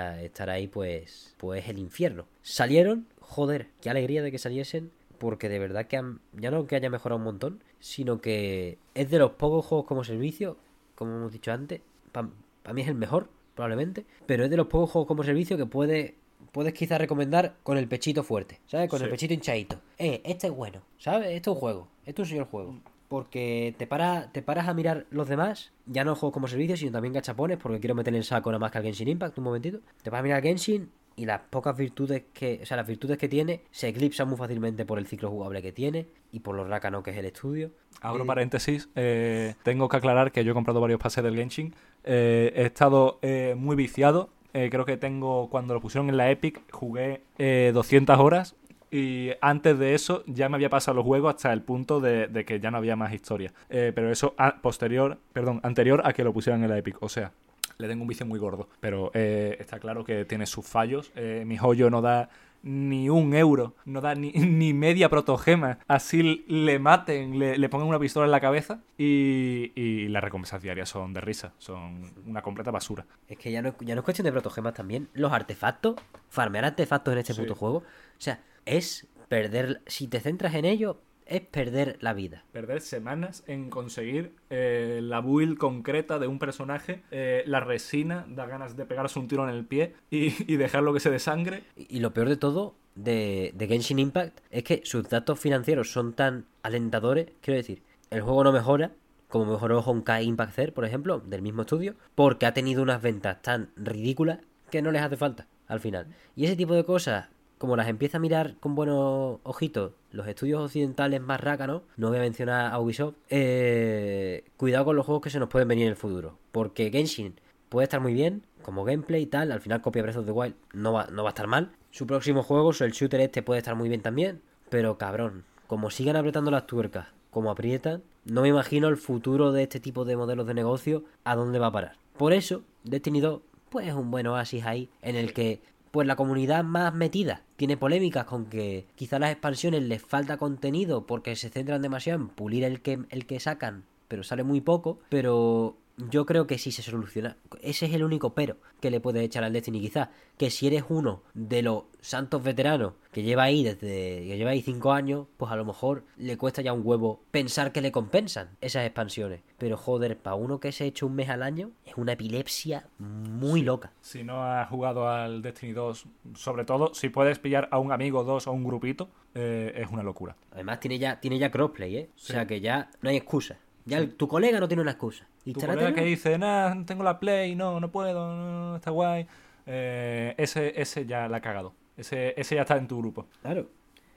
ahí, 0.50 0.68
pues, 0.68 1.36
pues 1.38 1.68
el 1.68 1.78
infierno. 1.78 2.26
Salieron, 2.42 3.08
joder, 3.20 3.68
qué 3.82 3.90
alegría 3.90 4.24
de 4.24 4.32
que 4.32 4.40
saliesen, 4.40 4.92
porque 5.20 5.50
de 5.50 5.60
verdad 5.60 5.86
que 5.86 5.98
han, 5.98 6.20
ya 6.34 6.52
no 6.52 6.66
que 6.66 6.76
haya 6.76 6.90
mejorado 6.90 7.18
un 7.18 7.26
montón, 7.26 7.64
sino 7.80 8.22
que 8.22 8.80
es 8.96 9.10
de 9.10 9.20
los 9.20 9.32
pocos 9.32 9.66
juegos 9.66 9.86
como 9.86 10.04
servicio, 10.04 10.58
como 10.96 11.16
hemos 11.16 11.32
dicho 11.32 11.52
antes, 11.52 11.82
para 12.12 12.74
mí 12.74 12.82
es 12.82 12.88
el 12.88 12.96
mejor 12.96 13.30
probablemente, 13.56 14.06
pero 14.26 14.44
es 14.44 14.50
de 14.50 14.58
los 14.58 14.68
pocos 14.68 14.92
juegos 14.92 15.08
como 15.08 15.24
servicio 15.24 15.58
que 15.58 15.66
puede, 15.66 16.16
puedes 16.52 16.74
quizás 16.74 17.00
recomendar 17.00 17.56
con 17.64 17.78
el 17.78 17.88
pechito 17.88 18.24
fuerte, 18.24 18.60
¿sabes? 18.68 18.90
Con 18.90 19.02
el 19.02 19.10
pechito 19.10 19.34
hinchadito. 19.34 19.80
Eh, 19.98 20.22
este 20.24 20.48
es 20.48 20.54
bueno, 20.54 20.82
¿sabes? 20.98 21.30
Esto 21.30 21.52
es 21.52 21.56
un 21.56 21.60
juego, 21.60 21.88
esto 22.06 22.22
es 22.22 22.28
un 22.28 22.30
señor 22.30 22.48
juego. 22.48 22.80
Porque 23.08 23.76
te, 23.78 23.86
para, 23.86 24.32
te 24.32 24.42
paras 24.42 24.68
a 24.68 24.74
mirar 24.74 25.06
los 25.12 25.28
demás, 25.28 25.72
ya 25.86 26.04
no 26.04 26.16
juegos 26.16 26.34
como 26.34 26.48
servicio, 26.48 26.76
sino 26.76 26.92
también 26.92 27.14
gachapones, 27.14 27.58
porque 27.58 27.80
quiero 27.80 27.96
meter 27.96 28.14
en 28.16 28.24
saco 28.24 28.50
nada 28.50 28.60
más 28.60 28.72
que 28.72 28.80
al 28.80 28.84
Genshin 28.84 29.08
Impact, 29.08 29.38
un 29.38 29.44
momentito. 29.44 29.80
Te 30.02 30.10
vas 30.10 30.20
a 30.20 30.24
mirar 30.24 30.42
Genshin 30.42 30.90
y 31.16 31.26
las 31.26 31.42
pocas 31.50 31.76
virtudes 31.78 32.24
que, 32.34 32.60
o 32.62 32.66
sea, 32.66 32.78
las 32.78 32.88
virtudes 32.88 33.18
que 33.18 33.28
tiene 33.30 33.62
se 33.72 33.88
eclipsan 33.88 34.28
muy 34.28 34.38
fácilmente 34.38 34.86
por 34.86 35.00
el 35.00 35.08
ciclo 35.08 35.30
jugable 35.30 35.62
que 35.62 35.72
tiene 35.72 36.08
y 36.32 36.42
por 36.42 36.56
lo 36.56 36.66
rácano 36.68 37.02
que 37.04 37.12
es 37.12 37.18
el 37.18 37.26
estudio. 37.26 37.72
Abro 38.02 38.24
Eh, 38.24 38.28
paréntesis, 38.28 38.90
eh, 38.96 39.56
tengo 39.64 39.88
que 39.90 39.98
aclarar 39.98 40.32
que 40.32 40.44
yo 40.44 40.52
he 40.52 40.54
comprado 40.54 40.82
varios 40.82 41.00
pases 41.00 41.24
del 41.24 41.36
Genshin. 41.36 41.74
Eh, 42.04 42.52
he 42.56 42.64
estado 42.64 43.20
eh, 43.22 43.56
muy 43.58 43.76
viciado. 43.76 44.30
Creo 44.52 44.86
que 44.86 44.96
tengo, 44.96 45.50
cuando 45.50 45.74
lo 45.74 45.82
pusieron 45.82 46.08
en 46.10 46.16
la 46.16 46.32
Epic, 46.32 46.62
jugué 46.72 47.22
eh, 47.38 47.72
200 47.74 48.18
horas. 48.20 48.56
Y 48.90 49.32
antes 49.42 49.78
de 49.78 49.94
eso 49.96 50.24
ya 50.28 50.48
me 50.48 50.56
había 50.56 50.70
pasado 50.70 50.96
los 50.96 51.04
juegos 51.06 51.36
hasta 51.36 51.52
el 51.52 51.62
punto 51.62 52.00
de, 52.00 52.28
de 52.28 52.46
que 52.46 52.62
ya 52.62 52.72
no 52.72 52.78
había 52.78 52.96
más 52.96 53.14
historia. 53.14 53.52
Eh, 53.70 53.92
pero 53.94 54.10
eso 54.12 54.34
a- 54.38 54.62
posterior, 54.62 55.18
perdón, 55.34 55.60
anterior 55.64 56.02
a 56.06 56.14
que 56.14 56.24
lo 56.24 56.32
pusieran 56.32 56.64
en 56.64 56.70
la 56.70 56.78
Epic. 56.78 56.96
O 57.04 57.10
sea, 57.10 57.34
le 57.78 57.88
tengo 57.88 58.02
un 58.04 58.08
vicio 58.08 58.26
muy 58.26 58.40
gordo. 58.40 58.70
Pero 58.80 59.12
eh, 59.14 59.58
está 59.60 59.80
claro 59.80 60.04
que 60.04 60.26
tiene 60.26 60.46
sus 60.46 60.66
fallos. 60.66 61.12
Eh, 61.16 61.44
mi 61.46 61.58
joyo 61.58 61.90
no 61.90 62.02
da 62.02 62.30
ni 62.68 63.10
un 63.10 63.36
euro, 63.36 63.76
no 63.86 64.02
da 64.02 64.16
ni, 64.16 64.32
ni 64.34 64.74
media 64.74 65.08
protogema. 65.08 65.78
Así 65.88 66.44
le 66.48 66.80
maten, 66.80 67.38
le, 67.38 67.58
le 67.60 67.70
pongan 67.70 67.88
una 67.88 68.00
pistola 68.00 68.26
en 68.26 68.32
la 68.32 68.40
cabeza 68.42 68.82
y, 68.98 69.72
y 69.76 70.08
las 70.08 70.24
recompensas 70.24 70.62
diarias 70.64 70.90
son 70.90 71.14
de 71.14 71.22
risa, 71.22 71.54
son 71.60 72.12
una 72.26 72.42
completa 72.42 72.72
basura. 72.72 73.06
Es 73.28 73.38
que 73.38 73.52
ya 73.52 73.62
no, 73.62 73.76
ya 73.82 73.94
no 73.94 74.02
es 74.02 74.06
cuestión 74.06 74.26
de 74.26 74.32
protogemas 74.32 74.74
también. 74.74 75.10
Los 75.14 75.32
artefactos, 75.32 75.96
farmear 76.30 76.66
artefactos 76.66 77.12
en 77.14 77.20
este 77.20 77.34
Sí. 77.34 77.42
puto 77.42 77.54
juego. 77.54 77.78
O 77.80 77.84
sea, 78.22 78.42
es 78.66 79.08
perder. 79.28 79.82
Si 79.86 80.08
te 80.08 80.20
centras 80.20 80.56
en 80.56 80.66
ello, 80.66 81.02
es 81.26 81.42
perder 81.42 81.98
la 82.02 82.14
vida. 82.14 82.44
Perder 82.52 82.82
semanas 82.82 83.44
en 83.48 83.72
conseguir 83.72 84.34
eh, 84.52 85.00
la 85.02 85.22
build 85.22 85.58
concreta 85.58 86.20
de 86.20 86.28
un 86.28 86.38
personaje, 86.38 87.02
eh, 87.10 87.44
la 87.48 87.62
resina, 87.62 88.26
da 88.30 88.46
ganas 88.46 88.78
de 88.78 88.86
pegarse 88.86 89.18
un 89.18 89.28
tiro 89.28 89.50
en 89.50 89.56
el 89.56 89.66
pie 89.66 89.96
y, 90.12 90.52
y 90.52 90.58
dejarlo 90.58 90.94
que 90.94 91.00
se 91.00 91.10
desangre. 91.10 91.64
Y 91.76 91.96
y 91.96 92.02
lo 92.02 92.14
peor 92.14 92.28
de 92.28 92.36
todo 92.36 92.76
de, 92.96 93.54
de 93.56 93.68
Genshin 93.68 94.00
Impact 94.00 94.42
es 94.52 94.66
que 94.66 94.82
sus 94.84 95.08
datos 95.08 95.40
financieros 95.40 95.94
son 95.94 96.12
tan 96.12 96.44
alentadores. 96.62 97.28
Quiero 97.40 97.58
decir, 97.58 97.82
el 98.10 98.20
juego 98.20 98.44
no 98.44 98.52
mejora, 98.52 98.92
como 99.30 99.46
mejoró 99.46 99.80
Honkai 99.80 100.26
Impact 100.26 100.54
Zero, 100.54 100.74
por 100.74 100.84
ejemplo, 100.84 101.22
del 101.22 101.42
mismo 101.42 101.62
estudio, 101.62 101.96
porque 102.16 102.46
ha 102.46 102.54
tenido 102.54 102.84
unas 102.84 103.02
ventas 103.02 103.42
tan 103.42 103.70
ridículas 103.78 104.40
que 104.70 104.82
no 104.82 104.92
les 104.92 105.04
hace 105.04 105.16
falta 105.16 105.48
al 105.70 105.80
final. 105.80 106.08
Y 106.36 106.44
ese 106.44 106.58
tipo 106.58 106.74
de 106.74 106.84
cosas, 106.84 107.30
como 107.58 107.78
las 107.78 107.88
empieza 107.88 108.18
a 108.18 108.20
mirar 108.20 108.56
con 108.60 108.76
buenos 108.76 109.40
ojitos 109.44 109.94
los 110.16 110.28
estudios 110.28 110.64
occidentales 110.64 111.22
más 111.22 111.40
rácanos, 111.40 111.84
no 111.98 112.10
voy 112.10 112.18
a 112.18 112.22
mencionar 112.22 112.74
a 112.74 112.80
Ubisoft, 112.80 113.16
eh, 113.30 114.46
cuidado 114.58 114.86
con 114.86 114.96
los 114.96 115.06
juegos 115.06 115.22
que 115.22 115.30
se 115.30 115.40
nos 115.40 115.50
pueden 115.50 115.68
venir 115.68 115.86
en 115.86 115.92
el 115.92 115.96
futuro. 115.96 116.40
Porque 116.52 116.90
Genshin 116.90 117.36
puede 117.70 117.84
estar 117.84 118.00
muy 118.00 118.14
bien, 118.14 118.44
como 118.62 118.84
gameplay 118.84 119.24
y 119.24 119.26
tal, 119.28 119.52
al 119.52 119.62
final 119.62 119.82
copia 119.82 120.02
Breath 120.02 120.18
of 120.18 120.26
the 120.26 120.32
Wild 120.32 120.56
no 120.74 120.94
va, 120.94 121.08
no 121.12 121.24
va 121.24 121.30
a 121.30 121.32
estar 121.32 121.48
mal. 121.48 121.72
Su 121.92 122.08
próximo 122.08 122.44
juego, 122.44 122.72
el 122.72 122.92
shooter 122.92 123.20
este, 123.22 123.44
puede 123.44 123.60
estar 123.60 123.76
muy 123.76 123.90
bien 123.90 124.02
también, 124.02 124.42
pero 124.70 124.98
cabrón, 124.98 125.44
como 125.68 125.90
sigan 125.90 126.16
apretando 126.16 126.50
las 126.52 126.66
tuercas, 126.66 127.08
como 127.30 127.52
aprietan, 127.52 128.02
no 128.24 128.42
me 128.42 128.48
imagino 128.48 128.88
el 128.88 128.98
futuro 128.98 129.52
de 129.52 129.64
este 129.64 129.80
tipo 129.80 130.06
de 130.06 130.16
modelos 130.16 130.48
de 130.48 130.54
negocio 130.54 131.04
a 131.26 131.36
dónde 131.36 131.60
va 131.60 131.68
a 131.68 131.72
parar. 131.72 131.98
Por 132.18 132.34
eso, 132.34 132.64
Destiny 132.84 133.20
2, 133.20 133.42
pues 133.70 133.88
es 133.88 133.94
un 133.94 134.10
buen 134.10 134.26
oasis 134.28 134.66
ahí, 134.66 134.90
en 135.02 135.16
el 135.16 135.34
que 135.34 135.62
pues 135.96 136.08
la 136.08 136.18
comunidad 136.18 136.66
más 136.66 136.94
metida 136.94 137.44
tiene 137.56 137.78
polémicas 137.78 138.26
con 138.26 138.48
que 138.48 138.86
quizá 138.96 139.18
las 139.18 139.32
expansiones 139.32 139.82
les 139.84 140.02
falta 140.02 140.36
contenido 140.36 141.06
porque 141.06 141.38
se 141.38 141.48
centran 141.48 141.82
demasiado 141.82 142.20
en 142.20 142.28
pulir 142.28 142.66
el 142.66 142.82
que, 142.82 143.00
el 143.12 143.26
que 143.26 143.40
sacan, 143.40 143.86
pero 144.10 144.22
sale 144.22 144.44
muy 144.44 144.60
poco, 144.60 145.00
pero 145.08 145.78
yo 145.98 146.26
creo 146.26 146.48
que 146.48 146.58
sí 146.58 146.72
se 146.72 146.82
soluciona. 146.82 147.38
Ese 147.62 147.86
es 147.86 147.94
el 147.94 148.04
único 148.04 148.34
pero 148.34 148.58
que 148.80 148.92
le 148.92 149.00
puedes 149.00 149.24
echar 149.24 149.44
al 149.44 149.54
Destiny 149.54 149.80
quizás, 149.80 150.10
que 150.38 150.50
si 150.50 150.68
eres 150.68 150.84
uno 150.90 151.24
de 151.34 151.62
los 151.62 151.84
santos 152.02 152.44
veteranos 152.44 152.94
que 153.12 153.24
lleva 153.24 153.44
ahí 153.44 153.64
desde 153.64 154.28
que 154.28 154.38
lleva 154.38 154.52
ahí 154.52 154.62
5 154.62 154.92
años, 154.92 155.28
pues 155.38 155.52
a 155.52 155.56
lo 155.56 155.66
mejor 155.66 156.04
le 156.18 156.38
cuesta 156.38 156.62
ya 156.62 156.74
un 156.74 156.82
huevo 156.84 157.22
pensar 157.32 157.72
que 157.72 157.82
le 157.82 157.92
compensan 157.92 158.50
esas 158.62 158.86
expansiones. 158.86 159.42
Pero 159.58 159.78
joder, 159.78 160.18
para 160.18 160.36
uno 160.36 160.60
que 160.60 160.72
se 160.72 160.84
ha 160.84 160.88
hecho 160.88 161.08
un 161.08 161.16
mes 161.16 161.30
al 161.30 161.42
año, 161.42 161.72
es 161.86 161.96
una 161.98 162.14
epilepsia 162.14 162.88
muy 163.00 163.62
loca. 163.62 163.92
Si 164.02 164.24
no 164.24 164.44
has 164.44 164.70
jugado 164.70 165.08
al 165.08 165.42
Destiny 165.42 165.72
2, 165.72 166.06
sobre 166.36 166.66
todo, 166.66 166.94
si 166.94 167.10
puedes 167.10 167.40
pillar 167.40 167.70
a 167.72 167.80
un 167.80 167.92
amigo, 167.92 168.24
dos 168.24 168.48
o 168.48 168.52
un 168.52 168.66
grupito, 168.66 169.10
eh, 169.34 169.74
es 169.76 169.90
una 169.90 170.04
locura. 170.04 170.36
Además 170.52 170.80
tiene 170.80 171.00
ya, 171.00 171.20
tiene 171.20 171.40
ya 171.40 171.52
crossplay, 171.52 171.98
¿eh? 171.98 172.10
Sí. 172.16 172.34
O 172.34 172.36
sea 172.36 172.46
que 172.46 172.62
ya 172.62 172.90
no 173.02 173.10
hay 173.10 173.18
excusa. 173.18 173.58
Ya 173.86 174.00
el- 174.00 174.16
tu 174.16 174.28
colega 174.28 174.60
no 174.60 174.68
tiene 174.68 174.82
una 174.82 174.92
excusa. 174.92 175.26
Tu 175.44 175.52
Instálatelo. 175.52 175.88
colega 175.88 176.02
que 176.02 176.08
dice, 176.08 176.38
nah, 176.38 176.84
tengo 176.86 177.04
la 177.04 177.20
Play, 177.20 177.56
no, 177.56 177.80
no 177.80 177.92
puedo, 177.92 178.36
no, 178.36 178.76
está 178.78 178.92
guay. 178.92 179.28
Eh, 179.68 180.34
ese, 180.38 180.80
ese 180.82 181.06
ya 181.06 181.28
la 181.28 181.38
ha 181.38 181.42
cagado. 181.42 181.74
Ese, 181.98 182.34
ese 182.40 182.56
ya 182.56 182.62
está 182.62 182.78
en 182.78 182.88
tu 182.88 182.98
grupo. 182.98 183.28
Claro. 183.42 183.68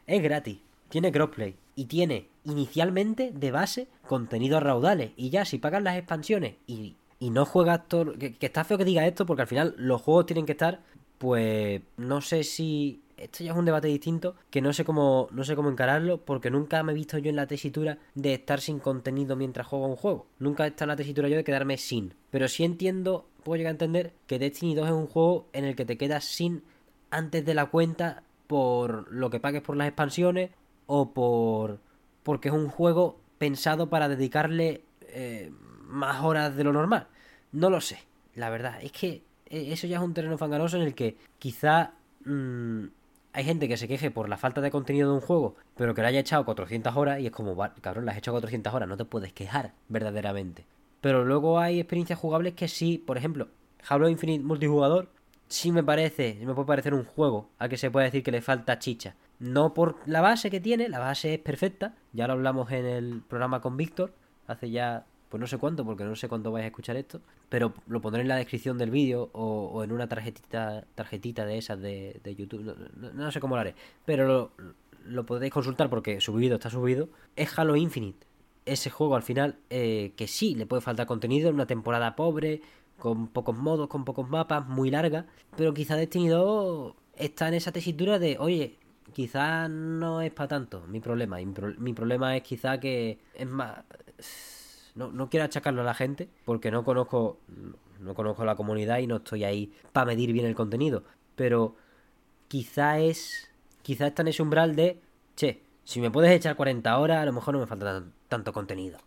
Es 0.07 0.23
gratis. 0.23 0.59
Tiene 0.89 1.13
crossplay. 1.13 1.55
Y 1.77 1.85
tiene 1.85 2.29
inicialmente 2.45 3.31
de 3.33 3.51
base 3.51 3.89
contenido 4.07 4.57
a 4.57 4.61
raudales. 4.61 5.13
Y 5.17 5.31
ya 5.31 5.45
si 5.45 5.59
pagas 5.59 5.83
las 5.83 5.97
expansiones 5.97 6.55
y, 6.67 6.97
y 7.21 7.31
no 7.31 7.45
juegas 7.45 7.87
todo. 7.89 8.15
Que, 8.19 8.35
que 8.35 8.47
está 8.47 8.65
feo 8.65 8.79
que 8.79 8.85
diga 8.85 9.07
esto 9.07 9.27
porque 9.27 9.43
al 9.43 9.49
final 9.49 9.75
los 9.79 10.01
juegos 10.03 10.27
tienen 10.27 10.47
que 10.47 10.53
estar. 10.53 10.81
Pues 11.19 11.83
no 11.97 12.21
sé 12.21 12.43
si. 12.45 13.03
Esto 13.19 13.45
ya 13.45 13.53
es 13.53 13.59
un 13.59 13.65
debate 13.65 13.89
distinto 13.89 14.37
que 14.51 14.61
no 14.61 14.73
sé 14.73 14.85
cómo 14.85 15.29
no 15.33 15.45
sé 15.45 15.57
cómo 15.57 15.71
encararlo 15.71 16.25
porque 16.25 16.51
nunca 16.51 16.83
me 16.83 16.93
he 16.93 16.95
visto 16.95 17.19
yo 17.19 17.31
en 17.31 17.37
la 17.37 17.47
tesitura 17.47 17.99
de 18.15 18.35
estar 18.35 18.61
sin 18.61 18.79
contenido 18.79 19.37
mientras 19.37 19.67
juego 19.67 19.87
un 19.87 19.97
juego. 19.97 20.27
Nunca 20.39 20.65
he 20.65 20.69
estado 20.69 20.87
en 20.87 20.89
la 20.91 20.97
tesitura 20.97 21.29
yo 21.29 21.37
de 21.37 21.45
quedarme 21.45 21.77
sin. 21.77 22.15
Pero 22.31 22.49
sí 22.49 22.65
entiendo, 22.65 23.29
puedo 23.43 23.57
llegar 23.57 23.71
a 23.71 23.73
entender 23.73 24.15
que 24.27 24.39
Destiny 24.39 24.75
2 24.75 24.87
es 24.87 24.93
un 24.93 25.07
juego 25.07 25.49
en 25.53 25.65
el 25.65 25.77
que 25.77 25.85
te 25.85 25.99
quedas 25.99 26.25
sin 26.25 26.63
antes 27.11 27.45
de 27.45 27.55
la 27.55 27.67
cuenta 27.67 28.23
por 28.47 29.13
lo 29.13 29.31
que 29.31 29.41
pagues 29.41 29.63
por 29.63 29.77
las 29.77 29.89
expansiones 29.89 30.51
o 30.87 31.13
por 31.13 31.81
porque 32.23 32.49
es 32.49 32.55
un 32.55 32.69
juego 32.69 33.21
pensado 33.39 33.89
para 33.89 34.09
dedicarle 34.09 34.83
eh, 35.09 35.51
más 35.83 36.23
horas 36.23 36.57
de 36.57 36.65
lo 36.65 36.73
normal. 36.73 37.07
No 37.53 37.71
lo 37.71 37.81
sé, 37.81 37.99
la 38.35 38.51
verdad. 38.51 38.79
Es 38.83 38.93
que 38.93 39.23
eh, 39.47 39.73
eso 39.73 39.87
ya 39.87 39.97
es 39.97 40.03
un 40.03 40.15
terreno 40.15 40.37
fanganoso 40.37 40.77
en 40.77 40.83
el 40.83 40.95
que 40.95 41.17
quizá 41.39 41.93
mm, 42.25 42.85
hay 43.39 43.45
gente 43.45 43.69
que 43.69 43.77
se 43.77 43.87
queje 43.87 44.11
por 44.11 44.29
la 44.29 44.37
falta 44.37 44.61
de 44.61 44.73
contenido 44.73 45.11
de 45.11 45.15
un 45.15 45.21
juego, 45.21 45.55
pero 45.77 45.95
que 45.95 46.03
le 46.03 46.09
haya 46.09 46.19
echado 46.19 46.45
400 46.45 46.97
horas 46.97 47.21
y 47.21 47.27
es 47.27 47.31
como, 47.31 47.55
"Va, 47.55 47.73
cabrón, 47.81 48.05
le 48.05 48.11
has 48.11 48.19
hecho 48.19 48.33
400 48.33 48.75
horas, 48.75 48.89
no 48.89 48.97
te 48.97 49.05
puedes 49.05 49.33
quejar 49.33 49.75
verdaderamente. 49.89 50.67
Pero 51.01 51.25
luego 51.25 51.61
hay 51.61 51.79
experiencias 51.79 52.19
jugables 52.19 52.55
que 52.55 52.67
sí, 52.67 52.99
por 52.99 53.17
ejemplo, 53.17 53.47
Halo 53.89 54.09
Infinite 54.09 54.43
multijugador, 54.43 55.13
sí 55.47 55.71
me 55.71 55.85
parece, 55.85 56.37
me 56.45 56.53
puede 56.53 56.67
parecer 56.67 56.95
un 56.95 57.05
juego 57.05 57.49
al 57.61 57.69
que 57.69 57.77
se 57.77 57.93
puede 57.93 58.07
decir 58.07 58.25
que 58.25 58.33
le 58.33 58.43
falta 58.43 58.81
chicha. 58.81 59.15
No 59.39 59.73
por 59.73 59.99
la 60.05 60.21
base 60.21 60.51
que 60.51 60.59
tiene, 60.59 60.89
la 60.89 60.99
base 60.99 61.35
es 61.35 61.39
perfecta, 61.39 61.95
ya 62.13 62.27
lo 62.27 62.33
hablamos 62.33 62.73
en 62.73 62.87
el 62.87 63.23
programa 63.23 63.61
con 63.61 63.77
Víctor, 63.77 64.15
hace 64.49 64.71
ya, 64.71 65.07
pues 65.29 65.41
no 65.41 65.47
sé 65.47 65.59
cuánto, 65.59 65.85
porque 65.85 66.05
no 66.05 66.17
sé 66.17 66.29
cuándo 66.29 66.51
vais 66.51 66.65
a 66.65 66.69
escuchar 66.69 66.97
esto, 66.97 67.21
pero 67.49 67.75
lo 67.87 68.01
pondré 68.01 68.23
en 68.23 68.29
la 68.29 68.37
descripción 68.37 68.79
del 68.79 68.91
vídeo 68.91 69.31
o, 69.33 69.71
o 69.73 69.85
en 69.85 69.93
una 69.93 70.09
tarjetita, 70.09 70.85
tarjetita 70.95 71.45
de 71.45 71.59
esas 71.59 71.81
de, 71.81 72.21
de 72.23 72.35
YouTube, 72.35 72.75
no, 72.97 73.31
sé 73.31 73.41
cómo 73.41 73.55
lo 73.57 73.61
haré, 73.61 73.75
pero 74.05 74.27
lo, 74.27 74.53
lo 75.05 75.27
podéis 75.27 75.53
consultar 75.53 75.91
porque 75.91 76.21
subido 76.21 76.57
está 76.57 76.71
subido, 76.71 77.09
es 77.37 77.59
Halo 77.59 77.77
Infinite. 77.77 78.27
Ese 78.65 78.91
juego 78.91 79.17
al 79.17 79.23
final, 79.23 79.57
eh, 79.71 80.13
que 80.17 80.27
sí, 80.27 80.55
le 80.55 80.67
puede 80.67 80.83
faltar 80.83 81.07
contenido, 81.07 81.49
en 81.49 81.55
una 81.55 81.67
temporada 81.67 82.17
pobre, 82.17 82.61
con 82.99 83.29
pocos 83.29 83.57
modos, 83.57 83.89
con 83.89 84.05
pocos 84.05 84.29
mapas, 84.29 84.67
muy 84.67 84.91
larga, 84.91 85.27
pero 85.57 85.73
quizá 85.73 85.97
Destiny 85.97 86.29
2 86.29 86.95
está 87.17 87.49
en 87.49 87.55
esa 87.55 87.73
tesitura 87.73 88.19
de, 88.19 88.37
oye, 88.39 88.79
quizá 89.13 89.69
no 89.69 90.21
es 90.21 90.33
para 90.33 90.49
tanto 90.49 90.87
mi 90.87 91.01
problema. 91.01 91.37
Mi, 91.37 91.55
mi 91.79 91.93
problema 91.95 92.37
es 92.37 92.43
quizá 92.43 92.79
que 92.79 93.19
es 93.35 93.49
más... 93.49 93.85
No, 94.99 95.11
no 95.13 95.31
quiero 95.31 95.45
achacarlo 95.47 95.81
a 95.83 95.85
la 95.85 95.95
gente 95.95 96.29
porque 96.45 96.71
no 96.71 96.85
conozco 96.85 97.39
no 98.01 98.15
conozco 98.15 98.45
la 98.45 98.55
comunidad 98.57 98.99
y 98.99 99.07
no 99.07 99.17
estoy 99.17 99.45
ahí 99.45 99.73
para 99.93 100.07
medir 100.07 100.33
bien 100.33 100.47
el 100.47 100.55
contenido, 100.55 101.03
pero 101.37 101.75
quizá 102.49 102.99
es 102.99 103.51
quizá 103.83 104.07
está 104.09 104.23
en 104.23 104.29
ese 104.29 104.43
umbral 104.43 104.77
de, 104.77 105.01
che, 105.35 105.63
si 105.85 106.01
me 106.01 106.11
puedes 106.11 106.31
echar 106.31 106.55
40 106.57 106.99
horas, 106.99 107.19
a 107.23 107.25
lo 107.25 107.33
mejor 107.33 107.55
no 107.55 107.61
me 107.61 107.67
falta 107.67 107.87
tan- 107.87 108.13
tanto 108.29 108.53
contenido. 108.53 108.99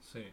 Sí. 0.00 0.24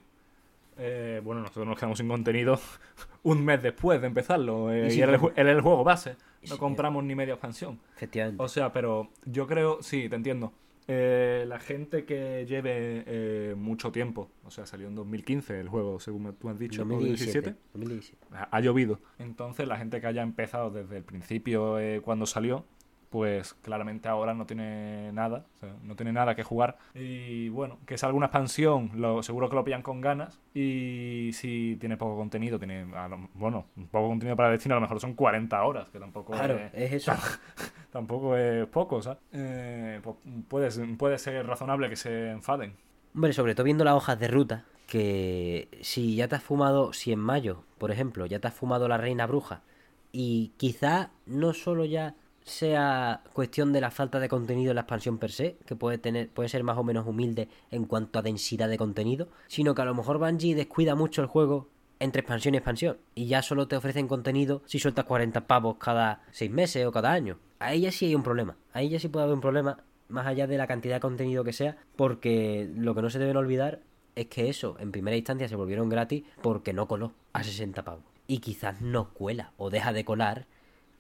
Eh, 0.78 1.22
bueno, 1.24 1.42
nosotros 1.42 1.68
nos 1.68 1.78
quedamos 1.78 2.00
sin 2.00 2.08
contenido 2.08 2.60
un 3.24 3.46
mes 3.46 3.62
después 3.62 4.02
de 4.02 4.08
empezarlo. 4.08 4.72
eh, 4.74 4.92
Y 4.94 5.02
era, 5.02 5.16
el, 5.16 5.22
era 5.36 5.62
juego 5.62 5.84
base. 5.84 6.16
No 6.42 6.56
sí, 6.56 6.58
compramos 6.58 7.04
ni 7.04 7.14
media 7.16 7.36
expansión. 7.36 7.80
Efectivamente. 7.96 8.42
O 8.44 8.48
sea, 8.48 8.74
pero 8.74 9.10
yo 9.26 9.46
creo, 9.48 9.78
sí, 9.82 10.10
te 10.10 10.16
entiendo. 10.16 10.52
Eh, 10.88 11.46
la 11.48 11.60
gente 11.60 12.06
que 12.06 12.46
lleve 12.46 13.04
eh, 13.06 13.56
mucho 13.58 13.92
tiempo, 13.92 14.30
o 14.44 14.52
sea, 14.52 14.66
salió 14.66 14.88
en 14.88 14.96
2015 14.96 15.60
el 15.60 15.70
juego, 15.70 16.00
según 16.00 16.34
tú 16.36 16.50
has 16.50 16.60
dicho, 16.60 16.82
o 16.82 16.86
2017. 16.86 17.52
2017, 17.52 17.60
2017. 17.74 18.28
ha, 18.32 18.58
ha 18.58 18.60
llovido. 18.60 19.00
Entonces, 19.18 19.68
la 19.68 19.78
gente 19.78 20.02
que 20.02 20.08
haya 20.08 20.22
empezado 20.22 20.72
desde 20.72 20.98
el 20.98 21.04
principio 21.04 21.80
eh, 21.80 22.02
cuando 22.02 22.26
salió, 22.26 22.66
pues 23.14 23.54
claramente 23.62 24.10
ahora 24.10 24.34
no 24.34 24.48
tiene 24.48 25.12
nada, 25.14 25.46
o 25.58 25.60
sea, 25.60 25.76
no 25.84 25.96
tiene 25.96 26.12
nada 26.12 26.34
que 26.34 26.42
jugar. 26.42 26.80
Y 26.96 27.48
bueno, 27.50 27.78
que 27.86 27.96
salga 27.96 28.18
una 28.18 28.26
expansión, 28.26 28.90
lo, 28.96 29.22
seguro 29.22 29.50
que 29.50 29.56
lo 29.56 29.64
pillan 29.64 29.84
con 29.84 30.02
ganas. 30.02 30.42
Y 30.56 31.30
si 31.34 31.78
tiene 31.80 31.96
poco 31.96 32.18
contenido, 32.18 32.58
tiene, 32.58 32.86
lo- 32.88 33.30
bueno, 33.36 33.68
poco 33.92 34.08
contenido 34.08 34.36
para 34.36 34.50
Destiny, 34.50 34.72
a 34.72 34.76
lo 34.78 34.82
mejor 34.82 35.00
son 35.00 35.14
40 35.14 35.64
horas, 35.64 35.90
que 35.90 36.00
tampoco 36.00 36.34
Claro, 36.34 36.58
es, 36.58 36.74
es 36.74 36.94
eso. 36.94 37.12
tampoco 37.92 38.36
es 38.36 38.66
poco, 38.68 39.00
¿sabes? 39.04 39.20
Eh, 39.32 40.00
pues 40.04 40.16
puede, 40.48 40.72
ser- 40.72 40.98
puede 40.98 41.20
ser 41.20 41.46
razonable 41.46 41.90
que 41.90 41.96
se 41.96 42.32
enfaden. 42.32 42.74
Hombre, 43.14 43.34
sobre 43.34 43.54
todo 43.54 43.66
viendo 43.66 43.84
las 43.84 43.94
hojas 43.94 44.20
de 44.20 44.28
ruta, 44.28 44.66
que 44.88 45.68
si 45.82 46.16
ya 46.16 46.28
te 46.28 46.36
has 46.36 46.44
fumado, 46.44 46.94
si 46.94 47.12
en 47.12 47.20
mayo, 47.20 47.64
por 47.78 47.92
ejemplo, 47.92 48.26
ya 48.26 48.40
te 48.40 48.48
has 48.48 48.54
fumado 48.56 48.88
la 48.88 48.98
reina 48.98 49.28
bruja, 49.28 49.62
y 50.12 50.52
quizá 50.58 51.12
no 51.26 51.54
solo 51.54 51.86
ya 51.86 52.16
sea 52.44 53.22
cuestión 53.34 53.74
de 53.74 53.82
la 53.82 53.92
falta 53.92 54.20
de 54.20 54.30
contenido 54.30 54.72
en 54.72 54.76
la 54.76 54.82
expansión 54.82 55.18
per 55.18 55.32
se, 55.32 55.58
que 55.66 55.76
puede 55.76 55.98
tener, 55.98 56.30
puede 56.30 56.50
ser 56.50 56.64
más 56.64 56.78
o 56.78 56.84
menos 56.84 57.08
humilde 57.08 57.50
en 57.72 57.86
cuanto 57.86 58.20
a 58.20 58.22
densidad 58.22 58.70
de 58.70 58.78
contenido, 58.78 59.30
sino 59.48 59.76
que 59.76 59.82
a 59.82 59.86
lo 59.86 59.96
mejor 59.96 60.20
Bungie 60.20 60.56
descuida 60.56 60.96
mucho 60.96 61.22
el 61.22 61.28
juego 61.28 61.70
entre 62.00 62.20
expansión 62.22 62.54
y 62.54 62.58
expansión, 62.58 62.98
y 63.16 63.28
ya 63.28 63.42
solo 63.42 63.68
te 63.68 63.78
ofrecen 63.78 64.08
contenido 64.08 64.62
si 64.66 64.78
sueltas 64.78 65.06
40 65.06 65.48
pavos 65.48 65.78
cada 65.78 66.24
6 66.32 66.52
meses 66.52 66.86
o 66.86 66.92
cada 66.92 67.14
año. 67.14 67.38
Ahí 67.60 67.82
ya 67.82 67.92
sí 67.92 68.08
hay 68.08 68.16
un 68.16 68.24
problema, 68.24 68.58
ahí 68.74 68.90
ya 68.90 69.00
sí 69.00 69.08
puede 69.08 69.24
haber 69.24 69.36
un 69.36 69.42
problema, 69.42 69.84
más 70.10 70.28
allá 70.28 70.46
de 70.46 70.58
la 70.58 70.68
cantidad 70.68 70.96
de 70.96 71.00
contenido 71.00 71.46
que 71.46 71.54
sea, 71.54 71.78
porque 71.96 72.70
lo 72.76 72.94
que 72.94 73.02
no 73.02 73.10
se 73.10 73.20
deben 73.20 73.38
olvidar 73.38 73.80
es 74.16 74.28
que 74.28 74.50
eso, 74.50 74.76
en 74.80 74.92
primera 74.92 75.16
instancia, 75.16 75.48
se 75.48 75.56
volvieron 75.56 75.90
gratis 75.90 76.24
porque 76.42 76.74
no 76.74 76.88
coló 76.88 77.14
a 77.32 77.44
60 77.44 77.84
pavos. 77.84 78.04
Y 78.28 78.40
quizás 78.40 78.82
no 78.82 79.10
cuela 79.10 79.52
o 79.58 79.70
deja 79.70 79.92
de 79.92 80.06
colar 80.06 80.46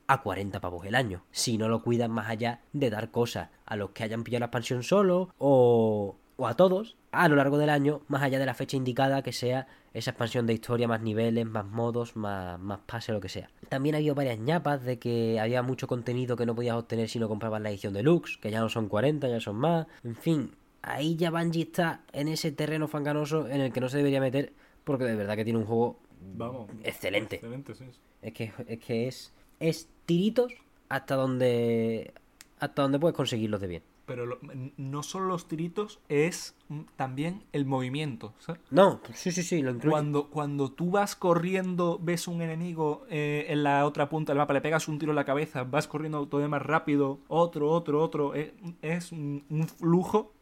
a 0.07 0.21
40 0.21 0.59
pavos 0.61 0.85
el 0.85 0.95
año. 0.95 1.23
Si 1.31 1.57
no 1.57 1.69
lo 1.69 1.81
cuidan 1.81 2.11
más 2.11 2.29
allá 2.29 2.61
de 2.73 2.89
dar 2.89 3.11
cosas 3.11 3.49
a 3.65 3.75
los 3.75 3.91
que 3.91 4.03
hayan 4.03 4.23
pillado 4.23 4.41
la 4.41 4.45
expansión 4.47 4.83
solo 4.83 5.33
o, 5.37 6.17
o 6.35 6.47
a 6.47 6.55
todos 6.55 6.97
a 7.11 7.27
lo 7.27 7.35
largo 7.35 7.57
del 7.57 7.69
año, 7.69 8.01
más 8.07 8.23
allá 8.23 8.39
de 8.39 8.45
la 8.45 8.53
fecha 8.55 8.75
indicada 8.75 9.21
que 9.21 9.31
sea 9.31 9.67
esa 9.93 10.11
expansión 10.11 10.47
de 10.47 10.53
historia, 10.53 10.87
más 10.87 11.01
niveles, 11.01 11.45
más 11.45 11.65
modos, 11.65 12.15
más, 12.15 12.59
más 12.59 12.79
pase, 12.87 13.11
lo 13.11 13.21
que 13.21 13.29
sea. 13.29 13.49
También 13.69 13.93
ha 13.93 13.99
habido 13.99 14.15
varias 14.15 14.39
ñapas 14.39 14.83
de 14.83 14.97
que 14.97 15.39
había 15.39 15.61
mucho 15.61 15.87
contenido 15.87 16.35
que 16.35 16.47
no 16.47 16.55
podías 16.55 16.75
obtener 16.75 17.07
si 17.09 17.19
no 17.19 17.27
comprabas 17.29 17.61
la 17.61 17.69
edición 17.69 17.93
deluxe, 17.93 18.37
que 18.39 18.49
ya 18.49 18.59
no 18.59 18.69
son 18.69 18.89
40, 18.89 19.27
ya 19.29 19.39
son 19.39 19.57
más. 19.57 19.85
En 20.03 20.15
fin, 20.15 20.55
ahí 20.81 21.15
ya 21.15 21.29
Bungie 21.29 21.61
está 21.63 22.01
en 22.11 22.27
ese 22.27 22.51
terreno 22.51 22.87
fanganoso 22.87 23.47
en 23.47 23.61
el 23.61 23.71
que 23.71 23.81
no 23.81 23.89
se 23.89 23.97
debería 23.97 24.19
meter 24.19 24.53
porque 24.83 25.05
de 25.05 25.15
verdad 25.15 25.35
que 25.35 25.43
tiene 25.43 25.59
un 25.59 25.65
juego 25.65 25.99
Vamos. 26.35 26.69
excelente. 26.83 27.35
Excelente, 27.35 27.75
sí. 27.75 27.85
Es 28.21 28.33
que 28.33 28.51
es 28.67 28.79
que 28.79 29.07
es, 29.07 29.33
es 29.69 29.87
tiritos 30.05 30.53
hasta 30.89 31.15
donde 31.15 32.13
hasta 32.59 32.81
donde 32.83 32.99
puedes 32.99 33.15
conseguirlos 33.15 33.59
de 33.61 33.67
bien. 33.67 33.83
Pero 34.05 34.25
lo- 34.25 34.37
no 34.77 35.01
solo 35.01 35.27
los 35.27 35.47
tiritos, 35.47 35.99
es 36.09 36.55
mm, 36.67 36.81
también 36.97 37.43
el 37.53 37.65
movimiento, 37.65 38.33
¿sabes? 38.39 38.59
No, 38.69 38.99
sí, 39.13 39.31
sí, 39.31 39.43
sí, 39.43 39.61
lo 39.61 39.71
incluye. 39.71 39.91
Cuando, 39.91 40.29
cuando 40.29 40.71
tú 40.71 40.91
vas 40.91 41.15
corriendo, 41.15 41.99
ves 42.01 42.27
un 42.27 42.41
enemigo 42.41 43.05
eh, 43.09 43.45
en 43.49 43.63
la 43.63 43.85
otra 43.85 44.09
punta 44.09 44.31
del 44.33 44.39
mapa, 44.39 44.53
le 44.53 44.59
pegas 44.61 44.87
un 44.89 44.99
tiro 44.99 45.13
en 45.13 45.15
la 45.17 45.23
cabeza, 45.25 45.63
vas 45.63 45.87
corriendo 45.87 46.25
todavía 46.27 46.49
más 46.49 46.61
rápido, 46.61 47.19
otro, 47.29 47.69
otro, 47.69 48.01
otro, 48.03 48.33
es, 48.35 48.51
es 48.81 49.11
un, 49.13 49.43
un 49.49 49.67
flujo, 49.69 50.33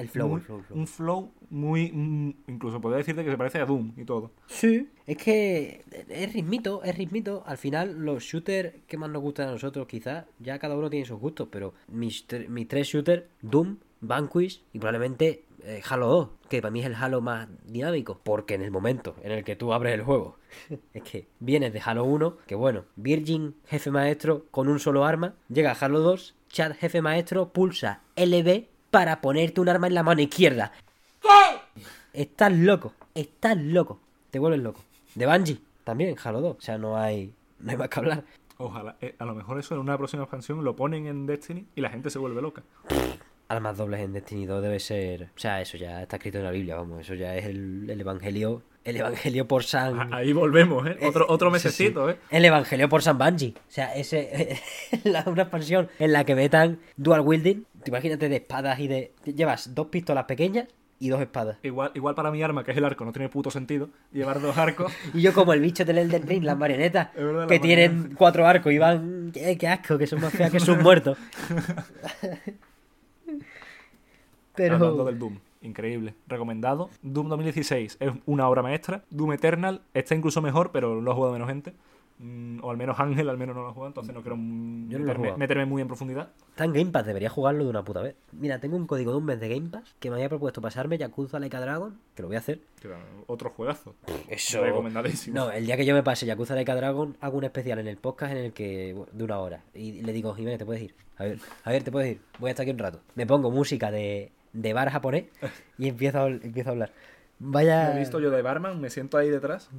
El 0.00 0.08
flow, 0.08 0.28
muy- 0.28 0.38
el 0.40 0.42
flow, 0.46 0.58
el 0.58 0.64
flow. 0.64 0.78
un 0.78 0.86
flow 0.86 1.32
muy, 1.50 1.92
mm, 1.92 2.30
incluso 2.48 2.80
podría 2.80 2.98
decirte 2.98 3.24
que 3.24 3.30
se 3.30 3.36
parece 3.38 3.58
a 3.58 3.66
Doom 3.66 3.92
y 3.96 4.04
todo. 4.04 4.30
Sí, 4.46 4.88
es 5.06 5.16
que 5.16 5.82
es 6.08 6.32
ritmito, 6.32 6.82
es 6.84 6.96
ritmito. 6.96 7.42
Al 7.46 7.58
final, 7.58 7.98
los 8.04 8.22
shooters 8.22 8.74
que 8.86 8.96
más 8.96 9.10
nos 9.10 9.22
gustan 9.22 9.48
a 9.48 9.52
nosotros, 9.52 9.86
quizás, 9.86 10.24
ya 10.38 10.58
cada 10.58 10.76
uno 10.76 10.88
tiene 10.90 11.06
sus 11.06 11.18
gustos, 11.20 11.48
pero 11.50 11.74
mis, 11.88 12.26
mis 12.48 12.68
tres 12.68 12.86
shooters, 12.88 13.24
Doom, 13.42 13.76
Vanquish 14.00 14.62
y 14.72 14.78
probablemente 14.78 15.44
eh, 15.62 15.82
Halo 15.90 16.06
2, 16.08 16.28
que 16.48 16.62
para 16.62 16.70
mí 16.72 16.80
es 16.80 16.86
el 16.86 16.94
Halo 16.94 17.20
más 17.20 17.46
dinámico, 17.66 18.18
porque 18.24 18.54
en 18.54 18.62
el 18.62 18.70
momento 18.70 19.14
en 19.22 19.32
el 19.32 19.44
que 19.44 19.56
tú 19.56 19.74
abres 19.74 19.92
el 19.92 20.02
juego, 20.02 20.38
es 20.94 21.02
que 21.02 21.26
vienes 21.38 21.74
de 21.74 21.82
Halo 21.84 22.04
1, 22.04 22.38
que 22.46 22.54
bueno, 22.54 22.84
Virgin, 22.96 23.54
jefe 23.66 23.90
maestro, 23.90 24.46
con 24.50 24.68
un 24.68 24.78
solo 24.78 25.04
arma, 25.04 25.34
llega 25.50 25.72
a 25.72 25.74
Halo 25.74 26.00
2, 26.00 26.34
Chad, 26.48 26.72
jefe 26.76 27.02
maestro, 27.02 27.52
pulsa 27.52 28.00
LB 28.16 28.68
para 28.90 29.20
ponerte 29.20 29.60
un 29.60 29.68
arma 29.68 29.86
en 29.86 29.94
la 29.94 30.02
mano 30.02 30.20
izquierda. 30.20 30.72
Estás 32.12 32.52
loco, 32.52 32.92
estás 33.14 33.56
loco. 33.56 34.00
Te 34.30 34.38
vuelves 34.38 34.60
loco. 34.60 34.80
De 35.14 35.26
Bungie, 35.26 35.60
también, 35.84 36.16
Halo 36.22 36.40
2. 36.40 36.56
O 36.56 36.60
sea, 36.60 36.78
no 36.78 36.96
hay, 36.96 37.32
no 37.60 37.70
hay 37.70 37.76
más 37.76 37.88
que 37.88 37.98
hablar. 37.98 38.24
Ojalá, 38.58 38.96
eh, 39.00 39.14
a 39.18 39.24
lo 39.24 39.34
mejor 39.34 39.58
eso 39.58 39.74
en 39.74 39.80
una 39.80 39.96
próxima 39.96 40.24
expansión 40.24 40.62
lo 40.64 40.76
ponen 40.76 41.06
en 41.06 41.26
Destiny 41.26 41.66
y 41.74 41.80
la 41.80 41.90
gente 41.90 42.10
se 42.10 42.18
vuelve 42.18 42.42
loca. 42.42 42.62
Armas 43.50 43.76
dobles 43.76 44.00
en 44.00 44.12
Destiny 44.12 44.46
2 44.46 44.62
debe 44.62 44.78
ser... 44.78 45.24
O 45.24 45.38
sea, 45.38 45.60
eso 45.60 45.76
ya 45.76 46.02
está 46.02 46.16
escrito 46.16 46.38
en 46.38 46.44
la 46.44 46.52
Biblia, 46.52 46.76
vamos. 46.76 47.00
Eso 47.00 47.14
ya 47.14 47.34
es 47.36 47.46
el, 47.46 47.90
el 47.90 48.00
evangelio... 48.00 48.62
El 48.84 48.96
evangelio 48.96 49.46
por 49.48 49.64
San... 49.64 50.14
Ahí 50.14 50.32
volvemos, 50.32 50.86
¿eh? 50.86 50.96
Otro, 51.02 51.26
otro 51.28 51.50
Sí, 51.50 51.58
sí. 51.58 51.66
mesecito, 51.68 52.08
¿eh? 52.10 52.16
El 52.30 52.44
evangelio 52.44 52.88
por 52.88 53.02
San 53.02 53.18
Bungie. 53.18 53.54
O 53.56 53.60
sea, 53.70 53.92
ese... 53.96 54.56
la- 55.04 55.24
una 55.26 55.42
expansión 55.42 55.88
en 55.98 56.12
la 56.12 56.24
que 56.24 56.36
metan 56.36 56.78
dual 56.96 57.22
wielding. 57.22 57.64
Te 57.82 57.90
Imagínate 57.90 58.28
de 58.28 58.36
espadas 58.36 58.78
y 58.78 58.86
de... 58.86 59.12
Llevas 59.24 59.74
dos 59.74 59.88
pistolas 59.88 60.24
pequeñas 60.26 60.68
y 61.00 61.08
dos 61.08 61.20
espadas. 61.20 61.56
Igual, 61.64 61.90
igual 61.94 62.14
para 62.14 62.30
mi 62.30 62.42
arma, 62.44 62.62
que 62.62 62.70
es 62.70 62.76
el 62.76 62.84
arco, 62.84 63.04
no 63.04 63.10
tiene 63.12 63.28
puto 63.30 63.50
sentido 63.50 63.90
llevar 64.12 64.40
dos 64.40 64.56
arcos. 64.56 64.92
Y 65.14 65.22
yo 65.22 65.32
como 65.34 65.52
el 65.54 65.60
bicho 65.60 65.84
del 65.84 65.98
Elden 65.98 66.26
Ring, 66.26 66.44
las 66.44 66.56
marionetas, 66.56 67.12
verdad, 67.16 67.48
que 67.48 67.58
tienen 67.58 68.14
cuatro 68.16 68.46
arcos 68.46 68.72
y 68.72 68.78
van... 68.78 69.32
¡Eh, 69.34 69.58
qué 69.58 69.66
asco! 69.66 69.98
Que 69.98 70.06
son 70.06 70.20
más 70.20 70.32
feas 70.32 70.52
que 70.52 70.60
sus 70.60 70.78
muertos. 70.78 71.18
Hablando 74.56 75.04
del 75.04 75.18
Doom. 75.18 75.38
Increíble. 75.62 76.14
Recomendado. 76.26 76.88
Doom 77.02 77.28
2016 77.28 77.98
es 78.00 78.12
una 78.26 78.48
obra 78.48 78.62
maestra. 78.62 79.04
Doom 79.10 79.32
Eternal 79.34 79.82
está 79.94 80.14
incluso 80.14 80.40
mejor, 80.40 80.70
pero 80.72 81.00
lo 81.00 81.12
ha 81.12 81.14
jugado 81.14 81.32
menos 81.32 81.48
gente. 81.48 81.74
Mm, 82.22 82.62
o 82.62 82.70
al 82.70 82.76
menos 82.76 83.00
Ángel, 83.00 83.30
al 83.30 83.38
menos 83.38 83.56
no 83.56 83.62
lo 83.62 83.68
ha 83.68 83.72
jugado, 83.72 83.88
entonces 83.88 84.14
no 84.14 84.20
quiero 84.20 84.36
Yo 84.36 84.98
no 84.98 85.36
meterme, 85.38 85.64
muy 85.64 85.80
en 85.80 85.88
profundidad. 85.88 86.28
Está 86.50 86.64
en 86.64 86.74
Game 86.74 86.90
Pass, 86.90 87.06
debería 87.06 87.30
jugarlo 87.30 87.64
de 87.64 87.70
una 87.70 87.82
puta 87.82 88.02
vez. 88.02 88.14
Mira, 88.32 88.58
tengo 88.58 88.76
un 88.76 88.86
código 88.86 89.12
de 89.12 89.16
un 89.16 89.24
mes 89.24 89.40
de 89.40 89.48
Game 89.48 89.70
Pass 89.70 89.94
que 89.98 90.10
me 90.10 90.16
había 90.16 90.28
propuesto 90.28 90.60
pasarme 90.60 90.98
Yakuza 90.98 91.40
Like 91.40 91.56
a 91.56 91.60
Dragon, 91.60 91.98
que 92.14 92.20
lo 92.20 92.28
voy 92.28 92.36
a 92.36 92.40
hacer. 92.40 92.60
Otro 93.26 93.48
juegazo. 93.48 93.94
Eso. 94.28 94.62
Recomendadísimo. 94.62 95.34
No, 95.34 95.50
el 95.50 95.64
día 95.64 95.78
que 95.78 95.86
yo 95.86 95.94
me 95.94 96.02
pase 96.02 96.26
Yakuza 96.26 96.54
Like 96.54 96.70
a 96.70 96.74
Dragon, 96.74 97.16
hago 97.22 97.38
un 97.38 97.44
especial 97.44 97.78
en 97.78 97.88
el 97.88 97.96
podcast 97.96 98.32
en 98.32 98.38
el 98.38 98.52
que. 98.52 98.92
bueno, 98.92 99.10
de 99.12 99.24
una 99.24 99.38
hora. 99.38 99.62
Y 99.72 100.02
le 100.02 100.12
digo, 100.12 100.34
Jiménez, 100.34 100.58
te 100.58 100.66
puedes 100.66 100.82
ir. 100.82 100.94
A 101.16 101.24
ver, 101.24 101.38
a 101.64 101.70
ver, 101.70 101.82
te 101.82 101.90
puedes 101.90 102.12
ir. 102.12 102.20
Voy 102.38 102.48
a 102.48 102.50
estar 102.50 102.64
aquí 102.64 102.70
un 102.70 102.78
rato. 102.78 103.00
Me 103.14 103.26
pongo 103.26 103.50
música 103.50 103.90
de, 103.90 104.30
de 104.52 104.72
bar 104.72 104.90
japonés 104.90 105.24
y 105.78 105.88
empiezo 105.88 106.18
a, 106.20 106.28
empiezo 106.28 106.70
a 106.70 106.72
hablar. 106.72 106.92
Vaya. 107.38 107.90
Me 107.90 107.96
he 107.96 107.98
visto 108.00 108.20
yo 108.20 108.30
de 108.30 108.42
barman, 108.42 108.80
me 108.80 108.90
siento 108.90 109.16
ahí 109.16 109.30
detrás, 109.30 109.70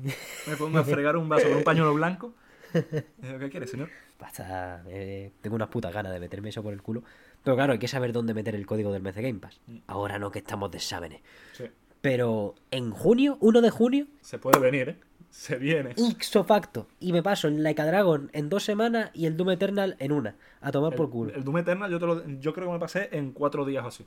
me 0.47 0.55
pongo 0.57 0.79
a 0.79 0.83
fregar 0.83 1.15
un 1.17 1.29
vaso 1.29 1.47
con 1.47 1.57
un 1.57 1.63
pañuelo 1.63 1.93
blanco. 1.93 2.33
¿Qué 2.71 3.49
quiere, 3.51 3.67
señor? 3.67 3.89
Basta, 4.19 4.83
eh, 4.87 5.31
tengo 5.41 5.55
unas 5.55 5.67
putas 5.69 5.93
ganas 5.93 6.11
de 6.13 6.19
meterme 6.19 6.49
eso 6.49 6.63
por 6.63 6.73
el 6.73 6.81
culo. 6.81 7.03
Pero 7.43 7.55
claro, 7.55 7.73
hay 7.73 7.79
que 7.79 7.87
saber 7.87 8.13
dónde 8.13 8.33
meter 8.33 8.55
el 8.55 8.65
código 8.65 8.91
del 8.93 9.01
mes 9.01 9.15
de 9.15 9.21
Game 9.23 9.39
Pass. 9.39 9.59
Ahora 9.87 10.19
no 10.19 10.31
que 10.31 10.39
estamos 10.39 10.71
de 10.71 10.77
exámenes. 10.77 11.21
Sí. 11.53 11.65
Pero 12.01 12.55
en 12.71 12.91
junio, 12.91 13.37
1 13.41 13.61
de 13.61 13.69
junio, 13.69 14.07
Se 14.21 14.39
puede 14.39 14.59
venir, 14.59 14.89
¿eh? 14.89 14.97
Se 15.29 15.55
viene. 15.57 15.93
ixo 15.97 16.43
facto. 16.43 16.87
Y 16.99 17.13
me 17.13 17.23
paso 17.23 17.47
en 17.47 17.61
Like 17.63 17.81
a 17.81 17.85
Dragon 17.85 18.29
en 18.33 18.49
dos 18.49 18.63
semanas 18.63 19.11
y 19.13 19.25
el 19.27 19.37
Doom 19.37 19.51
Eternal 19.51 19.95
en 19.99 20.11
una. 20.11 20.35
A 20.61 20.71
tomar 20.71 20.95
por 20.95 21.09
culo. 21.09 21.31
El, 21.31 21.37
el 21.37 21.43
Doom 21.43 21.57
Eternal 21.59 21.89
yo, 21.91 21.99
te 21.99 22.05
lo- 22.05 22.27
yo 22.27 22.53
creo 22.53 22.67
que 22.67 22.73
me 22.73 22.79
pasé 22.79 23.09
en 23.11 23.31
cuatro 23.31 23.65
días 23.65 23.83
o 23.83 23.87
así. 23.87 24.05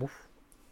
Uf, 0.00 0.12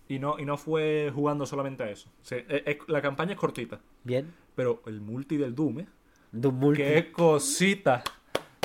Y 0.09 0.19
no, 0.19 0.39
y 0.39 0.45
no 0.45 0.57
fue 0.59 1.11
jugando 1.15 1.47
solamente 1.47 1.83
a 1.83 1.91
eso. 1.91 2.09
O 2.23 2.25
sea, 2.25 2.39
es- 2.39 2.63
es- 2.67 2.79
la 2.89 3.01
campaña 3.03 3.33
es 3.33 3.39
cortita. 3.39 3.81
bien. 4.05 4.33
Pero 4.55 4.83
el 4.87 5.01
multi 5.01 5.37
del 5.37 5.55
Doom, 5.55 5.81
¿eh? 5.81 5.87
Doom 6.31 6.55
Multi. 6.57 6.83
¡Qué 6.83 7.11
cosita! 7.13 8.03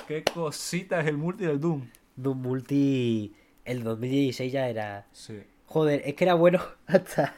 ¡Qué 0.08 0.24
cosita 0.24 1.00
es 1.02 1.08
el 1.08 1.18
multi 1.18 1.46
del 1.46 1.60
Doom! 1.60 1.88
Doom 2.16 2.42
Multi. 2.42 3.34
El 3.66 3.84
2016 3.84 4.52
ya 4.52 4.68
era. 4.70 5.08
Sí. 5.12 5.40
Joder, 5.66 6.02
es 6.06 6.14
que 6.16 6.24
era 6.26 6.34
bueno 6.36 6.60
hasta. 6.88 7.36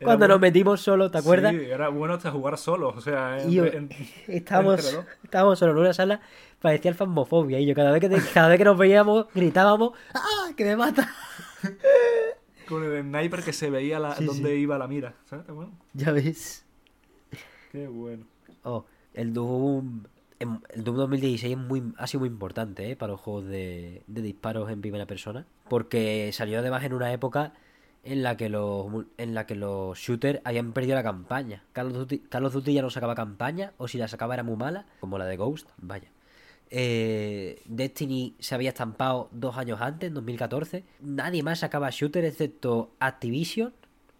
Cuando 0.00 0.18
bueno. 0.26 0.34
nos 0.34 0.40
metimos 0.40 0.80
solo, 0.80 1.10
¿te 1.10 1.18
acuerdas? 1.18 1.52
Sí, 1.52 1.60
era 1.64 1.88
bueno 1.88 2.14
hasta 2.14 2.30
jugar 2.30 2.56
solos. 2.58 2.94
O 2.96 3.00
sea, 3.00 3.40
en- 3.42 3.50
yo- 3.50 3.64
en- 3.66 3.88
estábamos, 4.28 4.96
estábamos 5.24 5.58
solo 5.58 5.72
en 5.72 5.78
una 5.78 5.92
sala, 5.92 6.20
parecía 6.60 6.90
el 6.90 6.96
fasmofobia. 6.96 7.58
Y 7.60 7.66
yo 7.66 7.74
cada 7.74 7.90
vez 7.92 8.00
que, 8.00 8.08
te- 8.08 8.16
cada 8.34 8.48
vez 8.48 8.58
que 8.58 8.64
nos 8.64 8.78
veíamos, 8.78 9.26
gritábamos, 9.34 9.92
¡ah! 10.14 10.50
¡Que 10.56 10.64
me 10.64 10.76
mata! 10.76 11.12
con 12.68 12.82
el 12.84 13.02
sniper 13.02 13.42
que 13.42 13.52
se 13.52 13.70
veía 13.70 13.98
la, 13.98 14.14
Sí, 14.16 14.24
dónde 14.24 14.50
sí. 14.50 14.56
iba 14.60 14.78
la 14.78 14.86
mira. 14.88 15.14
¿Sabes? 15.26 15.46
Bueno. 15.48 15.72
Ya 15.92 16.12
ves. 16.12 16.64
Qué 17.72 17.86
bueno. 17.88 18.24
Oh, 18.62 18.84
el 19.14 19.32
Doom. 19.32 20.04
em- 20.38 20.60
el 20.70 20.84
Doom 20.84 20.96
2016 20.96 21.52
es 21.52 21.58
muy, 21.58 21.82
ha 21.96 22.06
sido 22.06 22.20
muy 22.20 22.28
importante 22.28 22.90
¿eh? 22.90 22.96
para 22.96 23.12
los 23.12 23.20
juegos 23.20 23.46
de, 23.46 24.02
de 24.06 24.22
disparos 24.22 24.70
en 24.70 24.80
primera 24.80 25.06
persona. 25.06 25.46
Porque 25.68 26.30
salió 26.32 26.58
además 26.58 26.84
en 26.84 26.92
una 26.94 27.12
época 27.12 27.52
en 28.04 28.22
la 28.22 28.36
que 28.36 28.50
los 28.50 28.86
en 29.16 29.32
la 29.34 29.46
que 29.46 29.54
los 29.54 29.96
shooters 29.98 30.40
habían 30.44 30.72
perdido 30.72 30.94
la 30.94 31.02
campaña. 31.02 31.64
Call 31.72 31.86
of 31.88 31.94
Duty, 31.94 32.18
Call 32.28 32.44
of 32.44 32.52
Duty 32.52 32.74
ya 32.74 32.82
no 32.82 32.90
sacaba 32.90 33.14
campaña, 33.14 33.72
o 33.78 33.88
si 33.88 33.96
la 33.98 34.08
sacaba 34.08 34.34
era 34.34 34.42
muy 34.42 34.56
mala, 34.56 34.84
como 35.00 35.16
la 35.16 35.24
de 35.24 35.36
Ghost, 35.38 35.68
vaya. 35.78 36.10
Eh, 36.70 37.62
Destiny 37.66 38.34
se 38.38 38.54
había 38.54 38.70
estampado 38.70 39.28
dos 39.32 39.56
años 39.56 39.80
antes, 39.80 40.08
en 40.08 40.14
2014. 40.14 40.84
Nadie 41.00 41.42
más 41.42 41.60
sacaba 41.60 41.90
shooter 41.90 42.24
excepto 42.24 42.90
Activision 43.00 43.72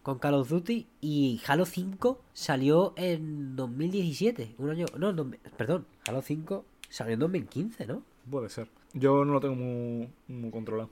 con 0.03 0.19
Call 0.19 0.35
of 0.35 0.49
Duty 0.49 0.85
y 1.01 1.41
Halo 1.47 1.65
5 1.65 2.21
salió 2.31 2.93
en 2.95 3.55
2017, 3.55 4.55
un 4.59 4.69
año, 4.69 4.85
no, 4.97 5.11
dos- 5.13 5.27
perdón, 5.57 5.87
Halo 6.07 6.21
5 6.21 6.63
salió 6.89 7.15
en 7.15 7.19
2015, 7.21 7.87
¿no? 7.87 8.03
Puede 8.29 8.49
ser. 8.49 8.69
Yo 8.93 9.25
no 9.25 9.33
lo 9.33 9.39
tengo 9.41 9.55
muy, 9.55 10.09
muy 10.27 10.51
controlado. 10.51 10.89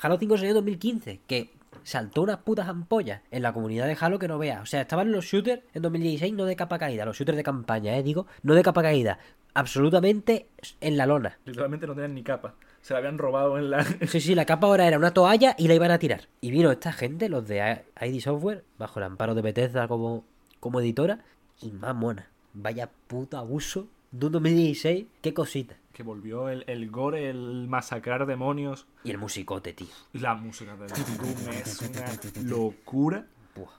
Halo 0.00 0.18
5 0.18 0.36
salió 0.36 0.50
en 0.50 0.54
2015, 0.56 1.20
que 1.26 1.50
saltó 1.82 2.22
unas 2.22 2.38
putas 2.38 2.68
ampollas 2.68 3.22
en 3.30 3.42
la 3.42 3.52
comunidad 3.52 3.86
de 3.86 3.96
Halo 3.98 4.18
que 4.18 4.28
no 4.28 4.38
veas. 4.38 4.62
O 4.62 4.66
sea, 4.66 4.82
estaban 4.82 5.12
los 5.12 5.24
shooters 5.24 5.62
en 5.74 5.82
2016 5.82 6.32
no 6.34 6.44
de 6.44 6.56
capa 6.56 6.78
caída, 6.78 7.04
los 7.04 7.16
shooters 7.16 7.36
de 7.36 7.42
campaña, 7.42 7.96
eh, 7.96 8.02
digo, 8.02 8.26
no 8.42 8.54
de 8.54 8.62
capa 8.62 8.82
caída, 8.82 9.18
absolutamente 9.54 10.48
en 10.80 10.96
la 10.96 11.06
lona. 11.06 11.38
Literalmente 11.44 11.86
no 11.86 11.94
tenían 11.94 12.14
ni 12.14 12.22
capa. 12.22 12.54
Se 12.82 12.92
la 12.92 12.98
habían 12.98 13.16
robado 13.16 13.56
en 13.56 13.70
la... 13.70 13.84
Sí, 14.08 14.20
sí, 14.20 14.34
la 14.34 14.44
capa 14.44 14.66
ahora 14.66 14.86
era 14.86 14.98
una 14.98 15.14
toalla 15.14 15.54
y 15.56 15.68
la 15.68 15.74
iban 15.74 15.90
a 15.90 15.98
tirar. 15.98 16.28
Y 16.40 16.50
vino 16.50 16.70
esta 16.70 16.92
gente, 16.92 17.28
los 17.28 17.48
de 17.48 17.82
ID 18.00 18.20
Software, 18.20 18.64
bajo 18.78 18.98
el 19.00 19.04
amparo 19.04 19.34
de 19.34 19.42
Bethesda 19.42 19.88
como, 19.88 20.24
como 20.60 20.80
editora, 20.80 21.20
y 21.62 21.70
más 21.70 21.94
mona. 21.94 22.28
Vaya 22.52 22.90
puto 23.06 23.38
abuso 23.38 23.88
de 24.10 24.26
un 24.26 24.32
2016, 24.32 25.06
qué 25.22 25.32
cosita. 25.32 25.76
Que 25.94 26.02
volvió 26.02 26.50
el, 26.50 26.64
el 26.66 26.90
gore, 26.90 27.30
el 27.30 27.66
masacrar 27.68 28.26
demonios. 28.26 28.86
Y 29.04 29.10
el 29.12 29.18
musicote, 29.18 29.72
tío. 29.72 29.88
La 30.12 30.34
música 30.34 30.76
de 30.76 30.86
Doom 31.18 31.48
es 31.54 31.80
una 31.80 32.46
locura. 32.56 33.26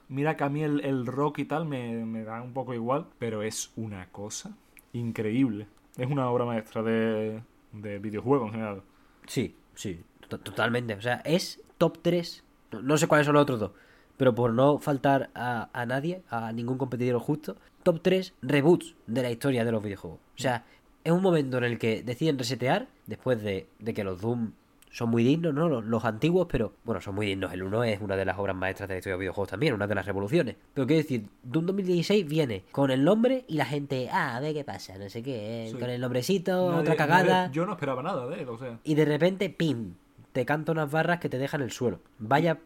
Mira 0.08 0.36
que 0.36 0.44
a 0.44 0.48
mí 0.48 0.62
el, 0.64 0.80
el 0.84 1.06
rock 1.06 1.38
y 1.40 1.44
tal 1.44 1.66
me, 1.66 2.04
me 2.06 2.24
da 2.24 2.42
un 2.42 2.52
poco 2.54 2.72
igual, 2.74 3.06
pero 3.18 3.42
es 3.42 3.70
una 3.76 4.08
cosa 4.10 4.56
increíble. 4.92 5.66
Es 5.96 6.10
una 6.10 6.28
obra 6.30 6.44
maestra 6.44 6.82
de, 6.82 7.42
de 7.72 7.98
videojuegos 7.98 8.48
en 8.48 8.52
general. 8.54 8.82
Sí, 9.26 9.54
sí, 9.74 10.02
to- 10.28 10.40
totalmente. 10.40 10.94
O 10.94 11.02
sea, 11.02 11.16
es 11.24 11.60
top 11.78 11.98
3. 12.02 12.42
No, 12.72 12.82
no 12.82 12.96
sé 12.98 13.06
cuáles 13.06 13.26
son 13.26 13.34
los 13.34 13.42
otros 13.42 13.60
dos. 13.60 13.72
Pero 14.16 14.34
por 14.34 14.52
no 14.54 14.78
faltar 14.78 15.28
a, 15.34 15.68
a 15.74 15.84
nadie, 15.84 16.22
a 16.30 16.50
ningún 16.52 16.78
competidor 16.78 17.20
justo, 17.20 17.56
top 17.82 18.00
3 18.02 18.32
reboots 18.40 18.94
de 19.06 19.22
la 19.22 19.30
historia 19.30 19.62
de 19.64 19.72
los 19.72 19.82
videojuegos. 19.82 20.20
O 20.20 20.40
sea, 20.40 20.64
es 21.06 21.12
un 21.12 21.22
momento 21.22 21.58
en 21.58 21.64
el 21.64 21.78
que 21.78 22.02
deciden 22.02 22.38
resetear, 22.38 22.88
después 23.06 23.42
de, 23.42 23.66
de 23.78 23.94
que 23.94 24.04
los 24.04 24.20
Doom 24.20 24.52
son 24.90 25.10
muy 25.10 25.22
dignos, 25.24 25.52
¿no? 25.52 25.68
Los, 25.68 25.84
los 25.84 26.04
antiguos, 26.06 26.46
pero 26.50 26.72
bueno, 26.84 27.00
son 27.02 27.14
muy 27.14 27.26
dignos. 27.26 27.52
El 27.52 27.62
1 27.62 27.84
es 27.84 28.00
una 28.00 28.16
de 28.16 28.24
las 28.24 28.38
obras 28.38 28.56
maestras 28.56 28.88
de 28.88 28.94
la 28.94 28.98
historia 28.98 29.14
de 29.16 29.20
videojuegos 29.20 29.50
también, 29.50 29.74
una 29.74 29.86
de 29.86 29.94
las 29.94 30.06
revoluciones. 30.06 30.56
Pero 30.72 30.86
quiero 30.86 31.02
decir, 31.02 31.26
Doom 31.42 31.66
2016 31.66 32.26
viene 32.26 32.64
con 32.72 32.90
el 32.90 33.04
nombre 33.04 33.44
y 33.46 33.56
la 33.56 33.66
gente, 33.66 34.08
ah, 34.10 34.36
a 34.36 34.40
ver 34.40 34.54
qué 34.54 34.64
pasa, 34.64 34.96
no 34.96 35.08
sé 35.10 35.22
qué, 35.22 35.66
eh, 35.66 35.70
Sí. 35.70 35.76
con 35.78 35.90
el 35.90 36.00
nombrecito, 36.00 36.70
Nadie- 36.72 36.80
otra 36.80 36.96
cagada. 36.96 37.42
nadie- 37.48 37.54
yo 37.54 37.66
no 37.66 37.72
esperaba 37.72 38.02
nada 38.02 38.26
de 38.26 38.40
él, 38.42 38.48
o 38.48 38.56
sea. 38.56 38.78
Y 38.84 38.94
de 38.94 39.04
repente, 39.04 39.50
¡pim! 39.50 39.94
Te 40.32 40.44
canta 40.46 40.72
unas 40.72 40.90
barras 40.90 41.20
que 41.20 41.28
te 41.28 41.38
dejan 41.38 41.60
el 41.60 41.70
suelo. 41.72 42.00
Vaya. 42.18 42.58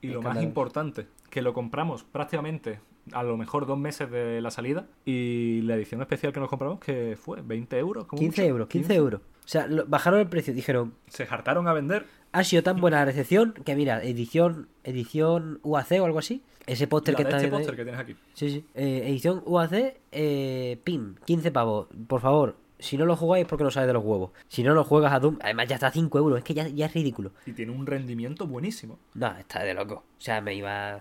Y 0.00 0.08
lo 0.08 0.22
más 0.22 0.42
importante, 0.42 1.06
que 1.30 1.42
lo 1.42 1.52
compramos 1.54 2.04
prácticamente 2.04 2.80
a 3.12 3.22
lo 3.22 3.36
mejor 3.36 3.66
dos 3.66 3.78
meses 3.78 4.10
de 4.10 4.40
la 4.40 4.50
salida. 4.50 4.86
Y 5.04 5.62
la 5.62 5.74
edición 5.74 6.00
especial 6.00 6.32
que 6.32 6.40
nos 6.40 6.48
compramos, 6.48 6.80
que 6.80 7.16
fue 7.20 7.40
20 7.42 7.78
euros. 7.78 8.06
como 8.06 8.20
15 8.20 8.42
mucho. 8.42 8.50
euros, 8.50 8.68
15 8.68 8.94
euros. 8.94 9.20
O 9.20 9.48
sea, 9.50 9.66
lo- 9.66 9.86
bajaron 9.86 10.20
el 10.20 10.28
precio. 10.28 10.52
Dijeron, 10.54 10.94
Se 11.08 11.24
hartaron 11.24 11.68
a 11.68 11.72
vender. 11.72 12.06
ha 12.32 12.44
sido 12.44 12.62
tan 12.62 12.80
buena 12.80 12.98
la 12.98 13.04
recepción 13.06 13.54
que 13.64 13.74
mira, 13.76 14.02
edición 14.02 14.68
edición 14.84 15.60
UAC 15.62 15.92
o 16.00 16.04
algo 16.04 16.18
así. 16.18 16.42
Ese 16.66 16.86
póster 16.86 17.14
que 17.14 17.22
está 17.22 17.36
este 17.38 17.48
póster 17.48 17.76
que 17.76 17.82
tienes 17.82 17.98
aquí. 18.00 18.14
Sí, 18.34 18.50
sí. 18.50 18.64
Eh, 18.74 19.04
edición 19.06 19.42
UAC, 19.46 19.96
eh, 20.12 20.78
PIM, 20.84 21.14
15 21.24 21.50
pavos. 21.50 21.86
Por 22.06 22.20
favor, 22.20 22.56
si 22.78 22.98
no 22.98 23.06
lo 23.06 23.16
jugáis 23.16 23.46
porque 23.46 23.64
no 23.64 23.70
sabes 23.70 23.86
de 23.86 23.94
los 23.94 24.04
huevos. 24.04 24.32
Si 24.48 24.62
no 24.62 24.74
lo 24.74 24.84
juegas 24.84 25.12
a 25.14 25.18
Doom, 25.18 25.38
además 25.40 25.66
ya 25.68 25.76
está 25.76 25.86
a 25.86 25.92
5 25.92 26.18
euros. 26.18 26.36
Es 26.38 26.44
que 26.44 26.52
ya, 26.52 26.68
ya 26.68 26.84
es 26.86 26.92
ridículo. 26.92 27.32
Y 27.46 27.52
tiene 27.52 27.72
un 27.72 27.86
rendimiento 27.86 28.46
buenísimo. 28.46 28.98
No, 29.14 29.34
está 29.38 29.64
de 29.64 29.72
loco. 29.72 29.94
O 29.94 30.20
sea, 30.20 30.42
me 30.42 30.54
iba. 30.54 31.00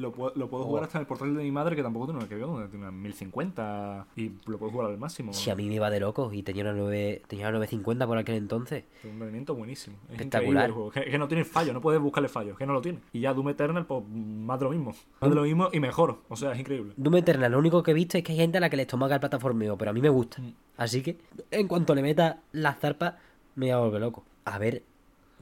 Lo, 0.00 0.12
puedo- 0.12 0.32
lo 0.36 0.48
puedo 0.48 0.64
Oh. 0.64 0.66
jugar 0.68 0.84
hasta 0.84 0.98
en 0.98 1.02
el 1.02 1.06
portal 1.06 1.34
de 1.36 1.42
mi 1.42 1.50
madre, 1.50 1.76
que 1.76 1.82
tampoco 1.82 2.06
tiene 2.06 2.18
una 2.20 2.28
que 2.28 2.34
ver, 2.34 2.44
donde 2.46 2.68
tiene 2.68 2.84
una 2.86 2.92
1050 2.92 4.06
y 4.16 4.32
lo 4.46 4.58
puedo 4.58 4.72
jugar 4.72 4.90
al 4.90 4.98
máximo. 4.98 5.32
Si 5.32 5.50
a 5.50 5.54
mí 5.54 5.66
me 5.68 5.74
iba 5.74 5.90
de 5.90 6.00
loco 6.00 6.32
y 6.32 6.42
tenía 6.42 6.62
una 6.64 6.72
9, 6.72 7.22
tenía 7.26 7.46
una 7.46 7.58
950 7.58 8.06
por 8.06 8.18
aquel 8.18 8.36
entonces. 8.36 8.84
Un 9.04 9.18
rendimiento 9.18 9.54
buenísimo. 9.54 9.96
Es 10.06 10.12
Espectacular. 10.12 10.44
increíble 10.44 10.64
el 10.66 10.72
juego. 10.72 10.90
Que, 10.90 11.10
que 11.10 11.18
no 11.18 11.28
tiene 11.28 11.44
fallo, 11.44 11.72
no 11.72 11.80
puedes 11.80 12.00
buscarle 12.00 12.28
fallos, 12.28 12.56
que 12.56 12.66
no 12.66 12.72
lo 12.72 12.80
tiene. 12.80 12.98
Y 13.12 13.20
ya 13.20 13.34
Doom 13.34 13.48
Eternal, 13.50 13.86
pues 13.86 14.04
más 14.08 14.58
de 14.58 14.64
lo 14.64 14.70
mismo. 14.70 14.94
Más 15.20 15.30
de 15.30 15.36
lo 15.36 15.42
mismo 15.42 15.68
y 15.72 15.80
mejor. 15.80 16.18
O 16.28 16.36
sea, 16.36 16.52
es 16.52 16.60
increíble. 16.60 16.92
Doom 16.96 17.16
Eternal, 17.16 17.52
lo 17.52 17.58
único 17.58 17.82
que 17.82 17.90
he 17.92 17.94
visto 17.94 18.16
es 18.18 18.24
que 18.24 18.32
hay 18.32 18.38
gente 18.38 18.58
a 18.58 18.60
la 18.60 18.70
que 18.70 18.76
les 18.76 18.86
tomaga 18.86 19.14
el 19.14 19.20
plataformeo, 19.20 19.76
pero 19.76 19.90
a 19.90 19.94
mí 19.94 20.00
me 20.00 20.08
gusta. 20.08 20.40
Mm. 20.40 20.52
Así 20.76 21.02
que, 21.02 21.18
en 21.50 21.66
cuanto 21.68 21.94
le 21.94 22.02
meta 22.02 22.40
las 22.52 22.78
zarpas, 22.78 23.14
me 23.56 23.66
voy 23.66 23.70
a 23.72 23.78
volver 23.78 24.00
loco. 24.00 24.24
A 24.44 24.58
ver, 24.58 24.82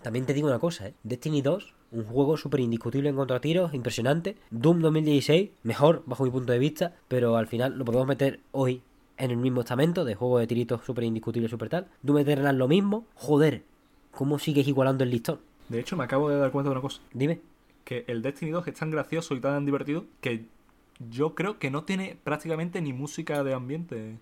también 0.02 0.24
te 0.26 0.32
digo 0.34 0.48
una 0.48 0.58
cosa, 0.58 0.88
¿eh? 0.88 0.94
Destiny 1.02 1.42
2, 1.42 1.74
un 1.92 2.04
juego 2.04 2.36
súper 2.36 2.60
indiscutible 2.60 3.08
en 3.08 3.16
contra 3.16 3.40
tiros, 3.40 3.74
impresionante. 3.74 4.36
Doom 4.50 4.80
2016, 4.80 5.50
mejor 5.62 6.02
bajo 6.06 6.24
mi 6.24 6.30
punto 6.30 6.52
de 6.52 6.58
vista, 6.58 6.94
pero 7.08 7.36
al 7.36 7.46
final 7.46 7.78
lo 7.78 7.84
podemos 7.84 8.06
meter 8.06 8.40
hoy 8.52 8.82
en 9.18 9.30
el 9.30 9.36
mismo 9.36 9.60
estamento 9.60 10.04
de 10.04 10.14
juego 10.14 10.38
de 10.38 10.46
tiritos 10.46 10.84
súper 10.84 11.04
indiscutible, 11.04 11.48
súper 11.48 11.68
tal. 11.68 11.86
Doom 12.02 12.18
Eternal 12.18 12.56
lo 12.56 12.68
mismo. 12.68 13.06
Joder, 13.14 13.62
¿cómo 14.10 14.38
sigues 14.38 14.68
igualando 14.68 15.04
el 15.04 15.10
listón? 15.10 15.40
De 15.68 15.80
hecho, 15.80 15.96
me 15.96 16.04
acabo 16.04 16.28
de 16.28 16.36
dar 16.36 16.50
cuenta 16.50 16.70
de 16.70 16.72
una 16.72 16.82
cosa. 16.82 17.00
Dime. 17.12 17.40
Que 17.84 18.04
el 18.08 18.22
Destiny 18.22 18.50
2 18.50 18.66
es 18.66 18.74
tan 18.74 18.90
gracioso 18.90 19.34
y 19.34 19.40
tan 19.40 19.64
divertido 19.64 20.04
que 20.20 20.44
yo 21.10 21.34
creo 21.34 21.58
que 21.58 21.70
no 21.70 21.84
tiene 21.84 22.18
prácticamente 22.22 22.80
ni 22.80 22.92
música 22.92 23.44
de 23.44 23.54
ambiente. 23.54 24.18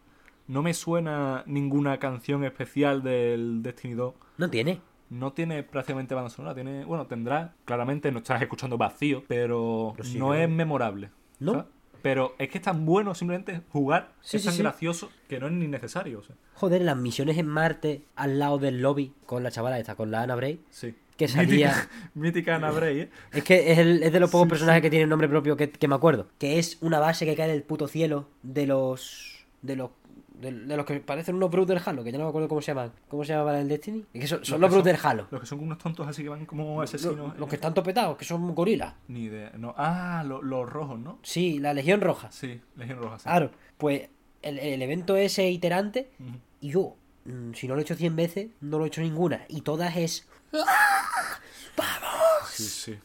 No 0.47 0.63
me 0.63 0.75
suena 0.75 1.43
ninguna 1.47 1.99
canción 1.99 2.45
especial 2.45 3.03
del 3.03 3.63
Destiny 3.63 3.95
2. 3.95 4.15
No 4.39 4.51
tiene. 4.51 4.81
No 5.15 5.33
tiene 5.33 5.63
prácticamente 5.63 6.15
banda 6.15 6.31
sonora. 6.31 6.55
Tiene, 6.55 6.85
bueno, 6.85 7.07
tendrá. 7.07 7.55
Claramente 7.65 8.11
no 8.11 8.19
estás 8.19 8.43
escuchando 8.43 8.77
vacío, 8.77 9.23
pero 9.29 9.93
Pero 9.97 10.09
sí, 10.09 10.19
no 10.19 10.35
es 10.35 10.49
memorable. 10.49 11.11
¿No? 11.41 11.53
¿sabes? 11.53 11.67
Pero 12.03 12.35
es 12.39 12.51
que 12.51 12.59
es 12.59 12.65
tan 12.65 12.85
bueno 12.85 13.15
simplemente 13.15 13.63
jugar, 13.71 14.13
Sí, 14.21 14.37
es 14.37 14.43
sí, 14.43 14.49
tan 14.49 14.57
sí. 14.57 14.63
gracioso 14.63 15.11
que 15.29 15.41
no 15.41 15.47
es 15.47 15.53
ni 15.55 15.69
necesario. 15.69 16.19
O 16.19 16.23
sea, 16.23 16.37
Joder, 16.55 16.83
las 16.83 16.97
misiones 16.97 17.39
en 17.39 17.47
Marte 17.47 18.03
al 18.17 18.39
lado 18.39 18.59
del 18.59 18.83
lobby 18.83 19.15
con 19.25 19.43
la 19.43 19.51
chavala 19.51 19.79
esta, 19.79 19.95
con 19.95 20.11
la 20.11 20.23
Ana 20.23 20.35
Bray. 20.35 20.61
sí. 20.71 20.95
Que 21.17 21.29
salía- 21.29 21.69
Mítica, 21.69 21.89
mítica 22.15 22.55
Ana 22.57 22.73
Bray, 22.73 23.01
¿eh? 23.03 23.11
Es 23.33 23.45
que 23.45 23.71
es, 23.71 23.79
el- 23.79 24.03
es 24.03 24.13
de 24.13 24.19
los 24.19 24.31
pocos 24.33 24.49
personajes 24.49 24.83
que 24.83 24.91
tienen 24.91 25.09
nombre 25.09 25.29
propio 25.29 25.57
que, 25.57 25.71
que 25.71 25.87
me 25.87 25.95
acuerdo. 25.95 26.27
Que 26.41 26.59
es 26.59 26.77
una 26.81 26.99
base 26.99 27.25
que 27.25 27.37
cae 27.37 27.47
en 27.51 27.53
el 27.55 27.63
puto 27.63 27.87
cielo 27.87 28.27
de 28.43 28.67
los. 28.67 29.47
de 29.63 29.77
los. 29.77 29.91
De, 30.35 30.51
de 30.53 30.77
los 30.77 30.85
que 30.85 31.01
parecen 31.01 31.37
unos 31.37 31.51
Brutes 31.51 31.69
del 31.75 31.83
Halo, 31.85 32.05
que 32.05 32.13
ya 32.13 32.19
no 32.19 32.25
me 32.25 32.29
acuerdo 32.31 32.49
cómo 32.49 32.61
se 32.61 32.73
llaman. 32.73 32.93
¿Cómo 33.09 33.25
se 33.25 33.33
llamaban 33.33 33.57
el 33.57 33.69
Destiny? 33.69 34.05
Es 34.13 34.21
que 34.21 34.27
son, 34.27 34.45
son 34.45 34.61
los, 34.61 34.69
que 34.71 34.75
Brutes 34.77 34.93
del 34.93 35.07
Halo. 35.07 35.27
Los 35.31 35.41
que 35.41 35.47
son 35.47 35.61
unos 35.61 35.79
tontos 35.79 36.07
así 36.07 36.23
que 36.23 36.29
van 36.29 36.45
como 36.47 36.81
Los, 36.81 36.93
asesinos. 36.95 37.37
los 37.39 37.47
eh. 37.47 37.51
que 37.51 37.55
están 37.57 37.73
topetados, 37.75 38.17
que 38.17 38.25
son 38.25 38.55
gorilas. 38.55 38.95
Ni 39.09 39.25
idea. 39.25 39.53
No. 39.57 39.75
Ah, 39.79 40.23
lo- 40.27 40.43
los 40.43 40.69
rojos, 40.69 40.99
¿no? 40.99 41.19
Sí, 41.23 41.59
la 41.61 41.73
Legión 41.75 42.01
Roja. 42.01 42.31
Sí, 42.33 42.61
Legión 42.77 42.99
Roja. 43.01 43.19
sí. 43.19 43.25
Claro, 43.25 43.51
pues 43.79 44.09
el, 44.43 44.59
el 44.59 44.83
evento 44.83 45.17
ese 45.17 45.49
iterante, 45.51 46.11
y 46.61 46.71
yo, 46.71 46.97
mm, 47.25 47.53
si 47.55 47.67
no 47.69 47.75
lo 47.75 47.81
he 47.81 47.83
hecho 47.83 47.95
100 47.95 48.17
veces, 48.17 48.49
no 48.61 48.79
lo 48.79 48.85
he 48.85 48.89
hecho 48.89 49.01
ninguna. 49.01 49.45
Y 49.49 49.61
todas 49.63 49.97
es. 49.97 50.29
Sí, 52.51 52.65
sí. 52.65 52.99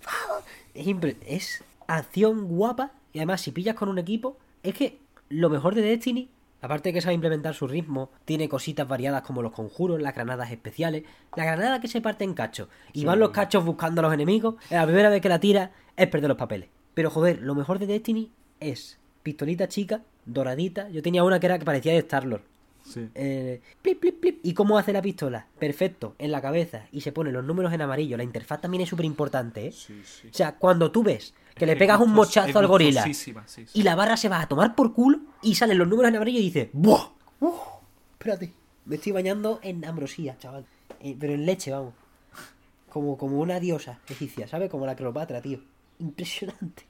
Es, 0.76 0.86
impre- 0.86 1.18
es 1.26 1.64
acción 1.88 2.48
guapa. 2.48 2.92
Y 3.14 3.18
además, 3.20 3.42
si 3.42 3.52
pillas 3.52 3.76
con 3.76 3.90
un 3.90 3.98
equipo, 3.98 4.38
es 4.62 4.76
que 4.76 5.00
lo 5.30 5.50
mejor 5.50 5.74
de 5.74 5.82
Destiny, 5.82 6.30
aparte 6.62 6.90
de 6.90 6.94
que 6.94 7.02
sabe 7.02 7.14
implementar 7.16 7.54
su 7.54 7.68
ritmo, 7.68 8.10
tiene 8.26 8.50
cositas 8.50 8.88
variadas 8.88 9.22
como 9.24 9.42
los 9.42 9.52
conjuros, 9.52 10.02
las 10.02 10.14
granadas 10.16 10.52
especiales, 10.52 11.04
la 11.36 11.46
granada 11.46 11.80
que 11.80 11.88
se 11.88 12.02
parte 12.02 12.24
en 12.24 12.34
cachos. 12.34 12.68
Y 12.94 13.02
Sí. 13.02 13.06
van 13.06 13.20
los 13.20 13.30
cachos 13.32 13.64
buscando 13.66 14.02
a 14.02 14.04
los 14.04 14.14
enemigos. 14.14 14.56
La 14.70 14.86
primera 14.86 15.10
vez 15.10 15.22
que 15.22 15.30
la 15.30 15.40
tira 15.40 15.72
es 15.96 16.08
perder 16.08 16.30
los 16.30 16.38
papeles. 16.38 16.70
Pero 16.94 17.10
joder, 17.10 17.42
lo 17.42 17.56
mejor 17.56 17.80
de 17.80 17.88
Destiny 17.88 18.32
es 18.60 19.00
pistolita 19.24 19.68
chica, 19.68 20.02
doradita. 20.26 20.90
Yo 20.90 21.02
tenía 21.02 21.24
una 21.24 21.40
que 21.40 21.46
era 21.46 21.60
que 21.60 21.66
parecía 21.66 21.94
de 21.94 22.00
Star-Lord. 22.00 22.44
Sí. 22.84 23.08
Eh, 23.16 23.62
plip, 23.82 24.00
plip, 24.00 24.20
plip. 24.20 24.40
¿Y 24.44 24.54
cómo 24.54 24.78
hace 24.78 24.94
la 24.94 25.02
pistola? 25.02 25.48
Perfecto, 25.60 26.16
en 26.18 26.32
la 26.32 26.42
cabeza 26.42 26.88
y 26.92 27.02
se 27.02 27.12
ponen 27.12 27.34
los 27.34 27.44
números 27.44 27.74
en 27.74 27.82
amarillo. 27.82 28.18
La 28.18 28.24
interfaz 28.24 28.62
también 28.62 28.82
es 28.82 28.90
súper 28.90 29.06
importante, 29.06 29.68
¿eh? 29.68 29.72
Sí, 29.72 30.02
sí. 30.04 30.28
O 30.30 30.34
sea, 30.34 30.56
cuando 30.56 30.92
tú 30.92 31.04
ves 31.04 31.34
que 31.56 31.66
le 31.66 31.76
pegas 31.76 32.00
un 32.00 32.14
mochazo 32.14 32.58
al 32.58 32.68
gorila 32.68 33.02
gustosísima, 33.02 33.44
sí, 33.48 33.66
sí. 33.68 33.80
y 33.80 33.84
la 33.84 33.96
barra 33.96 34.16
se 34.18 34.30
va 34.30 34.42
a 34.42 34.48
tomar 34.48 34.76
por 34.76 34.94
culo 34.94 35.20
y 35.42 35.56
salen 35.56 35.78
los 35.78 35.88
números 35.88 36.10
en 36.10 36.16
amarillo 36.16 36.40
y 36.40 36.44
dices, 36.44 36.70
¡Buah! 36.74 37.10
¡Uh! 37.42 37.54
espérate, 38.14 38.54
me 38.86 38.96
estoy 38.96 39.12
bañando 39.12 39.60
en 39.62 39.86
ambrosía, 39.86 40.38
chaval. 40.40 40.66
Eh, 41.00 41.16
pero 41.20 41.34
en 41.34 41.46
leche, 41.46 41.72
vamos. 41.72 41.94
Como, 42.90 43.18
como 43.18 43.40
una 43.40 43.60
diosa 43.60 44.00
egipcia, 44.10 44.48
¿sabes? 44.48 44.70
Como 44.70 44.86
la 44.86 44.96
Cleopatra, 44.96 45.42
tío. 45.42 45.60
Impresionante. 46.00 46.84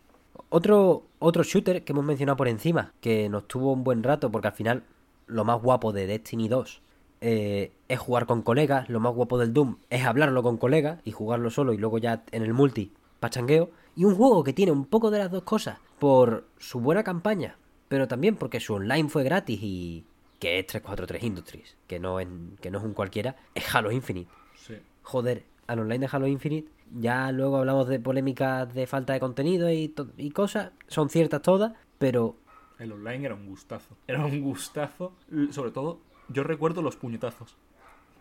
Otro, 0.50 1.04
otro 1.20 1.44
shooter 1.44 1.84
que 1.84 1.92
hemos 1.92 2.06
mencionado 2.06 2.38
por 2.38 2.48
encima, 2.48 2.94
que 3.02 3.28
nos 3.28 3.48
tuvo 3.48 3.74
un 3.74 3.84
buen 3.84 4.02
rato, 4.02 4.32
porque 4.32 4.48
al 4.48 4.54
final 4.54 4.84
lo 5.30 5.46
más 5.46 5.62
guapo 5.62 5.94
de 5.94 6.08
Destiny 6.08 6.48
2 6.48 6.82
eh, 7.22 7.72
es 7.88 8.00
jugar 8.00 8.26
con 8.26 8.42
colegas, 8.42 8.90
lo 8.90 9.00
más 9.00 9.14
guapo 9.14 9.38
del 9.38 9.54
Doom 9.54 9.78
es 9.90 10.06
hablarlo 10.06 10.42
con 10.44 10.58
colegas 10.58 11.00
y 11.04 11.12
jugarlo 11.12 11.50
solo 11.50 11.74
y 11.74 11.78
luego 11.78 11.98
ya 11.98 12.24
en 12.32 12.44
el 12.44 12.54
multi 12.54 12.94
pachangueo. 13.20 13.72
Y 13.96 14.06
un 14.06 14.16
juego 14.16 14.44
que 14.44 14.54
tiene 14.54 14.72
un 14.72 14.86
poco 14.86 15.12
de 15.12 15.20
las 15.20 15.32
dos 15.32 15.44
cosas 15.44 15.80
por 16.00 16.48
su 16.58 16.80
buena 16.80 17.04
campaña, 17.04 17.58
pero 17.88 18.08
también 18.08 18.36
porque 18.36 18.60
su 18.60 18.74
online 18.74 19.10
fue 19.10 19.24
gratis 19.24 19.60
y 19.62 20.06
que 20.40 20.60
es 20.60 20.68
343 20.68 21.24
Industries, 21.24 21.78
que 21.88 22.00
no, 22.00 22.20
es, 22.20 22.28
que 22.62 22.72
no 22.72 22.78
es 22.78 22.84
un 22.86 22.94
cualquiera, 22.94 23.36
es 23.54 23.76
Halo 23.76 23.92
Infinite. 23.92 24.32
Sí. 24.56 24.76
Joder, 25.04 25.44
al 25.68 25.80
online 25.80 26.08
de 26.08 26.10
Halo 26.12 26.28
Infinite, 26.28 26.72
ya 26.98 27.32
luego 27.34 27.58
hablamos 27.58 27.90
de 27.90 28.00
polémicas 28.00 28.74
de 28.74 28.88
falta 28.88 29.12
de 29.12 29.20
contenido 29.20 29.70
y, 29.70 29.94
y 30.18 30.32
cosas, 30.32 30.72
son 30.88 31.10
ciertas 31.10 31.42
todas, 31.42 31.74
pero 31.98 32.38
El 32.80 32.92
online 32.94 33.26
era 33.26 33.36
un 33.36 33.46
gustazo. 33.48 33.96
Era 34.08 34.26
un 34.26 34.42
gustazo. 34.42 35.14
Sobre 35.52 35.72
todo, 35.72 36.00
yo 36.30 36.44
recuerdo 36.44 36.82
los 36.82 36.96
puñetazos. 36.96 37.56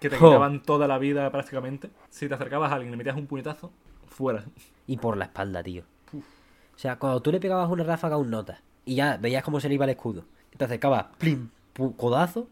Que 0.01 0.11
te 0.11 0.17
Jo. 0.17 0.29
quitaban 0.29 0.63
toda 0.63 0.87
la 0.87 0.99
vida 0.99 1.31
prácticamente. 1.31 1.91
Si 2.11 2.29
te 2.29 2.35
acercabas 2.35 2.71
a 2.71 2.75
alguien 2.75 2.89
y 2.89 2.93
le 2.93 2.97
metías 2.99 3.17
un 3.17 3.27
puñetazo, 3.27 3.73
fuera. 4.09 4.45
y 4.87 4.97
por 4.97 5.17
la 5.17 5.25
espalda, 5.27 5.63
tío. 5.63 5.83
O 6.15 6.79
sea, 6.79 6.97
cuando 6.99 7.21
tú 7.21 7.33
le 7.33 7.41
pegabas 7.41 7.69
una 7.71 7.83
ráfaga 7.85 8.15
a 8.15 8.19
un 8.19 8.31
nota 8.31 8.61
y 8.85 8.95
ya 8.97 9.17
veías 9.17 9.43
cómo 9.43 9.59
se 9.61 9.69
le 9.69 9.75
iba 9.75 9.85
el 9.85 9.91
escudo, 9.91 10.25
te 10.57 10.65
acercabas, 10.65 11.07
plim, 11.19 11.49
codazo, 11.97 12.49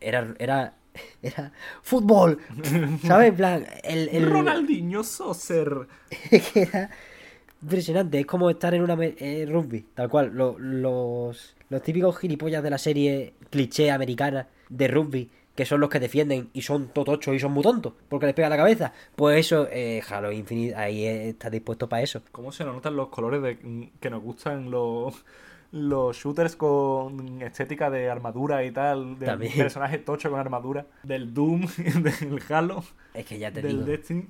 era, 0.00 0.34
era, 0.38 0.74
era 1.22 1.52
fútbol, 1.82 2.38
¿sabes? 3.06 3.28
En 3.28 3.36
plan, 3.36 3.66
el, 3.82 4.08
el- 4.08 4.30
Ronaldinho 4.30 5.04
Soser. 5.04 5.86
era 6.54 6.90
impresionante, 7.64 8.20
es 8.20 8.26
como 8.26 8.48
estar 8.50 8.74
en 8.74 8.82
una 8.82 8.96
eh, 9.00 9.46
rugby, 9.48 9.84
tal 9.94 10.08
cual, 10.08 10.30
Lo- 10.34 10.56
los, 10.58 11.56
los 11.70 11.82
típicos 11.82 12.18
gilipollas 12.18 12.62
de 12.62 12.70
la 12.70 12.78
serie 12.78 13.34
cliché 13.50 13.90
americana 13.90 14.48
de 14.68 14.88
rugby, 14.88 15.30
que 15.54 15.64
son 15.64 15.80
los 15.80 15.88
que 15.88 16.00
defienden 16.00 16.50
y 16.52 16.62
son 16.62 16.88
totochos 16.88 17.34
y 17.34 17.38
son 17.38 17.52
muy 17.52 17.62
tontos, 17.62 17.92
porque 18.08 18.26
les 18.26 18.34
pega 18.34 18.48
la 18.48 18.56
cabeza, 18.56 18.92
pues 19.16 19.38
eso, 19.38 19.68
eh, 19.70 20.02
Halo 20.08 20.32
Infinite, 20.32 20.74
ahí 20.74 21.04
eh, 21.04 21.28
está 21.30 21.48
dispuesto 21.50 21.88
para 21.88 22.02
eso. 22.02 22.22
¿Cómo 22.32 22.50
se 22.52 22.64
nos 22.64 22.74
notan 22.74 22.96
los 22.96 23.08
colores 23.08 23.40
de, 23.42 23.90
que 24.00 24.10
nos 24.10 24.22
gustan 24.22 24.70
los, 24.70 25.14
los 25.70 26.16
shooters 26.16 26.56
con 26.56 27.40
estética 27.40 27.88
de 27.90 28.10
armadura 28.10 28.64
y 28.64 28.72
tal? 28.72 29.18
De 29.18 29.26
También. 29.26 29.52
personaje 29.56 29.98
tocho 29.98 30.28
con 30.30 30.40
armadura. 30.40 30.86
Del 31.04 31.32
Doom, 31.32 31.66
del 31.76 32.42
Halo, 32.48 32.82
Es 33.14 33.24
que 33.24 33.38
ya 33.38 33.52
te 33.52 33.62
del 33.62 33.72
digo. 33.76 33.84
Destiny. 33.84 34.26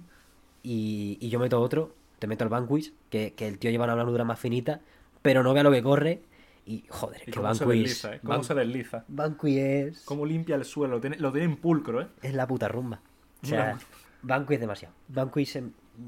y, 0.62 1.16
y 1.20 1.28
yo 1.30 1.38
meto 1.38 1.58
otro, 1.60 1.94
te 2.18 2.26
meto 2.26 2.44
el 2.44 2.50
Vanquish, 2.50 2.92
que, 3.10 3.32
que 3.34 3.46
el 3.48 3.58
tío 3.58 3.70
lleva 3.70 3.84
una 3.84 3.94
armadura 3.94 4.24
más 4.24 4.38
finita, 4.38 4.80
pero 5.22 5.42
no 5.42 5.52
vea 5.54 5.62
lo 5.62 5.70
que 5.70 5.82
corre. 5.82 6.22
Y 6.66 6.84
joder, 6.88 7.20
Y 7.26 7.30
que 7.30 7.32
cómo 7.32 7.54
se 7.54 7.64
Vanquish. 7.64 7.82
desliza, 7.82 8.14
¿eh? 8.14 8.20
Cómo 8.22 8.32
Van- 8.34 8.44
se 8.44 8.54
desliza. 8.54 9.04
Vanquish 9.08 9.58
es, 9.58 10.00
Cómo 10.06 10.24
limpia 10.24 10.56
el 10.56 10.64
suelo. 10.64 10.94
Lo 10.94 11.00
tiene, 11.00 11.18
lo 11.18 11.30
tiene 11.32 11.46
en 11.46 11.56
pulcro, 11.56 12.00
¿eh? 12.00 12.06
es 12.22 12.32
la 12.34 12.46
puta 12.46 12.68
rumba. 12.68 13.00
O 13.42 13.46
sea, 13.46 13.72
Una- 13.74 13.78
Vanquish 14.22 14.54
es 14.54 14.60
demasiado. 14.60 14.94
Vanquish 15.08 15.48
se, 15.48 15.64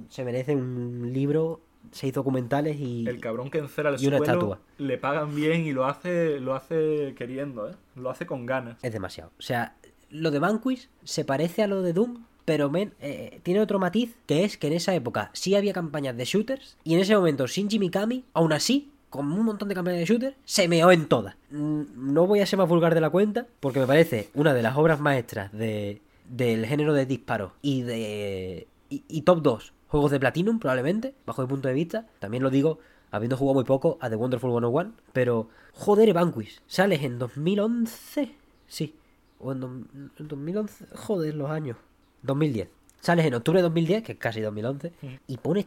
se 0.08 0.24
merece 0.24 0.54
un 0.56 1.10
libro, 1.12 1.60
seis 1.92 2.14
documentales 2.14 2.78
y. 2.80 3.06
El 3.06 3.20
cabrón 3.20 3.50
que 3.50 3.58
encera 3.58 3.90
el 3.90 4.02
y 4.02 4.06
una 4.06 4.16
suelo 4.16 4.32
estatua. 4.32 4.58
le 4.78 4.96
pagan 4.96 5.34
bien 5.36 5.66
y 5.66 5.72
lo 5.72 5.84
hace, 5.84 6.40
lo 6.40 6.54
hace 6.54 7.14
queriendo, 7.18 7.68
¿eh? 7.68 7.74
Lo 7.94 8.08
hace 8.08 8.24
con 8.24 8.46
ganas. 8.46 8.78
Es 8.82 8.92
demasiado. 8.94 9.32
O 9.38 9.42
sea, 9.42 9.76
lo 10.08 10.30
de 10.30 10.38
Vanquish 10.38 10.88
se 11.04 11.26
parece 11.26 11.64
a 11.64 11.66
lo 11.66 11.82
de 11.82 11.92
Doom, 11.92 12.24
pero 12.46 12.70
men- 12.70 12.94
eh, 13.00 13.40
tiene 13.42 13.60
otro 13.60 13.78
matiz, 13.78 14.14
que 14.26 14.44
es 14.44 14.56
que 14.56 14.68
en 14.68 14.72
esa 14.72 14.94
época 14.94 15.30
sí 15.34 15.54
había 15.54 15.74
campañas 15.74 16.16
de 16.16 16.24
shooters, 16.24 16.78
y 16.84 16.94
en 16.94 17.00
ese 17.00 17.14
momento 17.14 17.46
Shinji 17.46 17.78
Mikami, 17.78 18.24
aún 18.32 18.54
así, 18.54 18.90
con 19.10 19.30
un 19.32 19.44
montón 19.44 19.68
de 19.68 19.74
campañas 19.74 20.00
de 20.00 20.06
shooters, 20.06 20.36
se 20.46 20.66
meó 20.68 20.90
en 20.90 21.06
todas. 21.06 21.36
Mm, 21.50 21.82
No 22.14 22.26
voy 22.26 22.40
a 22.40 22.46
ser 22.46 22.58
más 22.58 22.68
vulgar 22.68 22.94
de 22.94 23.00
la 23.02 23.10
cuenta, 23.10 23.46
porque 23.60 23.80
me 23.80 23.86
parece 23.86 24.30
una 24.34 24.54
de 24.54 24.62
las 24.62 24.76
obras 24.76 24.98
maestras 25.00 25.52
de, 25.52 26.00
del 26.28 26.64
género 26.66 26.94
de 26.94 27.04
disparos 27.04 27.52
y 27.60 27.82
de... 27.82 28.66
Y, 28.88 29.22
top 29.22 29.42
2 29.42 29.72
juegos 29.88 30.10
de 30.12 30.20
Platinum, 30.20 30.58
probablemente, 30.60 31.14
bajo 31.26 31.42
mi 31.42 31.48
punto 31.48 31.66
de 31.68 31.74
vista. 31.74 32.06
También 32.20 32.42
lo 32.44 32.50
digo, 32.50 32.78
habiendo 33.10 33.36
jugado 33.36 33.54
muy 33.54 33.64
poco 33.64 33.98
a 34.00 34.08
The 34.08 34.16
Wonderful 34.16 34.50
101, 34.50 34.92
pero 35.12 35.48
joder, 35.72 36.12
Vanquish, 36.12 36.60
sales 36.68 37.02
en 37.02 37.18
2011, 37.18 38.34
sí, 38.68 38.94
o 39.40 39.52
en, 39.52 39.60
do- 39.60 39.66
en 40.18 40.28
2011, 40.28 40.86
joder, 40.94 41.34
los 41.34 41.50
años, 41.50 41.76
2010. 42.26 42.68
Sales 43.00 43.26
en 43.26 43.34
octubre 43.34 43.58
de 43.58 43.62
2010, 43.62 44.02
que 44.02 44.12
es 44.12 44.18
casi 44.18 44.40
2011, 44.40 44.92
y 45.26 45.36
pones, 45.38 45.66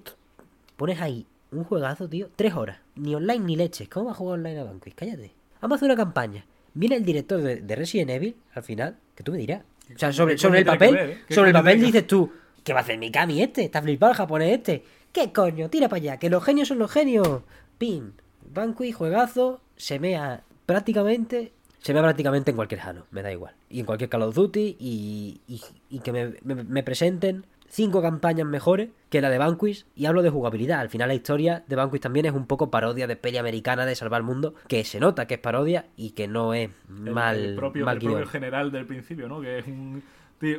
pones 0.76 1.00
ahí 1.02 1.26
un 1.52 1.64
juegazo, 1.64 2.08
tío, 2.08 2.30
tres 2.36 2.54
horas, 2.54 2.80
ni 2.96 3.16
online 3.16 3.40
ni 3.40 3.56
leches. 3.56 3.88
¿Cómo 3.90 4.08
vas 4.08 4.16
a 4.16 4.18
jugar 4.18 4.40
online 4.40 4.60
a 4.60 4.64
Vanquish? 4.66 4.94
Cállate. 4.96 5.32
Vamos 5.62 5.76
a 5.76 5.78
hacer 5.78 5.88
una 5.88 5.96
campaña. 5.96 6.46
Viene 6.74 6.96
el 6.96 7.06
director 7.06 7.42
de, 7.42 7.58
de 7.58 7.76
Resident 7.76 8.12
Evil, 8.12 8.36
al 8.54 8.64
final, 8.64 8.98
que 9.16 9.24
tú 9.24 9.32
me 9.32 9.40
dirás. 9.40 9.64
O 9.96 9.98
sea, 9.98 10.14
sobre, 10.14 10.36
¿Qué 10.36 10.40
sobre 10.40 10.60
el 10.60 10.66
papel, 10.66 10.94
ver, 10.94 11.10
eh? 11.10 11.18
¿Qué 11.28 11.34
sobre 11.34 11.50
el 11.50 11.54
papel 11.54 11.82
dices 11.82 12.06
tú, 12.06 12.32
¿qué 12.64 12.74
va 12.74 12.80
a 12.80 12.84
hacer 12.84 12.98
Mikami 12.98 13.42
este? 13.42 13.64
Está 13.64 13.82
flipado 13.82 14.12
el 14.12 14.18
japonés 14.18 14.58
este. 14.58 14.84
¿Qué 15.12 15.34
coño? 15.34 15.70
Tira 15.70 15.90
para 15.90 15.98
allá, 15.98 16.18
que 16.18 16.30
los 16.30 16.44
genios 16.44 16.68
son 16.68 16.78
los 16.78 16.92
genios. 16.92 17.42
Pin, 17.78 18.14
Vanquish, 18.54 18.94
juegazo, 18.94 19.62
se 19.76 20.00
mea 20.00 20.44
prácticamente, 20.66 21.54
se 21.80 21.94
mea 21.94 22.02
prácticamente 22.04 22.52
en 22.52 22.56
cualquier 22.58 22.82
Halo, 22.82 23.06
me 23.12 23.22
da 23.22 23.32
igual. 23.32 23.54
Y 23.70 23.80
en 23.80 23.86
cualquier 23.86 24.10
Call 24.10 24.24
of 24.24 24.36
Duty 24.36 24.78
y, 24.80 25.42
y- 25.48 25.62
y 25.90 26.00
que 26.00 26.12
me, 26.12 26.34
me- 26.44 26.64
me 26.64 26.84
presenten 26.84 27.46
cinco 27.72 28.02
campañas 28.02 28.48
mejores 28.48 28.90
que 29.10 29.22
la 29.22 29.30
de 29.30 29.38
Vanquish 29.38 29.86
y 29.96 30.06
hablo 30.08 30.22
de 30.24 30.30
jugabilidad. 30.32 30.80
Al 30.80 30.90
final 30.90 31.08
la 31.10 31.14
historia 31.14 31.64
de 31.68 31.76
Vanquish 31.76 32.02
también 32.02 32.26
es 32.26 32.34
un 32.34 32.48
poco 32.48 32.72
parodia 32.72 33.06
de 33.08 33.16
peli 33.16 33.38
americana 33.38 33.86
de 33.86 33.96
salvar 33.96 34.22
el 34.22 34.26
mundo, 34.26 34.56
que 34.68 34.84
se 34.84 35.00
nota 35.00 35.28
que 35.28 35.36
es 35.36 35.40
parodia 35.40 35.86
y 35.96 36.12
que 36.12 36.28
no 36.28 36.54
es 36.54 36.70
El, 36.90 37.12
mal, 37.14 37.38
el 37.38 37.56
propio, 37.56 37.86
mal 37.86 37.98
el 37.98 38.04
propio 38.04 38.26
general 38.28 38.72
del 38.72 38.86
principio, 38.88 39.28
¿no? 39.28 39.40
Que 39.40 39.60
es 39.60 39.68
un, 39.68 40.02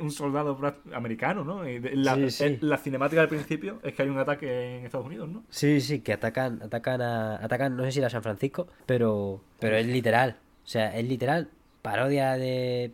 un 0.01 0.11
soldado 0.13 0.57
americano, 0.93 1.43
¿no? 1.45 1.63
La, 1.65 2.15
Sí, 2.15 2.31
sí. 2.31 2.45
eh, 2.45 2.59
la 2.61 2.77
cinemática 2.79 3.23
del 3.23 3.29
principio 3.29 3.81
es 3.83 3.93
que 3.93 4.03
hay 4.03 4.09
un 4.09 4.19
ataque 4.19 4.79
en 4.79 4.85
Estados 4.87 5.07
Unidos, 5.07 5.29
¿no? 5.29 5.43
Sí, 5.51 5.81
sí, 5.81 6.01
que 6.01 6.13
atacan, 6.13 6.63
atacan 6.63 7.03
a, 7.03 7.37
atacan, 7.45 7.77
no 7.77 7.83
sé 7.85 7.93
si 7.93 7.99
era 7.99 8.09
San 8.11 8.23
Francisco, 8.23 8.69
pero, 8.87 9.43
pero 9.59 9.77
es 9.77 9.87
literal. 9.87 10.37
O 10.71 10.73
sea, 10.73 10.97
es 10.97 11.05
literal, 11.09 11.49
parodia 11.83 12.35
de 12.37 12.93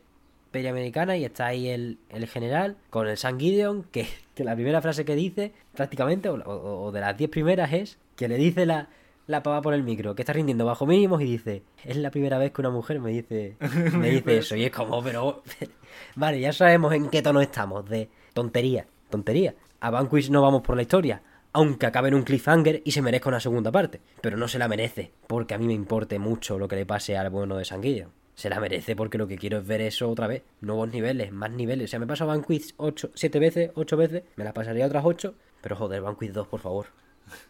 peli 0.50 0.66
americana 0.68 1.14
y 1.18 1.26
está 1.26 1.44
ahí 1.48 1.68
el, 1.68 1.98
el 2.08 2.26
general 2.26 2.78
con 2.88 3.06
el 3.06 3.18
San 3.18 3.38
Gideon, 3.38 3.82
que, 3.92 4.06
que 4.34 4.44
la 4.44 4.54
primera 4.54 4.80
frase 4.80 5.04
que 5.04 5.14
dice, 5.14 5.52
prácticamente, 5.74 6.30
o, 6.30 6.36
o- 6.36 6.84
o 6.86 6.90
de 6.90 7.00
las 7.02 7.18
diez 7.18 7.28
primeras, 7.28 7.70
es 7.74 7.98
que 8.16 8.28
le 8.28 8.36
dice 8.38 8.64
la, 8.64 8.88
la 9.26 9.42
pava 9.42 9.60
por 9.60 9.74
el 9.74 9.82
micro, 9.82 10.14
que 10.14 10.22
está 10.22 10.32
rindiendo 10.32 10.64
bajo 10.64 10.86
mínimos 10.86 11.20
y 11.20 11.26
dice, 11.26 11.64
es 11.84 11.98
la 11.98 12.10
primera 12.10 12.38
vez 12.38 12.50
que 12.52 12.62
una 12.62 12.70
mujer 12.70 12.98
me 12.98 13.10
dice, 13.10 13.56
me 13.92 14.08
dice 14.08 14.38
eso. 14.38 14.56
Y 14.56 14.64
es 14.64 14.70
como, 14.70 15.02
pero, 15.02 15.42
vale, 16.16 16.40
ya 16.40 16.54
sabemos 16.54 16.94
en 16.94 17.10
qué 17.10 17.20
tono 17.20 17.42
estamos, 17.42 17.86
de 17.90 18.08
tontería, 18.32 18.86
tontería. 19.10 19.54
A 19.80 19.90
Vanquish 19.90 20.30
no 20.30 20.40
vamos 20.40 20.62
por 20.62 20.76
la 20.76 20.80
historia, 20.82 21.20
aunque 21.56 21.86
acabe 21.86 22.08
en 22.08 22.14
un 22.14 22.22
cliffhanger 22.22 22.82
y 22.84 22.90
se 22.92 23.00
merezca 23.00 23.30
una 23.30 23.40
segunda 23.40 23.72
parte. 23.72 24.02
Pero 24.20 24.36
no 24.36 24.46
se 24.46 24.58
la 24.58 24.68
merece, 24.68 25.12
porque 25.26 25.54
a 25.54 25.58
mí 25.58 25.66
me 25.66 25.72
importe 25.72 26.18
mucho 26.18 26.58
lo 26.58 26.68
que 26.68 26.76
le 26.76 26.84
pase 26.84 27.16
al 27.16 27.30
bueno 27.30 27.56
de 27.56 27.64
San 27.64 27.82
Gideon. 27.82 28.10
Se 28.34 28.50
la 28.50 28.60
merece 28.60 28.94
porque 28.94 29.16
lo 29.16 29.26
que 29.26 29.38
quiero 29.38 29.56
es 29.56 29.66
ver 29.66 29.80
eso 29.80 30.10
otra 30.10 30.26
vez. 30.26 30.42
Nuevos 30.60 30.92
niveles, 30.92 31.32
más 31.32 31.50
niveles. 31.50 31.86
O 31.86 31.90
sea, 31.90 31.98
me 31.98 32.06
paso 32.06 32.26
Vanquish 32.26 32.74
8, 32.76 33.12
7 33.14 33.38
veces, 33.38 33.70
8 33.74 33.96
veces. 33.96 34.22
Me 34.36 34.44
la 34.44 34.52
pasaría 34.52 34.84
otras 34.84 35.06
8. 35.06 35.34
Pero 35.62 35.76
joder, 35.76 36.02
Vanquish 36.02 36.32
2, 36.32 36.46
por 36.46 36.60
favor. 36.60 36.88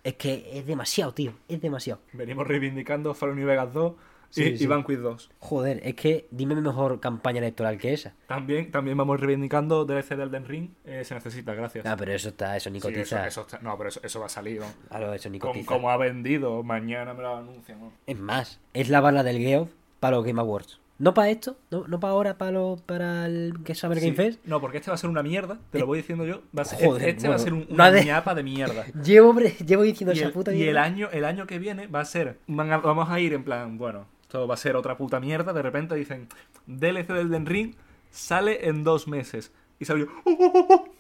Es 0.04 0.14
que 0.14 0.50
es 0.52 0.64
demasiado, 0.64 1.12
tío. 1.12 1.32
Es 1.48 1.60
demasiado. 1.60 2.00
Venimos 2.12 2.46
reivindicando 2.46 3.12
Fallout 3.12 3.36
New 3.36 3.48
Vegas 3.48 3.72
2 3.72 3.92
y, 4.36 4.42
Sí, 4.44 4.48
y 4.50 4.58
sí. 4.58 4.66
Vanquish 4.66 4.98
2. 4.98 5.30
Joder, 5.38 5.80
es 5.84 5.94
que 5.94 6.26
dime 6.30 6.54
mejor 6.56 7.00
campaña 7.00 7.38
electoral 7.38 7.78
que 7.78 7.92
esa. 7.94 8.14
También, 8.26 8.70
también 8.70 8.96
vamos 8.96 9.18
reivindicando 9.20 9.84
DLC 9.84 10.16
de 10.16 10.22
Elden 10.24 10.46
Ring. 10.46 10.70
Eh, 10.84 11.04
se 11.04 11.14
necesita, 11.14 11.54
gracias. 11.54 11.86
Ah, 11.86 11.96
pero 11.98 12.12
eso 12.12 12.28
está, 12.28 12.56
eso 12.56 12.70
ni 12.70 12.80
Sí, 12.80 12.88
eso, 12.94 13.40
está- 13.42 13.58
no, 13.60 13.76
pero 13.76 13.88
eso, 13.88 14.00
eso 14.02 14.20
va 14.20 14.26
a 14.26 14.30
salir. 14.30 14.60
¿no? 14.60 14.66
Claro, 14.88 15.12
eso 15.14 15.28
ni 15.30 15.38
Como, 15.38 15.52
cotiza. 15.54 15.68
como 15.72 15.90
ha 15.90 15.96
vendido, 15.96 16.62
mañana 16.62 17.14
me 17.14 17.22
lo 17.22 17.36
anuncian. 17.36 17.80
¿no? 17.80 17.92
Es 18.06 18.18
más, 18.18 18.60
es 18.74 18.88
la 18.88 19.00
bala 19.00 19.22
del 19.22 19.38
Geoff 19.38 19.70
para 20.00 20.16
los 20.16 20.24
Game 20.24 20.40
Awards. 20.40 20.80
No 20.98 21.12
para 21.12 21.28
esto, 21.28 21.58
no, 21.70 21.86
no 21.88 22.00
para 22.00 22.12
ahora, 22.14 22.38
para, 22.38 22.52
lo, 22.52 22.78
para 22.86 23.26
el 23.26 23.58
que 23.66 23.74
Summer 23.74 23.98
Game 23.98 24.12
Sí. 24.12 24.16
Fest. 24.16 24.40
No, 24.46 24.62
porque 24.62 24.78
este 24.78 24.90
va 24.90 24.94
a 24.94 24.96
ser 24.96 25.10
una 25.10 25.22
mierda, 25.22 25.58
te 25.70 25.78
lo 25.78 25.84
voy 25.86 25.98
diciendo 25.98 26.24
yo. 26.24 26.40
Va 26.58 26.62
a 26.62 26.64
ser, 26.64 26.86
Joder, 26.88 27.10
este 27.10 27.28
va 27.28 27.34
a 27.34 27.38
ser 27.38 27.52
un, 27.52 27.66
una 27.68 27.90
de- 27.90 28.02
ñapa 28.06 28.34
de 28.34 28.42
mierda. 28.42 28.86
Llevo, 29.04 29.38
llevo 29.38 29.82
diciendo 29.82 30.14
Y 30.14 30.18
esa 30.20 30.28
el, 30.28 30.32
puta 30.32 30.54
y 30.54 30.60
el 30.60 30.62
mierda. 30.68 30.82
año, 30.84 31.08
el 31.12 31.26
año 31.26 31.46
que 31.46 31.58
viene 31.58 31.86
va 31.86 32.00
a 32.00 32.04
ser. 32.06 32.38
vamos 32.46 33.10
a 33.10 33.20
ir 33.20 33.34
en 33.34 33.44
plan, 33.44 33.76
bueno, 33.76 34.06
esto 34.26 34.46
va 34.46 34.54
a 34.54 34.58
ser 34.58 34.76
otra 34.76 34.96
puta 34.96 35.20
mierda. 35.20 35.52
De 35.52 35.62
repente 35.62 35.94
dicen, 35.94 36.28
DLC 36.66 37.08
del 37.08 37.30
Den 37.30 37.46
Ring 37.46 37.74
sale 38.10 38.68
en 38.68 38.82
dos 38.84 39.06
meses. 39.08 39.52
Y 39.78 39.84
salió. 39.84 40.08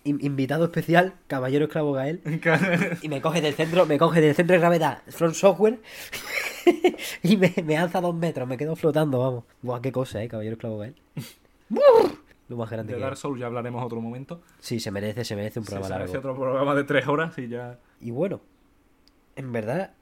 In- 0.04 0.18
invitado 0.22 0.64
especial, 0.66 1.14
Caballero 1.28 1.64
Esclavo 1.64 1.92
Gael. 1.92 2.20
Y 3.02 3.08
me 3.08 3.20
coge 3.22 3.40
del 3.40 3.54
centro, 3.54 3.86
me 3.86 3.96
coge 3.98 4.20
del 4.20 4.34
centro 4.34 4.52
de 4.54 4.60
gravedad 4.60 5.02
Front 5.08 5.34
Software 5.34 5.80
y 7.22 7.36
me, 7.38 7.54
me 7.64 7.76
alza 7.78 8.00
dos 8.02 8.14
metros, 8.14 8.46
me 8.46 8.56
quedo 8.58 8.76
flotando, 8.76 9.18
vamos. 9.18 9.44
Buah, 9.62 9.80
qué 9.80 9.90
cosa, 9.92 10.22
eh, 10.22 10.28
Caballero 10.28 10.54
Esclavo 10.54 10.78
Gael. 10.78 10.94
Lo 12.48 12.56
más 12.56 12.70
grande 12.70 12.92
de 12.92 12.98
que 12.98 13.02
Dark. 13.04 13.16
Souls 13.16 13.40
ya 13.40 13.46
hablaremos 13.46 13.82
otro 13.84 14.00
momento. 14.00 14.42
Sí, 14.60 14.78
se 14.78 14.90
merece, 14.92 15.24
se 15.24 15.34
merece 15.34 15.58
un 15.58 15.64
Se 15.64 15.72
programa 15.72 15.96
merece 15.96 16.14
largo. 16.14 16.30
otro 16.30 16.42
programa 16.42 16.74
de 16.76 16.84
tres 16.84 17.08
horas 17.08 17.36
y 17.38 17.48
ya. 17.48 17.78
Y 18.00 18.10
bueno, 18.12 18.40
en 19.34 19.50
verdad, 19.52 19.94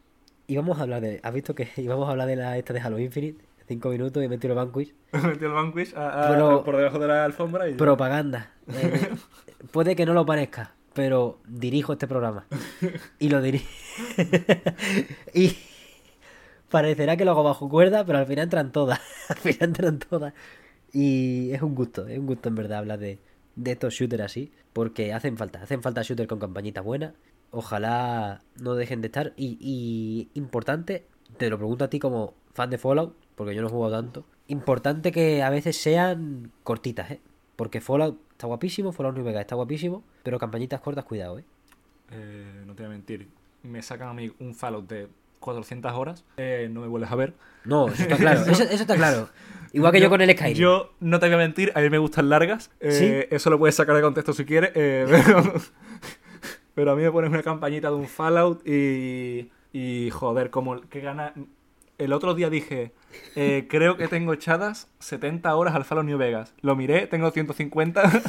íbamos 0.46 0.78
a 0.78 0.82
hablar 0.82 1.00
de. 1.00 1.20
¿Has 1.22 1.34
visto 1.34 1.54
que 1.54 1.68
íbamos 1.76 2.08
a 2.08 2.12
hablar 2.12 2.28
de 2.28 2.36
la 2.36 2.56
esta 2.58 2.72
de 2.72 2.80
Halo 2.80 2.98
Infinite? 2.98 3.44
Cinco 3.66 3.88
minutos 3.88 4.22
y 4.22 4.26
he 4.26 4.28
metido 4.28 4.52
el 4.52 4.58
Vanquish. 4.58 4.94
Metió 5.12 5.46
el 5.48 5.54
Vanquish 5.54 5.94
a- 5.96 6.26
a- 6.26 6.30
Pero- 6.30 6.62
por 6.64 6.76
debajo 6.76 6.98
de 6.98 7.08
la 7.08 7.24
alfombra 7.24 7.68
y... 7.68 7.74
Propaganda. 7.74 8.50
Eh, 8.68 9.10
puede 9.72 9.94
que 9.96 10.06
no 10.06 10.14
lo 10.14 10.24
parezca, 10.26 10.74
pero 10.94 11.38
dirijo 11.46 11.92
este 11.92 12.06
programa. 12.08 12.46
Y 13.18 13.28
lo 13.28 13.40
dirijo. 13.42 13.66
y 15.34 15.54
parecerá 16.70 17.16
que 17.16 17.24
lo 17.24 17.32
hago 17.32 17.42
bajo 17.44 17.68
cuerda, 17.68 18.04
pero 18.04 18.18
al 18.18 18.26
final 18.26 18.44
entran 18.44 18.72
todas. 18.72 19.00
al 19.28 19.36
final 19.36 19.58
entran 19.68 19.98
todas. 19.98 20.32
Y 20.92 21.50
es 21.52 21.62
un 21.62 21.74
gusto, 21.74 22.06
es 22.06 22.18
un 22.18 22.26
gusto 22.26 22.48
en 22.48 22.54
verdad 22.54 22.78
hablar 22.78 22.98
de, 22.98 23.18
de 23.56 23.72
estos 23.72 23.94
shooters 23.94 24.22
así. 24.22 24.52
Porque 24.72 25.12
hacen 25.12 25.36
falta, 25.36 25.62
hacen 25.62 25.82
falta 25.82 26.02
shooters 26.02 26.28
con 26.28 26.38
campañitas 26.38 26.84
buenas. 26.84 27.12
Ojalá 27.54 28.42
no 28.60 28.74
dejen 28.74 29.00
de 29.00 29.06
estar. 29.06 29.32
Y, 29.36 29.56
y 29.60 30.28
importante, 30.38 31.06
te 31.36 31.48
lo 31.50 31.56
pregunto 31.56 31.84
a 31.84 31.88
ti 31.88 31.98
como 31.98 32.34
fan 32.52 32.70
de 32.70 32.78
Fallout, 32.78 33.14
porque 33.36 33.54
yo 33.54 33.62
no 33.62 33.68
he 33.68 33.70
jugado 33.70 33.94
tanto. 33.94 34.24
Importante 34.48 35.12
que 35.12 35.42
a 35.42 35.50
veces 35.50 35.76
sean 35.80 36.50
cortitas, 36.64 37.10
¿eh? 37.12 37.20
Porque 37.56 37.80
Fallout 37.80 38.18
está 38.32 38.46
guapísimo, 38.48 38.92
Fallout 38.92 39.14
New 39.14 39.24
Vegas 39.24 39.42
está 39.42 39.54
guapísimo, 39.54 40.02
pero 40.22 40.38
campañitas 40.38 40.80
cortas, 40.80 41.04
cuidado, 41.04 41.38
¿eh? 41.38 41.44
Eh, 42.10 42.62
no 42.66 42.74
te 42.74 42.82
voy 42.82 42.90
a 42.92 42.94
mentir. 42.94 43.28
Me 43.62 43.80
sacan 43.82 44.08
a 44.08 44.14
mí 44.14 44.32
un 44.40 44.54
Fallout 44.54 44.88
de 44.88 45.08
400 45.40 45.92
horas. 45.92 46.24
eh, 46.36 46.68
no 46.70 46.80
me 46.80 46.88
vuelves 46.88 47.10
a 47.10 47.14
ver. 47.14 47.34
No, 47.64 47.88
eso 47.88 48.02
está 48.02 48.16
claro, 48.16 48.40
eso, 48.50 48.64
eso 48.64 48.72
está 48.82 48.96
claro. 48.96 49.28
Igual 49.72 49.92
que 49.92 50.00
yo, 50.00 50.08
con 50.10 50.20
el 50.20 50.30
Skyrim. 50.36 50.56
Yo 50.56 50.92
no 51.00 51.18
te 51.18 51.26
voy 51.26 51.34
a 51.34 51.38
mentir, 51.38 51.72
a 51.74 51.80
mí 51.80 51.90
me 51.90 51.98
gustan 51.98 52.28
largas. 52.28 52.70
eh, 52.80 52.92
¿Sí? 53.28 53.34
Eso 53.34 53.50
lo 53.50 53.58
puedes 53.58 53.74
sacar 53.74 53.96
de 53.96 54.02
contexto 54.02 54.32
si 54.32 54.44
quieres. 54.44 54.70
eh, 54.74 55.06
pero, 55.26 55.42
pero 56.74 56.92
a 56.92 56.96
mí 56.96 57.02
me 57.02 57.10
pones 57.10 57.30
una 57.30 57.42
campañita 57.42 57.88
de 57.88 57.94
un 57.94 58.08
Fallout 58.08 58.66
y. 58.66 59.50
Y 59.74 60.10
joder, 60.10 60.50
como 60.50 60.80
que 60.82 61.00
gana. 61.00 61.34
El 61.98 62.12
otro 62.12 62.34
día 62.34 62.48
dije, 62.48 62.92
eh, 63.34 63.66
creo 63.68 63.96
que 63.96 64.06
tengo 64.06 64.32
echadas 64.32 64.88
70 65.00 65.54
horas 65.54 65.74
al 65.74 65.84
Fallout 65.84 66.06
New 66.06 66.16
Vegas. 66.16 66.54
Lo 66.60 66.76
miré, 66.76 67.08
tengo 67.08 67.30
150. 67.30 68.02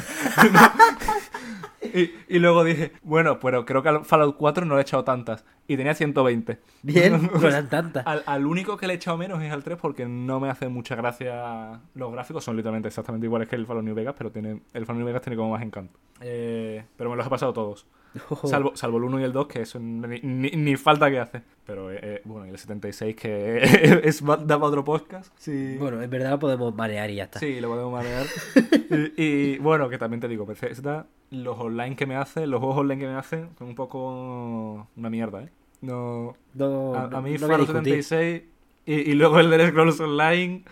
y, 1.94 2.10
y 2.28 2.38
luego 2.40 2.64
dije, 2.64 2.92
bueno, 3.02 3.38
pero 3.38 3.64
creo 3.64 3.82
que 3.84 3.88
al 3.90 4.04
Fallout 4.04 4.36
4 4.36 4.66
no 4.66 4.74
le 4.74 4.80
he 4.80 4.82
echado 4.82 5.04
tantas. 5.04 5.44
Y 5.68 5.76
tenía 5.76 5.94
120. 5.94 6.58
Bien, 6.82 7.30
no 7.40 7.48
eran 7.48 7.68
tantas. 7.68 8.04
Al, 8.06 8.24
al 8.26 8.46
único 8.46 8.76
que 8.76 8.88
le 8.88 8.94
he 8.94 8.96
echado 8.96 9.16
menos 9.16 9.40
es 9.40 9.52
al 9.52 9.62
3 9.62 9.78
porque 9.80 10.06
no 10.06 10.40
me 10.40 10.50
hace 10.50 10.68
mucha 10.68 10.96
gracia. 10.96 11.80
Los 11.94 12.12
gráficos 12.12 12.42
son 12.42 12.56
literalmente 12.56 12.88
exactamente 12.88 13.26
iguales 13.26 13.48
que 13.48 13.54
el 13.54 13.66
Fallout 13.66 13.84
New 13.84 13.94
Vegas, 13.94 14.16
pero 14.18 14.32
tiene, 14.32 14.62
el 14.72 14.84
Fallout 14.84 14.98
New 14.98 15.06
Vegas 15.06 15.22
tiene 15.22 15.36
como 15.36 15.50
más 15.50 15.62
encanto. 15.62 15.96
Eh, 16.20 16.84
pero 16.96 17.08
me 17.08 17.16
los 17.16 17.26
he 17.26 17.30
pasado 17.30 17.52
todos. 17.52 17.86
Salvo, 18.44 18.72
salvo 18.76 18.98
el 18.98 19.04
1 19.04 19.20
y 19.20 19.24
el 19.24 19.32
2, 19.32 19.46
que 19.46 19.62
eso 19.62 19.78
ni, 19.78 20.20
ni- 20.20 20.50
ni 20.50 20.76
falta 20.76 21.10
que 21.10 21.18
hace. 21.20 21.42
Pero 21.64 21.90
eh, 21.92 21.98
eh, 22.02 22.22
bueno, 22.24 22.46
y 22.46 22.50
el 22.50 22.58
76, 22.58 23.16
que 23.16 23.58
es, 24.04 24.24
da 24.24 24.36
para 24.46 24.58
otro 24.64 24.84
podcast. 24.84 25.32
Sí. 25.38 25.76
Bueno, 25.78 26.02
en 26.02 26.08
verdad 26.10 26.30
lo 26.30 26.38
podemos 26.38 26.74
manear 26.74 27.10
y 27.10 27.16
ya 27.16 27.24
está. 27.24 27.38
Sí, 27.40 27.60
lo 27.60 27.68
podemos 27.68 27.92
manejar. 27.92 28.26
y, 29.16 29.22
y, 29.22 29.58
bueno, 29.58 29.88
que 29.88 29.98
también 29.98 30.20
te 30.20 30.28
digo, 30.28 30.46
Bethesda, 30.46 31.06
los 31.30 31.58
online 31.58 31.96
que 31.96 32.06
me 32.06 32.16
hace, 32.16 32.46
los 32.46 32.60
juegos 32.60 32.78
online 32.78 33.00
que 33.00 33.06
me 33.08 33.14
hacen, 33.16 33.48
son 33.58 33.68
un 33.68 33.74
poco 33.74 34.88
una 34.96 35.10
mierda, 35.10 35.42
¿eh? 35.42 35.48
No, 35.82 36.34
No, 36.54 36.94
a, 36.94 37.04
a 37.04 37.20
mí 37.20 37.32
no 37.38 37.46
voy 37.46 37.54
a 37.54 37.58
Fallout 37.58 37.68
discutir. 37.68 38.02
76 38.04 38.42
y, 38.86 38.94
y 39.10 39.14
luego 39.14 39.38
el 39.40 39.50
de 39.50 39.68
Scrolls 39.68 40.00
Online 40.00 40.64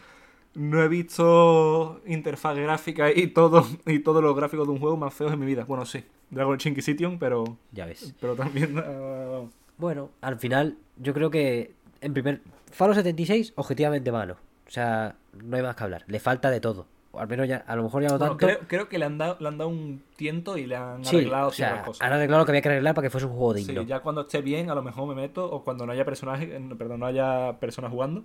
no 0.54 0.82
he 0.82 0.88
visto 0.88 2.00
interfaz 2.06 2.56
gráfica 2.56 3.10
y 3.10 3.26
todo 3.28 3.66
y 3.86 3.98
todos 3.98 4.22
los 4.22 4.34
gráficos 4.36 4.66
de 4.66 4.72
un 4.72 4.78
juego 4.80 4.96
más 4.96 5.12
feos 5.12 5.32
en 5.32 5.40
mi 5.40 5.46
vida. 5.46 5.64
Bueno, 5.64 5.84
sí, 5.84 6.04
Dragon 6.34 6.54
Age 6.54 6.68
Inquisition, 6.70 7.18
pero 7.18 7.44
Ya 7.72 7.86
ves. 7.86 8.14
pero 8.20 8.34
también 8.34 8.76
ah, 8.84 9.42
Bueno, 9.78 10.10
al 10.20 10.38
final, 10.38 10.76
yo 10.96 11.14
creo 11.14 11.30
que 11.30 11.72
en 12.00 12.12
primer. 12.12 12.40
Fallout 12.70 12.96
76, 12.96 13.52
objetivamente 13.56 14.10
malo. 14.12 14.36
O 14.66 14.70
sea, 14.70 15.14
no 15.42 15.56
hay 15.56 15.62
más 15.62 15.76
que 15.76 15.84
hablar. 15.84 16.04
Le 16.08 16.18
falta 16.18 16.50
de 16.50 16.60
todo. 16.60 16.86
O 17.12 17.20
al 17.20 17.28
menos 17.28 17.46
ya, 17.46 17.58
a 17.68 17.76
lo 17.76 17.84
mejor 17.84 18.02
ya 18.02 18.08
no 18.08 18.18
bueno, 18.18 18.36
tanto. 18.36 18.46
creo, 18.46 18.58
creo 18.66 18.88
que 18.88 18.98
le 18.98 19.04
han 19.04 19.16
dado 19.18 19.36
le 19.38 19.46
han 19.46 19.56
dado 19.56 19.70
un 19.70 20.02
tiento 20.16 20.58
y 20.58 20.66
le 20.66 20.74
han 20.74 21.04
sí, 21.04 21.14
arreglado 21.16 21.46
o 21.48 21.50
sea, 21.52 21.68
ciertas 21.68 21.86
cosas. 21.86 22.04
han 22.06 22.12
arreglado 22.12 22.40
lo 22.42 22.46
que 22.46 22.50
había 22.50 22.62
que 22.62 22.68
arreglar 22.70 22.94
para 22.96 23.06
que 23.06 23.10
fuese 23.10 23.26
un 23.28 23.34
juego 23.34 23.54
Sí, 23.54 23.64
digno. 23.66 23.82
ya 23.82 24.00
cuando 24.00 24.22
esté 24.22 24.42
bien, 24.42 24.68
a 24.68 24.74
lo 24.74 24.82
mejor 24.82 25.06
me 25.06 25.14
meto, 25.14 25.44
o 25.48 25.62
cuando 25.62 25.86
no 25.86 25.92
haya 25.92 26.04
personajes, 26.04 26.60
no, 26.60 26.76
perdón, 26.76 26.98
no 27.00 27.06
haya 27.06 27.56
personas 27.60 27.92
jugando. 27.92 28.24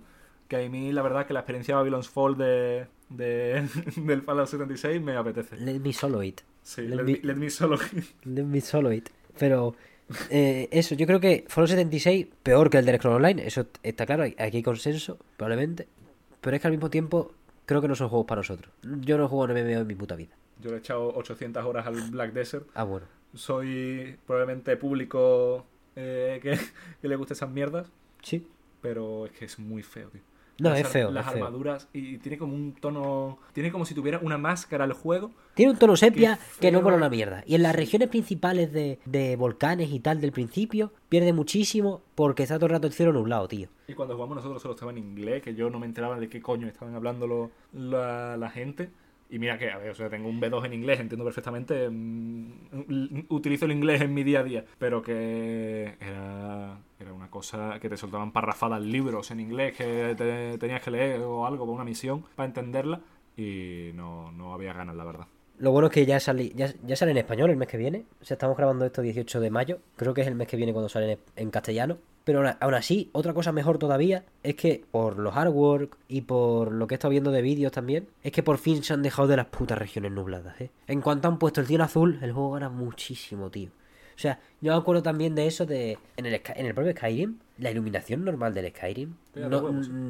Que 0.50 0.66
a 0.66 0.68
mí 0.68 0.92
la 0.92 1.00
verdad 1.02 1.26
que 1.26 1.32
la 1.32 1.40
experiencia 1.40 1.74
de 1.74 1.78
Babylon's 1.78 2.08
Fall 2.10 2.36
de, 2.36 2.86
de- 3.08 3.68
del 3.96 4.22
Fallout 4.22 4.48
76 4.48 5.00
me 5.00 5.16
apetece. 5.16 5.56
Let 5.56 5.78
me 5.78 5.92
solo 5.92 6.22
it. 6.22 6.40
Sí, 6.62 6.82
let 6.82 6.96
let, 6.96 7.04
me- 7.04 7.12
me, 7.12 7.20
let 7.22 7.34
me 7.36 7.48
solo. 7.50 7.78
Let 8.24 8.42
me 8.44 8.60
solo 8.60 8.92
it. 8.92 9.08
Pero 9.38 9.74
eh, 10.28 10.68
eso, 10.72 10.94
yo 10.96 11.06
creo 11.06 11.20
que 11.20 11.44
Fallout 11.48 11.70
76 11.70 12.26
peor 12.42 12.68
que 12.68 12.78
el 12.78 12.84
del 12.84 12.96
Scroll 12.98 13.14
Online, 13.14 13.46
eso 13.46 13.66
está 13.84 14.04
claro, 14.06 14.24
aquí 14.24 14.56
hay 14.56 14.62
consenso, 14.62 15.18
probablemente. 15.36 15.86
Pero 16.40 16.56
es 16.56 16.60
que 16.60 16.66
al 16.68 16.72
mismo 16.72 16.90
tiempo 16.90 17.32
creo 17.64 17.80
que 17.80 17.86
no 17.88 17.94
son 17.94 18.08
juegos 18.08 18.26
para 18.26 18.40
nosotros. 18.40 18.72
Yo 18.82 19.16
no 19.18 19.28
juego 19.28 19.48
en 19.56 19.64
MMO 19.64 19.80
en 19.82 19.86
mi 19.86 19.94
puta 19.94 20.16
vida. 20.16 20.34
Yo 20.60 20.70
le 20.70 20.76
he 20.76 20.78
echado 20.80 21.14
800 21.14 21.64
horas 21.64 21.86
al 21.86 21.94
Black 22.10 22.32
Desert. 22.32 22.66
Ah, 22.74 22.82
bueno. 22.84 23.06
Soy 23.34 24.16
probablemente 24.26 24.76
público 24.76 25.64
eh, 25.94 26.40
que, 26.42 26.58
que 27.00 27.08
le 27.08 27.14
guste 27.16 27.34
esas 27.34 27.50
mierdas, 27.50 27.86
Sí. 28.22 28.46
pero 28.82 29.26
es 29.26 29.32
que 29.32 29.44
es 29.44 29.58
muy 29.60 29.82
feo, 29.84 30.08
tío. 30.08 30.20
No, 30.60 30.70
Las 30.70 30.80
es 30.80 30.88
feo. 30.88 31.10
Las 31.10 31.26
es 31.26 31.32
feo. 31.32 31.44
armaduras 31.44 31.88
y 31.92 32.18
tiene 32.18 32.38
como 32.38 32.54
un 32.54 32.74
tono. 32.74 33.38
Tiene 33.52 33.72
como 33.72 33.84
si 33.84 33.94
tuviera 33.94 34.18
una 34.22 34.38
máscara 34.38 34.84
el 34.84 34.92
juego. 34.92 35.30
Tiene 35.54 35.72
un 35.72 35.78
tono 35.78 35.96
sepia 35.96 36.38
que 36.60 36.70
no 36.70 36.80
mola 36.82 36.96
una 36.96 37.08
mierda. 37.08 37.42
Y 37.46 37.54
en 37.54 37.62
las 37.62 37.74
regiones 37.74 38.08
principales 38.08 38.72
de, 38.72 38.98
de 39.04 39.36
volcanes 39.36 39.90
y 39.90 40.00
tal 40.00 40.20
del 40.20 40.32
principio, 40.32 40.92
pierde 41.08 41.32
muchísimo 41.32 42.02
porque 42.14 42.42
está 42.44 42.56
todo 42.56 42.66
el 42.66 42.72
rato 42.72 42.86
el 42.86 42.92
cielo 42.92 43.12
nublado, 43.12 43.48
tío. 43.48 43.68
Y 43.88 43.94
cuando 43.94 44.14
jugamos 44.14 44.36
nosotros 44.36 44.62
solo 44.62 44.74
estaba 44.74 44.92
en 44.92 44.98
inglés, 44.98 45.42
que 45.42 45.54
yo 45.54 45.68
no 45.70 45.78
me 45.80 45.86
enteraba 45.86 46.18
de 46.20 46.28
qué 46.28 46.40
coño 46.40 46.68
estaban 46.68 46.94
hablando 46.94 47.26
lo- 47.26 47.50
la, 47.72 48.36
la 48.36 48.50
gente. 48.50 48.90
Y 49.32 49.38
mira 49.38 49.56
que, 49.56 49.70
a 49.70 49.78
ver, 49.78 49.90
o 49.90 49.94
sea, 49.94 50.10
tengo 50.10 50.28
un 50.28 50.40
B2 50.40 50.66
en 50.66 50.74
inglés, 50.74 50.98
entiendo 50.98 51.24
perfectamente, 51.24 51.88
mm, 51.88 53.26
utilizo 53.28 53.64
el 53.66 53.72
inglés 53.72 54.00
en 54.00 54.12
mi 54.12 54.24
día 54.24 54.40
a 54.40 54.42
día, 54.42 54.64
pero 54.76 55.02
que 55.02 55.94
era, 56.00 56.80
era 56.98 57.12
una 57.12 57.30
cosa 57.30 57.78
que 57.80 57.88
te 57.88 57.96
soltaban 57.96 58.32
parrafadas 58.32 58.82
libros 58.82 59.30
en 59.30 59.38
inglés 59.38 59.76
que 59.76 60.16
te, 60.16 60.58
tenías 60.58 60.82
que 60.82 60.90
leer 60.90 61.20
o 61.20 61.46
algo 61.46 61.64
para 61.64 61.74
una 61.76 61.84
misión 61.84 62.24
para 62.34 62.48
entenderla 62.48 63.02
y 63.36 63.92
no, 63.94 64.32
no 64.32 64.52
había 64.52 64.72
ganas, 64.72 64.96
la 64.96 65.04
verdad. 65.04 65.26
Lo 65.60 65.72
bueno 65.72 65.88
es 65.88 65.92
que 65.92 66.06
ya, 66.06 66.18
sale, 66.20 66.50
ya, 66.54 66.96
sale 66.96 67.10
en 67.12 67.18
español 67.18 67.50
el 67.50 67.56
mes 67.56 67.68
que 67.68 67.76
viene. 67.76 68.04
O 68.20 68.24
sea, 68.24 68.34
estamos 68.34 68.56
grabando 68.56 68.84
esto 68.86 69.02
18 69.02 69.40
de 69.40 69.50
mayo. 69.50 69.78
Creo 69.96 70.14
que 70.14 70.22
es 70.22 70.26
el 70.26 70.34
mes 70.34 70.48
que 70.48 70.56
viene 70.56 70.72
cuando 70.72 70.88
sale 70.88 71.18
en, 71.36 71.50
castellano. 71.50 71.98
Pero 72.24 72.40
aún- 72.40 72.56
aún 72.60 72.74
así, 72.74 73.10
otra 73.12 73.34
cosa 73.34 73.52
mejor 73.52 73.76
todavía 73.78 74.24
es 74.42 74.54
que 74.54 74.82
por 74.90 75.18
los 75.18 75.36
artwork 75.36 75.96
y 76.08 76.22
por 76.22 76.72
lo 76.72 76.86
que 76.86 76.94
he 76.94 76.96
estado 76.96 77.10
viendo 77.10 77.30
de 77.30 77.42
vídeos 77.42 77.72
también, 77.72 78.08
es 78.22 78.32
que 78.32 78.42
por 78.42 78.56
fin 78.58 78.82
se 78.82 78.94
han 78.94 79.02
dejado 79.02 79.28
de 79.28 79.36
las 79.36 79.46
putas 79.46 79.78
regiones 79.78 80.12
nubladas, 80.12 80.58
¿eh? 80.60 80.70
En 80.86 81.00
cuanto 81.02 81.28
han 81.28 81.38
puesto 81.38 81.60
el 81.60 81.66
cielo 81.66 81.84
azul, 81.84 82.18
el 82.22 82.32
juego 82.32 82.52
gana 82.52 82.68
muchísimo, 82.70 83.50
tío. 83.50 83.70
O 84.20 84.22
sea, 84.22 84.38
yo 84.60 84.72
me 84.74 84.78
acuerdo 84.78 85.02
también 85.02 85.34
de 85.34 85.46
eso 85.46 85.64
de... 85.64 85.96
En 86.18 86.26
el, 86.26 86.34
en 86.34 86.66
el 86.66 86.74
propio 86.74 86.92
Skyrim, 86.92 87.38
la 87.56 87.70
iluminación 87.70 88.22
normal 88.22 88.52
del 88.52 88.68
Skyrim, 88.68 89.14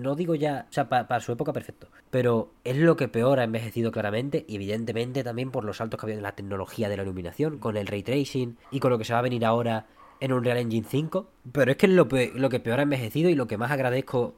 no, 0.03 0.16
digo 0.16 0.35
ya, 0.35 0.66
o 0.69 0.73
sea, 0.73 0.89
pa- 0.89 1.07
para 1.07 1.20
su 1.20 1.31
época 1.31 1.53
perfecto, 1.53 1.87
pero 2.11 2.51
es 2.65 2.77
lo 2.77 2.97
que 2.97 3.07
peor 3.07 3.39
ha 3.39 3.45
envejecido 3.45 3.93
claramente 3.93 4.45
y 4.49 4.57
evidentemente 4.57 5.23
también 5.23 5.53
por 5.53 5.65
los 5.65 5.77
saltos 5.77 6.01
que 6.01 6.07
había 6.07 6.16
en 6.16 6.23
la 6.24 6.32
tecnología 6.35 6.89
de 6.89 6.97
la 6.97 7.05
iluminación, 7.05 7.59
con 7.59 7.77
el 7.77 7.87
ray 7.87 8.03
tracing 8.03 8.57
y 8.73 8.81
con 8.81 8.91
lo 8.91 8.99
que 8.99 9.05
se 9.05 9.12
va 9.12 9.20
a 9.20 9.23
venir 9.23 9.45
ahora 9.45 9.87
en 10.19 10.32
un 10.32 10.43
Real 10.43 10.59
Engine 10.59 10.87
5, 10.91 11.31
pero 11.53 11.70
es 11.70 11.77
que 11.77 11.87
es 11.87 11.93
lo, 11.93 12.09
lo 12.35 12.49
que 12.51 12.59
peor 12.59 12.81
ha 12.81 12.82
envejecido 12.82 13.31
y 13.31 13.37
lo 13.37 13.47
que 13.47 13.59
más 13.59 13.70
agradezco 13.70 14.35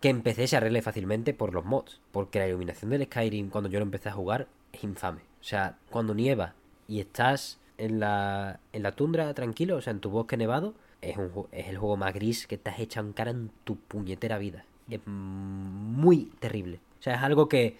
que 0.00 0.08
empecé 0.08 0.46
se 0.46 0.56
arregle 0.56 0.80
fácilmente 0.80 1.34
por 1.34 1.52
los 1.52 1.66
mods, 1.66 2.00
porque 2.10 2.38
la 2.38 2.48
iluminación 2.48 2.90
del 2.90 3.04
Skyrim 3.04 3.50
cuando 3.50 3.68
yo 3.68 3.80
lo 3.80 3.84
empecé 3.84 4.08
a 4.08 4.12
jugar 4.12 4.48
es 4.72 4.82
infame. 4.82 5.20
O 5.40 5.44
sea, 5.44 5.76
cuando 5.90 6.14
nieva 6.14 6.54
y 6.88 7.00
estás 7.00 7.58
en 7.78 8.00
la, 8.00 8.60
en 8.72 8.82
la 8.82 8.92
tundra 8.92 9.32
tranquilo, 9.34 9.76
o 9.76 9.80
sea, 9.80 9.92
en 9.92 10.00
tu 10.00 10.10
bosque 10.10 10.36
nevado, 10.36 10.74
es, 11.02 11.16
un, 11.16 11.30
es 11.52 11.68
el 11.68 11.78
juego 11.78 11.96
más 11.96 12.14
gris 12.14 12.46
que 12.46 12.56
te 12.58 12.70
has 12.70 12.78
hecho 12.78 13.00
en 13.00 13.12
cara 13.12 13.30
en 13.30 13.50
tu 13.64 13.76
puñetera 13.76 14.38
vida. 14.38 14.64
Es 14.90 15.00
muy 15.06 16.26
terrible. 16.40 16.80
O 17.00 17.02
sea, 17.02 17.14
es 17.16 17.22
algo 17.22 17.48
que, 17.48 17.76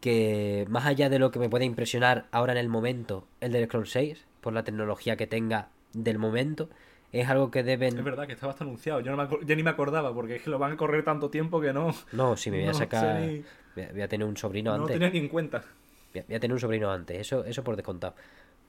que 0.00 0.66
más 0.68 0.86
allá 0.86 1.08
de 1.08 1.18
lo 1.18 1.30
que 1.30 1.38
me 1.38 1.48
puede 1.48 1.64
impresionar 1.64 2.26
ahora 2.30 2.52
en 2.52 2.58
el 2.58 2.68
momento, 2.68 3.26
el 3.40 3.52
del 3.52 3.66
Scroll 3.66 3.86
6, 3.86 4.24
por 4.40 4.52
la 4.52 4.64
tecnología 4.64 5.16
que 5.16 5.26
tenga 5.26 5.68
del 5.92 6.18
momento, 6.18 6.68
es 7.12 7.28
algo 7.28 7.50
que 7.50 7.62
deben... 7.62 7.96
Es 7.98 8.04
verdad 8.04 8.26
que 8.26 8.32
estaba 8.32 8.52
hasta 8.52 8.64
anunciado, 8.64 9.00
yo, 9.00 9.14
no 9.14 9.16
me 9.16 9.46
ya 9.46 9.54
ni 9.54 9.62
me 9.62 9.70
acordaba, 9.70 10.12
porque 10.12 10.36
es 10.36 10.42
que 10.42 10.50
lo 10.50 10.58
van 10.58 10.72
a 10.72 10.76
correr 10.76 11.04
tanto 11.04 11.30
tiempo 11.30 11.60
que 11.60 11.72
no, 11.72 11.94
No, 12.12 12.36
si 12.36 12.50
me 12.50 12.58
voy 12.58 12.66
a 12.66 12.72
No 12.72 12.78
sacar... 12.78 13.20
ni- 13.20 13.44
Voy 13.92 14.02
a- 14.02 14.08
tener 14.08 14.26
un 14.26 14.36
sobrino 14.36 14.70
no 14.70 14.82
antes. 14.82 14.92
tenía 14.94 15.10
ni 15.10 15.18
en 15.18 15.28
cuenta. 15.28 15.64
Voy 16.12 16.20
a- 16.22 16.24
voy 16.26 16.36
a 16.36 16.40
tener 16.40 16.54
un 16.54 16.60
sobrino 16.60 16.90
antes, 16.92 17.18
eso, 17.18 17.44
eso 17.44 17.64
por 17.64 17.74
descontado. 17.76 18.14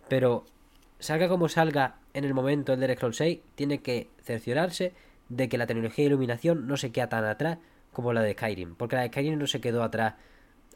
Pero 0.08 0.46
salga 1.00 1.28
como 1.28 1.50
salga 1.50 1.98
en 2.14 2.24
el 2.24 2.34
momento 2.34 2.74
el 2.74 2.80
del 2.80 2.96
Scroll 2.96 3.14
6, 3.14 3.40
tiene 3.56 3.82
que 3.82 4.10
cerciorarse 4.24 4.94
de 5.30 5.50
que 5.50 5.58
la 5.58 5.68
tecnología 5.68 6.04
de 6.04 6.08
iluminación 6.08 6.68
no 6.68 6.78
se 6.78 6.92
queda 6.92 7.10
tan 7.10 7.26
atrás 7.26 7.58
como 7.92 8.14
la 8.14 8.22
de 8.22 8.34
Skyrim. 8.34 8.76
Porque 8.76 8.96
la 8.96 9.04
de 9.04 9.10
Skyrim 9.10 9.38
no 9.38 9.48
se 9.48 9.62
quedó 9.62 9.84
atrás 9.84 10.16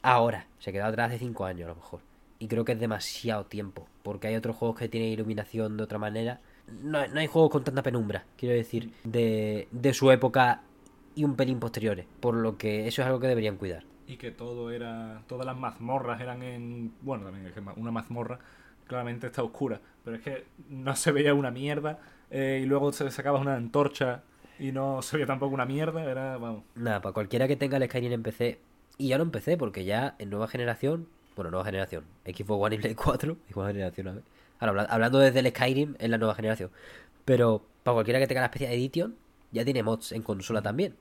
ahora, 0.02 0.48
se 0.60 0.72
quedó 0.72 0.86
atrás 0.86 1.12
de 1.12 1.20
5 1.20 1.46
años 1.46 1.66
a 1.66 1.70
lo 1.70 1.76
mejor. 1.76 2.02
Y 2.40 2.48
creo 2.48 2.66
que 2.66 2.72
es 2.72 2.80
demasiado 2.80 3.46
tiempo, 3.46 3.88
porque 4.02 4.28
hay 4.28 4.36
otros 4.36 4.56
juegos 4.56 4.78
que 4.78 4.90
tienen 4.90 5.12
iluminación 5.12 5.78
de 5.78 5.84
otra 5.84 6.00
manera. 6.00 6.40
No, 6.82 7.06
no 7.08 7.20
hay 7.20 7.28
juegos 7.28 7.52
con 7.52 7.64
tanta 7.64 7.84
penumbra, 7.84 8.24
quiero 8.38 8.56
decir, 8.56 8.94
de, 9.04 9.68
de 9.72 9.94
su 9.94 10.10
época 10.12 10.62
y 11.16 11.26
un 11.26 11.36
pelín 11.36 11.60
posteriores, 11.60 12.06
por 12.22 12.36
lo 12.36 12.58
que 12.58 12.88
eso 12.88 13.02
es 13.02 13.08
algo 13.08 13.20
que 13.20 13.28
deberían 13.28 13.58
cuidar. 13.58 13.84
Y 14.08 14.18
que 14.18 14.32
todo 14.32 14.72
era. 14.72 15.22
Todas 15.28 15.46
las 15.46 15.58
mazmorras 15.58 16.20
eran 16.22 16.42
en. 16.42 16.94
Bueno, 17.02 17.26
también 17.26 17.54
una 17.76 17.92
mazmorra 17.92 18.40
claramente 18.90 19.28
está 19.28 19.42
oscura. 19.44 19.80
Pero 20.04 20.18
es 20.18 20.22
que 20.24 20.44
no 20.70 20.94
se 20.98 21.14
veía 21.14 21.34
una 21.34 21.52
mierda. 21.52 22.00
eh, 22.32 22.60
y 22.62 22.66
luego 22.66 22.92
se 22.92 23.10
sacabas 23.12 23.42
una 23.42 23.56
antorcha 23.56 24.24
y 24.60 24.72
no 24.74 25.02
se 25.02 25.16
veía 25.18 25.26
tampoco 25.28 25.54
una 25.54 25.66
mierda. 25.66 26.04
Era. 26.04 26.38
Vamos. 26.38 26.64
Nada, 26.76 27.02
para 27.02 27.14
cualquiera 27.14 27.48
que 27.48 27.56
tenga 27.56 27.78
el 27.78 27.86
Skyrim 27.86 28.12
en 28.12 28.24
PC, 28.24 28.60
y 28.98 29.08
ya 29.08 29.18
no 29.18 29.24
en 29.24 29.32
PC, 29.32 29.56
porque 29.58 29.86
ya 29.86 30.16
en 30.20 30.30
nueva 30.30 30.48
generación, 30.50 31.08
bueno, 31.38 31.50
nueva 31.52 31.64
generación, 31.66 32.04
Xbox 32.26 32.66
One 32.66 32.76
y 32.76 32.80
Play 32.80 32.96
4, 32.96 33.38
y 33.50 33.54
nueva 33.54 33.70
generación, 33.72 34.08
a 34.10 34.12
ver. 34.16 34.24
Ahora, 34.60 34.70
habla- 34.72 34.84
hablando 34.94 35.20
desde 35.20 35.40
el 35.40 35.48
Skyrim 35.50 35.96
en 36.00 36.12
la 36.12 36.18
nueva 36.18 36.36
generación, 36.36 36.70
pero 37.24 37.66
para 37.84 37.94
cualquiera 37.94 38.20
que 38.20 38.28
tenga 38.28 38.42
la 38.42 38.48
especie 38.48 38.68
de 38.68 38.76
Edition, 38.76 39.16
ya 39.52 39.64
tiene 39.64 39.82
mods 39.84 40.12
en 40.12 40.22
consola 40.22 40.62
también. 40.62 40.96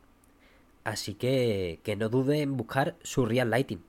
Así 0.84 1.14
que 1.14 1.80
que 1.82 1.96
no 1.96 2.08
dude 2.08 2.40
en 2.40 2.56
buscar 2.56 2.94
su 3.02 3.26
Real 3.26 3.50
Lighting. 3.50 3.82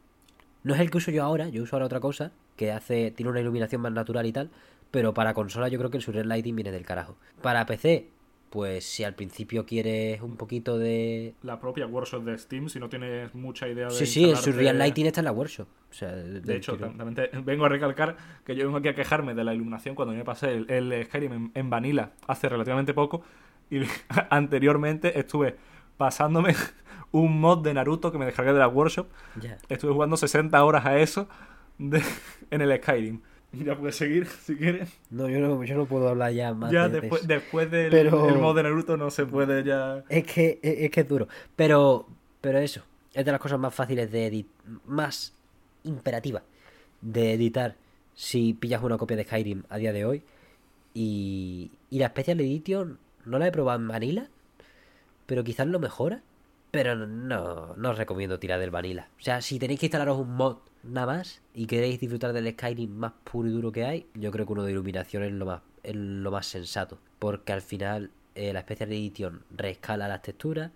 No 0.64 0.74
es 0.74 0.82
el 0.82 0.90
que 0.92 0.98
uso 0.98 1.12
yo 1.12 1.24
ahora, 1.24 1.48
yo 1.50 1.64
uso 1.64 1.76
ahora 1.76 1.86
otra 1.86 2.00
cosa, 2.00 2.32
que 2.60 2.74
hace 2.74 3.12
tiene 3.12 3.30
una 3.32 3.40
iluminación 3.40 3.82
más 3.82 3.94
natural 3.94 4.26
y 4.26 4.34
tal, 4.34 4.50
pero 4.92 5.14
para 5.14 5.34
consola 5.34 5.70
yo 5.70 5.78
creo 5.80 5.90
que 5.90 5.96
el 5.98 6.04
Surreal 6.04 6.28
Lighting 6.28 6.56
viene 6.58 6.72
del 6.74 6.86
carajo. 6.86 7.16
Para 7.42 7.66
PC, 7.66 8.10
pues 8.50 8.84
si 8.84 9.06
al 9.06 9.14
principio 9.16 9.66
quieres 9.66 10.22
un 10.22 10.36
poquito 10.36 10.78
de 10.78 11.36
La 11.42 11.60
propia 11.62 11.88
workshop 11.88 12.24
de 12.26 12.38
Steam, 12.38 12.68
si 12.68 12.78
no 12.80 12.90
tienes 12.90 13.34
mucha 13.34 13.68
idea 13.70 13.86
de. 13.88 13.92
Sí, 13.94 14.06
sí, 14.06 14.30
el 14.30 14.36
Surreal 14.36 14.78
Lighting 14.78 15.06
está 15.06 15.22
en 15.22 15.26
la 15.26 15.32
workshop. 15.32 15.68
O 15.90 15.94
sea, 15.94 16.12
De 16.12 16.56
hecho, 16.58 16.78
tam- 16.78 16.98
también 16.98 17.16
te- 17.16 17.30
vengo 17.40 17.64
a 17.66 17.70
recalcar 17.70 18.18
que 18.46 18.56
yo 18.58 18.66
vengo 18.66 18.78
aquí 18.80 18.90
a 18.90 18.94
quejarme 18.96 19.34
de 19.36 19.44
la 19.46 19.54
iluminación 19.54 19.96
cuando 19.96 20.14
yo 20.14 20.18
me 20.20 20.26
pasé 20.26 20.52
el, 20.54 20.70
el 20.70 21.06
Skyrim 21.06 21.32
en, 21.32 21.52
en 21.56 21.70
Vanilla 21.70 22.12
hace 22.28 22.50
relativamente 22.50 22.94
poco 22.94 23.22
y 23.72 23.80
anteriormente 24.30 25.18
estuve 25.18 25.56
pasándome 25.98 26.56
un 27.12 27.40
mod 27.40 27.64
de 27.64 27.74
Naruto 27.74 28.12
que 28.12 28.18
me 28.18 28.26
descargué 28.26 28.54
de 28.54 28.60
la 28.60 28.68
workshop. 28.68 29.08
Estuve 29.70 29.94
jugando 29.94 30.18
60 30.18 30.64
horas 30.64 30.86
a 30.86 30.98
eso 31.00 31.28
de- 31.80 32.04
en 32.52 32.62
el 32.62 32.78
Skyrim. 32.82 33.22
Ya 33.52 33.76
puedes 33.76 33.96
seguir 33.96 34.28
si 34.28 34.56
quieres. 34.56 34.90
No, 35.10 35.28
yo 35.28 35.40
no, 35.40 35.64
yo 35.64 35.76
no 35.76 35.88
puedo 35.88 36.08
hablar 36.08 36.32
ya 36.34 36.54
más. 36.54 36.72
Ya 36.72 36.84
de- 36.88 36.96
de 36.96 37.02
después, 37.02 37.22
eso. 37.22 37.28
después 37.28 37.72
del 37.72 37.90
Pero- 37.90 38.30
el 38.30 38.38
mod 38.38 38.56
de 38.56 38.62
Naruto 38.64 38.96
no 38.96 39.10
se 39.10 39.26
puede 39.26 39.64
ya... 39.64 40.04
Es 40.08 40.24
que 40.26 40.60
es, 40.62 40.80
es 40.82 40.92
que 40.92 41.02
es 41.02 41.08
duro. 41.08 41.28
Pero, 41.56 42.08
pero 42.42 42.60
eso, 42.60 42.84
es 43.14 43.26
de 43.26 43.32
las 43.32 43.42
cosas 43.42 43.58
más 43.60 43.74
fáciles 43.74 44.12
de 44.12 44.28
editar, 44.28 44.54
más 44.86 45.34
imperativa 45.84 46.44
de 47.02 47.34
editar 47.34 47.76
si 48.14 48.54
pillas 48.54 48.84
una 48.84 48.98
copia 49.00 49.18
de 49.18 49.24
Skyrim 49.24 49.64
a 49.70 49.78
día 49.78 49.94
de 49.94 50.06
hoy. 50.06 50.22
Y, 50.94 51.72
y 51.90 52.00
la 52.00 52.10
Special 52.10 52.40
Edition 52.42 53.00
no 53.26 53.40
la 53.40 53.48
he 53.48 53.52
probado 53.52 53.80
en 53.80 53.88
Vanilla, 53.88 54.28
pero 55.26 55.44
quizás 55.44 55.66
lo 55.68 55.80
mejora. 55.80 56.22
Pero 56.72 56.96
no, 56.96 57.74
no 57.78 57.90
os 57.90 57.98
recomiendo 57.98 58.38
tirar 58.38 58.60
del 58.60 58.70
Vanilla. 58.70 59.08
O 59.20 59.24
sea, 59.24 59.42
si 59.42 59.58
tenéis 59.58 59.80
que 59.80 59.88
instalaros 59.88 60.20
un 60.20 60.36
mod 60.36 60.58
nada 60.84 61.08
más 61.08 61.42
y 61.54 61.66
queréis 61.66 62.00
disfrutar 62.00 62.34
del 62.34 62.52
Skyrim 62.52 62.90
más 62.92 63.14
puro 63.24 63.48
y 63.50 63.52
duro 63.52 63.72
que 63.72 63.86
hay, 63.86 64.06
yo 64.14 64.32
creo 64.32 64.46
que 64.46 64.54
uno 64.54 64.64
de 64.64 64.72
iluminación 64.72 65.24
es 65.24 65.32
lo 65.32 65.46
más, 65.46 65.62
es 65.84 65.96
lo 65.96 66.32
más 66.32 66.46
sensato. 66.48 66.98
Porque 67.20 67.52
al 67.54 67.62
final 67.62 68.12
eh, 68.36 68.54
la 68.54 68.62
Special 68.62 68.92
Edition 68.92 69.42
reescala 69.56 70.08
las 70.08 70.22
texturas 70.22 70.72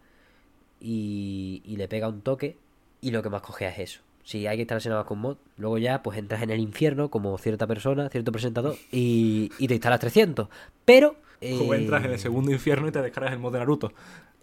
y, 0.82 1.62
y 1.66 1.78
le 1.78 1.88
pega 1.88 2.10
un 2.10 2.22
toque 2.22 2.58
y 3.02 3.12
lo 3.12 3.22
que 3.24 3.30
más 3.30 3.42
cogea 3.42 3.70
es 3.70 3.80
eso. 3.80 4.02
Si 4.24 4.48
hay 4.48 4.56
que 4.58 4.62
instalarse 4.62 4.88
nada 4.90 5.02
más 5.02 5.08
con 5.08 5.20
mod, 5.20 5.38
luego 5.58 5.78
ya 5.78 6.02
pues 6.02 6.18
entras 6.18 6.42
en 6.42 6.50
el 6.50 6.60
infierno 6.62 7.10
como 7.10 7.38
cierta 7.38 7.68
persona, 7.68 8.08
cierto 8.10 8.32
presentador 8.32 8.76
y, 8.92 9.52
y 9.60 9.68
te 9.68 9.74
instalas 9.74 10.00
300. 10.00 10.48
Pero... 10.86 11.16
eh, 11.42 11.60
O 11.68 11.74
entras 11.74 12.06
en 12.06 12.12
el 12.12 12.20
segundo 12.20 12.52
infierno 12.52 12.88
y 12.88 12.92
te 12.92 13.02
descargas 13.02 13.34
el 13.34 13.40
mod 13.40 13.52
de 13.52 13.60
Naruto. 13.60 13.92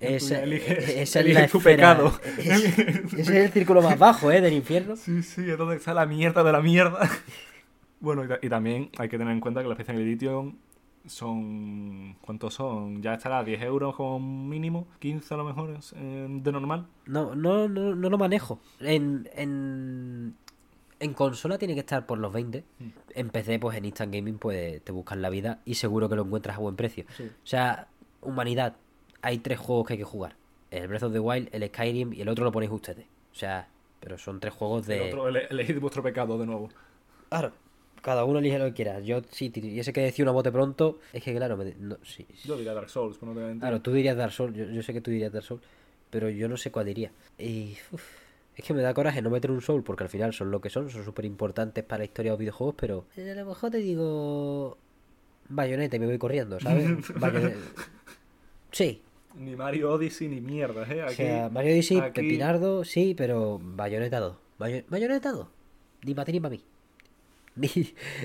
Esa, 0.01 0.41
ya 0.41 0.47
eliges- 0.47 0.89
esa 0.89 1.01
es 1.03 1.15
la 1.15 1.21
eliges 1.21 1.51
tu 1.53 1.59
esfera. 1.59 1.97
pecado. 1.97 2.21
Es- 2.39 2.79
ese 3.13 3.21
es 3.21 3.29
el 3.29 3.51
círculo 3.53 3.83
más 3.83 3.99
bajo, 3.99 4.31
¿eh? 4.33 4.41
Del 4.41 4.55
infierno. 4.55 4.97
Sí, 4.97 5.23
sí, 5.23 5.49
es 5.51 5.59
donde 5.59 5.77
está 5.77 5.93
la 5.95 6.07
mierda 6.07 6.43
de 6.43 6.53
la 6.53 6.61
mierda. 6.63 7.09
bueno, 8.01 8.25
y, 8.25 8.29
ta- 8.29 8.39
y 8.43 8.49
también 8.49 8.91
hay 8.99 9.09
que 9.09 9.19
tener 9.19 9.33
en 9.33 9.41
cuenta 9.41 9.63
que 9.63 9.69
la 9.69 9.75
Special 9.75 10.01
Edition 10.01 10.59
son... 11.07 12.15
¿Cuántos 12.21 12.55
son? 12.55 13.03
Ya 13.03 13.15
estará 13.15 13.39
a 13.41 13.45
10 13.45 13.63
euros 13.63 13.95
como 13.97 14.21
mínimo, 14.21 14.87
15 14.99 15.35
a 15.35 15.37
lo 15.37 15.45
mejor 15.45 15.79
eh, 15.97 16.27
de 16.31 16.53
normal. 16.53 16.87
No, 17.07 17.35
no, 17.35 17.69
no, 17.69 17.95
no 17.95 18.11
lo 18.11 18.19
manejo. 18.19 18.61
En, 18.81 19.29
en, 19.35 20.35
en 20.99 21.15
consola 21.15 21.59
tiene 21.59 21.75
que 21.75 21.81
estar 21.81 22.07
por 22.07 22.19
los 22.19 22.33
20. 22.33 22.65
Mm. 22.79 22.85
En 23.15 23.31
PC, 23.31 23.59
pues 23.59 23.77
en 23.79 23.85
Instant 23.87 24.15
Gaming, 24.15 24.39
pues 24.39 24.83
te 24.83 24.93
buscas 24.93 25.19
la 25.19 25.31
vida 25.31 25.61
y 25.65 25.75
seguro 25.75 26.09
que 26.09 26.17
lo 26.17 26.23
encuentras 26.25 26.57
a 26.57 26.61
buen 26.61 26.77
precio. 26.77 27.05
Sí. 27.17 27.25
O 27.25 27.47
sea, 27.47 27.89
humanidad. 28.21 28.77
Hay 29.23 29.39
tres 29.39 29.59
juegos 29.59 29.87
que 29.87 29.93
hay 29.95 29.99
que 29.99 30.05
jugar. 30.05 30.35
El 30.71 30.89
Breath 30.89 31.03
of 31.03 31.13
the 31.13 31.19
Wild, 31.21 31.49
el 31.53 31.67
Skyrim 31.69 32.13
y 32.13 32.21
el 32.21 32.29
otro 32.29 32.45
lo 32.45 32.53
ponéis 32.53 32.71
ustedes. 32.73 33.05
O 33.33 33.35
sea, 33.35 33.69
pero 34.01 34.17
son 34.19 34.41
tres 34.41 34.55
juegos 34.55 34.87
de... 34.87 34.97
El 34.97 35.03
otro, 35.09 35.29
ele- 35.29 35.47
elegid 35.51 35.79
vuestro 35.81 36.03
pecado 36.03 36.39
de 36.39 36.47
nuevo. 36.47 36.71
Claro, 37.29 37.53
cada 38.03 38.25
uno 38.25 38.39
elige 38.39 38.59
lo 38.59 38.67
que 38.67 38.73
quiera. 38.75 39.01
Yo 39.01 39.21
sí, 39.31 39.53
y 39.55 39.79
ese 39.81 39.93
que 39.93 40.01
decía 40.01 40.25
una 40.25 40.33
bote 40.33 40.51
pronto, 40.53 40.99
es 41.13 41.23
que 41.23 41.35
claro, 41.35 41.57
me- 41.57 41.75
no, 41.79 41.97
sí, 42.05 42.27
Yo 42.45 42.57
diría 42.57 42.73
Dark 42.75 42.89
Souls, 42.89 43.17
pero 43.19 43.33
no 43.33 43.35
te 43.35 43.41
voy 43.41 43.45
a 43.45 43.49
mentir. 43.49 43.61
Claro, 43.61 43.81
tú 43.83 43.93
dirías 43.93 44.17
Dark 44.17 44.33
Souls, 44.33 44.57
yo, 44.57 44.65
yo 44.67 44.83
sé 44.83 44.93
que 44.93 45.01
tú 45.01 45.11
dirías 45.11 45.33
Dark 45.33 45.45
Souls, 45.45 45.63
pero 46.09 46.29
yo 46.31 46.49
no 46.49 46.57
sé 46.57 46.71
cuál 46.73 46.87
diría. 46.87 47.11
Y 47.39 47.77
uf, 47.93 48.03
es 48.57 48.65
que 48.65 48.75
me 48.75 48.83
da 48.83 48.95
coraje 48.95 49.21
no 49.23 49.31
meter 49.31 49.51
un 49.51 49.61
Soul, 49.61 49.83
porque 49.83 50.05
al 50.05 50.09
final 50.11 50.33
son 50.33 50.51
lo 50.51 50.61
que 50.61 50.71
son, 50.71 50.89
son 50.91 51.05
súper 51.05 51.25
importantes 51.25 51.85
para 51.85 51.99
la 51.99 52.05
historia 52.05 52.31
de 52.31 52.35
los 52.35 52.41
videojuegos, 52.41 52.75
pero 52.79 53.05
a 53.17 53.21
lo 53.21 53.47
mejor 53.47 53.71
te 53.71 53.79
digo 53.79 54.79
Bayonetta 55.49 55.97
y 55.97 55.99
me 55.99 56.07
voy 56.07 56.19
corriendo, 56.19 56.59
¿sabes? 56.61 56.89
Sí, 58.73 59.03
Ni 59.37 59.57
Mario 59.57 59.93
Odyssey 59.93 60.29
ni 60.29 60.41
mierda, 60.41 60.83
¿eh? 60.93 61.05
o 61.05 61.09
sea, 61.11 61.49
Mario 61.51 61.73
Odyssey, 61.73 61.99
aquí- 61.99 62.21
Pepinardo, 62.23 62.85
sí, 62.85 63.15
pero 63.17 63.59
Bayonetta 63.63 64.19
2. 64.21 64.37
Bayo- 64.59 64.85
Bayonetta 64.89 65.33
2, 65.33 65.47
ni 66.05 66.15
para 66.15 66.27
ti 66.27 66.33
ni 66.33 66.41
para 66.41 66.51
mí. 66.57 66.63
Ni, 67.57 67.69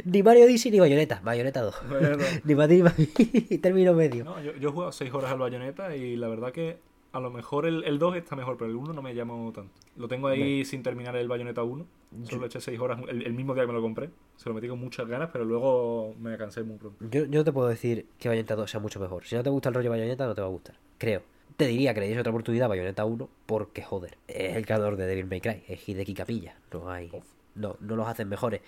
ni 0.05 0.23
Mario 0.23 0.45
Odyssey 0.45 0.71
ni 0.71 0.79
Bayonetta, 0.79 1.21
Bayonetta 1.23 1.61
2. 1.61 1.75
Bueno. 1.89 2.17
ni 2.43 2.55
para 2.55 2.67
ti 2.67 2.75
ni 2.75 2.83
para 2.83 2.95
mí, 2.97 3.57
término 3.59 3.93
medio. 3.93 4.23
No, 4.23 4.41
yo, 4.41 4.53
yo 4.55 4.69
he 4.69 4.71
jugado 4.71 4.91
6 4.91 5.13
horas 5.13 5.31
al 5.31 5.39
Bayonetta 5.39 5.95
y 5.95 6.15
la 6.15 6.27
verdad 6.27 6.51
que 6.51 6.77
a 7.11 7.19
lo 7.19 7.29
mejor 7.31 7.65
el, 7.65 7.83
el 7.85 7.97
2 7.97 8.17
está 8.17 8.35
mejor, 8.35 8.57
pero 8.57 8.69
el 8.69 8.75
1 8.75 8.93
no 8.93 9.01
me 9.01 9.15
llamó 9.15 9.51
tanto. 9.53 9.71
Lo 9.95 10.07
tengo 10.09 10.27
ahí 10.27 10.65
sin 10.65 10.83
terminar 10.83 11.15
el 11.15 11.27
Bayonetta 11.27 11.63
1. 11.63 11.85
Solo 12.23 12.45
eché 12.45 12.59
6 12.61 12.79
horas 12.79 12.99
el, 13.09 13.23
el 13.25 13.33
mismo 13.33 13.53
día 13.53 13.63
que 13.63 13.67
me 13.67 13.73
lo 13.73 13.81
compré. 13.81 14.09
Se 14.35 14.49
lo 14.49 14.55
metí 14.55 14.67
con 14.67 14.79
muchas 14.79 15.07
ganas, 15.07 15.29
pero 15.31 15.43
luego 15.45 16.13
me 16.19 16.37
cansé 16.37 16.63
muy 16.63 16.77
pronto. 16.77 16.97
Yo, 17.09 17.25
yo 17.25 17.39
no 17.39 17.43
te 17.43 17.51
puedo 17.53 17.67
decir 17.67 18.05
que 18.19 18.27
Bayonetta 18.29 18.55
2 18.55 18.69
sea 18.69 18.79
mucho 18.79 18.99
mejor. 18.99 19.25
Si 19.25 19.35
no 19.35 19.43
te 19.43 19.49
gusta 19.49 19.69
el 19.69 19.75
rollo 19.75 19.89
Bayonetta, 19.89 20.25
no 20.25 20.35
te 20.35 20.41
va 20.41 20.47
a 20.47 20.51
gustar. 20.51 20.75
Creo. 20.97 21.23
Te 21.57 21.67
diría 21.67 21.93
que 21.93 22.01
le 22.01 22.07
diese 22.07 22.19
otra 22.19 22.31
oportunidad 22.31 22.65
a 22.65 22.69
Bayonetta 22.69 23.05
1 23.05 23.29
porque, 23.45 23.81
joder, 23.81 24.17
es 24.27 24.55
el 24.55 24.65
creador 24.65 24.97
de 24.97 25.07
Devil 25.07 25.25
May 25.25 25.41
Cry. 25.41 25.63
Es 25.67 25.87
Hideki 25.87 26.13
Capilla. 26.13 26.57
No 26.73 26.89
hay... 26.89 27.09
No, 27.55 27.77
no 27.79 27.95
los 27.95 28.07
hacen 28.07 28.27
mejores. 28.27 28.61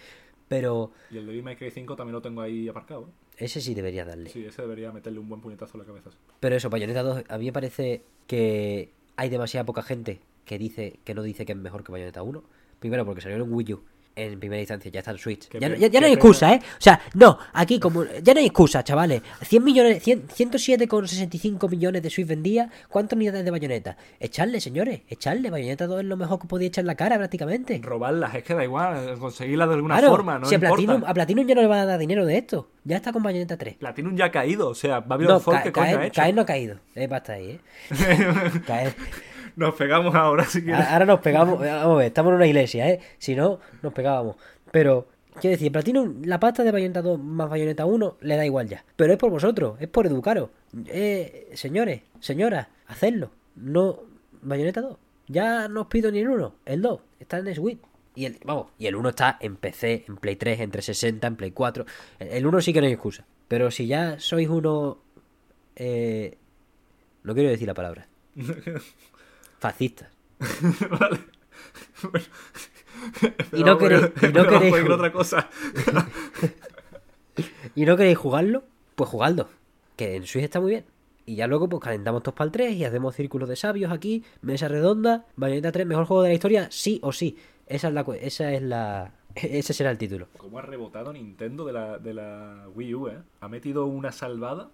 Pero 0.47 0.91
Y 1.11 1.17
el 1.17 1.25
de 1.25 1.31
Devil 1.31 1.43
May 1.43 1.55
Cry 1.57 1.71
5 1.71 1.95
también 1.97 2.13
lo 2.13 2.21
tengo 2.21 2.41
ahí 2.41 2.69
aparcado. 2.69 3.09
¿eh? 3.09 3.27
ese 3.45 3.61
sí 3.61 3.73
debería 3.73 4.05
darle. 4.05 4.29
Sí, 4.29 4.45
ese 4.45 4.61
debería 4.61 4.91
meterle 4.91 5.19
un 5.19 5.29
buen 5.29 5.41
puñetazo 5.41 5.77
en 5.77 5.79
la 5.81 5.85
cabeza. 5.85 6.09
Pero 6.39 6.55
eso, 6.55 6.69
Bayonetta 6.69 7.03
2, 7.03 7.23
a 7.27 7.37
mí 7.37 7.45
me 7.45 7.53
parece 7.53 8.03
que 8.25 8.91
hay 9.15 9.29
demasiada 9.29 9.65
poca 9.65 9.83
gente 9.83 10.21
que 10.45 10.57
dice 10.57 10.99
que 11.03 11.13
no 11.13 11.21
dice 11.21 11.45
que 11.45 11.51
es 11.51 11.57
mejor 11.57 11.83
que 11.83 11.91
Bayonetta 11.91 12.23
1. 12.23 12.43
Primero 12.79 13.05
porque 13.05 13.21
salió 13.21 13.37
en 13.37 13.51
Wii 13.51 13.73
U 13.73 13.83
en 14.17 14.39
primera 14.39 14.59
instancia, 14.59 14.91
ya 14.91 14.99
está 14.99 15.11
en 15.11 15.17
Switch. 15.19 15.47
Ya, 15.59 15.69
no- 15.69 15.75
pe- 15.75 15.81
ya- 15.81 15.87
ya 15.87 15.99
no 15.99 16.05
qué 16.05 16.05
hay 16.07 16.13
excusa, 16.13 16.53
¿eh? 16.53 16.59
O 16.63 16.81
sea, 16.81 16.99
no, 17.13 17.37
aquí 17.53 17.79
como... 17.79 18.03
Ya 18.23 18.33
no 18.33 18.39
hay 18.39 18.47
excusa, 18.47 18.83
chavales. 18.83 19.21
100 19.43 19.63
millones, 19.63 20.03
100, 20.03 20.27
107,65 20.27 21.69
millones 21.69 22.01
de 22.03 22.09
Switch 22.09 22.27
vendidas. 22.27 22.69
¿Cuántas 22.89 23.15
unidades 23.15 23.45
de 23.45 23.51
Bayonetta? 23.51 23.97
Echarle, 24.19 24.59
señores, 24.59 25.01
echarle. 25.09 25.49
Bayonetta 25.49 25.87
2 25.87 25.99
es 26.01 26.05
lo 26.05 26.17
mejor 26.17 26.39
que 26.39 26.47
podía 26.47 26.67
echar 26.67 26.81
en 26.83 26.87
la 26.87 26.95
cara 26.95 27.17
prácticamente. 27.17 27.79
Robarlas, 27.83 28.35
es 28.35 28.43
que 28.43 28.53
da 28.53 28.63
igual, 28.63 29.17
conseguirlas 29.19 29.69
de 29.69 29.75
alguna 29.75 29.97
Claro, 29.97 30.11
forma, 30.11 30.39
no 30.39 30.45
si 30.47 30.55
a. 30.55 30.59
Platinum, 30.59 31.03
a 31.05 31.13
Platinum 31.13 31.47
ya 31.47 31.55
no 31.55 31.61
le 31.61 31.67
van 31.67 31.79
a 31.79 31.85
dar 31.85 31.99
dinero 31.99 32.25
de 32.25 32.37
esto. 32.37 32.69
Ya 32.83 32.95
está 32.97 33.11
con 33.11 33.21
Bayonetta 33.23 33.57
3. 33.57 33.75
Platinum 33.75 34.15
ya 34.15 34.25
ha 34.25 34.31
caído, 34.31 34.69
o 34.69 34.75
sea, 34.75 35.01
Babylon 35.01 35.33
No, 35.33 35.39
Fall, 35.39 35.55
ca- 35.55 35.63
¿qué 35.63 35.71
coño 35.71 35.85
ha 35.87 35.91
caer, 35.91 36.05
hecho? 36.07 36.21
caer 36.21 36.35
no 36.35 36.41
ha 36.41 36.45
caído. 36.45 36.77
Es 36.95 37.09
basta 37.09 37.33
ahí, 37.33 37.49
¿eh? 37.51 37.59
Caer... 38.65 38.93
Nos 39.57 39.73
pegamos 39.73 40.13
ahora, 40.13 40.45
si 40.45 40.63
quieres. 40.63 40.85
Ahora 40.85 41.05
nos 41.05 41.19
pegamos, 41.19 41.59
vamos 41.59 41.95
a 41.95 41.97
ver, 41.97 42.07
estamos 42.07 42.29
en 42.29 42.35
una 42.35 42.45
iglesia, 42.45 42.89
¿eh? 42.91 42.99
Si 43.17 43.35
no, 43.35 43.59
nos 43.81 43.91
pegábamos. 43.91 44.35
Pero, 44.71 45.07
quiero 45.41 45.53
decir, 45.53 45.71
Platinum, 45.71 46.21
la 46.25 46.39
pasta 46.39 46.63
de 46.63 46.71
Bayonetta 46.71 47.01
2 47.01 47.19
más 47.19 47.49
Bayonetta 47.49 47.87
1 47.87 48.17
le 48.21 48.35
da 48.35 48.45
igual 48.45 48.69
ya. 48.69 48.85
Pero 48.95 49.13
es 49.13 49.17
por 49.17 49.31
vosotros, 49.31 49.77
es 49.79 49.87
por 49.87 50.05
educaros. 50.05 50.51
Eh, 50.85 51.49
señores, 51.55 52.03
señoras, 52.19 52.67
hacedlo. 52.85 53.31
No, 53.55 54.01
Bayonetta 54.43 54.81
2. 54.81 54.97
Ya 55.29 55.67
no 55.67 55.81
os 55.81 55.87
pido 55.87 56.11
ni 56.11 56.19
el 56.19 56.29
1, 56.29 56.53
el 56.63 56.81
2. 56.83 57.01
Está 57.19 57.39
en 57.39 57.55
Switch. 57.55 57.79
Y 58.13 58.25
el, 58.25 58.37
vamos, 58.45 58.67
y 58.77 58.85
el 58.85 58.95
1 58.95 59.09
está 59.09 59.39
en 59.41 59.55
PC, 59.55 60.05
en 60.07 60.17
Play 60.17 60.35
3, 60.35 60.59
en 60.59 60.69
360, 60.69 61.25
en 61.25 61.35
Play 61.35 61.49
4. 61.49 61.83
El, 62.19 62.27
el 62.27 62.45
1 62.45 62.61
sí 62.61 62.73
que 62.73 62.81
no 62.81 62.85
hay 62.85 62.93
excusa. 62.93 63.25
Pero 63.47 63.71
si 63.71 63.87
ya 63.87 64.19
sois 64.19 64.47
uno... 64.47 64.99
Eh, 65.75 66.37
no 67.23 67.33
quiero 67.33 67.49
decir 67.49 67.65
la 67.65 67.73
palabra. 67.73 68.07
Fascistas. 69.59 70.09
vale. 70.99 71.19
Y 73.53 73.63
no 73.63 73.77
queréis- 73.77 74.11
y 74.21 74.33
no 74.33 74.45
queréis- 74.47 74.89
otra 74.89 75.11
cosa. 75.11 75.49
y 77.75 77.85
no 77.85 77.97
queréis 77.97 78.17
jugarlo, 78.17 78.63
pues 78.95 79.09
jugadlo. 79.09 79.49
Que 79.95 80.15
en 80.15 80.25
Switch 80.25 80.43
está 80.45 80.59
muy 80.59 80.71
bien. 80.71 80.85
Y 81.25 81.35
ya 81.35 81.47
luego 81.47 81.67
pues 81.67 81.83
calentamos 81.83 82.23
todos 82.23 82.35
para 82.35 82.45
el 82.45 82.51
3 82.51 82.73
y 82.75 82.85
hacemos 82.85 83.15
círculos 83.15 83.49
de 83.49 83.55
sabios 83.55 83.91
aquí, 83.91 84.23
mesa 84.41 84.67
redonda, 84.67 85.25
Bayonetta 85.35 85.71
3, 85.73 85.85
mejor 85.85 86.05
juego 86.05 86.23
de 86.23 86.29
la 86.29 86.35
historia, 86.35 86.67
sí 86.71 86.99
o 87.03 87.11
sí. 87.11 87.37
Esa 87.65 87.89
es 87.89 87.93
la... 87.93 88.01
Esa 88.21 88.53
es 88.53 88.61
la... 88.61 89.11
Ese 89.35 89.73
será 89.73 89.91
el 89.91 89.97
título. 89.97 90.27
¿Cómo 90.37 90.57
ha 90.59 90.61
rebotado 90.61 91.11
Nintendo 91.11 91.65
de 91.65 91.73
la, 91.73 91.97
de 91.99 92.13
la 92.13 92.67
Wii 92.73 92.95
U, 92.95 93.07
eh? 93.09 93.17
Ha 93.41 93.49
metido 93.49 93.85
una 93.85 94.11
salvada 94.11 94.69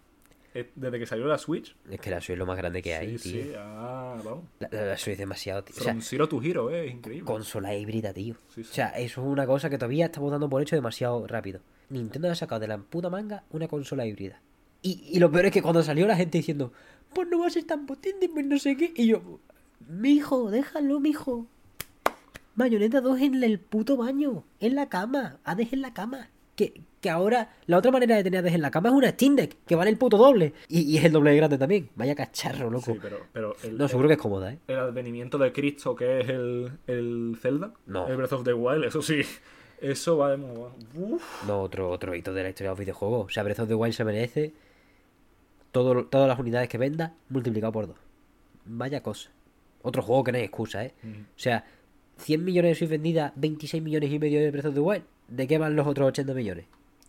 desde 0.76 1.00
que 1.00 1.06
salió 1.06 1.26
la 1.26 1.38
Switch. 1.38 1.76
Es 1.90 2.00
que 2.00 2.10
la 2.10 2.20
Switch 2.22 2.32
es 2.34 2.38
lo 2.38 2.46
más 2.46 2.58
grande 2.58 2.82
que 2.82 2.94
hay, 2.96 3.18
sí, 3.18 3.32
tío. 3.32 3.44
sí, 3.44 3.52
ah, 3.58 4.16
vamos. 4.24 4.44
La, 4.60 4.70
la- 4.72 4.86
la 4.86 4.98
Switch 4.98 5.14
es 5.14 5.18
demasiado, 5.20 5.64
tío. 5.64 5.76
O 5.78 5.84
sea, 5.84 5.94
From 5.94 6.02
Zero 6.02 6.28
to 6.30 6.42
Hero, 6.42 6.70
eh, 6.70 6.88
es 6.88 6.94
increíble. 6.94 7.26
consola 7.26 7.76
híbrida, 7.76 8.14
tío. 8.14 8.36
Sí. 8.54 8.62
O 8.62 8.66
sea, 8.66 8.88
eso 8.90 9.22
es 9.22 9.28
una 9.28 9.46
cosa 9.46 9.70
que 9.70 9.78
todavía 9.78 10.06
estamos 10.06 10.32
dando 10.32 10.50
por 10.50 10.62
hecho 10.62 10.76
demasiado 10.76 11.26
rápido. 11.28 11.62
Nintendo 11.90 12.30
ha 12.32 12.36
sacado 12.36 12.60
de 12.62 12.68
la 12.68 12.78
puta 12.78 13.10
manga 13.10 13.44
una 13.52 13.68
consola 13.68 14.06
híbrida. 14.06 14.40
Y, 14.82 15.02
y 15.12 15.20
lo 15.20 15.32
peor 15.32 15.46
es 15.46 15.52
que 15.52 15.62
cuando 15.62 15.82
salió 15.84 16.06
la 16.08 16.16
gente 16.16 16.38
diciendo, 16.40 16.74
pues 17.14 17.28
no 17.30 17.40
va 17.40 17.48
a 17.48 17.50
ser 17.50 17.64
tan 17.64 17.86
potente, 17.86 18.28
pues 18.30 18.46
no 18.46 18.58
sé 18.60 18.76
qué. 18.78 18.92
Y 18.96 19.08
yo, 19.08 19.40
mijo, 19.88 20.52
déjalo, 20.52 21.00
mijo. 21.00 21.46
Bayonetta 22.56 23.02
2 23.02 23.20
en 23.22 23.44
el 23.44 23.60
puto 23.60 23.98
baño, 23.98 24.44
en 24.60 24.76
la 24.76 24.88
cama, 24.90 25.38
Hades 25.44 25.74
en 25.74 25.82
la 25.82 25.94
cama. 25.94 26.30
Que, 26.56 26.82
que 27.02 27.10
ahora 27.10 27.50
la 27.66 27.78
otra 27.80 27.92
manera 27.92 28.16
de 28.16 28.24
tener 28.24 28.46
en 28.48 28.62
la 28.62 28.70
cama 28.72 28.90
es 28.90 28.96
una 28.96 29.10
Steam 29.10 29.36
Deck, 29.36 29.58
que 29.66 29.76
vale 29.76 29.90
el 29.90 29.98
puto 29.98 30.18
doble. 30.18 30.54
Y, 30.68 30.82
y 30.82 30.98
es 30.98 31.06
el 31.06 31.12
doble 31.12 31.32
de 31.32 31.38
grande 31.38 31.58
también. 31.58 31.90
Vaya 31.96 32.14
cacharro, 32.16 32.70
loco. 32.70 32.94
Sí, 32.94 33.00
pero, 33.02 33.18
pero 33.34 33.56
el, 33.64 33.78
No, 33.78 33.88
seguro 33.88 34.08
que 34.08 34.14
es 34.14 34.20
cómoda, 34.20 34.54
¿eh? 34.54 34.60
el 34.68 34.78
advenimiento 34.78 35.38
de 35.38 35.52
Cristo, 35.52 35.96
que 35.96 36.20
es 36.22 36.30
el, 36.30 36.72
el 36.88 37.38
Zelda, 37.42 37.74
No. 37.88 38.08
el 38.08 38.18
Breath 38.18 38.34
of 38.34 38.44
the 38.44 38.54
Wild, 38.54 38.84
eso 38.86 39.02
sí, 39.02 39.22
eso 39.82 40.18
va 40.18 40.30
de 40.32 40.38
moda. 40.38 40.72
Uf. 40.96 41.44
No, 41.48 41.62
otro, 41.62 41.90
otro 41.90 42.14
hito 42.16 42.34
de 42.34 42.44
la 42.44 42.50
historia 42.50 42.70
de 42.70 42.74
los 42.74 42.80
videojuegos. 42.80 43.26
O 43.26 43.30
sea, 43.30 43.42
Breath 43.44 43.60
of 43.62 43.68
the 43.68 43.76
Wild 43.76 43.94
se 43.96 44.04
merece 44.06 44.54
todo, 45.72 46.06
todas 46.06 46.28
las 46.28 46.40
unidades 46.40 46.70
que 46.70 46.78
venda 46.78 47.14
multiplicado 47.30 47.72
por 47.74 47.88
dos. 47.88 47.98
Vaya 48.66 49.02
cosa. 49.02 49.30
Otro 49.82 50.02
juego 50.02 50.24
que 50.24 50.32
no 50.32 50.38
hay 50.38 50.44
excusa, 50.46 50.86
¿eh? 50.86 50.94
Mm. 51.04 51.10
O 51.22 51.40
sea, 51.40 51.66
100 52.18 52.46
millones 52.46 52.80
de 52.80 52.86
vendidas, 52.88 53.34
26 53.36 53.82
millones 53.84 54.12
y 54.12 54.20
medio 54.20 54.40
de 54.40 54.52
Breath 54.52 54.68
of 54.68 54.74
the 54.76 54.80
Wild. 54.80 55.04
¿De 55.28 55.48
qué 55.48 55.58
van 55.58 55.76
los 55.76 55.88
otros 55.88 56.08
80 56.10 56.34
millones? 56.34 56.66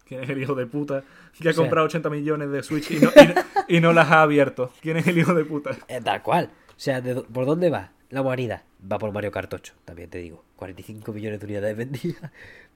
¿Quién 0.06 0.22
es 0.24 0.30
el 0.30 0.40
hijo 0.42 0.54
de 0.54 0.66
puta 0.66 1.02
que 1.40 1.48
ha 1.48 1.50
O 1.50 1.54
sea- 1.54 1.62
comprado 1.62 1.86
80 1.86 2.10
millones 2.10 2.50
de 2.50 2.62
Switch 2.62 2.90
y 2.90 2.96
no, 3.00 3.10
y 3.14 3.26
no- 3.28 3.34
y 3.68 3.80
no 3.80 3.92
las 3.92 4.10
ha 4.10 4.22
abierto? 4.22 4.70
¿Quién 4.82 4.98
es 4.98 5.06
el 5.06 5.16
hijo 5.18 5.34
de 5.34 5.44
puta? 5.44 5.70
Eh, 5.88 6.00
tal 6.02 6.22
cual. 6.22 6.50
O 6.70 6.72
sea, 6.80 7.00
¿de 7.00 7.14
¿por 7.16 7.46
dónde 7.46 7.70
va 7.70 7.92
la 8.10 8.20
humanidad? 8.20 8.62
Va 8.90 8.98
por 8.98 9.12
Mario 9.12 9.30
Kart 9.32 9.52
8, 9.52 9.72
también 9.84 10.10
te 10.10 10.18
digo. 10.18 10.44
45 10.56 11.12
millones 11.12 11.40
de 11.40 11.46
unidades 11.46 11.76
vendidas. 11.76 12.30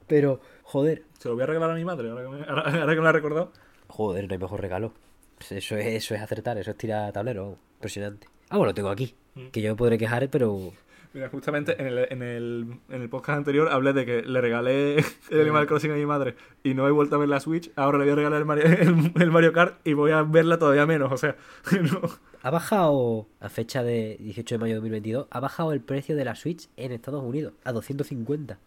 Pero, 0.07 0.41
joder, 0.63 1.03
Se 1.19 1.27
lo 1.29 1.35
voy 1.35 1.43
a 1.43 1.47
regalar 1.47 1.69
a 1.69 1.75
mi 1.75 1.85
madre, 1.85 2.09
ahora 2.09 2.23
que 2.23 2.29
me, 2.29 2.43
ahora- 2.45 2.61
ahora 2.63 2.93
que 2.93 2.95
me 2.95 3.03
lo 3.03 3.07
ha 3.09 3.11
recordado. 3.11 3.53
Joder, 3.87 4.27
no 4.27 4.33
hay 4.33 4.39
mejor 4.39 4.59
regalo. 4.61 4.93
Eso 5.39 5.77
es, 5.77 5.85
eso 5.85 6.15
es 6.15 6.21
acertar, 6.21 6.57
eso 6.57 6.71
es 6.71 6.77
tirar 6.77 7.11
tablero. 7.13 7.57
Impresionante. 7.75 8.27
Ah, 8.49 8.57
bueno, 8.57 8.71
lo 8.71 8.73
tengo 8.73 8.89
aquí. 8.89 9.13
Que 9.51 9.61
yo 9.61 9.69
me 9.71 9.75
podré 9.77 9.97
quejar, 9.97 10.27
pero. 10.29 10.73
Mira, 11.11 11.27
justamente 11.29 11.79
en 11.81 11.87
el, 11.87 11.97
en, 12.11 12.21
el, 12.21 12.79
en 12.89 13.01
el 13.01 13.09
podcast 13.09 13.37
anterior 13.37 13.69
hablé 13.69 13.93
de 13.93 14.05
que 14.05 14.21
le 14.21 14.41
regalé 14.41 14.97
el 15.31 15.41
Animal 15.41 15.65
Crossing 15.65 15.91
a 15.91 15.95
mi 15.95 16.05
madre 16.05 16.35
y 16.63 16.75
no 16.75 16.87
he 16.87 16.91
vuelto 16.91 17.15
a 17.15 17.17
ver 17.17 17.29
la 17.29 17.39
Switch. 17.39 17.71
Ahora 17.75 17.97
le 17.97 18.03
voy 18.03 18.13
a 18.13 18.15
regalar 18.15 18.39
el 18.39 18.45
Mario, 18.45 18.65
el, 18.67 19.11
el 19.19 19.31
Mario 19.31 19.51
Kart 19.51 19.79
y 19.87 19.93
voy 19.93 20.11
a 20.11 20.21
verla 20.21 20.59
todavía 20.59 20.85
menos. 20.85 21.11
O 21.11 21.17
sea, 21.17 21.35
no. 21.91 22.01
Ha 22.41 22.51
bajado, 22.51 23.27
a 23.39 23.49
fecha 23.49 23.83
de 23.83 24.17
18 24.19 24.55
de 24.55 24.59
mayo 24.59 24.73
de 24.73 24.75
2022, 24.75 25.27
ha 25.31 25.39
bajado 25.39 25.73
el 25.73 25.81
precio 25.81 26.15
de 26.15 26.25
la 26.25 26.35
Switch 26.35 26.69
en 26.77 26.91
Estados 26.91 27.23
Unidos 27.23 27.53
a 27.63 27.71
250. 27.71 28.59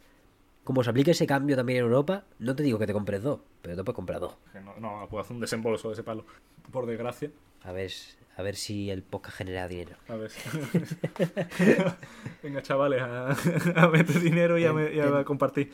Como 0.64 0.84
se 0.84 0.90
aplique 0.90 1.10
ese 1.10 1.26
cambio 1.26 1.56
también 1.56 1.78
en 1.80 1.84
Europa, 1.86 2.24
no 2.39 2.55
te 2.55 2.62
digo 2.62 2.78
que 2.78 2.86
te 2.86 2.93
compres 2.93 3.22
dos, 3.22 3.40
pero 3.62 3.74
te 3.76 3.82
puedes 3.82 3.97
comprar 3.97 4.20
dos. 4.20 4.36
Que 4.52 4.60
no, 4.60 4.74
no 4.78 5.06
puedo 5.10 5.22
hacer 5.22 5.34
un 5.34 5.40
desembolso 5.40 5.89
de 5.89 5.94
ese 5.94 6.02
palo. 6.05 6.24
Por 6.70 6.86
desgracia. 6.86 7.30
A 7.64 7.72
ver, 7.72 7.90
a 8.36 8.43
ver 8.43 8.55
si 8.56 8.89
el 8.90 9.02
podcast 9.02 9.36
genera 9.39 9.66
dinero. 9.66 9.97
A 10.09 10.14
ver. 10.16 10.30
Venga, 12.43 12.62
chavales, 12.62 13.02
a, 13.02 13.30
a 13.76 13.89
meter 13.89 14.20
dinero 14.20 14.59
y 14.59 14.64
a, 14.64 14.72
me- 14.72 14.93
y 14.94 15.01
a 15.01 15.24
compartir. 15.24 15.72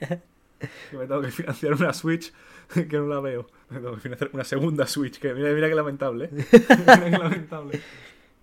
Que 0.92 0.96
me 0.96 1.08
tengo 1.08 1.20
que 1.20 1.32
financiar 1.32 1.72
una 1.74 1.92
Switch 1.92 2.32
que 2.72 2.96
no 2.96 3.08
la 3.08 3.18
veo. 3.18 3.48
Me 3.68 3.80
tengo 3.80 3.94
que 3.96 4.00
financiar 4.00 4.30
una 4.32 4.44
segunda 4.44 4.86
Switch. 4.86 5.18
Que 5.18 5.34
mira, 5.34 5.50
mira 5.50 5.68
qué 5.68 5.74
lamentable. 5.74 6.26
¿eh? 6.26 6.30
Mira 6.78 7.04
qué 7.04 7.18
lamentable. 7.18 7.80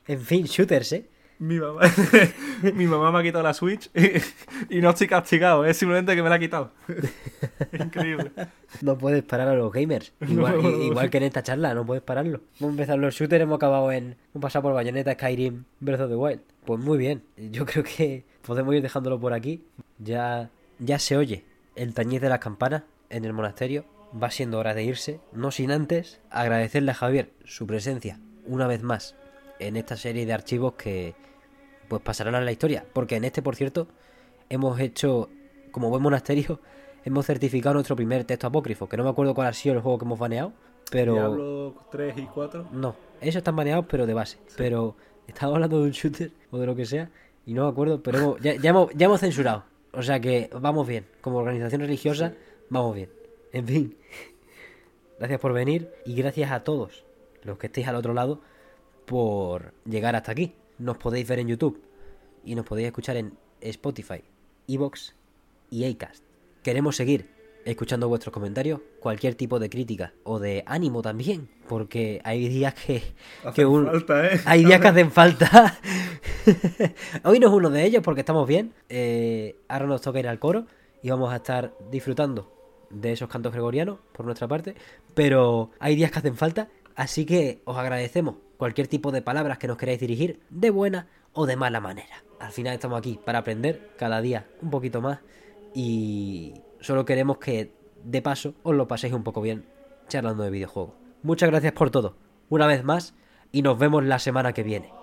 En 0.05 0.19
fin, 0.19 0.43
shooters, 0.43 0.91
¿eh? 0.91 1.05
Mi 1.39 1.57
mamá, 1.57 1.79
mi 2.75 2.85
mamá 2.85 3.11
me 3.13 3.19
ha 3.19 3.23
quitado 3.23 3.43
la 3.43 3.53
Switch 3.53 3.89
y, 3.95 4.77
y 4.77 4.81
no 4.81 4.89
estoy 4.89 5.07
castigado, 5.07 5.63
es 5.65 5.77
simplemente 5.77 6.13
que 6.15 6.21
me 6.21 6.27
la 6.29 6.35
ha 6.35 6.39
quitado. 6.39 6.71
Increíble. 7.73 8.31
No 8.81 8.97
puedes 8.97 9.23
parar 9.23 9.47
a 9.47 9.53
los 9.55 9.71
gamers. 9.71 10.11
Igual, 10.21 10.57
No, 10.57 10.61
no, 10.63 10.69
no. 10.77 10.83
igual 10.83 11.09
que 11.09 11.17
en 11.17 11.23
esta 11.23 11.41
charla, 11.43 11.73
no 11.73 11.85
puedes 11.85 12.03
pararlo. 12.03 12.41
Hemos 12.59 12.71
empezado 12.71 12.97
los 12.97 13.15
shooters, 13.15 13.41
hemos 13.43 13.55
acabado 13.57 13.91
en. 13.91 14.17
Hemos 14.33 14.41
pasado 14.41 14.63
por 14.63 14.73
Bayonetta, 14.73 15.13
Skyrim, 15.13 15.63
Breath 15.79 16.01
of 16.01 16.09
the 16.09 16.15
Wild. 16.15 16.41
Pues 16.65 16.79
muy 16.79 16.97
bien. 16.97 17.23
Yo 17.37 17.65
creo 17.65 17.83
que 17.83 18.25
podemos 18.45 18.75
ir 18.75 18.81
dejándolo 18.81 19.19
por 19.19 19.33
aquí. 19.33 19.63
Ya, 19.97 20.49
ya 20.79 20.99
se 20.99 21.15
oye 21.17 21.45
el 21.75 21.93
tañiz 21.93 22.21
de 22.21 22.29
las 22.29 22.39
campanas 22.39 22.83
en 23.09 23.23
el 23.25 23.33
monasterio. 23.33 23.85
Va 24.21 24.29
siendo 24.29 24.59
hora 24.59 24.73
de 24.73 24.83
irse. 24.83 25.19
No 25.31 25.51
sin 25.51 25.71
antes 25.71 26.19
agradecerle 26.31 26.91
a 26.91 26.95
Javier 26.95 27.31
su 27.45 27.65
presencia 27.65 28.19
una 28.45 28.67
vez 28.67 28.83
más 28.83 29.15
en 29.59 29.77
esta 29.77 29.95
serie 29.95 30.25
de 30.25 30.33
archivos 30.33 30.73
que 30.73 31.13
pues 31.89 32.01
pasarán 32.01 32.35
a 32.35 32.41
la 32.41 32.51
historia. 32.51 32.85
Porque 32.93 33.17
en 33.17 33.25
este, 33.25 33.41
por 33.41 33.55
cierto, 33.57 33.87
hemos 34.47 34.79
hecho, 34.79 35.29
como 35.71 35.89
buen 35.89 36.01
monasterio, 36.01 36.61
hemos 37.03 37.25
certificado 37.25 37.73
nuestro 37.73 37.95
primer 37.97 38.23
texto 38.23 38.47
apócrifo, 38.47 38.87
que 38.87 38.95
no 38.95 39.03
me 39.03 39.09
acuerdo 39.09 39.33
cuál 39.35 39.47
ha 39.47 39.53
sido 39.53 39.75
el 39.75 39.81
juego 39.81 39.97
que 39.97 40.05
hemos 40.05 40.19
baneado, 40.19 40.53
pero... 40.91 41.13
Diablo 41.13 41.75
3 41.91 42.17
y 42.17 42.25
4. 42.25 42.69
No, 42.71 42.95
esos 43.19 43.37
están 43.37 43.55
baneados, 43.55 43.85
pero 43.89 44.05
de 44.05 44.13
base. 44.13 44.37
Pero 44.55 44.95
estaba 45.27 45.55
hablando 45.55 45.79
de 45.79 45.85
un 45.85 45.91
shooter 45.91 46.31
o 46.51 46.57
de 46.57 46.65
lo 46.65 46.75
que 46.75 46.85
sea, 46.85 47.09
y 47.45 47.53
no 47.53 47.63
me 47.65 47.69
acuerdo, 47.71 48.01
pero 48.01 48.17
hemos- 48.19 48.41
ya, 48.41 48.55
ya 48.55 48.69
hemos, 48.69 48.91
ya 48.95 49.05
hemos 49.07 49.19
censurado. 49.19 49.63
O 49.91 50.03
sea 50.03 50.19
que 50.19 50.49
vamos 50.59 50.87
bien. 50.87 51.05
Como 51.21 51.39
organización 51.39 51.81
religiosa, 51.81 52.33
vamos 52.69 52.93
bien. 52.95 53.09
En 53.51 53.65
fin, 53.65 53.97
gracias 55.17 55.39
por 55.39 55.53
venir 55.53 55.89
y 56.05 56.13
gracias 56.15 56.51
a 56.51 56.63
todos 56.63 57.05
los 57.43 57.57
que 57.57 57.65
estéis 57.67 57.87
al 57.87 57.95
otro 57.95 58.13
lado 58.13 58.41
por 59.05 59.73
llegar 59.85 60.15
hasta 60.15 60.31
aquí. 60.31 60.53
Nos 60.79 60.97
podéis 60.97 61.27
ver 61.27 61.39
en 61.39 61.47
YouTube 61.49 61.81
y 62.43 62.55
nos 62.55 62.65
podéis 62.65 62.87
escuchar 62.87 63.17
en 63.17 63.37
Spotify, 63.61 64.23
Evox 64.67 65.15
y 65.69 65.83
Acast. 65.85 66.23
Queremos 66.63 66.95
seguir 66.95 67.29
escuchando 67.65 68.07
vuestros 68.07 68.33
comentarios, 68.33 68.79
cualquier 68.99 69.35
tipo 69.35 69.59
de 69.59 69.69
crítica 69.69 70.13
o 70.23 70.39
de 70.39 70.63
ánimo 70.65 71.01
también, 71.01 71.49
porque 71.67 72.21
hay 72.23 72.47
días 72.47 72.73
que, 72.73 73.03
que 73.53 73.65
un- 73.65 73.85
falta, 73.85 74.27
¿eh? 74.33 74.39
hay 74.45 74.65
días 74.65 74.79
que 74.79 74.87
hacen 74.87 75.11
falta. 75.11 75.77
Hoy 77.23 77.39
no 77.39 77.47
es 77.47 77.53
uno 77.53 77.69
de 77.69 77.83
ellos 77.85 78.01
porque 78.03 78.21
estamos 78.21 78.47
bien. 78.47 78.73
Eh, 78.87 79.57
ahora 79.67 79.85
nos 79.85 80.01
toca 80.01 80.19
ir 80.19 80.27
al 80.27 80.39
coro 80.39 80.65
y 81.03 81.09
vamos 81.09 81.31
a 81.31 81.37
estar 81.37 81.73
disfrutando 81.91 82.51
de 82.89 83.11
esos 83.11 83.29
cantos 83.29 83.51
gregorianos 83.51 83.99
por 84.13 84.25
nuestra 84.25 84.47
parte. 84.47 84.75
Pero 85.13 85.71
hay 85.79 85.95
días 85.95 86.11
que 86.11 86.19
hacen 86.19 86.35
falta, 86.37 86.69
así 86.95 87.25
que 87.25 87.61
os 87.65 87.77
agradecemos 87.77 88.35
cualquier 88.59 88.89
tipo 88.89 89.13
de 89.13 89.21
palabras 89.21 89.57
que 89.57 89.67
nos 89.67 89.77
queráis 89.77 90.01
dirigir, 90.01 90.41
de 90.49 90.69
buena 90.69 91.07
o 91.31 91.45
de 91.45 91.55
mala 91.55 91.79
manera. 91.79 92.25
Al 92.41 92.51
final 92.51 92.73
estamos 92.73 92.99
aquí 92.99 93.17
para 93.23 93.39
aprender 93.39 93.91
cada 93.97 94.19
día 94.19 94.47
un 94.61 94.69
poquito 94.69 95.01
más 95.01 95.19
y 95.73 96.55
solo 96.81 97.05
queremos 97.05 97.37
que 97.37 97.71
de 98.03 98.21
paso 98.21 98.55
os 98.63 98.75
lo 98.75 98.85
paséis 98.85 99.13
un 99.13 99.23
poco 99.23 99.41
bien 99.41 99.65
charlando 100.09 100.43
de 100.43 100.49
videojuegos. 100.49 100.93
Muchas 101.23 101.49
gracias 101.49 101.71
por 101.71 101.89
todo, 101.89 102.17
una 102.49 102.67
vez 102.67 102.83
más, 102.83 103.15
y 103.53 103.61
nos 103.61 103.79
vemos 103.79 104.03
la 104.03 104.19
semana 104.19 104.51
que 104.51 104.63
viene. 104.63 104.98